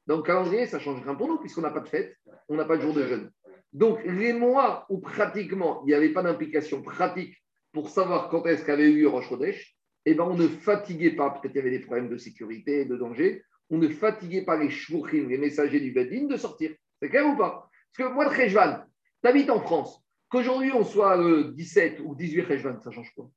Dans 0.05 0.17
le 0.17 0.23
calendrier, 0.23 0.67
ça 0.67 0.79
change 0.79 1.01
rien 1.01 1.15
pour 1.15 1.27
nous, 1.27 1.39
puisqu'on 1.39 1.61
n'a 1.61 1.71
pas 1.71 1.79
de 1.79 1.87
fête, 1.87 2.15
on 2.49 2.55
n'a 2.55 2.65
pas 2.65 2.77
de 2.77 2.81
jour 2.81 2.93
de 2.93 3.05
jeûne. 3.05 3.31
Donc, 3.74 3.99
les 4.05 4.34
mois 4.34 4.86
où 4.89 4.99
pratiquement 4.99 5.82
il 5.84 5.88
n'y 5.88 5.93
avait 5.93 6.13
pas 6.13 6.24
d'implication 6.24 6.82
pratique 6.82 7.36
pour 7.71 7.89
savoir 7.89 8.30
quand 8.30 8.45
est-ce 8.45 8.63
qu'avait 8.63 8.91
eu 8.91 9.07
Rosh 9.07 9.30
Chodesh, 9.30 9.76
eh 10.05 10.13
ben, 10.13 10.26
on 10.26 10.36
ne 10.36 10.47
fatiguait 10.47 11.15
pas, 11.15 11.32
peut-être 11.32 11.53
qu'il 11.53 11.55
y 11.55 11.59
avait 11.59 11.78
des 11.78 11.84
problèmes 11.84 12.09
de 12.09 12.17
sécurité 12.17 12.82
et 12.82 12.86
de 12.86 12.95
danger, 12.95 13.43
on 13.69 13.78
ne 13.78 13.88
fatiguait 13.88 14.45
pas 14.45 14.57
les 14.57 14.69
shvuchim, 14.69 15.28
les 15.28 15.38
messagers 15.38 15.80
du 15.80 15.91
Bedin, 15.91 16.28
de 16.28 16.38
sortir. 16.38 16.71
C'est 17.01 17.09
clair 17.09 17.26
ou 17.26 17.36
pas? 17.36 17.69
Parce 17.95 18.09
que 18.09 18.13
moi, 18.13 18.26
de 18.26 18.30
Rejvan, 18.30 18.84
tu 19.24 19.30
habites 19.30 19.49
en 19.49 19.61
France, 19.61 20.03
qu'aujourd'hui 20.30 20.71
on 20.74 20.84
soit 20.84 21.15
le 21.15 21.45
17 21.53 22.01
ou 22.03 22.15
18 22.15 22.41
Rejvan, 22.41 22.80
ça 22.80 22.91
change 22.91 23.11
quoi? 23.15 23.30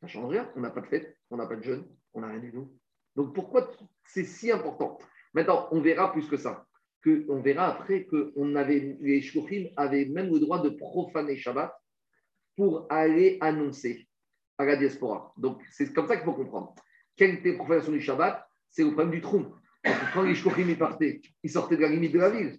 Ça 0.00 0.08
change 0.08 0.30
rien, 0.30 0.50
on 0.56 0.60
n'a 0.60 0.70
pas 0.70 0.80
de 0.80 0.86
fête, 0.86 1.16
on 1.30 1.36
n'a 1.36 1.46
pas 1.46 1.56
de 1.56 1.62
jeûne, 1.62 1.86
on 2.12 2.20
n'a 2.20 2.28
rien 2.28 2.40
du 2.40 2.52
tout. 2.52 2.76
Donc 3.16 3.34
pourquoi 3.34 3.70
c'est 4.04 4.24
si 4.24 4.50
important? 4.50 4.98
Maintenant, 5.32 5.68
on 5.70 5.80
verra 5.80 6.12
plus 6.12 6.28
que 6.28 6.36
ça. 6.36 6.66
Que, 7.02 7.24
on 7.28 7.40
verra 7.40 7.66
après 7.66 8.04
que 8.04 8.32
on 8.36 8.54
avait, 8.54 8.96
les 9.00 9.22
shluchim 9.22 9.68
avaient 9.76 10.04
même 10.04 10.32
le 10.32 10.38
droit 10.38 10.62
de 10.62 10.68
profaner 10.68 11.36
Shabbat 11.36 11.72
pour 12.56 12.86
aller 12.90 13.38
annoncer 13.40 14.06
à 14.56 14.64
la 14.64 14.76
diaspora. 14.76 15.32
Donc 15.36 15.60
c'est 15.70 15.92
comme 15.92 16.06
ça 16.06 16.16
qu'il 16.16 16.24
faut 16.24 16.34
comprendre. 16.34 16.74
Quelle 17.16 17.34
était 17.34 17.52
la 17.52 17.56
profanation 17.56 17.92
du 17.92 18.00
Shabbat? 18.00 18.46
C'est 18.70 18.84
le 18.84 18.92
problème 18.92 19.10
du 19.10 19.20
trou. 19.20 19.46
Quand 20.14 20.22
les 20.22 20.34
shluchim 20.34 20.74
partaient, 20.76 21.20
ils 21.42 21.50
sortaient 21.50 21.76
de 21.76 21.82
la 21.82 21.88
limite 21.88 22.12
de 22.12 22.20
la 22.20 22.30
ville. 22.30 22.58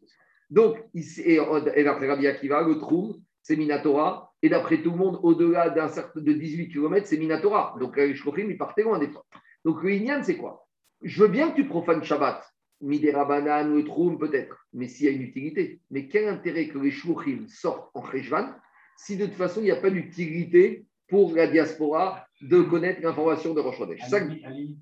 Donc, 0.50 0.78
et, 0.94 1.38
et 1.76 1.84
d'après 1.84 2.08
Rabbi 2.08 2.28
Akiva, 2.28 2.62
le 2.62 2.78
trou, 2.78 3.16
c'est 3.42 3.56
Minatora. 3.56 4.32
Et 4.42 4.50
d'après 4.50 4.82
tout 4.82 4.92
le 4.92 4.98
monde, 4.98 5.20
au-delà 5.24 5.70
d'un 5.70 5.88
certain 5.88 6.20
de 6.20 6.34
18 6.34 6.70
km, 6.70 7.08
c'est 7.08 7.18
Minatora. 7.18 7.76
Donc 7.80 7.96
les 7.96 8.14
shluchim, 8.14 8.50
ils 8.50 8.58
partaient 8.58 8.84
loin 8.84 9.00
des 9.00 9.10
fois. 9.10 9.26
Donc 9.64 9.82
le 9.82 10.24
c'est 10.24 10.38
quoi? 10.38 10.68
Je 11.02 11.24
veux 11.24 11.30
bien 11.30 11.52
que 11.52 11.56
tu 11.56 11.68
profanes 11.68 12.04
Shabbat, 12.04 12.44
Midera 12.84 13.26
Banan 13.26 13.72
ou 13.72 13.82
Troum 13.84 14.18
peut-être, 14.20 14.68
mais 14.74 14.88
s'il 14.88 15.06
y 15.06 15.10
a 15.10 15.12
une 15.12 15.22
utilité. 15.22 15.80
Mais 15.90 16.08
quel 16.08 16.28
intérêt 16.28 16.68
que 16.68 16.78
les 16.78 16.92
Shouchim 16.92 17.46
sortent 17.48 17.90
en 17.96 18.04
Cheshvan 18.06 18.54
si 18.98 19.18
de 19.18 19.26
toute 19.26 19.36
façon 19.36 19.62
il 19.62 19.66
n'y 19.66 19.72
a 19.72 19.78
pas 19.78 19.90
d'utilité 19.90 20.86
pour 21.08 21.34
la 21.34 21.48
diaspora 21.48 22.26
de 22.42 22.62
connaître 22.62 23.02
l'information 23.02 23.54
de 23.54 23.62
Rosh 23.62 23.78
Chodesh? 23.78 24.02
À, 24.04 24.20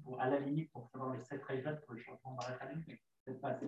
pour, 0.04 0.20
à 0.20 0.30
la 0.30 0.39
limite, 0.39 0.72
pour 0.72 0.89
savoir 0.91 1.14
les 1.16 1.22
7 1.24 1.41
Cheshvan 1.47 1.76
pour 1.86 1.93
le 1.93 1.99
changement 2.02 2.38
de 2.38 2.93
peut-être 3.26 3.41
pas 3.41 3.49
assez 3.49 3.68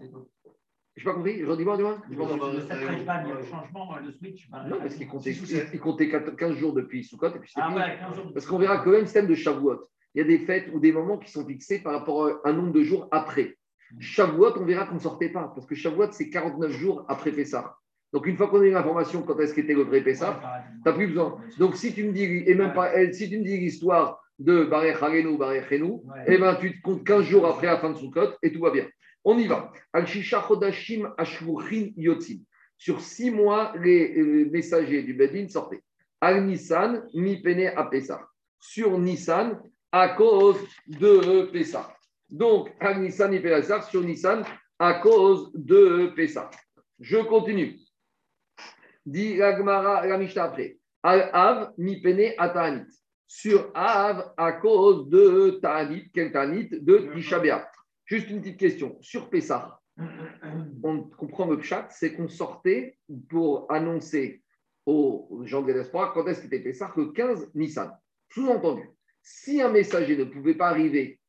Je 0.95 1.03
pas 1.03 1.13
compris. 1.13 1.39
Je 1.39 1.51
dis-moi, 1.55 1.77
dis-moi. 1.77 2.01
Le 2.09 2.15
7 2.61 2.71
Rejban, 2.71 3.13
il 3.23 3.29
y 3.29 3.31
a 3.31 3.35
le 3.35 3.43
changement, 3.45 3.97
le 3.97 4.11
switch. 4.11 4.49
ben, 4.49 4.67
Non, 4.67 4.79
parce 4.79 4.95
qu'il 4.95 5.07
comptait, 5.07 5.31
il 5.73 5.79
comptait 5.79 6.09
15 6.09 6.55
jours 6.55 6.73
depuis 6.73 7.03
Soukot 7.03 7.27
et 7.35 7.39
puis 7.39 7.49
c'était 7.49 7.61
Ah 7.63 7.69
fini. 7.69 7.79
ouais, 7.81 7.97
15 7.99 8.15
jours. 8.15 8.33
Parce 8.33 8.45
qu'on 8.45 8.57
verra 8.57 8.79
que 8.79 8.89
même 8.89 9.05
système 9.05 9.27
de 9.27 9.35
Shavuot, 9.35 9.87
il 10.15 10.19
y 10.19 10.21
a 10.21 10.27
des 10.27 10.39
fêtes 10.39 10.69
ou 10.73 10.79
des 10.79 10.91
moments 10.91 11.17
qui 11.17 11.31
sont 11.31 11.45
fixés 11.45 11.79
par 11.79 11.93
rapport 11.93 12.27
à 12.27 12.49
un 12.49 12.53
nombre 12.53 12.71
de 12.71 12.83
jours 12.83 13.07
après. 13.11 13.57
Shavuot, 13.99 14.53
on 14.59 14.65
verra 14.65 14.85
qu'on 14.85 14.95
ne 14.95 14.99
sortait 14.99 15.29
pas, 15.29 15.51
parce 15.53 15.65
que 15.67 15.75
Shavuot, 15.75 16.11
c'est 16.11 16.29
49 16.29 16.71
jours 16.71 17.05
après 17.07 17.31
Pessah. 17.31 17.75
Donc, 18.11 18.27
une 18.27 18.37
fois 18.37 18.47
qu'on 18.47 18.61
a 18.61 18.65
eu 18.65 18.71
l'information 18.71 19.23
quand 19.23 19.39
est-ce 19.39 19.53
qu'était 19.53 19.73
le 19.73 19.83
vrai 19.83 20.01
Pessah, 20.01 20.39
tu 20.83 20.89
n'as 20.89 20.93
plus 20.93 21.07
besoin. 21.07 21.37
Donc, 21.57 21.75
si 21.75 21.93
tu 21.93 22.03
me 22.03 22.11
dis, 22.11 22.23
et 22.23 22.53
même 22.55 22.73
pas, 22.73 22.91
elle, 22.93 23.13
si 23.13 23.29
tu 23.29 23.39
me 23.39 23.43
dis 23.43 23.57
l'histoire 23.57 24.19
de 24.39 24.65
Barech 24.65 25.01
Harenu, 25.01 25.37
Barech 25.37 25.71
Henu, 25.71 25.93
Ouais. 26.05 26.25
eh 26.27 26.37
ben, 26.37 26.55
tu 26.55 26.75
te 26.77 26.81
comptes 26.81 27.03
15 27.05 27.23
jours 27.25 27.45
après 27.47 27.67
la 27.67 27.77
fin 27.79 27.89
de 27.91 27.95
Sukkot 27.97 28.33
et 28.41 28.51
tout 28.51 28.59
va 28.61 28.71
bien. 28.71 28.85
On 29.23 29.37
y 29.37 29.47
va. 29.47 29.71
Al-Shisha 29.93 30.43
Chodashim 30.47 31.11
Ashvuchin 31.17 31.89
Yotzim. 31.95 32.39
Sur 32.77 32.99
six 32.99 33.31
mois, 33.31 33.73
les 33.81 34.45
messagers 34.51 35.03
du 35.03 35.13
Bedin 35.13 35.47
sortaient. 35.47 35.81
Al-Nissan, 36.19 37.03
mi 37.13 37.41
pene 37.41 37.71
à 37.75 37.85
Pessah. 37.85 38.21
Sur 38.59 38.97
Nissan, 38.99 39.61
à 39.91 40.09
cause 40.09 40.57
de 40.87 41.45
Pessah. 41.51 41.93
Donc, 42.33 42.73
Al-Nissan, 42.79 43.29
mi 43.29 43.39
pene 43.39 43.53
à 43.53 43.61
Pessah. 43.61 43.81
Sur 43.83 44.01
Nissan, 44.01 44.43
à 44.79 44.95
cause 44.95 45.51
de 45.53 46.11
Pessah. 46.15 46.49
Je 46.99 47.17
continue. 47.17 47.77
Dit 49.05 49.37
la 49.37 49.55
Gemara, 49.55 50.07
la 50.07 50.17
Mishnah 50.17 50.45
après. 50.45 50.79
Al-Av, 51.03 51.73
mi 51.77 52.01
pene 52.01 52.33
à 52.39 52.49
Ta'anit. 52.49 52.87
Sur 53.27 53.69
Av, 53.75 54.33
à 54.35 54.53
cause 54.53 55.09
de 55.09 55.59
Ta'anit. 55.61 56.09
Quel 56.11 56.31
Ta'anit 56.31 56.69
De 56.71 57.13
Tisha 57.13 57.37
B'Av. 57.37 57.67
Juste 58.05 58.31
une 58.31 58.41
petite 58.41 58.59
question. 58.59 58.97
Sur 58.99 59.29
Pessah, 59.29 59.79
on 60.83 61.03
comprend 61.03 61.45
le 61.45 61.61
chat, 61.61 61.87
c'est 61.91 62.15
qu'on 62.15 62.27
sortait 62.27 62.97
pour 63.29 63.71
annoncer 63.71 64.41
aux 64.87 65.43
gens 65.45 65.61
de 65.61 65.71
diaspora 65.71 66.11
quand 66.15 66.25
est-ce 66.25 66.41
qu'était 66.41 66.61
Pessah, 66.61 66.91
le 66.97 67.11
15 67.11 67.51
Nissan. 67.53 67.91
Sous-entendu, 68.29 68.89
si 69.21 69.61
un 69.61 69.69
messager 69.69 70.17
ne 70.17 70.23
pouvait 70.23 70.55
pas 70.55 70.69
arriver 70.69 71.19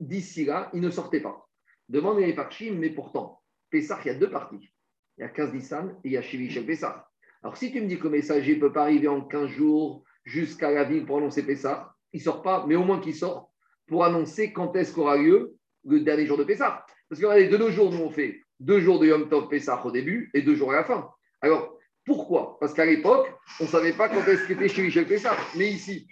d'ici 0.00 0.44
là, 0.44 0.70
il 0.72 0.80
ne 0.80 0.90
sortait 0.90 1.20
pas. 1.20 1.48
Demande 1.88 2.18
les 2.18 2.34
Parchim, 2.34 2.76
mais 2.78 2.90
pourtant, 2.90 3.40
Pessah, 3.70 3.98
il 4.04 4.08
y 4.08 4.10
a 4.10 4.14
deux 4.14 4.30
parties. 4.30 4.72
Il 5.18 5.22
y 5.22 5.24
a 5.24 5.28
15 5.28 5.52
Nissan 5.52 5.90
et 6.04 6.08
il 6.08 6.12
y 6.12 6.16
a 6.16 6.22
Shivi 6.22 6.50
Shel 6.50 6.66
Pessah. 6.66 7.08
Alors, 7.42 7.56
si 7.56 7.72
tu 7.72 7.80
me 7.80 7.86
dis 7.86 7.98
que 7.98 8.04
le 8.04 8.10
messager 8.10 8.54
ne 8.54 8.60
peut 8.60 8.72
pas 8.72 8.82
arriver 8.82 9.08
en 9.08 9.20
15 9.22 9.48
jours 9.50 10.04
jusqu'à 10.24 10.70
la 10.70 10.84
ville 10.84 11.04
pour 11.04 11.18
annoncer 11.18 11.44
Pessah, 11.44 11.94
il 12.12 12.18
ne 12.18 12.22
sort 12.22 12.42
pas, 12.42 12.64
mais 12.66 12.76
au 12.76 12.84
moins 12.84 13.00
qu'il 13.00 13.14
sorte 13.14 13.50
pour 13.86 14.04
annoncer 14.04 14.52
quand 14.52 14.76
est-ce 14.76 14.94
qu'aura 14.94 15.16
lieu 15.16 15.56
le 15.84 16.00
dernier 16.00 16.26
jour 16.26 16.38
de 16.38 16.44
Pessah. 16.44 16.86
Parce 17.08 17.20
que 17.20 17.26
regardez, 17.26 17.48
de 17.48 17.56
nos 17.56 17.70
jours, 17.70 17.90
nous, 17.92 18.02
on 18.02 18.10
fait 18.10 18.40
deux 18.60 18.80
jours 18.80 19.00
de 19.00 19.06
Yom 19.06 19.28
Tov 19.28 19.48
Pessah 19.48 19.84
au 19.84 19.90
début 19.90 20.30
et 20.34 20.42
deux 20.42 20.54
jours 20.54 20.72
à 20.72 20.76
la 20.76 20.84
fin. 20.84 21.10
Alors, 21.40 21.76
pourquoi? 22.04 22.58
Parce 22.60 22.72
qu'à 22.74 22.86
l'époque, 22.86 23.28
on 23.60 23.64
ne 23.64 23.68
savait 23.68 23.92
pas 23.92 24.08
quand 24.08 24.24
est-ce 24.26 24.46
qu'était 24.46 24.68
chez 24.68 24.82
Michel 24.82 25.06
Pessah. 25.06 25.36
Mais 25.56 25.68
ici, 25.68 26.06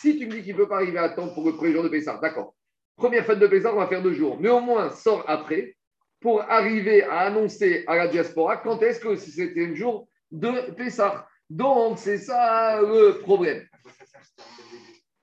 si 0.00 0.18
tu 0.18 0.26
me 0.26 0.32
dis 0.32 0.42
qu'il 0.42 0.54
ne 0.54 0.58
peut 0.58 0.68
pas 0.68 0.76
arriver 0.76 0.98
à 0.98 1.10
temps 1.10 1.28
pour 1.28 1.46
le 1.46 1.54
premier 1.54 1.72
jour 1.72 1.82
de 1.82 1.88
Pessah, 1.88 2.18
d'accord. 2.20 2.54
Première 3.00 3.24
fête 3.24 3.38
de 3.38 3.46
Pessah, 3.46 3.72
on 3.72 3.78
va 3.78 3.86
faire 3.86 4.02
deux 4.02 4.12
jours? 4.12 4.36
Mais 4.38 4.50
au 4.50 4.60
moins, 4.60 4.90
sort 4.90 5.24
après 5.26 5.74
pour 6.20 6.42
arriver 6.42 7.02
à 7.02 7.20
annoncer 7.20 7.82
à 7.86 7.96
la 7.96 8.08
diaspora 8.08 8.58
quand 8.58 8.82
est-ce 8.82 9.00
que 9.00 9.16
c'était 9.16 9.64
le 9.64 9.74
jour 9.74 10.06
de 10.30 10.70
Pessah. 10.72 11.26
Donc, 11.48 11.98
c'est 11.98 12.18
ça 12.18 12.78
le 12.82 13.18
problème. 13.20 13.66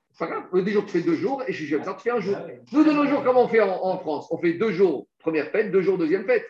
C'est 0.10 0.18
pas 0.18 0.26
grave. 0.26 0.64
Des 0.66 0.72
jours, 0.72 0.86
tu 0.86 0.94
fais 0.94 1.02
deux 1.02 1.14
jours 1.14 1.44
et 1.48 1.54
chez 1.54 1.78
Pessah, 1.78 1.94
tu 1.94 2.02
fais 2.02 2.10
un 2.10 2.20
jour. 2.20 2.36
Ah. 2.36 2.48
Nous, 2.72 2.84
de 2.84 2.92
nos 2.92 3.06
jours, 3.06 3.24
comment 3.24 3.44
on 3.44 3.48
fait 3.48 3.62
en, 3.62 3.70
en 3.70 4.00
France? 4.00 4.28
On 4.32 4.40
fait 4.40 4.54
deux 4.54 4.72
jours 4.72 5.08
première 5.20 5.52
fête, 5.52 5.70
deux 5.70 5.84
jours 5.84 6.00
deuxième 6.00 6.26
fête. 6.26 6.48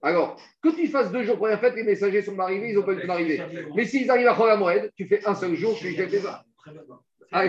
Alors, 0.00 0.40
que 0.62 0.68
tu 0.68 0.86
fasses 0.86 1.10
deux 1.10 1.24
jours 1.24 1.38
première 1.38 1.58
fête, 1.58 1.74
les 1.74 1.82
messagers 1.82 2.22
sont 2.22 2.38
arrivés, 2.38 2.68
ils 2.68 2.76
n'ont 2.76 2.84
pas 2.84 2.92
eu 2.92 3.04
d'arriver. 3.04 3.42
Mais 3.74 3.84
s'ils 3.84 4.08
arrivent 4.12 4.28
à 4.28 4.56
Moed, 4.56 4.92
tu 4.94 5.06
fais 5.06 5.26
un 5.26 5.34
seul 5.34 5.56
jour 5.56 5.76
chez 5.76 5.88
Michel 5.88 6.08
Pessah. 6.08 6.44
Ah. 7.30 7.44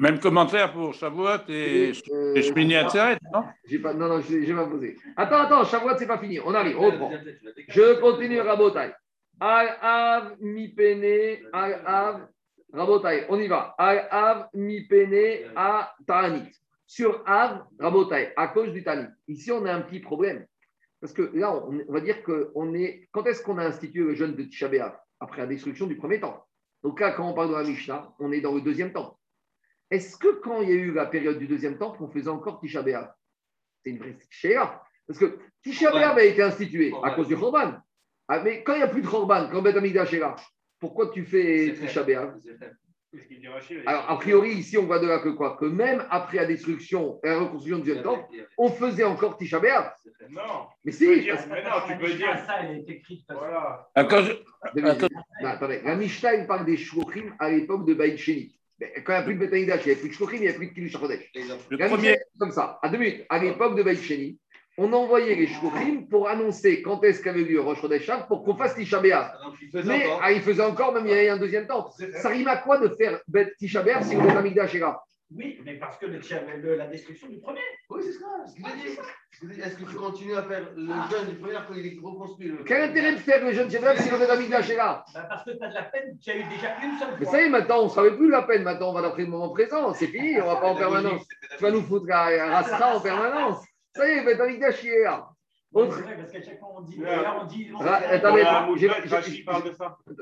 Même 0.00 0.18
commentaire 0.18 0.72
pour 0.72 0.92
Shavuot 0.94 1.48
et, 1.48 1.92
Euh, 2.10 2.34
et 2.34 2.42
Shmini 2.42 2.74
Atzeret, 2.74 3.16
non? 3.32 3.44
j'ai 3.66 3.78
pas, 3.78 3.94
non, 3.94 4.08
non, 4.08 4.20
je 4.20 4.40
je 4.40 4.46
vais 4.46 4.52
m'imposer. 4.52 4.96
Attends, 5.16 5.38
attends, 5.42 5.64
Shavuot, 5.64 5.96
c'est 5.98 6.06
pas 6.06 6.18
fini. 6.18 6.40
On 6.40 6.52
arrive, 6.54 6.76
on 6.78 6.86
reprend. 6.90 7.12
Je 7.68 8.00
continue, 8.00 8.40
Rabotai. 8.40 8.90
Al-Av, 9.40 10.36
mi-pene, 10.40 11.38
Al-Av, 11.52 12.26
Rabotai, 12.72 13.26
on 13.28 13.38
y 13.40 13.46
va. 13.48 13.74
Al-Av, 13.78 14.48
mi-pene, 14.54 15.50
à 15.54 15.94
Ta'anit. 16.06 16.50
Sur 16.86 17.22
Av, 17.26 17.64
Rabotai, 17.78 18.32
à 18.36 18.48
cause 18.48 18.72
du 18.72 18.82
Ta'anit. 18.82 19.08
Ici, 19.28 19.50
on 19.52 19.64
a 19.66 19.72
un 19.72 19.82
petit 19.82 20.00
problème. 20.00 20.44
Parce 21.00 21.12
que 21.12 21.30
là, 21.34 21.54
on, 21.54 21.78
on 21.88 21.92
va 21.92 22.00
dire 22.00 22.22
qu'on 22.24 22.74
est. 22.74 23.08
Quand 23.12 23.24
est-ce 23.26 23.42
qu'on 23.42 23.58
a 23.58 23.64
institué 23.64 24.02
le 24.02 24.14
jeûne 24.14 24.34
de 24.34 24.42
Tisha 24.42 24.68
B'Av? 24.68 24.96
Après 25.20 25.40
la 25.42 25.46
destruction 25.46 25.86
du 25.86 25.96
premier 25.96 26.18
temps. 26.20 26.44
Donc 26.84 27.00
là, 27.00 27.12
quand 27.12 27.28
on 27.28 27.32
parle 27.32 27.48
de 27.48 27.54
la 27.54 27.64
Mishnah, 27.64 28.12
on 28.18 28.30
est 28.30 28.42
dans 28.42 28.54
le 28.54 28.60
deuxième 28.60 28.92
temps. 28.92 29.18
Est-ce 29.90 30.18
que 30.18 30.40
quand 30.40 30.60
il 30.60 30.68
y 30.68 30.72
a 30.72 30.76
eu 30.76 30.92
la 30.92 31.06
période 31.06 31.38
du 31.38 31.48
deuxième 31.48 31.78
temps, 31.78 31.92
qu'on 31.92 32.10
faisait 32.10 32.28
encore 32.28 32.60
Tisha 32.60 32.82
B'Av? 32.82 33.10
C'est 33.82 33.90
une 33.90 33.98
vraie 33.98 34.16
Shéa. 34.28 34.82
Parce 35.06 35.18
que 35.18 35.38
Tisha 35.62 35.90
B'Av 35.90 36.18
a 36.18 36.24
été 36.24 36.42
institué 36.42 36.92
à 37.02 37.12
cause 37.12 37.28
du 37.28 37.36
Khorban. 37.36 37.78
Ah, 38.28 38.40
mais 38.40 38.62
quand 38.62 38.74
il 38.74 38.78
n'y 38.78 38.82
a 38.84 38.88
plus 38.88 39.02
de 39.02 39.06
Khorban, 39.06 39.48
quand 39.50 39.62
Beth 39.62 39.76
Amikdash 39.76 40.12
est 40.12 40.18
là, 40.18 40.36
pourquoi 40.78 41.10
tu 41.10 41.24
fais 41.24 41.74
Tisha 41.74 42.04
Alors, 43.86 44.10
a 44.10 44.18
priori, 44.18 44.50
ici, 44.50 44.76
on 44.78 44.86
voit 44.86 44.98
de 44.98 45.06
là 45.06 45.18
que 45.18 45.28
quoi? 45.28 45.56
Que 45.58 45.66
même 45.66 46.04
après 46.10 46.38
la 46.38 46.46
destruction 46.46 47.20
et 47.22 47.28
la 47.28 47.38
reconstruction 47.38 47.78
du 47.78 47.84
deuxième 47.84 48.04
temps, 48.04 48.28
on 48.58 48.68
faisait 48.70 49.04
encore 49.04 49.36
Tisha 49.36 49.58
B'Av. 49.60 49.92
Non. 50.30 50.66
Mais 50.84 50.92
Tu 50.92 50.98
si 50.98 51.20
dire, 51.20 51.38
mais 51.48 51.62
non, 51.62 51.70
tu 51.86 51.96
peux 51.98 52.12
dire. 52.14 52.38
Ça, 52.46 52.60
elle 52.62 52.78
est 52.78 52.90
écrite. 52.90 53.24
Voilà. 53.28 53.88
Attends. 53.94 54.24
attendez, 55.44 55.80
la 55.84 55.96
Mishnah, 55.96 56.34
il 56.34 56.46
parle 56.46 56.64
des 56.64 56.76
shlochim 56.76 57.34
à 57.38 57.50
l'époque 57.50 57.86
de 57.86 58.16
Sheni. 58.16 58.58
Mais 58.80 58.92
Quand 59.04 59.12
il 59.12 59.16
n'y 59.16 59.20
a 59.20 59.22
plus 59.22 59.34
de 59.34 59.40
Beth 59.40 59.52
Amikdash, 59.52 59.86
il 59.86 59.88
n'y 59.88 59.94
a 59.94 59.98
plus 59.98 60.08
de 60.08 60.14
shlochim, 60.14 60.36
il 60.36 60.40
n'y 60.42 60.48
a 60.48 60.52
plus 60.54 60.68
de 60.68 60.96
HaKodesh. 60.96 61.30
le 61.70 61.88
premier, 61.88 62.18
comme 62.38 62.50
ça. 62.50 62.78
À 62.82 62.88
deux 62.88 62.98
minutes, 62.98 63.26
à 63.28 63.38
l'époque 63.38 63.76
de 63.76 63.94
Sheni, 63.94 64.38
on 64.76 64.92
envoyait 64.92 65.34
les 65.36 65.46
shlochim 65.46 66.06
pour 66.10 66.28
annoncer 66.28 66.82
quand 66.82 67.02
est-ce 67.04 67.22
qu'avait 67.22 67.42
lieu 67.42 67.60
Rosh 67.60 67.80
Chodesh 67.80 68.08
Av 68.08 68.26
pour 68.26 68.42
qu'on 68.44 68.56
fasse 68.56 68.74
Tisha 68.74 68.98
B'Av. 69.00 69.32
Mais 69.84 70.04
ah, 70.20 70.32
il 70.32 70.40
faisait 70.42 70.62
encore, 70.64 70.92
même 70.92 71.06
il 71.06 71.10
y 71.10 71.14
avait 71.14 71.28
un 71.28 71.36
deuxième 71.36 71.66
temps. 71.66 71.90
Ça 72.20 72.28
rime 72.28 72.48
à 72.48 72.56
quoi 72.56 72.78
de 72.78 72.88
faire 72.88 73.20
Tisha 73.58 73.84
si 74.02 74.16
Amikdash 74.16 74.74
est 74.74 74.78
là 74.80 75.00
Oui, 75.34 75.60
mais 75.64 75.74
parce 75.74 75.96
que 75.98 76.06
le, 76.06 76.18
le- 76.62 76.74
la 76.76 76.86
destruction 76.88 77.28
du 77.28 77.38
premier. 77.38 77.60
Oui, 77.90 78.02
c'est 78.04 78.12
ça. 78.12 78.26
ce. 78.46 79.60
Est-ce 79.60 79.76
que 79.76 79.84
tu 79.90 79.96
continues 79.96 80.36
à 80.36 80.42
faire 80.44 80.68
le 80.76 80.86
jeûne 80.86 81.28
du 81.28 81.34
premier 81.36 81.54
quand 81.68 81.74
il 81.74 81.86
est 81.86 81.96
reconstruit 82.02 82.48
le- 82.48 82.64
Quel 82.64 82.82
intérêt 82.90 83.12
de 83.12 83.18
faire 83.18 83.44
le 83.44 83.52
jeune 83.52 83.68
Tisha 83.68 83.80
B'Av 83.80 83.98
si 84.00 84.10
Amikdash 84.10 84.70
est 84.70 84.76
là 84.76 85.04
Bah, 85.14 85.26
parce 85.28 85.44
que 85.44 85.50
tu 85.52 85.62
as 85.64 85.68
de 85.68 85.74
la 85.74 85.82
peine, 85.84 86.18
tu 86.20 86.30
as 86.30 86.36
eu 86.36 86.42
déjà 86.44 86.76
une 86.82 86.98
seule 86.98 87.08
Mais 87.18 87.24
fois. 87.26 87.32
ça 87.34 87.42
y 87.42 87.44
est, 87.46 87.48
maintenant, 87.48 87.80
on 87.82 87.84
ne 87.84 87.90
savait 87.90 88.16
plus 88.16 88.30
la 88.30 88.42
peine. 88.42 88.64
Maintenant, 88.64 88.90
on 88.90 88.94
va 88.94 89.02
d'après 89.02 89.22
le 89.22 89.28
moment 89.28 89.50
présent. 89.50 89.92
C'est 89.94 90.08
fini, 90.08 90.34
on 90.40 90.46
ne 90.46 90.54
va 90.54 90.56
pas 90.56 90.66
en 90.68 90.74
permanence. 90.76 91.22
Tu 91.58 91.62
vas 91.62 91.70
nous 91.70 91.82
foutre 91.82 92.06
à 92.10 92.24
à 92.26 92.94
en 92.96 93.00
permanence. 93.00 93.64
Ça 93.94 94.08
y 94.08 94.12
est, 94.18 94.24
Beth 94.24 94.40
Amikdash 94.40 94.82
il 94.84 94.90
est 94.90 95.04
là. 95.04 95.28
Autre- 95.72 95.96
c'est 95.96 96.02
vrai, 96.02 96.16
parce 96.16 96.30
qu'à 96.32 96.42
chaque 96.42 96.58
fois, 96.60 96.68
on 96.76 96.82
dit. 96.82 96.96
Là, 96.98 97.38
on 97.42 97.46
dit. 97.46 97.70
on 97.74 97.78
dit- 97.78 98.04
attendez. 98.04 98.42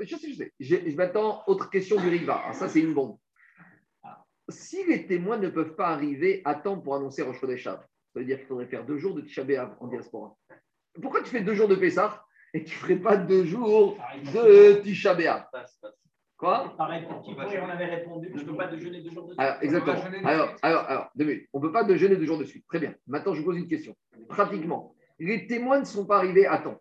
Je 0.01 0.17
sais, 0.17 0.31
je 0.31 0.35
sais. 0.37 0.53
J'ai- 0.59 0.95
Maintenant, 0.95 1.43
autre 1.47 1.69
question 1.71 1.97
du 2.01 2.09
Riva. 2.09 2.37
Alors, 2.37 2.55
ça, 2.55 2.69
c'est 2.69 2.81
une 2.81 2.95
bombe. 2.95 3.19
Si 4.49 4.85
les 4.85 5.07
témoins 5.07 5.37
ne 5.39 5.49
peuvent 5.49 5.75
pas 5.77 5.89
arriver 5.89 6.43
à 6.45 6.55
temps 6.55 6.79
pour 6.79 6.97
annoncer 6.97 7.23
Rosh 7.23 7.39
Chodesh 7.41 7.65
ça 7.65 7.87
veut 8.15 8.25
dire 8.25 8.39
qu'il 8.39 8.47
faudrait 8.47 8.67
faire 8.67 8.85
deux 8.85 8.99
jours 8.99 9.15
de 9.15 9.21
Tisha 9.23 9.45
B'Av 9.45 9.77
en 9.81 9.87
diaspora. 9.89 10.37
Pourquoi 11.01 11.23
tu 11.23 11.31
fais 11.31 11.41
deux 11.41 11.55
jours 11.55 11.69
de 11.69 11.75
Pessah 11.77 12.23
et 12.53 12.63
tu 12.65 12.75
ne 12.75 12.81
ferais 12.81 12.97
pas 12.97 13.17
deux 13.17 13.45
jours 13.45 13.97
de 14.35 14.75
Tisha 14.83 15.15
B'Av? 15.15 15.47
Quoi 16.43 16.75
Pareil 16.77 17.05
pour 17.09 17.23
Kippour, 17.23 17.53
et 17.53 17.61
on 17.61 17.69
avait 17.69 17.85
répondu 17.85 18.29
que 18.33 18.37
je 18.37 18.43
ne 18.43 18.49
peux 18.51 18.57
pas 18.57 18.67
déjeuner 18.67 19.01
deux 19.01 19.11
jours 19.13 19.27
de 19.29 19.29
suite. 19.29 19.39
alors, 19.41 19.57
exactement. 19.63 20.03
Alors, 20.25 20.57
alors, 20.63 20.85
alors, 20.89 21.11
deux 21.15 21.25
minutes. 21.25 21.49
On 21.53 21.61
ne 21.61 21.63
peut 21.67 21.71
pas 21.71 21.85
de 21.85 21.95
jeûner 21.95 22.17
deux 22.17 22.27
jours 22.27 22.39
de 22.39 22.45
suite. 22.45 22.65
Très 22.67 22.81
bien. 22.81 22.97
Maintenant, 23.07 23.33
je 23.33 23.39
vous 23.39 23.47
pose 23.47 23.59
une 23.59 23.69
question. 23.69 23.95
Pratiquement, 24.29 24.93
les 25.21 25.47
témoins 25.47 25.79
ne 25.79 25.85
sont 25.85 26.05
pas 26.05 26.17
arrivés 26.17 26.49
à 26.49 26.59
temps. 26.59 26.81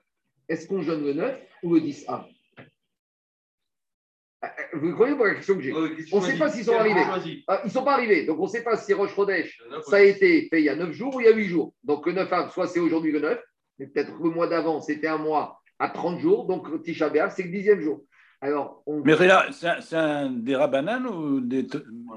Est-ce 0.49 0.68
qu'on 0.68 0.82
jeûne 0.82 1.05
le 1.05 1.14
9 1.14 1.39
ou 1.62 1.76
le 1.76 1.82
10 1.82 2.05
A 2.07 2.26
Euh, 2.57 4.47
euh, 4.47 4.80
Vous 4.80 4.93
croyez 4.95 5.16
pour 5.16 5.26
la 5.26 5.36
question 5.36 5.53
que 5.53 5.62
j'ai? 5.62 5.72
On 6.12 6.22
ne 6.22 6.26
sait 6.26 6.39
pas 6.39 6.49
s'ils 6.49 6.66
sont 6.66 6.74
arrivés. 6.74 7.03
Ah, 7.47 7.62
Ils 7.64 7.68
ne 7.68 7.72
sont 7.72 7.84
pas 7.84 7.93
arrivés. 7.93 8.26
Donc, 8.26 8.39
on 8.39 8.45
ne 8.45 8.49
sait 8.49 8.64
pas 8.64 8.78
si 8.78 8.95
Roche 8.95 9.14
Chodesh, 9.14 9.62
ça 9.84 9.97
a 9.97 10.01
été 10.01 10.47
fait 10.49 10.59
il 10.59 10.66
y 10.66 10.70
a 10.70 10.76
9 10.76 10.91
jours 10.91 11.18
ou 11.18 11.20
il 11.22 11.26
y 11.26 11.30
a 11.30 11.36
8 11.36 11.45
jours. 11.45 11.76
Donc, 11.84 12.07
le 12.07 12.14
9 12.14 12.34
av, 12.34 12.51
soit 12.51 12.66
c'est 12.66 12.80
aujourd'hui 12.80 13.12
le 13.12 13.20
9, 13.20 13.39
mais 13.78 13.86
peut-être 13.86 14.14
le 14.24 14.32
mois 14.32 14.47
d'avant, 14.47 14.82
c'était 14.82 15.05
un 15.07 15.20
mois 15.20 15.62
à 15.78 15.89
30 15.89 16.20
jours. 16.20 16.45
Donc, 16.47 16.82
Tisha 16.82 17.09
B'Av, 17.09 17.32
c'est 17.36 17.43
le 17.43 17.51
dixième 17.51 17.80
jour. 17.80 18.01
Alors, 18.44 18.82
on... 18.88 19.04
mais 19.04 19.16
c'est 19.16 19.28
là, 19.28 19.46
c'est 19.52 19.68
un, 19.68 19.82
c'est 19.82 19.96
un 19.96 20.32
des 20.32 20.56
Rabbanan 20.56 21.06
ou 21.06 21.42
des, 21.42 21.68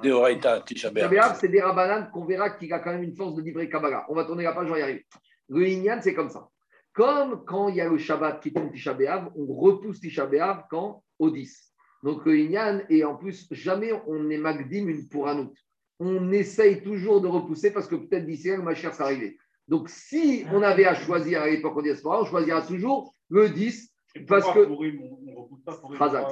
des 0.02 0.10
Oraïta, 0.10 0.60
Tisha 0.62 0.90
c'est 1.34 1.48
des 1.48 1.60
rabbanan 1.60 2.10
qu'on 2.10 2.24
verra 2.24 2.50
qu'il 2.50 2.72
a 2.72 2.78
quand 2.78 2.92
même 2.92 3.02
une 3.02 3.14
force 3.14 3.34
de 3.34 3.42
livré 3.42 3.68
Kabbalah. 3.68 4.06
On 4.08 4.14
va 4.14 4.24
tourner 4.24 4.44
la 4.44 4.52
page, 4.52 4.68
on 4.68 4.72
va 4.72 4.78
y 4.78 4.82
arriver. 4.82 5.06
Le 5.50 5.66
Inyan, 5.66 5.98
c'est 6.00 6.14
comme 6.14 6.30
ça. 6.30 6.48
Comme 6.94 7.44
quand 7.44 7.68
il 7.68 7.76
y 7.76 7.80
a 7.82 7.88
le 7.88 7.98
Shabbat 7.98 8.42
qui 8.42 8.52
tombe 8.54 8.72
Tisha 8.72 8.96
on 9.36 9.46
repousse 9.54 10.00
Tisha 10.00 10.26
quand 10.70 11.02
Au 11.18 11.30
10. 11.30 11.72
Donc 12.02 12.24
le 12.24 12.38
Inyan, 12.38 12.80
et 12.88 13.04
en 13.04 13.16
plus, 13.16 13.46
jamais 13.50 13.92
on 14.06 14.30
est 14.30 14.38
Magdim 14.38 14.88
une 14.88 15.08
pour 15.08 15.28
un 15.28 15.40
autre. 15.40 15.60
On 16.00 16.32
essaye 16.32 16.82
toujours 16.82 17.20
de 17.20 17.28
repousser 17.28 17.70
parce 17.70 17.86
que 17.86 17.96
peut-être 17.96 18.26
d'ici 18.26 18.48
là, 18.48 18.56
le 18.56 18.62
Mashiach 18.62 18.94
sera 18.94 19.04
arrivé. 19.06 19.36
Donc, 19.68 19.88
si 19.88 20.44
on 20.52 20.62
avait 20.62 20.84
à 20.84 20.94
choisir 20.94 21.42
à 21.42 21.48
l'époque 21.48 21.76
en 21.76 21.82
diaspora, 21.82 22.20
on 22.20 22.24
choisira 22.24 22.62
toujours 22.62 23.14
le 23.30 23.48
10 23.48 23.90
Et 24.16 24.20
Parce 24.20 24.46
que- 24.52 24.66
Purim, 24.66 25.00
on 25.02 25.23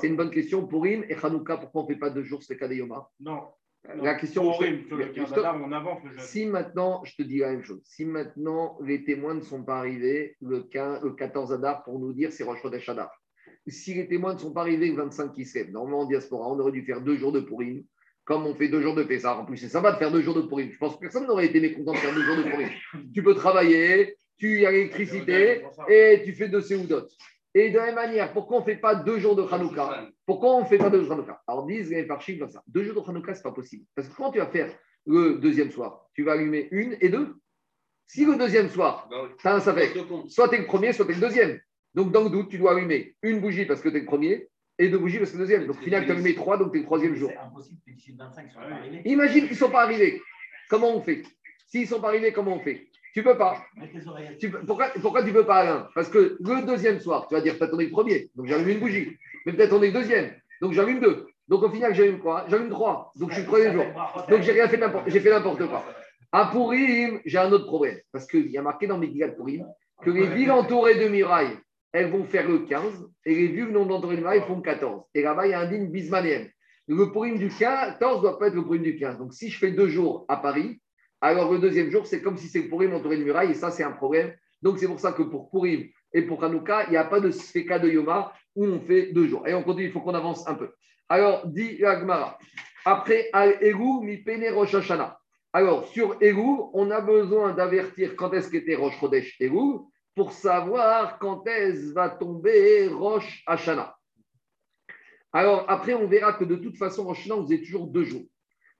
C'est 0.00 0.08
une 0.08 0.16
bonne 0.16 0.30
question. 0.30 0.66
Purim 0.66 1.04
et 1.08 1.14
Hanouka, 1.22 1.56
pourquoi 1.56 1.82
on 1.82 1.84
ne 1.88 1.92
fait 1.94 1.98
pas 1.98 2.10
deux 2.10 2.22
jours 2.24 2.42
c'est 2.42 2.56
Kadeyoma 2.56 3.08
Non. 3.20 3.40
La 3.96 4.14
question. 4.14 4.52
Sur 4.52 4.62
le 4.62 5.06
je- 5.06 5.12
15 5.12 5.28
je 5.28 5.34
te- 5.34 5.40
Adar, 5.40 5.60
on 5.60 5.72
avance 5.72 6.04
le 6.04 6.10
jeûne. 6.10 6.20
Si 6.20 6.46
maintenant, 6.46 7.02
je 7.04 7.16
te 7.16 7.22
dis 7.22 7.38
la 7.38 7.50
même 7.50 7.64
chose, 7.64 7.80
si 7.84 8.04
maintenant 8.04 8.78
les 8.84 9.04
témoins 9.04 9.34
ne 9.34 9.40
sont 9.40 9.64
pas 9.64 9.78
arrivés 9.78 10.36
le, 10.40 10.62
15, 10.62 11.02
le 11.02 11.10
14 11.14 11.52
Adar 11.52 11.82
pour 11.82 11.98
nous 11.98 12.12
dire 12.12 12.30
c'est 12.30 12.44
Rosh 12.44 12.62
Chodesh 12.62 12.88
Adar, 12.88 13.10
si 13.66 13.94
les 13.94 14.06
témoins 14.06 14.34
ne 14.34 14.38
sont 14.38 14.52
pas 14.52 14.60
arrivés 14.60 14.88
le 14.88 14.94
25 14.94 15.32
qui 15.32 15.44
se 15.44 15.58
lève, 15.58 15.72
normalement 15.72 16.00
en 16.02 16.06
diaspora, 16.06 16.48
on 16.48 16.58
aurait 16.60 16.70
dû 16.72 16.84
faire 16.84 17.00
deux 17.00 17.16
jours 17.16 17.32
de 17.32 17.40
Purim, 17.40 17.82
comme 18.24 18.46
on 18.46 18.54
fait 18.54 18.68
deux 18.68 18.80
jours 18.82 18.94
de 18.94 19.02
Pessah. 19.02 19.36
En 19.36 19.44
plus, 19.44 19.56
c'est 19.56 19.68
sympa 19.68 19.90
de 19.90 19.96
faire 19.96 20.12
deux 20.12 20.22
jours 20.22 20.34
de 20.36 20.42
Purim. 20.42 20.70
Je 20.70 20.78
pense 20.78 20.94
que 20.94 21.00
personne 21.00 21.26
n'aurait 21.26 21.46
été 21.46 21.60
mécontent 21.60 21.92
de 21.92 21.98
faire 21.98 22.14
deux 22.14 22.22
jours 22.22 22.36
de 22.36 22.42
Purim. 22.44 22.68
Tu 23.12 23.20
peux 23.24 23.34
travailler, 23.34 24.14
tu 24.38 24.64
as 24.64 24.70
l'électricité 24.70 25.62
et 25.88 26.22
tu 26.24 26.32
fais 26.34 26.48
deux 26.48 26.60
Seudot. 26.60 27.02
Et 27.54 27.70
de 27.70 27.76
la 27.76 27.86
même 27.86 27.94
manière, 27.96 28.32
pourquoi 28.32 28.58
on 28.58 28.60
ne 28.60 28.64
fait 28.64 28.76
pas 28.76 28.94
deux 28.94 29.18
jours 29.18 29.36
de 29.36 29.42
Hanouka 29.42 30.08
pourquoi 30.26 30.54
on 30.54 30.60
ne 30.60 30.64
fait 30.66 30.78
pas 30.78 30.88
deux 30.88 31.00
jours 31.00 31.08
de 31.08 31.14
Hanouka 31.14 31.42
Alors, 31.46 31.66
disent 31.66 31.90
les 31.90 32.06
Farchim 32.06 32.38
comme 32.38 32.50
ça. 32.50 32.62
Deux 32.66 32.82
jours 32.84 33.02
de 33.02 33.08
Hanouka, 33.10 33.34
ce 33.34 33.40
n'est 33.40 33.42
pas 33.42 33.52
possible. 33.52 33.84
Parce 33.94 34.08
que 34.08 34.16
quand 34.16 34.30
tu 34.32 34.38
vas 34.38 34.46
faire 34.46 34.74
le 35.06 35.34
deuxième 35.38 35.70
soir, 35.70 36.06
tu 36.14 36.22
vas 36.24 36.32
allumer 36.32 36.68
une 36.70 36.96
et 37.00 37.08
deux. 37.10 37.34
Si 38.06 38.24
le 38.24 38.36
deuxième 38.36 38.68
soir, 38.70 39.08
Bah 39.10 39.16
oui. 39.24 39.30
tu 39.38 39.46
as 39.46 39.54
un 39.54 39.60
safek, 39.60 39.96
soit 40.28 40.48
tu 40.48 40.54
es 40.54 40.58
le 40.58 40.66
premier, 40.66 40.92
soit 40.92 41.04
tu 41.04 41.12
es 41.12 41.14
le 41.14 41.20
deuxième. 41.20 41.60
Donc, 41.94 42.10
dans 42.12 42.24
le 42.24 42.30
doute, 42.30 42.48
tu 42.48 42.56
dois 42.58 42.72
allumer 42.72 43.16
une 43.22 43.40
bougie 43.40 43.66
parce 43.66 43.80
que 43.82 43.88
tu 43.90 43.96
es 43.96 44.00
le 44.00 44.06
premier 44.06 44.48
et 44.78 44.88
deux 44.88 44.98
bougies 44.98 45.18
parce 45.18 45.30
que 45.30 45.36
tu 45.36 45.42
es 45.42 45.44
le 45.44 45.48
deuxième. 45.48 45.66
Donc, 45.66 45.76
au 45.76 45.84
final, 45.84 46.04
tu 46.06 46.10
as 46.10 46.14
allumé 46.14 46.34
trois, 46.34 46.56
donc 46.56 46.72
tu 46.72 46.78
es 46.78 46.80
le 46.80 46.86
troisième 46.86 47.14
jour. 47.14 47.30
C'est 47.30 47.38
impossible 47.38 47.80
que 47.86 47.90
d'ici 47.92 48.12
le 48.12 48.18
25 48.18 48.44
ils 48.46 48.52
soient 48.52 48.62
pas 48.62 48.66
oui. 48.68 48.72
arrivés. 48.74 49.02
Imagine 49.04 49.42
qu'ils 49.42 49.52
ne 49.52 49.56
sont 49.56 49.70
pas 49.70 49.82
arrivés. 49.82 50.22
Comment 50.70 50.96
on 50.96 51.02
fait? 51.02 51.22
S'ils 51.66 51.82
ne 51.82 51.86
sont 51.86 52.00
pas 52.00 52.08
arrivés, 52.08 52.32
comment 52.32 52.56
on 52.56 52.60
fait? 52.60 52.86
Tu 53.14 53.22
peux 53.22 53.36
pas. 53.36 53.56
Tu 54.38 54.50
peux- 54.50 54.64
pourquoi, 54.66 54.88
pourquoi 55.00 55.22
tu 55.22 55.28
ne 55.28 55.32
peux 55.34 55.44
pas, 55.46 55.56
Alain? 55.56 55.88
Parce 55.94 56.08
que 56.08 56.36
le 56.40 56.66
deuxième 56.66 56.98
soir, 56.98 57.26
tu 57.28 57.34
vas 57.34 57.40
dire 57.40 57.58
peut-être 57.58 57.74
on 57.74 57.78
est 57.80 57.84
le 57.86 57.90
premier, 57.90 58.30
donc 58.34 58.46
j'allume 58.46 58.68
une 58.70 58.80
bougie. 58.80 59.16
Mais 59.44 59.52
peut-être 59.52 59.72
on 59.74 59.82
est 59.82 59.88
le 59.88 59.92
deuxième, 59.92 60.32
donc 60.60 60.72
j'allume 60.72 61.00
deux. 61.00 61.26
Donc 61.48 61.62
au 61.62 61.68
final, 61.70 61.94
j'allume 61.94 62.18
quoi? 62.20 62.46
J'allume 62.48 62.70
trois. 62.70 63.12
Donc 63.16 63.28
je 63.30 63.34
suis 63.34 63.42
le 63.42 63.48
troisième 63.48 63.74
jour. 63.74 63.84
Donc 64.30 64.42
j'ai 64.42 64.52
rien 64.52 64.68
fait 64.68 64.76
n'importe, 64.78 65.04
j'ai 65.10 65.20
fait 65.20 65.30
n'importe 65.30 65.66
quoi. 65.68 65.84
À 66.32 66.46
Pourim, 66.46 67.20
j'ai 67.26 67.36
un 67.38 67.52
autre 67.52 67.66
problème. 67.66 67.98
Parce 68.12 68.26
qu'il 68.26 68.50
y 68.50 68.56
a 68.56 68.62
marqué 68.62 68.86
dans 68.86 68.96
Megillat 68.96 69.28
Pourim 69.32 69.66
que 70.02 70.10
les 70.10 70.26
villes 70.34 70.50
entourées 70.50 70.94
de 70.94 71.08
murailles, 71.08 71.58
elles 71.92 72.10
vont 72.10 72.24
faire 72.24 72.48
le 72.48 72.60
15, 72.60 73.06
et 73.26 73.34
les 73.34 73.48
villes 73.48 73.68
non 73.68 73.90
entourées 73.90 74.16
de 74.16 74.22
murailles 74.22 74.40
font 74.46 74.56
le 74.56 74.62
14. 74.62 75.02
Et 75.14 75.20
là-bas, 75.22 75.46
il 75.46 75.50
y 75.50 75.54
a 75.54 75.60
un 75.60 75.66
digne 75.66 75.90
bismanéen. 75.90 76.46
Le 76.88 77.12
Pourim 77.12 77.36
du 77.38 77.48
14 77.50 78.16
ne 78.16 78.22
doit 78.22 78.38
pas 78.38 78.46
être 78.48 78.54
le 78.54 78.62
Pourim 78.64 78.82
du 78.82 78.96
15. 78.96 79.18
Donc 79.18 79.34
si 79.34 79.50
je 79.50 79.58
fais 79.58 79.72
deux 79.72 79.88
jours 79.88 80.24
à 80.28 80.38
Paris, 80.38 80.80
alors 81.22 81.52
le 81.52 81.60
deuxième 81.60 81.88
jour, 81.88 82.04
c'est 82.04 82.20
comme 82.20 82.36
si 82.36 82.48
c'est 82.48 82.62
le 82.62 82.68
Pourim 82.68 82.92
entouré 82.92 83.16
de 83.16 83.22
murailles, 83.22 83.52
et 83.52 83.54
ça, 83.54 83.70
c'est 83.70 83.84
un 83.84 83.92
problème. 83.92 84.34
Donc 84.60 84.78
c'est 84.78 84.88
pour 84.88 84.98
ça 84.98 85.12
que 85.12 85.22
pour 85.22 85.50
Pourim 85.50 85.88
et 86.12 86.22
pour 86.22 86.42
Hanouka, 86.42 86.84
il 86.86 86.90
n'y 86.90 86.96
a 86.96 87.04
pas 87.04 87.20
de 87.20 87.30
Sfeka 87.30 87.78
de 87.78 87.88
Yoma 87.88 88.32
où 88.56 88.66
on 88.66 88.80
fait 88.80 89.12
deux 89.12 89.28
jours. 89.28 89.46
Et 89.46 89.54
on 89.54 89.62
continue, 89.62 89.86
il 89.86 89.92
faut 89.92 90.00
qu'on 90.00 90.14
avance 90.14 90.46
un 90.48 90.54
peu. 90.54 90.70
Alors, 91.08 91.46
dit 91.46 91.84
Agmara, 91.84 92.38
après 92.84 93.30
Al-Egu, 93.32 94.00
mi 94.02 94.18
pene 94.18 94.52
Rosh 94.52 94.74
Hashanah. 94.74 95.16
Alors, 95.52 95.86
sur 95.86 96.16
Egu, 96.20 96.70
on 96.72 96.90
a 96.90 97.00
besoin 97.00 97.52
d'avertir 97.52 98.16
quand 98.16 98.32
est-ce 98.32 98.50
qu'était 98.50 98.74
Rosh 98.74 98.98
Chodesh 98.98 99.36
Egu 99.40 99.78
pour 100.16 100.32
savoir 100.32 101.18
quand 101.20 101.46
est-ce 101.46 101.92
va 101.92 102.10
tomber 102.10 102.88
Rosh 102.88 103.44
Hashanah. 103.46 103.94
Alors, 105.32 105.66
après, 105.68 105.94
on 105.94 106.08
verra 106.08 106.32
que 106.32 106.44
de 106.44 106.56
toute 106.56 106.76
façon, 106.76 107.04
Rosh 107.04 107.20
Hashanah, 107.20 107.36
on 107.36 107.42
faisait 107.44 107.62
toujours 107.62 107.86
deux 107.86 108.04
jours. 108.04 108.24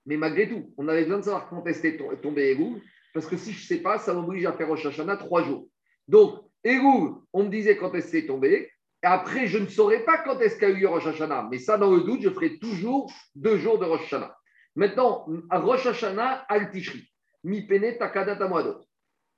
Mais 0.05 0.17
malgré 0.17 0.49
tout, 0.49 0.73
on 0.77 0.87
avait 0.87 1.03
besoin 1.03 1.19
de 1.19 1.23
savoir 1.23 1.47
quand 1.49 1.63
to- 1.63 2.15
tombé 2.21 2.51
Egu, 2.51 2.81
parce 3.13 3.27
que 3.27 3.37
si 3.37 3.51
je 3.51 3.61
ne 3.61 3.65
sais 3.65 3.81
pas, 3.81 3.99
ça 3.99 4.13
m'oblige 4.13 4.45
à 4.45 4.53
faire 4.53 4.67
Rosh 4.67 4.85
Hashanah 4.85 5.17
trois 5.17 5.43
jours. 5.43 5.67
Donc, 6.07 6.39
Egu, 6.65 7.13
on 7.31 7.43
me 7.43 7.49
disait 7.49 7.77
quand 7.77 7.93
est-ce 7.93 8.09
c'est 8.09 8.25
tombé. 8.25 8.69
Et 9.03 9.05
après, 9.05 9.47
je 9.47 9.57
ne 9.57 9.67
saurais 9.67 10.03
pas 10.03 10.17
quand 10.19 10.39
est-ce 10.39 10.57
qu'a 10.57 10.69
eu 10.69 10.85
Rosh 10.85 11.05
Hashanah. 11.07 11.47
Mais 11.51 11.57
ça, 11.57 11.77
dans 11.77 11.91
le 11.91 12.01
doute, 12.01 12.21
je 12.21 12.29
ferai 12.29 12.57
toujours 12.57 13.11
deux 13.35 13.57
jours 13.57 13.77
de 13.77 13.85
Rosh 13.85 14.03
Hashanah. 14.03 14.35
Maintenant, 14.75 15.27
Rosh 15.51 15.85
Hashanah, 15.85 16.45
al 16.49 16.71
Tishri, 16.71 17.07
mi 17.43 17.67
pene. 17.67 17.97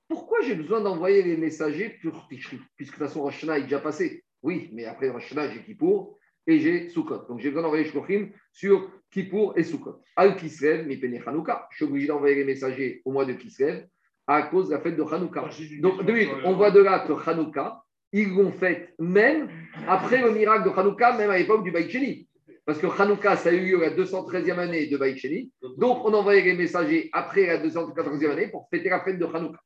Pourquoi 0.08 0.40
j'ai 0.42 0.54
besoin 0.54 0.80
d'envoyer 0.80 1.22
les 1.22 1.36
messagers 1.36 1.98
pour 2.00 2.26
Tishri 2.28 2.60
Puisque 2.76 2.94
de 2.94 2.98
toute 2.98 3.08
façon, 3.08 3.22
Rosh 3.22 3.36
Hashanah 3.38 3.58
est 3.58 3.62
déjà 3.62 3.80
passé? 3.80 4.24
Oui, 4.42 4.70
mais 4.72 4.84
après 4.84 5.10
Rosh 5.10 5.26
Hashanah, 5.26 5.50
j'ai 5.50 5.62
Kippour 5.62 6.16
et 6.46 6.58
j'ai 6.60 6.88
Sukkot. 6.88 7.26
Donc 7.28 7.40
j'ai 7.40 7.48
besoin 7.48 7.62
d'envoyer 7.62 7.84
Shkochim 7.84 8.28
sur 8.52 8.90
Kippour 9.10 9.54
et 9.56 9.64
Sukkot. 9.64 10.00
Al 10.16 10.36
Kislev, 10.36 10.86
mi 10.86 10.96
pene 10.96 11.20
Hanouka. 11.26 11.66
Je 11.70 11.76
suis 11.76 11.84
obligé 11.84 12.06
d'envoyer 12.08 12.36
les 12.36 12.44
messagers 12.44 13.02
au 13.04 13.12
mois 13.12 13.24
de 13.24 13.32
Kislev 13.32 13.86
à 14.26 14.42
cause 14.42 14.68
de 14.68 14.74
la 14.74 14.80
fête 14.80 14.96
de 14.96 15.02
Hanouka. 15.02 15.48
Une 15.72 15.80
Donc, 15.80 15.98
question 15.98 16.12
de 16.12 16.18
suite, 16.18 16.28
sur 16.28 16.38
le- 16.38 16.46
on 16.46 16.52
voit 16.54 16.70
de 16.70 16.80
là 16.80 17.00
que 17.06 17.12
Hanouka, 17.30 17.82
ils 18.12 18.30
l'ont 18.34 18.50
fait 18.52 18.94
même 18.98 19.48
après 19.88 20.20
le 20.22 20.30
miracle 20.32 20.64
de 20.68 20.70
Hanouka, 20.78 21.12
même 21.16 21.30
à 21.30 21.38
l'époque 21.38 21.62
du 21.64 21.70
Baït 21.70 21.90
Sheni. 21.90 22.28
Parce 22.64 22.78
que 22.80 22.86
Hanouka, 22.86 23.36
ça 23.36 23.50
a 23.50 23.52
eu 23.52 23.64
lieu 23.66 23.80
la 23.80 23.90
213e 23.90 24.58
année 24.58 24.86
de 24.88 24.96
Baït 24.96 25.16
Sheni. 25.18 25.52
Donc, 25.78 26.04
on 26.04 26.12
envoyait 26.14 26.42
les 26.42 26.54
messagers 26.54 27.08
après 27.12 27.46
la 27.46 27.58
214e 27.58 28.30
année 28.32 28.48
pour 28.48 28.68
fêter 28.70 28.88
la 28.88 29.00
fête 29.00 29.18
de 29.18 29.24
Hanouka. 29.26 29.60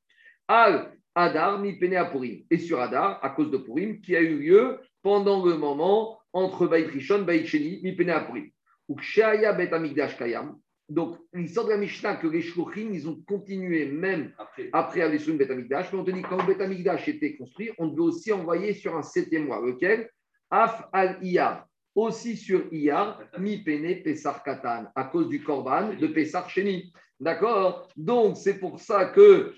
Al 0.48 0.92
Adar, 1.14 1.58
mi 1.58 1.78
pene 1.78 1.96
à 1.96 2.04
Purim. 2.04 2.42
Et 2.50 2.58
sur 2.58 2.80
Adar, 2.80 3.18
à 3.22 3.30
cause 3.30 3.50
de 3.50 3.56
Purim, 3.56 4.00
qui 4.00 4.14
a 4.14 4.20
eu 4.20 4.36
lieu 4.38 4.78
pendant 5.02 5.44
le 5.44 5.56
moment 5.56 6.19
entre 6.32 6.66
Baït 6.66 6.86
Rishon, 6.86 7.22
Baït 7.22 7.46
Sheni, 7.46 7.80
Purim. 7.96 8.50
Ou 8.88 8.96
Kshaya 8.96 9.52
Bet 9.52 9.72
Amigdash 9.72 10.16
Kayam. 10.16 10.58
Donc, 10.88 11.18
l'histoire 11.32 11.66
de 11.66 11.70
la 11.70 11.76
Mishnah, 11.76 12.16
que 12.16 12.26
les 12.26 12.42
Shkochim, 12.42 12.90
ils 12.92 13.08
ont 13.08 13.22
continué 13.26 13.86
même 13.86 14.32
Après, 14.36 14.68
après 14.72 15.02
Avessoun 15.02 15.36
Bet 15.36 15.50
Amigdash. 15.50 15.92
Mais 15.92 15.98
on 16.00 16.04
te 16.04 16.10
dit, 16.10 16.22
quand 16.22 16.44
Bet 16.44 16.60
Amigdash 16.60 17.06
était 17.08 17.36
construit, 17.36 17.70
on 17.78 17.86
devait 17.86 18.02
aussi 18.02 18.32
envoyer 18.32 18.74
sur 18.74 18.96
un 18.96 19.02
septième 19.02 19.46
mois, 19.46 19.64
lequel? 19.64 20.10
Af 20.50 20.88
al 20.92 21.18
Iyar. 21.22 21.66
Aussi 21.94 22.36
sur 22.36 22.72
Iyar, 22.72 23.22
mi 23.38 23.62
pene 23.62 24.02
Pessar 24.02 24.42
Katan, 24.42 24.86
à 24.94 25.04
cause 25.04 25.28
du 25.28 25.42
Korban 25.42 25.94
de 25.94 26.06
Pessar 26.08 26.50
Sheni. 26.50 26.92
D'accord? 27.20 27.86
Donc, 27.96 28.38
c'est 28.38 28.58
pour 28.58 28.80
ça 28.80 29.04
que, 29.04 29.52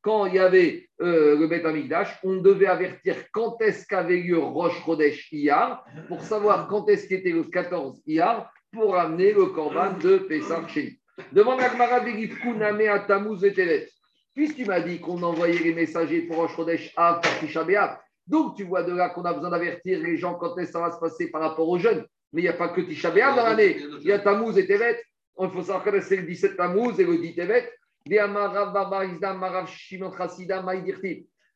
quand 0.00 0.26
il 0.26 0.34
y 0.34 0.38
avait 0.38 0.88
euh, 1.00 1.38
le 1.38 1.46
Bet 1.46 1.64
Amigdash, 1.64 2.18
on 2.24 2.36
devait 2.36 2.66
avertir 2.66 3.14
quand 3.32 3.56
est-ce 3.60 3.86
qu'avait 3.86 4.16
lieu 4.16 4.38
Rosh 4.38 4.84
Chodesh 4.84 5.32
Iyar, 5.32 5.84
pour 6.08 6.20
savoir 6.22 6.66
quand 6.66 6.88
est-ce 6.88 7.06
qu'était 7.06 7.30
le 7.30 7.44
14 7.44 8.02
Iyar, 8.06 8.52
pour 8.72 8.96
amener 8.96 9.32
le 9.32 9.46
Korban 9.46 9.92
de 10.02 10.18
Pessar 10.18 10.68
Sheni. 10.68 10.98
Demande 11.32 11.60
à 11.60 11.68
Gmara 11.68 12.00
Kuname 12.00 12.80
à 12.88 12.98
Tammuz 13.00 13.44
et 13.44 13.52
Tevet. 13.52 13.88
Puisque 14.34 14.56
tu 14.56 14.64
m'as 14.64 14.80
dit 14.80 15.00
qu'on 15.00 15.22
envoyait 15.22 15.58
les 15.58 15.74
messagers 15.74 16.22
pour 16.22 16.48
Chodesh 16.48 16.92
Av, 16.96 17.20
pour 17.20 17.38
Tisha 17.40 17.64
donc 18.26 18.56
tu 18.56 18.64
vois 18.64 18.82
de 18.82 18.92
là 18.92 19.08
qu'on 19.08 19.22
a 19.22 19.32
besoin 19.32 19.50
d'avertir 19.50 20.00
les 20.00 20.18
gens 20.18 20.34
quand 20.34 20.56
est-ce 20.58 20.66
que 20.66 20.72
ça 20.74 20.80
va 20.80 20.92
se 20.92 21.00
passer 21.00 21.30
par 21.30 21.40
rapport 21.40 21.66
aux 21.66 21.78
jeunes. 21.78 22.04
Mais 22.32 22.42
il 22.42 22.44
n'y 22.44 22.50
a 22.50 22.52
pas 22.52 22.68
que 22.68 22.82
Tisha 22.82 23.10
dans 23.10 23.36
l'année. 23.36 23.78
Il 24.00 24.06
y 24.06 24.12
a 24.12 24.18
Tammuz 24.18 24.58
et 24.58 24.66
Tevet. 24.66 25.00
Il 25.40 25.50
faut 25.50 25.62
savoir 25.62 25.84
que 25.84 26.00
c'est 26.00 26.16
le 26.16 26.22
17 26.24 26.56
Tammuz 26.56 26.98
et 26.98 27.04
le 27.04 27.18
10 27.18 27.34
Tevet. 27.34 27.70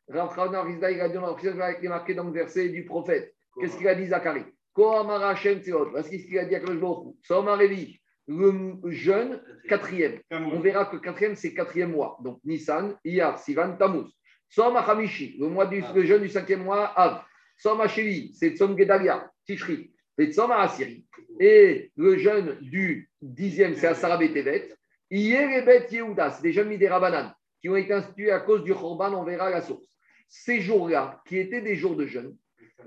Rav 0.09 0.65
Rizda, 0.67 0.91
il 0.91 1.01
a 1.01 1.09
dit 1.09 1.15
dans 1.15 1.37
le 1.37 1.89
marqué 1.89 2.15
dans 2.15 2.25
le 2.25 2.33
verset 2.33 2.69
du 2.69 2.85
prophète. 2.85 3.35
Qu'est-ce 3.59 3.77
qu'il 3.77 3.89
a 3.89 3.95
dit 3.95 4.07
Zacharie? 4.07 4.45
Kohamara 4.73 5.31
Hashem 5.31 5.61
Tseot. 5.61 5.91
Voici 5.91 6.21
ce 6.21 6.27
qu'il 6.27 6.39
a 6.39 6.45
dit 6.45 6.57
à 6.57 6.61
Hu. 6.61 6.81
Soma 7.23 7.57
Revi, 7.57 8.01
le 8.27 8.79
jeune 8.91 9.43
quatrième. 9.69 10.21
On 10.31 10.61
verra 10.61 10.87
que 10.87 10.97
quatrième, 10.97 11.37
c'est 11.37 11.55
quatrième 11.55 11.93
mois. 11.93 12.19
Donc 12.23 12.41
Nissan, 12.45 12.97
Iyar, 13.05 13.39
Sivan, 13.39 13.77
Tammuz. 13.77 14.11
Soma 14.49 14.81
Hamishi, 14.81 15.37
le, 15.39 15.49
mois 15.49 15.67
du, 15.67 15.83
le 15.95 16.05
jeune 16.05 16.23
du 16.23 16.29
cinquième 16.29 16.65
mois, 16.65 16.93
Av. 16.99 17.23
Soma 17.57 17.87
c'est 17.89 18.51
Tzom 18.57 18.77
Gedalia, 18.77 19.31
Tishri. 19.47 19.92
Et 20.19 21.91
le 21.97 22.19
jeune 22.19 22.59
du 22.61 23.11
dixième, 23.21 23.75
c'est 23.75 23.87
Asara 23.87 24.17
Betevet. 24.17 24.75
Hier 25.11 25.51
et 25.51 25.63
Bet 25.63 25.89
Yehuda, 25.91 26.31
c'est 26.31 26.43
des 26.43 26.53
jeunes 26.53 26.69
Midérabanan 26.69 27.33
qui 27.63 27.69
ont 27.69 27.77
été 27.77 27.93
institués 27.93 28.33
à 28.33 28.41
cause 28.41 28.65
du 28.65 28.75
Khorban, 28.75 29.15
on 29.15 29.25
verra 29.25 29.49
la 29.49 29.63
source. 29.63 29.97
Ces 30.29 30.61
jours-là, 30.61 31.23
qui 31.27 31.39
étaient 31.39 31.61
des 31.61 31.77
jours 31.77 31.95
de 31.95 32.07
jeûne, 32.07 32.37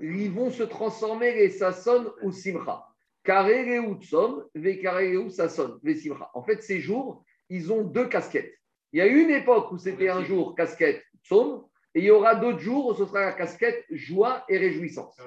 ils 0.00 0.30
vont 0.30 0.50
se 0.50 0.62
transformer 0.62 1.34
les 1.34 1.48
Sasson 1.48 2.12
ou 2.22 2.30
Simcha. 2.30 2.84
Tsom, 3.24 4.44
ve 4.54 5.30
Sasson, 5.30 5.80
ve 5.82 5.94
Simcha. 5.94 6.30
En 6.34 6.42
fait, 6.42 6.62
ces 6.62 6.80
jours, 6.80 7.24
ils 7.48 7.72
ont 7.72 7.84
deux 7.84 8.06
casquettes. 8.06 8.54
Il 8.92 8.98
y 8.98 9.00
a 9.02 9.06
une 9.06 9.30
époque 9.30 9.72
où 9.72 9.78
c'était 9.78 10.10
un 10.10 10.22
jour 10.22 10.54
casquette 10.54 11.02
Tsom, 11.24 11.64
et 11.96 12.00
il 12.00 12.04
y 12.04 12.10
aura 12.10 12.34
d'autres 12.34 12.58
jours 12.58 12.88
où 12.88 12.94
ce 12.94 13.06
sera 13.06 13.24
la 13.24 13.32
casquette 13.32 13.86
joie 13.90 14.44
et 14.50 14.58
réjouissance. 14.58 15.18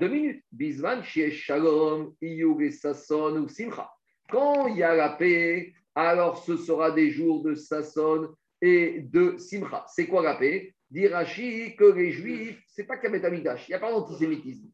Deux 0.00 0.08
minutes. 0.08 0.42
Bisman, 0.50 1.04
Shiesh 1.04 1.44
Shalom, 1.44 2.16
Iyug 2.20 2.62
et 2.62 2.72
Sasson 2.72 3.36
ou 3.36 3.48
Simcha. 3.48 3.88
Quand 4.28 4.66
il 4.66 4.78
y 4.78 4.82
a 4.82 4.96
la 4.96 5.10
paix, 5.10 5.72
alors 5.94 6.42
ce 6.42 6.56
sera 6.56 6.90
des 6.90 7.12
jours 7.12 7.44
de 7.44 7.54
Sasson 7.54 8.34
et 8.60 9.02
de 9.02 9.36
Simcha. 9.38 9.86
C'est 9.86 10.08
quoi 10.08 10.24
la 10.24 10.34
paix? 10.34 10.74
Dire 10.90 11.12
que 11.78 11.92
les 11.92 12.10
Juifs, 12.10 12.60
c'est 12.66 12.88
pas 12.88 12.96
qu'à 12.96 13.08
Betamidash, 13.08 13.68
il 13.68 13.70
n'y 13.70 13.76
a 13.76 13.78
pas 13.78 13.92
d'antisémitisme. 13.92 14.68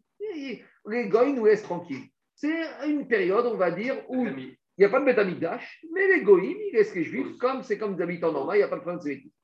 Les 0.89 1.09
Goïs 1.09 1.35
nous 1.37 1.45
laissent 1.45 1.65
tranquilles. 1.65 2.09
C'est 2.35 2.65
une 2.87 3.07
période, 3.07 3.45
on 3.45 3.59
va 3.59 3.71
dire, 3.71 4.03
où 4.09 4.27
il 4.27 4.57
n'y 4.79 4.85
a 4.87 4.89
pas 4.89 5.01
de 5.01 5.05
Betamidash, 5.05 5.85
mais 5.93 6.09
les 6.09 6.23
Goïs, 6.23 6.57
ils 6.71 6.75
laissent 6.75 6.95
les 6.95 7.05
Juifs 7.05 7.37
comme 7.37 7.63
c'est 7.63 7.77
comme 7.77 7.95
des 7.95 8.03
habitants 8.03 8.33
normaux, 8.33 8.55
il 8.55 8.59
n'y 8.59 8.63
a 8.63 8.69
pas 8.69 8.77
de 8.77 8.81
problème 8.81 9.01
de 9.01 9.05
sémitisme. 9.05 9.35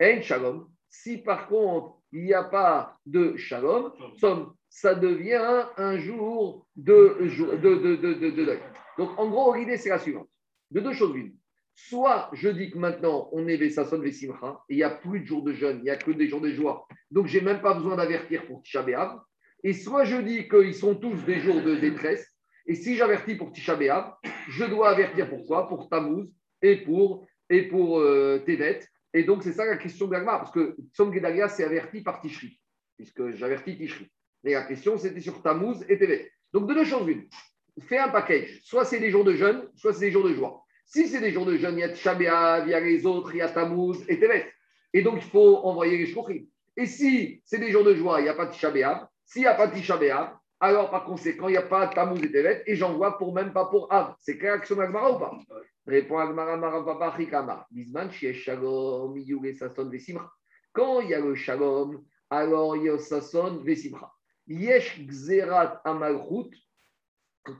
En 0.00 0.22
shalom. 0.22 0.68
Si 0.90 1.18
par 1.18 1.46
contre, 1.46 1.96
il 2.12 2.24
n'y 2.24 2.34
a 2.34 2.42
pas 2.42 2.98
de 3.06 3.36
shalom, 3.36 3.92
ça 4.68 4.94
devient 4.94 5.64
un 5.76 5.98
jour 5.98 6.66
de, 6.76 7.16
de, 7.56 7.56
de, 7.56 7.96
de, 7.96 8.14
de- 8.14 8.30
de 8.30 8.44
deuil. 8.44 8.58
Donc, 8.98 9.16
en 9.18 9.28
gros, 9.28 9.54
l'idée, 9.54 9.76
c'est 9.76 9.88
la 9.88 9.98
suivante. 9.98 10.28
De 10.70 10.80
deux 10.80 10.92
choses 10.92 11.14
l'une. 11.14 11.34
Soit 11.74 12.28
je 12.32 12.48
dis 12.48 12.70
que 12.70 12.78
maintenant, 12.78 13.28
on 13.32 13.46
est 13.46 13.56
Vessasson, 13.56 13.98
Vessimcha, 13.98 14.60
et 14.68 14.74
il 14.74 14.76
n'y 14.76 14.82
a 14.82 14.90
plus 14.90 15.20
de 15.20 15.26
jours 15.26 15.42
de 15.42 15.52
jeûne, 15.52 15.78
il 15.78 15.84
n'y 15.84 15.90
a 15.90 15.96
que 15.96 16.10
des 16.10 16.28
jours 16.28 16.40
de 16.40 16.50
joie. 16.50 16.86
Donc, 17.10 17.26
j'ai 17.26 17.40
même 17.40 17.62
pas 17.62 17.74
besoin 17.74 17.96
d'avertir 17.96 18.44
pour 18.46 18.62
Tisha. 18.62 18.84
Et 19.62 19.72
soit 19.72 20.04
je 20.04 20.16
dis 20.16 20.48
qu'ils 20.48 20.74
sont 20.74 20.94
tous 20.96 21.24
des 21.24 21.38
jours 21.40 21.62
de 21.62 21.76
détresse. 21.76 22.26
Et 22.66 22.74
si 22.74 22.96
j'avertis 22.96 23.36
pour 23.36 23.52
Tisha 23.52 23.78
je 24.48 24.64
dois 24.64 24.90
avertir 24.90 25.28
pour 25.30 25.46
quoi? 25.46 25.68
Pour 25.68 25.88
Tammuz 25.88 26.28
et 26.62 26.76
pour, 26.76 27.26
et 27.48 27.62
pour 27.68 28.00
euh. 28.00 28.44
Et 29.12 29.24
donc, 29.24 29.42
c'est 29.42 29.52
ça 29.52 29.64
la 29.64 29.76
question 29.76 30.06
d'Agma, 30.06 30.38
parce 30.38 30.50
que 30.50 30.76
Tzom 30.92 31.12
Gedalia, 31.12 31.48
c'est 31.48 31.64
averti 31.64 32.00
par 32.00 32.20
Tishri, 32.20 32.60
puisque 32.96 33.30
j'avertis 33.30 33.76
Tishri. 33.76 34.08
Mais 34.44 34.52
la 34.52 34.62
question, 34.62 34.96
c'était 34.96 35.20
sur 35.20 35.42
Tammuz 35.42 35.84
et 35.88 35.98
Tevet. 35.98 36.30
Donc, 36.52 36.68
de 36.68 36.74
deux 36.74 36.84
choses 36.84 37.06
l'une. 37.06 37.28
Fais 37.82 37.98
un 37.98 38.08
package. 38.08 38.60
Soit 38.62 38.84
c'est 38.84 39.00
des 39.00 39.10
jours 39.10 39.24
de 39.24 39.34
jeûne, 39.34 39.68
soit 39.74 39.92
c'est 39.92 40.06
des 40.06 40.10
jours 40.10 40.24
de 40.24 40.34
joie. 40.34 40.64
Si 40.84 41.08
c'est 41.08 41.20
des 41.20 41.30
jours 41.30 41.46
de 41.46 41.56
jeûne, 41.56 41.76
il 41.76 41.80
y 41.80 41.84
a 41.84 41.88
Tisha 41.88 42.14
B'Av, 42.14 42.66
il 42.66 42.70
y 42.70 42.74
a 42.74 42.80
les 42.80 43.06
autres, 43.06 43.34
il 43.34 43.38
y 43.38 43.42
a 43.42 43.48
Tammuz 43.48 44.04
et 44.08 44.18
Tevet. 44.18 44.52
Et 44.92 45.02
donc, 45.02 45.16
il 45.16 45.28
faut 45.28 45.58
envoyer 45.58 45.98
les 45.98 46.06
shkochim. 46.06 46.46
Et 46.76 46.86
si 46.86 47.42
c'est 47.44 47.58
des 47.58 47.70
jours 47.70 47.84
de 47.84 47.94
joie, 47.94 48.20
il 48.20 48.24
n'y 48.24 48.28
a 48.28 48.34
pas 48.34 48.46
de 48.46 48.52
Tisha 48.52 48.70
B'Av. 48.70 49.06
S'il 49.24 49.42
n'y 49.42 49.48
a 49.48 49.54
pas 49.54 49.66
de 49.68 49.74
alors 50.60 50.90
par 50.90 51.04
conséquent, 51.04 51.48
il 51.48 51.52
n'y 51.52 51.56
a 51.56 51.62
pas 51.62 51.86
Tammuz 51.86 52.22
et 52.22 52.30
Tevet. 52.30 52.62
Et 52.66 52.76
j'envoie 52.76 53.16
pour 53.16 53.32
même 53.32 53.52
pas 53.52 53.64
pour 53.64 53.90
Av. 53.90 54.14
C'est 54.18 54.36
clair 54.36 54.60
son 54.66 54.78
Agmara 54.78 55.16
ou 55.16 55.18
pas? 55.18 55.38
Répond 55.86 56.18
Agmara 56.18 56.58
Marapapa 56.58 57.16
Chikama. 57.16 57.66
Bisman 57.70 58.10
Shalom, 58.12 59.16
Yuge 59.16 59.56
Sasson 59.56 59.88
Vesimcha. 59.88 60.30
Quand 60.72 61.00
il 61.00 61.08
y 61.08 61.14
a 61.14 61.20
le 61.20 61.34
Shalom, 61.34 62.04
alors 62.28 62.76
il 62.76 62.84
y 62.84 62.88
a 62.90 62.98
Sasson 62.98 63.62
Vesimcha. 63.64 64.12
Yesh 64.46 65.00
Gzerat 65.08 65.80
Amalchut. 65.84 66.54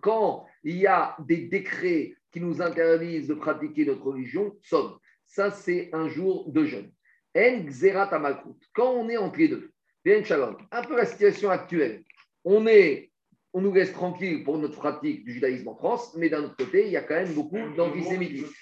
Quand 0.03 0.47
il 0.63 0.77
y 0.77 0.87
a 0.87 1.17
des 1.21 1.49
décrets 1.49 2.15
qui 2.31 2.41
nous 2.41 2.61
interdisent 2.61 3.29
de 3.29 3.35
pratiquer 3.35 3.87
notre 3.87 4.03
religion, 4.03 4.55
somme. 4.63 4.99
Ça, 5.27 5.51
c'est 5.51 5.89
un 5.95 6.09
jour 6.09 6.53
de 6.53 6.67
jeûne. 6.67 6.93
En 7.35 7.67
Gzerat 7.67 8.15
Amalchut. 8.15 8.61
Quand 8.75 8.91
on 8.91 9.09
est 9.09 9.17
entre 9.17 9.39
les 9.39 9.49
deux, 9.49 9.73
bien 10.05 10.23
Shalom, 10.23 10.59
un 10.71 10.83
peu 10.83 10.97
la 10.97 11.07
situation 11.07 11.49
actuelle. 11.49 12.05
On 12.45 12.67
est 12.67 13.11
on 13.53 13.61
nous 13.61 13.73
laisse 13.73 13.93
tranquille 13.93 14.45
pour 14.45 14.59
notre 14.59 14.77
pratique 14.77 15.25
du 15.25 15.33
judaïsme 15.33 15.69
en 15.69 15.75
France, 15.75 16.15
mais 16.17 16.29
d'un 16.29 16.45
autre 16.45 16.57
côté, 16.57 16.87
il 16.87 16.93
y 16.93 16.97
a 16.97 17.03
quand 17.03 17.17
même 17.17 17.35
beaucoup 17.35 17.59
d'antisémitisme. 17.77 18.53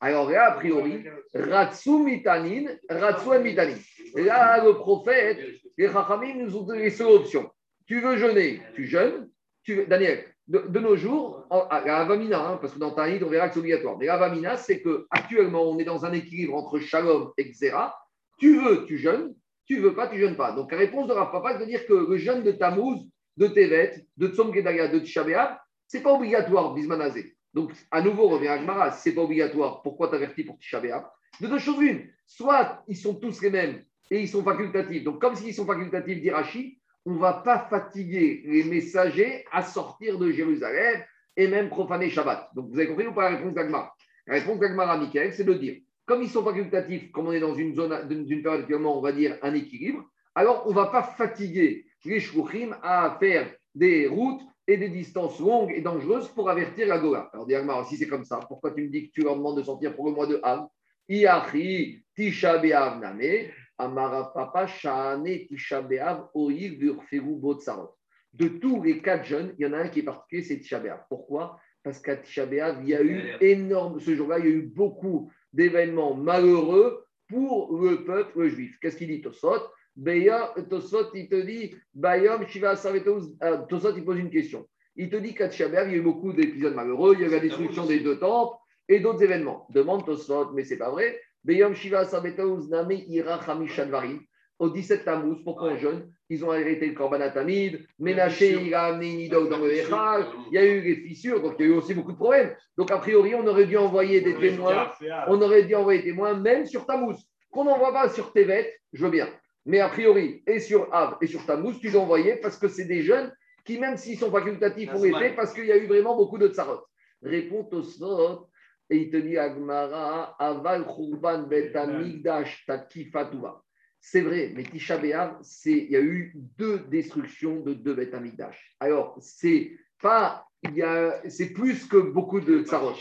Alors 0.00 0.30
là, 0.30 0.52
a 0.52 0.52
priori, 0.52 1.04
Ratsu 1.34 1.98
mitanin, 1.98 2.66
Ratsu 2.88 3.38
mitanin. 3.40 3.76
Là, 4.14 4.62
le 4.64 4.74
prophète, 4.74 5.38
les 5.76 5.88
Chachamim 5.88 6.34
nous 6.36 6.56
ont 6.56 6.62
donné 6.62 6.82
les 6.82 6.90
seules 6.90 7.12
options. 7.12 7.50
Tu 7.86 8.00
veux 8.00 8.16
jeûner, 8.16 8.60
tu 8.74 8.86
jeûnes. 8.86 9.28
Tu 9.64 9.84
Daniel, 9.86 10.24
de, 10.46 10.78
nos 10.78 10.96
jours, 10.96 11.44
la 11.50 11.98
Avamina, 11.98 12.50
hein, 12.50 12.58
parce 12.60 12.74
que 12.74 12.78
dans 12.78 12.92
Taïd, 12.92 13.22
on 13.22 13.28
verra 13.28 13.48
que 13.48 13.54
c'est 13.54 13.60
obligatoire. 13.60 13.98
Mais 13.98 14.06
la 14.06 14.14
Avamina, 14.14 14.56
c'est 14.56 14.80
qu'actuellement, 14.80 15.62
on 15.62 15.78
est 15.78 15.84
dans 15.84 16.04
un 16.04 16.12
équilibre 16.12 16.54
entre 16.54 16.78
Shalom 16.78 17.32
et 17.36 17.50
Xéra. 17.50 17.98
Tu 18.38 18.60
veux, 18.60 18.84
tu 18.84 18.98
jeûnes. 18.98 19.34
Tu 19.66 19.80
veux 19.80 19.94
pas, 19.94 20.06
tu 20.06 20.18
jeûnes 20.18 20.36
pas. 20.36 20.52
Donc 20.52 20.70
la 20.70 20.78
réponse 20.78 21.08
de 21.08 21.12
Rav 21.12 21.32
Papa, 21.32 21.54
c'est 21.54 21.64
de 21.64 21.70
dire 21.70 21.84
que 21.86 21.94
le 21.94 22.16
jeûne 22.16 22.44
de 22.44 22.52
Tammuz, 22.52 23.00
de 23.36 23.46
Tevet, 23.48 24.06
de 24.16 24.28
Tzom 24.28 24.52
Gedalia, 24.52 24.88
de 24.88 24.98
Tisha 24.98 25.24
B'Av, 25.24 25.58
c'est 25.86 26.02
pas 26.02 26.12
obligatoire, 26.12 26.74
Bismanazé. 26.74 27.36
Donc, 27.54 27.72
à 27.90 28.02
nouveau, 28.02 28.28
revient 28.28 28.48
Agmara, 28.48 28.90
si 28.92 29.02
c'est 29.02 29.14
pas 29.14 29.22
obligatoire, 29.22 29.82
pourquoi 29.82 30.08
t'avertis 30.08 30.44
pour 30.44 30.58
Tisha 30.58 30.80
B'Av 30.80 31.04
De 31.40 31.46
deux 31.46 31.58
choses 31.58 31.80
l'une, 31.80 32.08
soit 32.26 32.82
ils 32.88 32.96
sont 32.96 33.14
tous 33.14 33.40
les 33.40 33.50
mêmes 33.50 33.82
et 34.10 34.20
ils 34.20 34.28
sont 34.28 34.42
facultatifs. 34.42 35.04
Donc, 35.04 35.20
comme 35.20 35.34
s'ils 35.34 35.54
sont 35.54 35.66
facultatifs 35.66 36.20
d'Irachi, 36.20 36.78
on 37.04 37.12
ne 37.12 37.18
va 37.18 37.34
pas 37.34 37.66
fatiguer 37.70 38.42
les 38.46 38.64
messagers 38.64 39.44
à 39.52 39.62
sortir 39.62 40.18
de 40.18 40.30
Jérusalem 40.30 41.02
et 41.36 41.48
même 41.48 41.68
profaner 41.68 42.10
Shabbat. 42.10 42.50
Donc, 42.54 42.70
vous 42.70 42.78
avez 42.78 42.88
compris 42.88 43.06
ou 43.06 43.12
pas 43.12 43.30
la 43.30 43.36
réponse 43.36 43.54
d'Agmara 43.54 43.94
La 44.26 44.34
réponse 44.34 44.58
d'Agmara, 44.58 44.98
Michael, 44.98 45.32
c'est 45.32 45.44
de 45.44 45.54
dire, 45.54 45.76
comme 46.04 46.22
ils 46.22 46.30
sont 46.30 46.44
facultatifs, 46.44 47.10
comme 47.12 47.28
on 47.28 47.32
est 47.32 47.40
dans 47.40 47.54
une 47.54 47.74
zone, 47.74 48.08
d'une 48.08 48.42
période 48.42 48.62
actuellement, 48.62 48.98
on 48.98 49.02
va 49.02 49.12
dire 49.12 49.38
un 49.42 49.54
équilibre, 49.54 50.04
alors 50.34 50.64
on 50.66 50.70
ne 50.70 50.74
va 50.74 50.86
pas 50.86 51.02
fatiguer 51.02 51.86
les 52.06 52.20
shluchim 52.20 52.76
à 52.82 53.16
faire 53.18 53.52
des 53.74 54.06
routes 54.06 54.42
et 54.66 54.76
des 54.76 54.88
distances 54.88 55.38
longues 55.38 55.72
et 55.72 55.80
dangereuses 55.80 56.28
pour 56.28 56.50
avertir 56.50 56.88
la 56.88 56.98
Gola. 56.98 57.30
Alors, 57.32 57.46
Diagmar, 57.46 57.86
si 57.88 57.96
c'est 57.96 58.08
comme 58.08 58.24
ça, 58.24 58.40
pourquoi 58.48 58.72
tu 58.72 58.82
me 58.82 58.88
dis 58.88 59.08
que 59.08 59.12
tu 59.12 59.22
leur 59.22 59.36
demandes 59.36 59.58
de 59.58 59.62
sortir 59.62 59.94
pour 59.94 60.06
le 60.06 60.12
mois 60.12 60.26
de 60.26 60.40
Av? 60.42 60.66
Iachi, 61.08 62.04
Tisha 62.16 62.58
B'Av 62.58 62.98
Name, 63.00 63.50
Amara 63.78 64.32
Papa, 64.32 64.66
Shane, 64.66 65.46
Tisha 65.46 65.82
B'Av, 65.82 66.30
Oïl, 66.34 66.78
Vurferu, 66.78 67.36
Botsarot. 67.36 67.94
De 68.32 68.48
tous 68.48 68.82
les 68.82 69.00
quatre 69.00 69.24
jeunes, 69.24 69.54
il 69.58 69.66
y 69.66 69.68
en 69.68 69.72
a 69.72 69.78
un 69.78 69.88
qui 69.88 70.00
est 70.00 70.02
particulier, 70.02 70.42
c'est 70.42 70.58
Tisha 70.58 70.80
B'Av. 70.80 71.04
Pourquoi? 71.08 71.60
Parce 71.84 72.00
qu'à 72.00 72.16
Tisha 72.16 72.44
B'Av, 72.44 72.78
il 72.82 72.88
y 72.88 72.94
a 72.94 73.02
eu 73.02 73.36
énorme, 73.40 74.00
ce 74.00 74.16
jour-là, 74.16 74.40
il 74.40 74.46
y 74.46 74.48
a 74.48 74.52
eu 74.52 74.62
beaucoup 74.62 75.30
d'événements 75.52 76.14
malheureux 76.14 77.04
pour 77.28 77.80
le 77.80 78.04
peuple 78.04 78.48
juif. 78.48 78.76
Qu'est-ce 78.80 78.96
qu'il 78.96 79.08
dit 79.08 79.20
Tosot? 79.20 79.62
Beya, 79.96 80.54
Tosot, 80.68 81.10
il 81.14 81.28
te 81.28 81.36
dit, 81.36 81.74
Bayom, 81.94 82.46
Shiva, 82.46 82.76
Savetos, 82.76 83.34
euh, 83.42 83.58
Tosot, 83.68 83.96
il 83.96 84.04
pose 84.04 84.18
une 84.18 84.30
question. 84.30 84.66
Il 84.94 85.10
te 85.10 85.16
dit 85.16 85.34
qu'à 85.34 85.48
Tisha 85.48 85.68
B'Av, 85.68 85.88
il 85.88 85.92
y 85.92 85.94
a 85.94 85.98
eu 85.98 86.02
beaucoup 86.02 86.32
d'épisodes 86.32 86.74
malheureux, 86.74 87.14
il 87.14 87.20
y 87.20 87.24
a 87.24 87.28
eu 87.28 87.30
la 87.30 87.40
destruction 87.40 87.86
des 87.86 88.00
deux 88.00 88.18
temples 88.18 88.56
et 88.88 89.00
d'autres 89.00 89.22
événements. 89.22 89.66
Demande 89.70 90.04
Tosot, 90.04 90.52
mais 90.52 90.64
c'est 90.64 90.78
pas 90.78 90.90
vrai. 90.90 91.20
Beyom 91.44 91.74
Shiva 91.74 92.04
Sabetos 92.04 92.68
Name 92.68 92.92
Ira 93.08 93.40
Hamishadvarim. 93.46 94.20
Au 94.58 94.70
17 94.70 95.04
Tammuz, 95.04 95.42
pourquoi 95.44 95.72
on 95.72 95.76
jeûne 95.76 96.10
Ils 96.30 96.42
ont 96.44 96.50
arrêté 96.50 96.86
le 96.86 96.94
Korban 96.94 97.20
Atamid. 97.20 97.86
Ménaché, 97.98 98.58
il 98.64 98.74
a 98.74 98.84
amené 98.84 99.12
une 99.12 99.20
idole 99.20 99.50
dans 99.50 99.58
le 99.58 99.70
Echal. 99.70 100.26
Il 100.50 100.54
y 100.54 100.58
a 100.58 100.64
eu 100.64 100.80
les 100.80 100.96
fissures, 100.96 101.42
donc 101.42 101.56
il 101.58 101.66
y 101.66 101.68
a 101.68 101.72
eu 101.72 101.76
aussi 101.76 101.92
beaucoup 101.92 102.12
de 102.12 102.16
problèmes. 102.16 102.56
Donc, 102.78 102.90
a 102.90 102.96
priori, 102.96 103.34
on 103.34 103.46
aurait 103.46 103.66
dû 103.66 103.76
envoyer 103.76 104.22
des 104.22 104.34
témoins. 104.34 104.90
On 105.28 105.40
aurait 105.42 105.64
dû 105.64 105.74
envoyer 105.74 106.00
des 106.00 106.10
témoins, 106.10 106.34
même 106.34 106.64
sur 106.64 106.86
Tammuz. 106.86 107.16
Qu'on 107.50 107.64
n'envoie 107.64 107.92
pas 107.92 108.08
sur 108.08 108.32
Tevet, 108.32 108.74
je 108.94 109.04
veux 109.04 109.10
bien. 109.10 109.28
Mais 109.66 109.80
a 109.80 109.88
priori, 109.88 110.42
et 110.46 110.60
sur 110.60 110.94
Av 110.94 111.18
et 111.20 111.26
sur 111.26 111.44
Tammuz, 111.44 111.78
tu 111.80 111.90
dois 111.90 112.02
envoyer 112.02 112.36
parce 112.36 112.56
que 112.56 112.68
c'est 112.68 112.84
des 112.84 113.02
jeunes 113.02 113.32
qui, 113.64 113.80
même 113.80 113.96
s'ils 113.96 114.16
sont 114.16 114.30
facultatifs, 114.30 114.94
ont 114.94 115.04
été 115.04 115.30
parce 115.30 115.52
qu'il 115.52 115.66
y 115.66 115.72
a 115.72 115.76
eu 115.76 115.86
vraiment 115.86 116.16
beaucoup 116.16 116.38
de 116.38 116.46
tsarot. 116.48 116.84
Réponds 117.20 117.64
Tosfot. 117.64 118.48
Et 118.88 118.98
il 118.98 119.10
te 119.10 119.16
dit 119.16 119.36
Agmara, 119.36 120.36
Aval 120.38 120.86
Khurban 120.86 121.42
Bet 121.42 121.74
Amigdash 121.74 122.64
Takifatuva. 122.64 123.60
C'est 124.00 124.20
vrai, 124.20 124.52
mais 124.54 124.62
Tisha 124.62 125.00
c'est 125.42 125.72
il 125.72 125.90
y 125.90 125.96
a 125.96 126.00
eu 126.00 126.32
deux 126.36 126.78
destructions 126.88 127.58
de 127.58 127.74
deux 127.74 127.94
Bet 127.94 128.14
Amigdash. 128.14 128.76
Alors, 128.78 129.16
c'est 129.20 129.72
pas, 130.00 130.46
il 130.62 130.76
y 130.76 130.82
a, 130.82 131.20
c'est 131.28 131.52
plus 131.52 131.88
que 131.88 131.96
beaucoup 131.96 132.38
de 132.40 132.62
tsarot. 132.62 132.94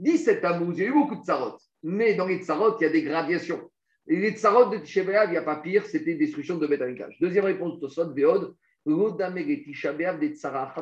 17 0.00 0.40
Tammuz, 0.40 0.76
il 0.76 0.82
y 0.82 0.86
a 0.86 0.88
eu 0.88 0.92
beaucoup 0.92 1.14
de 1.14 1.22
tsarot. 1.22 1.58
Mais 1.84 2.14
dans 2.14 2.26
les 2.26 2.42
tsarot, 2.42 2.76
il 2.80 2.82
y 2.82 2.86
a 2.86 2.90
des 2.90 3.02
gradations. 3.02 3.67
Les 4.08 4.32
tsarot 4.32 4.70
de 4.70 4.78
Tisha 4.78 5.04
B'Av, 5.04 5.28
il 5.28 5.32
n'y 5.32 5.36
a 5.36 5.42
pas 5.42 5.56
pire, 5.56 5.84
c'était 5.84 6.14
destruction 6.14 6.56
de 6.56 6.66
Bet 6.66 6.80
Amigdash. 6.82 7.18
Deuxième 7.20 7.44
réponse, 7.44 7.78
Tosot, 7.78 8.14
Veod, 8.14 8.54
Rodameg 8.86 9.64
Tisha 9.64 9.92
B'Av 9.92 10.18
des 10.18 10.32
tsara 10.32 10.74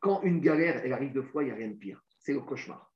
Quand 0.00 0.22
une 0.22 0.40
galère, 0.40 0.80
elle 0.82 0.94
arrive 0.94 1.12
deux 1.12 1.22
fois, 1.22 1.42
il 1.42 1.46
n'y 1.46 1.52
a 1.52 1.56
rien 1.56 1.68
de 1.68 1.74
pire. 1.74 2.02
C'est 2.18 2.32
le 2.32 2.40
cauchemar. 2.40 2.90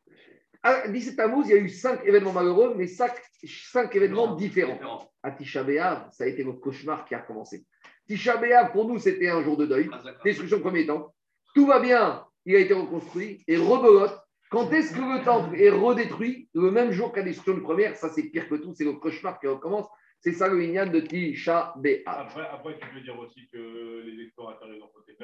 À 0.63 0.89
17 0.89 1.17
Tammuz, 1.17 1.47
il 1.47 1.51
y 1.51 1.55
a 1.55 1.59
eu 1.59 1.69
cinq 1.69 2.01
événements 2.05 2.33
malheureux, 2.33 2.75
mais 2.77 2.87
cinq, 2.87 3.13
cinq 3.45 3.95
événements 3.95 4.37
différents. 4.37 5.11
À 5.23 5.33
Tisha 5.33 5.65
B'Av, 5.65 6.09
ça 6.13 6.25
a 6.25 6.27
été 6.27 6.43
le 6.43 6.53
cauchemar 6.55 7.05
qui 7.05 7.15
a 7.15 7.21
commencé. 7.21 7.67
Tisha 8.09 8.39
B'Av, 8.39 8.73
pour 8.73 8.89
nous, 8.89 8.99
c'était 8.99 9.29
un 9.29 9.43
jour 9.43 9.59
de 9.59 9.67
deuil, 9.67 9.91
destruction 10.25 10.61
premier 10.61 10.87
temps. 10.87 11.15
Tout 11.55 11.67
va 11.67 11.79
bien, 11.79 12.25
il 12.47 12.57
a 12.57 12.61
été 12.61 12.73
reconstruit, 12.73 13.45
et 13.47 13.59
rebelote. 13.59 14.19
Quand 14.51 14.69
est-ce 14.73 14.93
que 14.93 14.99
le 14.99 15.25
temple 15.25 15.61
est 15.61 15.71
redétruit 15.71 16.49
Le 16.55 16.73
même 16.73 16.91
jour 16.91 17.13
qu'à 17.13 17.21
la 17.21 17.27
destruction 17.27 17.55
du 17.55 17.63
premier, 17.63 17.95
ça 17.95 18.09
c'est 18.09 18.25
pire 18.25 18.49
que 18.49 18.57
tout, 18.57 18.75
c'est 18.75 18.85
le 18.85 18.95
cauchemar 18.95 19.39
qui 19.39 19.47
recommence. 19.47 19.87
C'est 20.19 20.33
ça 20.33 20.49
le 20.49 20.59
lignan 20.59 20.87
de 20.87 21.01
Tisha 21.01 21.73
B'Av. 21.77 22.03
Après, 22.05 22.47
après, 22.53 22.79
tu 22.79 22.87
peux 22.89 23.01
dire 23.01 23.19
aussi 23.19 23.49
que 23.49 24.03
les 24.05 24.25
explorateurs, 24.25 24.69
ils 24.69 24.83
ont 24.83 24.89
côté 24.89 25.17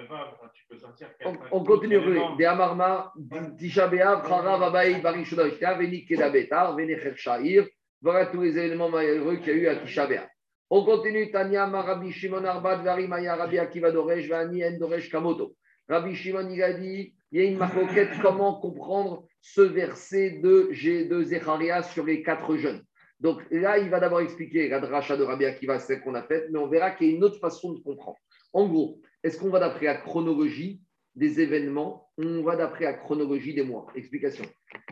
tu 0.55 0.65
peux 0.69 0.79
sentir 0.79 1.09
On, 1.25 1.35
on 1.51 1.65
continue. 1.65 1.99
Des 2.39 2.45
Amarma, 2.45 3.13
Tisha 3.59 3.89
B'Av, 3.89 4.27
Charav, 4.27 4.63
Abaï, 4.63 5.03
Barishona, 5.03 5.49
Ishta, 5.49 5.75
Veni 5.75 6.07
Kedabetar, 6.07 6.77
Shahir. 7.17 7.67
Voilà 8.01 8.27
tous 8.27 8.43
les 8.43 8.57
éléments 8.57 8.91
malheureux 8.91 9.37
qu'il 9.37 9.49
y 9.49 9.51
a 9.51 9.55
eu 9.55 9.67
à 9.67 9.77
Tisha 9.77 10.07
B'Av. 10.07 10.29
On 10.71 10.85
continue. 10.85 11.33
Tanya, 11.33 11.67
Marabi 11.67 12.13
Shimon 12.13 12.45
Arbat, 12.45 12.77
Vari 12.77 13.09
Maya, 13.09 13.35
Rabbi 13.35 13.59
Akiva 13.59 13.91
Doresh, 13.91 14.29
Vani 14.29 14.65
En 14.65 14.79
Doresh 14.79 15.11
Kamoto. 15.11 15.57
Rabbi 15.89 16.15
Shimon, 16.15 16.49
il 16.49 16.63
a 16.63 16.73
dit 16.73 17.16
il 17.33 17.41
y 17.41 17.45
a 17.45 17.49
une 17.49 17.59
maroquette, 17.59 18.11
comment 18.23 18.61
comprendre 18.61 19.27
ce 19.41 19.61
verset 19.61 20.41
de, 20.43 20.71
de 21.09 21.23
Zecharia 21.23 21.83
sur 21.83 22.05
les 22.05 22.23
quatre 22.23 22.57
jeunes. 22.57 22.83
Donc 23.21 23.41
là, 23.51 23.79
il 23.79 23.89
va 23.89 24.01
d'abord 24.01 24.21
expliquer 24.21 24.69
la 24.69 24.81
dracha 24.81 25.17
de 25.17 25.25
Rabbi 25.25 25.45
Akiva, 25.45 25.79
celle 25.79 26.03
qu'on 26.03 26.15
a 26.15 26.23
faite, 26.23 26.49
mais 26.51 26.59
on 26.59 26.69
verra 26.69 26.91
qu'il 26.91 27.09
y 27.09 27.13
a 27.13 27.17
une 27.17 27.25
autre 27.25 27.41
façon 27.41 27.73
de 27.73 27.81
comprendre. 27.81 28.19
En 28.53 28.69
gros, 28.69 29.01
est-ce 29.23 29.39
qu'on 29.39 29.51
va 29.51 29.59
d'après 29.59 29.87
la 29.87 29.97
chronologie 29.97 30.81
des 31.15 31.41
événements 31.41 32.07
on 32.19 32.43
va 32.43 32.57
d'après 32.57 32.85
la 32.85 32.95
chronologie 32.95 33.55
des 33.55 33.63
mois? 33.63 33.87
Explication. 33.95 34.45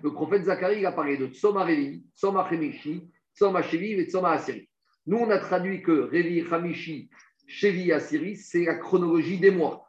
Le 0.02 0.12
prophète 0.12 0.44
Zacharie 0.44 0.81
il 0.81 0.86
a 0.86 0.93
parlé 0.93 1.16
de 1.16 1.27
Tsoma 1.28 1.65
Revi, 1.65 2.05
Tsoma 2.15 2.47
Chemishi, 2.51 3.09
Tsoma 3.35 3.62
Sheviv 3.62 3.98
et 3.98 4.06
Tsoma 4.06 4.32
Aseri. 4.32 4.69
Nous, 5.06 5.19
on 5.19 5.31
a 5.31 5.39
traduit 5.39 5.82
que 5.82 5.93
Révi 5.93 6.44
Hamishi, 6.51 7.11
Chevi 7.47 7.93
Assyrie, 7.93 8.36
c'est 8.36 8.65
la 8.65 8.77
chronologie 8.77 9.39
des 9.39 9.51
mois. 9.51 9.84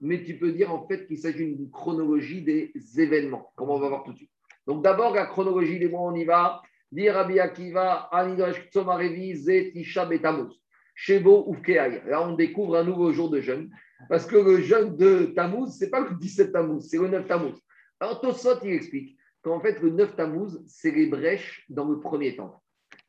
Mais 0.00 0.22
tu 0.22 0.38
peux 0.38 0.52
dire 0.52 0.72
en 0.72 0.86
fait 0.86 1.06
qu'il 1.06 1.18
s'agit 1.18 1.54
d'une 1.54 1.70
chronologie 1.70 2.42
des 2.42 2.72
événements, 2.96 3.52
comme 3.56 3.70
on 3.70 3.78
va 3.78 3.88
voir 3.88 4.04
tout 4.04 4.12
de 4.12 4.18
suite. 4.18 4.30
Donc 4.66 4.82
d'abord, 4.82 5.14
la 5.14 5.26
chronologie 5.26 5.78
des 5.78 5.88
mois, 5.88 6.02
on 6.02 6.14
y 6.14 6.24
va. 6.24 6.62
Akiva, 7.40 8.08
Anidosh 8.12 8.70
Tzoma 8.70 8.96
Revi, 8.96 9.34
Ze 9.34 9.72
Tisha 9.72 10.06
Betamuz, 10.06 10.54
Shebo. 10.94 11.54
Là, 12.06 12.26
on 12.26 12.34
découvre 12.34 12.76
un 12.76 12.84
nouveau 12.84 13.12
jour 13.12 13.28
de 13.28 13.40
jeûne. 13.40 13.70
Parce 14.08 14.26
que 14.26 14.36
le 14.36 14.60
jeûne 14.60 14.96
de 14.96 15.32
Tammuz, 15.34 15.76
ce 15.76 15.84
n'est 15.84 15.90
pas 15.90 16.00
le 16.00 16.14
17 16.14 16.52
Tammuz, 16.52 16.86
c'est 16.88 16.98
le 16.98 17.08
9 17.08 17.26
Tammuz. 17.26 17.54
Alors 18.00 18.20
Tosot, 18.20 18.60
il 18.62 18.72
explique 18.72 19.18
qu'en 19.42 19.60
fait, 19.60 19.80
le 19.80 19.90
9 19.90 20.14
Tammuz, 20.14 20.62
c'est 20.66 20.92
les 20.92 21.06
brèches 21.06 21.64
dans 21.68 21.88
le 21.88 21.98
premier 21.98 22.36
temple. 22.36 22.56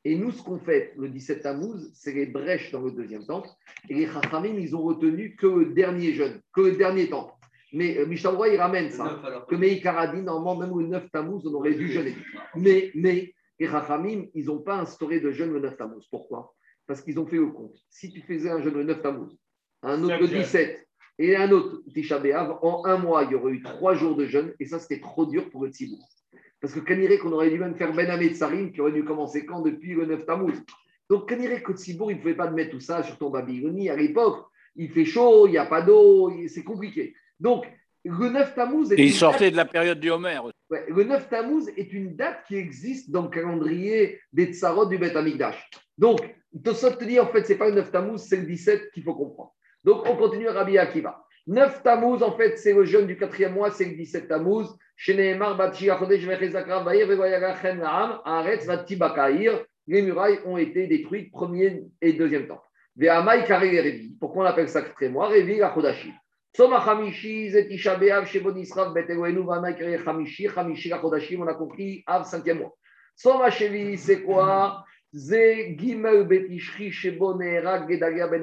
Et 0.05 0.15
nous, 0.15 0.31
ce 0.31 0.41
qu'on 0.41 0.59
fait 0.59 0.93
le 0.97 1.09
17 1.09 1.43
Tammuz, 1.43 1.91
c'est 1.93 2.13
les 2.13 2.25
brèches 2.25 2.71
dans 2.71 2.81
le 2.81 2.91
deuxième 2.91 3.25
temple. 3.25 3.49
Et 3.89 3.95
les 3.95 4.07
Chachamim, 4.07 4.57
ils 4.57 4.75
ont 4.75 4.81
retenu 4.81 5.35
que 5.35 5.47
le 5.47 5.65
dernier 5.73 6.13
jeûne, 6.13 6.41
que 6.53 6.61
le 6.61 6.71
dernier 6.73 7.09
temple. 7.09 7.33
Mais 7.73 7.97
euh, 7.97 8.05
Mishnah 8.05 8.31
Berurah, 8.31 8.49
il 8.49 8.57
ramène 8.57 8.89
ça. 8.89 9.21
Que 9.47 9.55
Meïkaradi, 9.55 10.21
normalement, 10.21 10.55
même 10.55 10.79
le 10.79 10.87
9 10.87 11.11
Tammuz, 11.11 11.45
on 11.45 11.53
aurait 11.53 11.73
dû 11.73 11.91
jeûner. 11.91 12.15
Mais, 12.55 12.91
mais 12.95 13.33
les 13.59 13.67
Rachamim, 13.67 14.25
ils 14.33 14.45
n'ont 14.45 14.61
pas 14.61 14.79
instauré 14.79 15.19
de 15.19 15.31
jeûne 15.31 15.51
le 15.51 15.59
9 15.59 15.77
Tammuz. 15.77 16.07
Pourquoi? 16.09 16.55
Parce 16.87 17.01
qu'ils 17.01 17.19
ont 17.19 17.27
fait 17.27 17.35
le 17.35 17.47
compte. 17.47 17.75
Si 17.89 18.09
tu 18.09 18.21
faisais 18.21 18.49
un 18.49 18.61
jeûne 18.61 18.75
le 18.75 18.83
9 18.85 19.01
Tammuz, 19.01 19.37
un 19.83 20.01
autre 20.01 20.15
le 20.15 20.27
Chaque 20.27 20.29
jeûne. 20.29 20.41
17 20.41 20.87
et 21.19 21.35
un 21.35 21.51
autre 21.51 21.83
Tisha 21.93 22.17
B'Av, 22.17 22.57
en 22.61 22.85
un 22.85 22.97
mois, 22.97 23.25
il 23.25 23.31
y 23.31 23.35
aurait 23.35 23.51
eu 23.51 23.61
trois 23.61 23.93
jours 23.93 24.15
de 24.15 24.25
jeûne 24.25 24.53
et 24.59 24.65
ça, 24.65 24.79
c'était 24.79 25.01
trop 25.01 25.25
dur 25.25 25.49
pour 25.49 25.65
le 25.65 25.71
Tzibour. 25.71 25.99
Parce 26.61 26.73
que 26.73 26.79
Kaniré, 26.79 27.17
qu'on 27.17 27.31
aurait 27.31 27.49
dû 27.49 27.59
même 27.59 27.75
faire 27.75 27.93
Ben 27.93 28.09
Hamed 28.09 28.35
Sarim, 28.35 28.71
qui 28.71 28.81
aurait 28.81 28.91
dû 28.91 29.03
commencer 29.03 29.45
quand 29.45 29.61
Depuis 29.61 29.93
le 29.93 30.05
9 30.05 30.25
Tammuz. 30.25 30.61
Donc 31.09 31.29
Kaniré, 31.29 31.63
que 31.63 31.73
Tzibour, 31.73 32.11
il 32.11 32.17
ne 32.17 32.21
pouvait 32.21 32.35
pas 32.35 32.49
mettre 32.51 32.71
tout 32.71 32.79
ça 32.79 33.03
sur 33.03 33.17
ton 33.17 33.29
Babylonie 33.29 33.89
à 33.89 33.95
l'époque. 33.95 34.45
Il 34.75 34.89
fait 34.89 35.05
chaud, 35.05 35.47
il 35.47 35.51
n'y 35.51 35.57
a 35.57 35.65
pas 35.65 35.81
d'eau, 35.81 36.31
c'est 36.47 36.63
compliqué. 36.63 37.13
Donc, 37.39 37.65
le 38.05 38.29
9 38.29 38.55
Tammuz 38.55 38.91
est 38.91 38.99
Et 38.99 39.05
il 39.05 39.13
sortait 39.13 39.51
de 39.51 39.57
la 39.57 39.65
période 39.65 39.99
du 39.99 40.09
Homer. 40.09 40.39
Ouais, 40.69 40.85
le 40.87 41.03
9 41.03 41.29
Tammuz 41.29 41.67
est 41.75 41.91
une 41.91 42.15
date 42.15 42.43
qui 42.47 42.55
existe 42.55 43.11
dans 43.11 43.23
le 43.23 43.29
calendrier 43.29 44.19
des 44.31 44.53
Tsarot 44.53 44.85
du 44.85 44.97
Beth 44.97 45.15
Amikdash. 45.15 45.69
Donc, 45.97 46.19
Tosot 46.63 46.91
te 46.91 47.03
dit, 47.03 47.19
en 47.19 47.27
fait, 47.27 47.43
ce 47.45 47.53
n'est 47.53 47.59
pas 47.59 47.69
le 47.69 47.75
9 47.75 47.91
Tammuz, 47.91 48.19
c'est 48.19 48.37
le 48.37 48.45
17 48.45 48.91
qu'il 48.91 49.03
faut 49.03 49.15
comprendre. 49.15 49.53
Donc, 49.83 50.03
on 50.05 50.15
continue 50.15 50.47
à 50.47 50.53
Rabbi 50.53 50.77
Akiva. 50.77 51.25
9 51.49 51.81
Tammuz, 51.81 52.21
en 52.21 52.31
fait, 52.33 52.57
c'est 52.59 52.73
le 52.73 52.85
jeûne 52.85 53.07
du 53.07 53.17
quatrième 53.17 53.53
mois, 53.53 53.71
c'est 53.71 53.85
le 53.85 53.95
17 53.95 54.27
Tammuz. 54.27 54.67
Les 55.07 55.33
murailles 60.03 60.39
ont 60.45 60.57
été 60.57 60.85
détruites, 60.85 61.31
premier 61.31 61.81
et 62.01 62.13
deuxième 62.13 62.47
temps. 62.47 62.61
Pourquoi 64.19 64.43
on 64.43 64.45
appelle 64.45 64.69
ça 64.69 64.83
quatrième 64.83 65.13
mois? 65.13 65.31
Hamishi, 70.05 70.93
Achodashim, 70.93 71.41
on 71.41 71.47
a 71.47 71.53
compris, 71.55 72.03
Av, 72.05 72.25
cinquième 72.25 72.59
mois. 72.59 72.75
Soma 73.15 73.49
c'est 73.49 74.21
quoi? 74.21 74.83
Ze 75.11 75.75
Gimel 75.75 76.27
Betishri, 76.27 76.89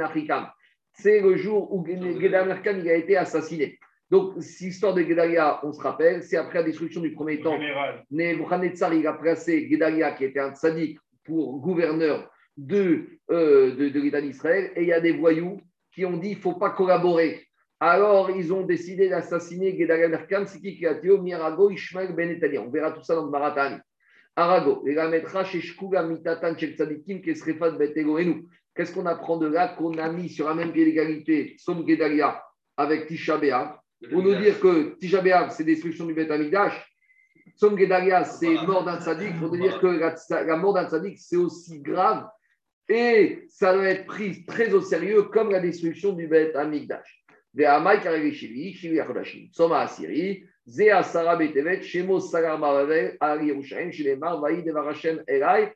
Achikam. 0.03 0.49
C'est 0.99 1.21
le 1.21 1.37
jour 1.37 1.73
où 1.73 1.85
Gedalia 1.87 2.59
il 2.73 2.89
a 2.89 2.95
été 2.95 3.17
assassiné. 3.17 3.79
Donc, 4.11 4.35
cette 4.41 4.69
histoire 4.69 4.95
de 4.95 5.03
Gedalia, 5.03 5.61
on 5.65 5.73
se 5.73 5.81
rappelle, 5.81 6.23
c'est 6.23 6.37
après 6.37 6.61
la 6.61 6.65
destruction 6.65 7.01
du 7.01 7.13
premier 7.13 7.37
général. 7.37 8.05
Nebuchadnezzar, 8.11 8.95
il 8.95 9.07
a 9.07 9.13
placé 9.15 9.69
Gedalia, 9.69 10.13
qui 10.13 10.25
était 10.25 10.41
un 10.41 10.55
tzaddik, 10.55 10.99
pour 11.25 11.59
gouverneur 11.59 12.31
de, 12.57 13.07
euh, 13.31 13.75
de, 13.75 13.89
de 13.89 14.01
l'État 14.01 14.21
d'Israël. 14.21 14.71
Et 14.77 14.83
il 14.83 14.89
y 14.89 14.93
a 14.93 15.01
des 15.01 15.13
voyous 15.13 15.61
qui 15.93 16.05
ont 16.05 16.17
dit 16.17 16.31
il 16.31 16.37
ne 16.37 16.41
faut 16.41 16.55
pas 16.55 16.71
collaborer. 16.71 17.47
Alors, 17.81 18.31
ils 18.31 18.53
ont 18.55 18.63
décidé 18.65 19.09
d'assassiner 19.09 19.77
Gedalia 19.77 20.09
Merkam, 20.09 20.47
c'est 20.47 20.61
qui 20.61 20.77
qui 20.77 20.87
a 20.87 20.95
tué 20.95 21.19
Mirago, 21.19 21.71
Ishmael 21.71 22.15
Ben. 22.15 22.39
On 22.59 22.71
verra 22.71 22.93
tout 22.93 23.03
ça 23.03 23.15
dans 23.17 23.25
le 23.25 23.31
Maratani. 23.31 23.77
Arago, 24.37 24.85
et 24.87 24.95
la 24.95 25.09
mettra 25.09 25.45
chez 25.45 25.61
Shkuga 25.61 26.03
Mitatan 26.03 26.57
chez 26.57 26.75
Tzadikim, 26.75 27.23
Kesrefat 27.23 27.73
Bet 27.73 27.95
Eloheinu. 27.97 28.47
Qu'est-ce 28.77 28.93
qu'on 28.93 29.07
apprend 29.07 29.39
de 29.39 29.47
là 29.47 29.69
qu'on 29.69 29.97
a 29.99 30.09
mis 30.11 30.29
sur 30.29 30.49
un 30.49 30.55
même 30.55 30.73
pied 30.73 30.85
d'égalité 30.85 31.57
Som 31.59 31.89
Gedalia 31.89 32.43
avec 32.77 33.07
Tisha 33.07 33.39
B'Av? 33.39 33.79
Pour 34.11 34.23
nous 34.23 34.35
dire 34.35 34.61
que 34.61 34.97
Tisha 34.99 35.23
B'Av, 35.23 35.51
c'est 35.51 35.65
destruction 35.65 36.05
du 36.05 36.13
Beth 36.13 36.31
Amikdash. 36.31 36.75
Som 37.57 37.79
Gedalia, 37.79 38.25
c'est 38.25 38.55
mort 38.67 38.85
d'un 38.85 39.01
tzaddik. 39.01 39.39
Pour 39.39 39.49
nous 39.49 39.63
dire 39.63 39.81
que 39.81 39.87
la, 39.87 40.15
la 40.45 40.57
mort 40.57 40.75
d'un 40.75 40.87
tzaddik, 40.87 41.19
c'est 41.19 41.37
aussi 41.37 41.81
grave 41.81 42.29
et 42.89 43.47
ça 43.49 43.73
doit 43.75 43.89
être 43.89 44.07
pris 44.07 44.45
très 44.45 44.73
au 44.73 44.81
sérieux 44.81 45.25
comme 45.25 45.51
la 45.51 45.61
destruction 45.61 46.13
du 46.13 46.29
Beth 46.29 46.55
Amikdash. 46.55 47.25
Ve'amai 47.55 48.33
shivi 48.33 49.01
achodashim. 49.01 49.49
Soma 49.53 49.81
asiri, 49.81 50.45
ze 50.67 50.91
asara 50.91 51.37
betevet, 51.37 51.83
shemo 51.83 52.21
sagar 52.21 52.61
al 53.21 53.43
Yerushalayim, 53.43 53.91
shilemar, 53.91 54.41
vaï 54.41 54.63
devar 54.63 54.87
Hashem 54.89 55.23
elai, 55.27 55.73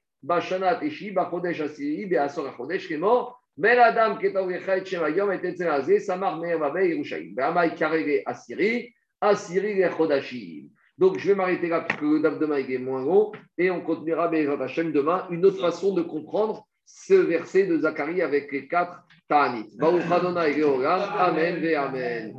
Donc, 10.98 11.18
je 11.18 11.28
vais 11.28 11.34
m'arrêter 11.34 11.68
là 11.68 11.80
parce 11.80 11.98
que 11.98 12.05
le 12.05 12.20
dame 12.20 12.38
demain 12.38 12.59
est 12.59 12.78
moins 12.78 13.02
gros 13.02 13.32
et 13.56 13.70
on 13.70 13.80
continuera 13.80 14.28
demain. 14.92 15.26
Une 15.30 15.47
autre 15.47 15.60
façon 15.60 15.94
de 15.94 16.02
comprendre 16.02 16.66
ce 16.84 17.14
verset 17.14 17.66
de 17.66 17.78
Zacharie 17.78 18.22
avec 18.22 18.52
les 18.52 18.68
quatre 18.68 19.02
Ta'anit. 19.28 19.70
Amen 21.18 21.62
Amen. 21.74 22.34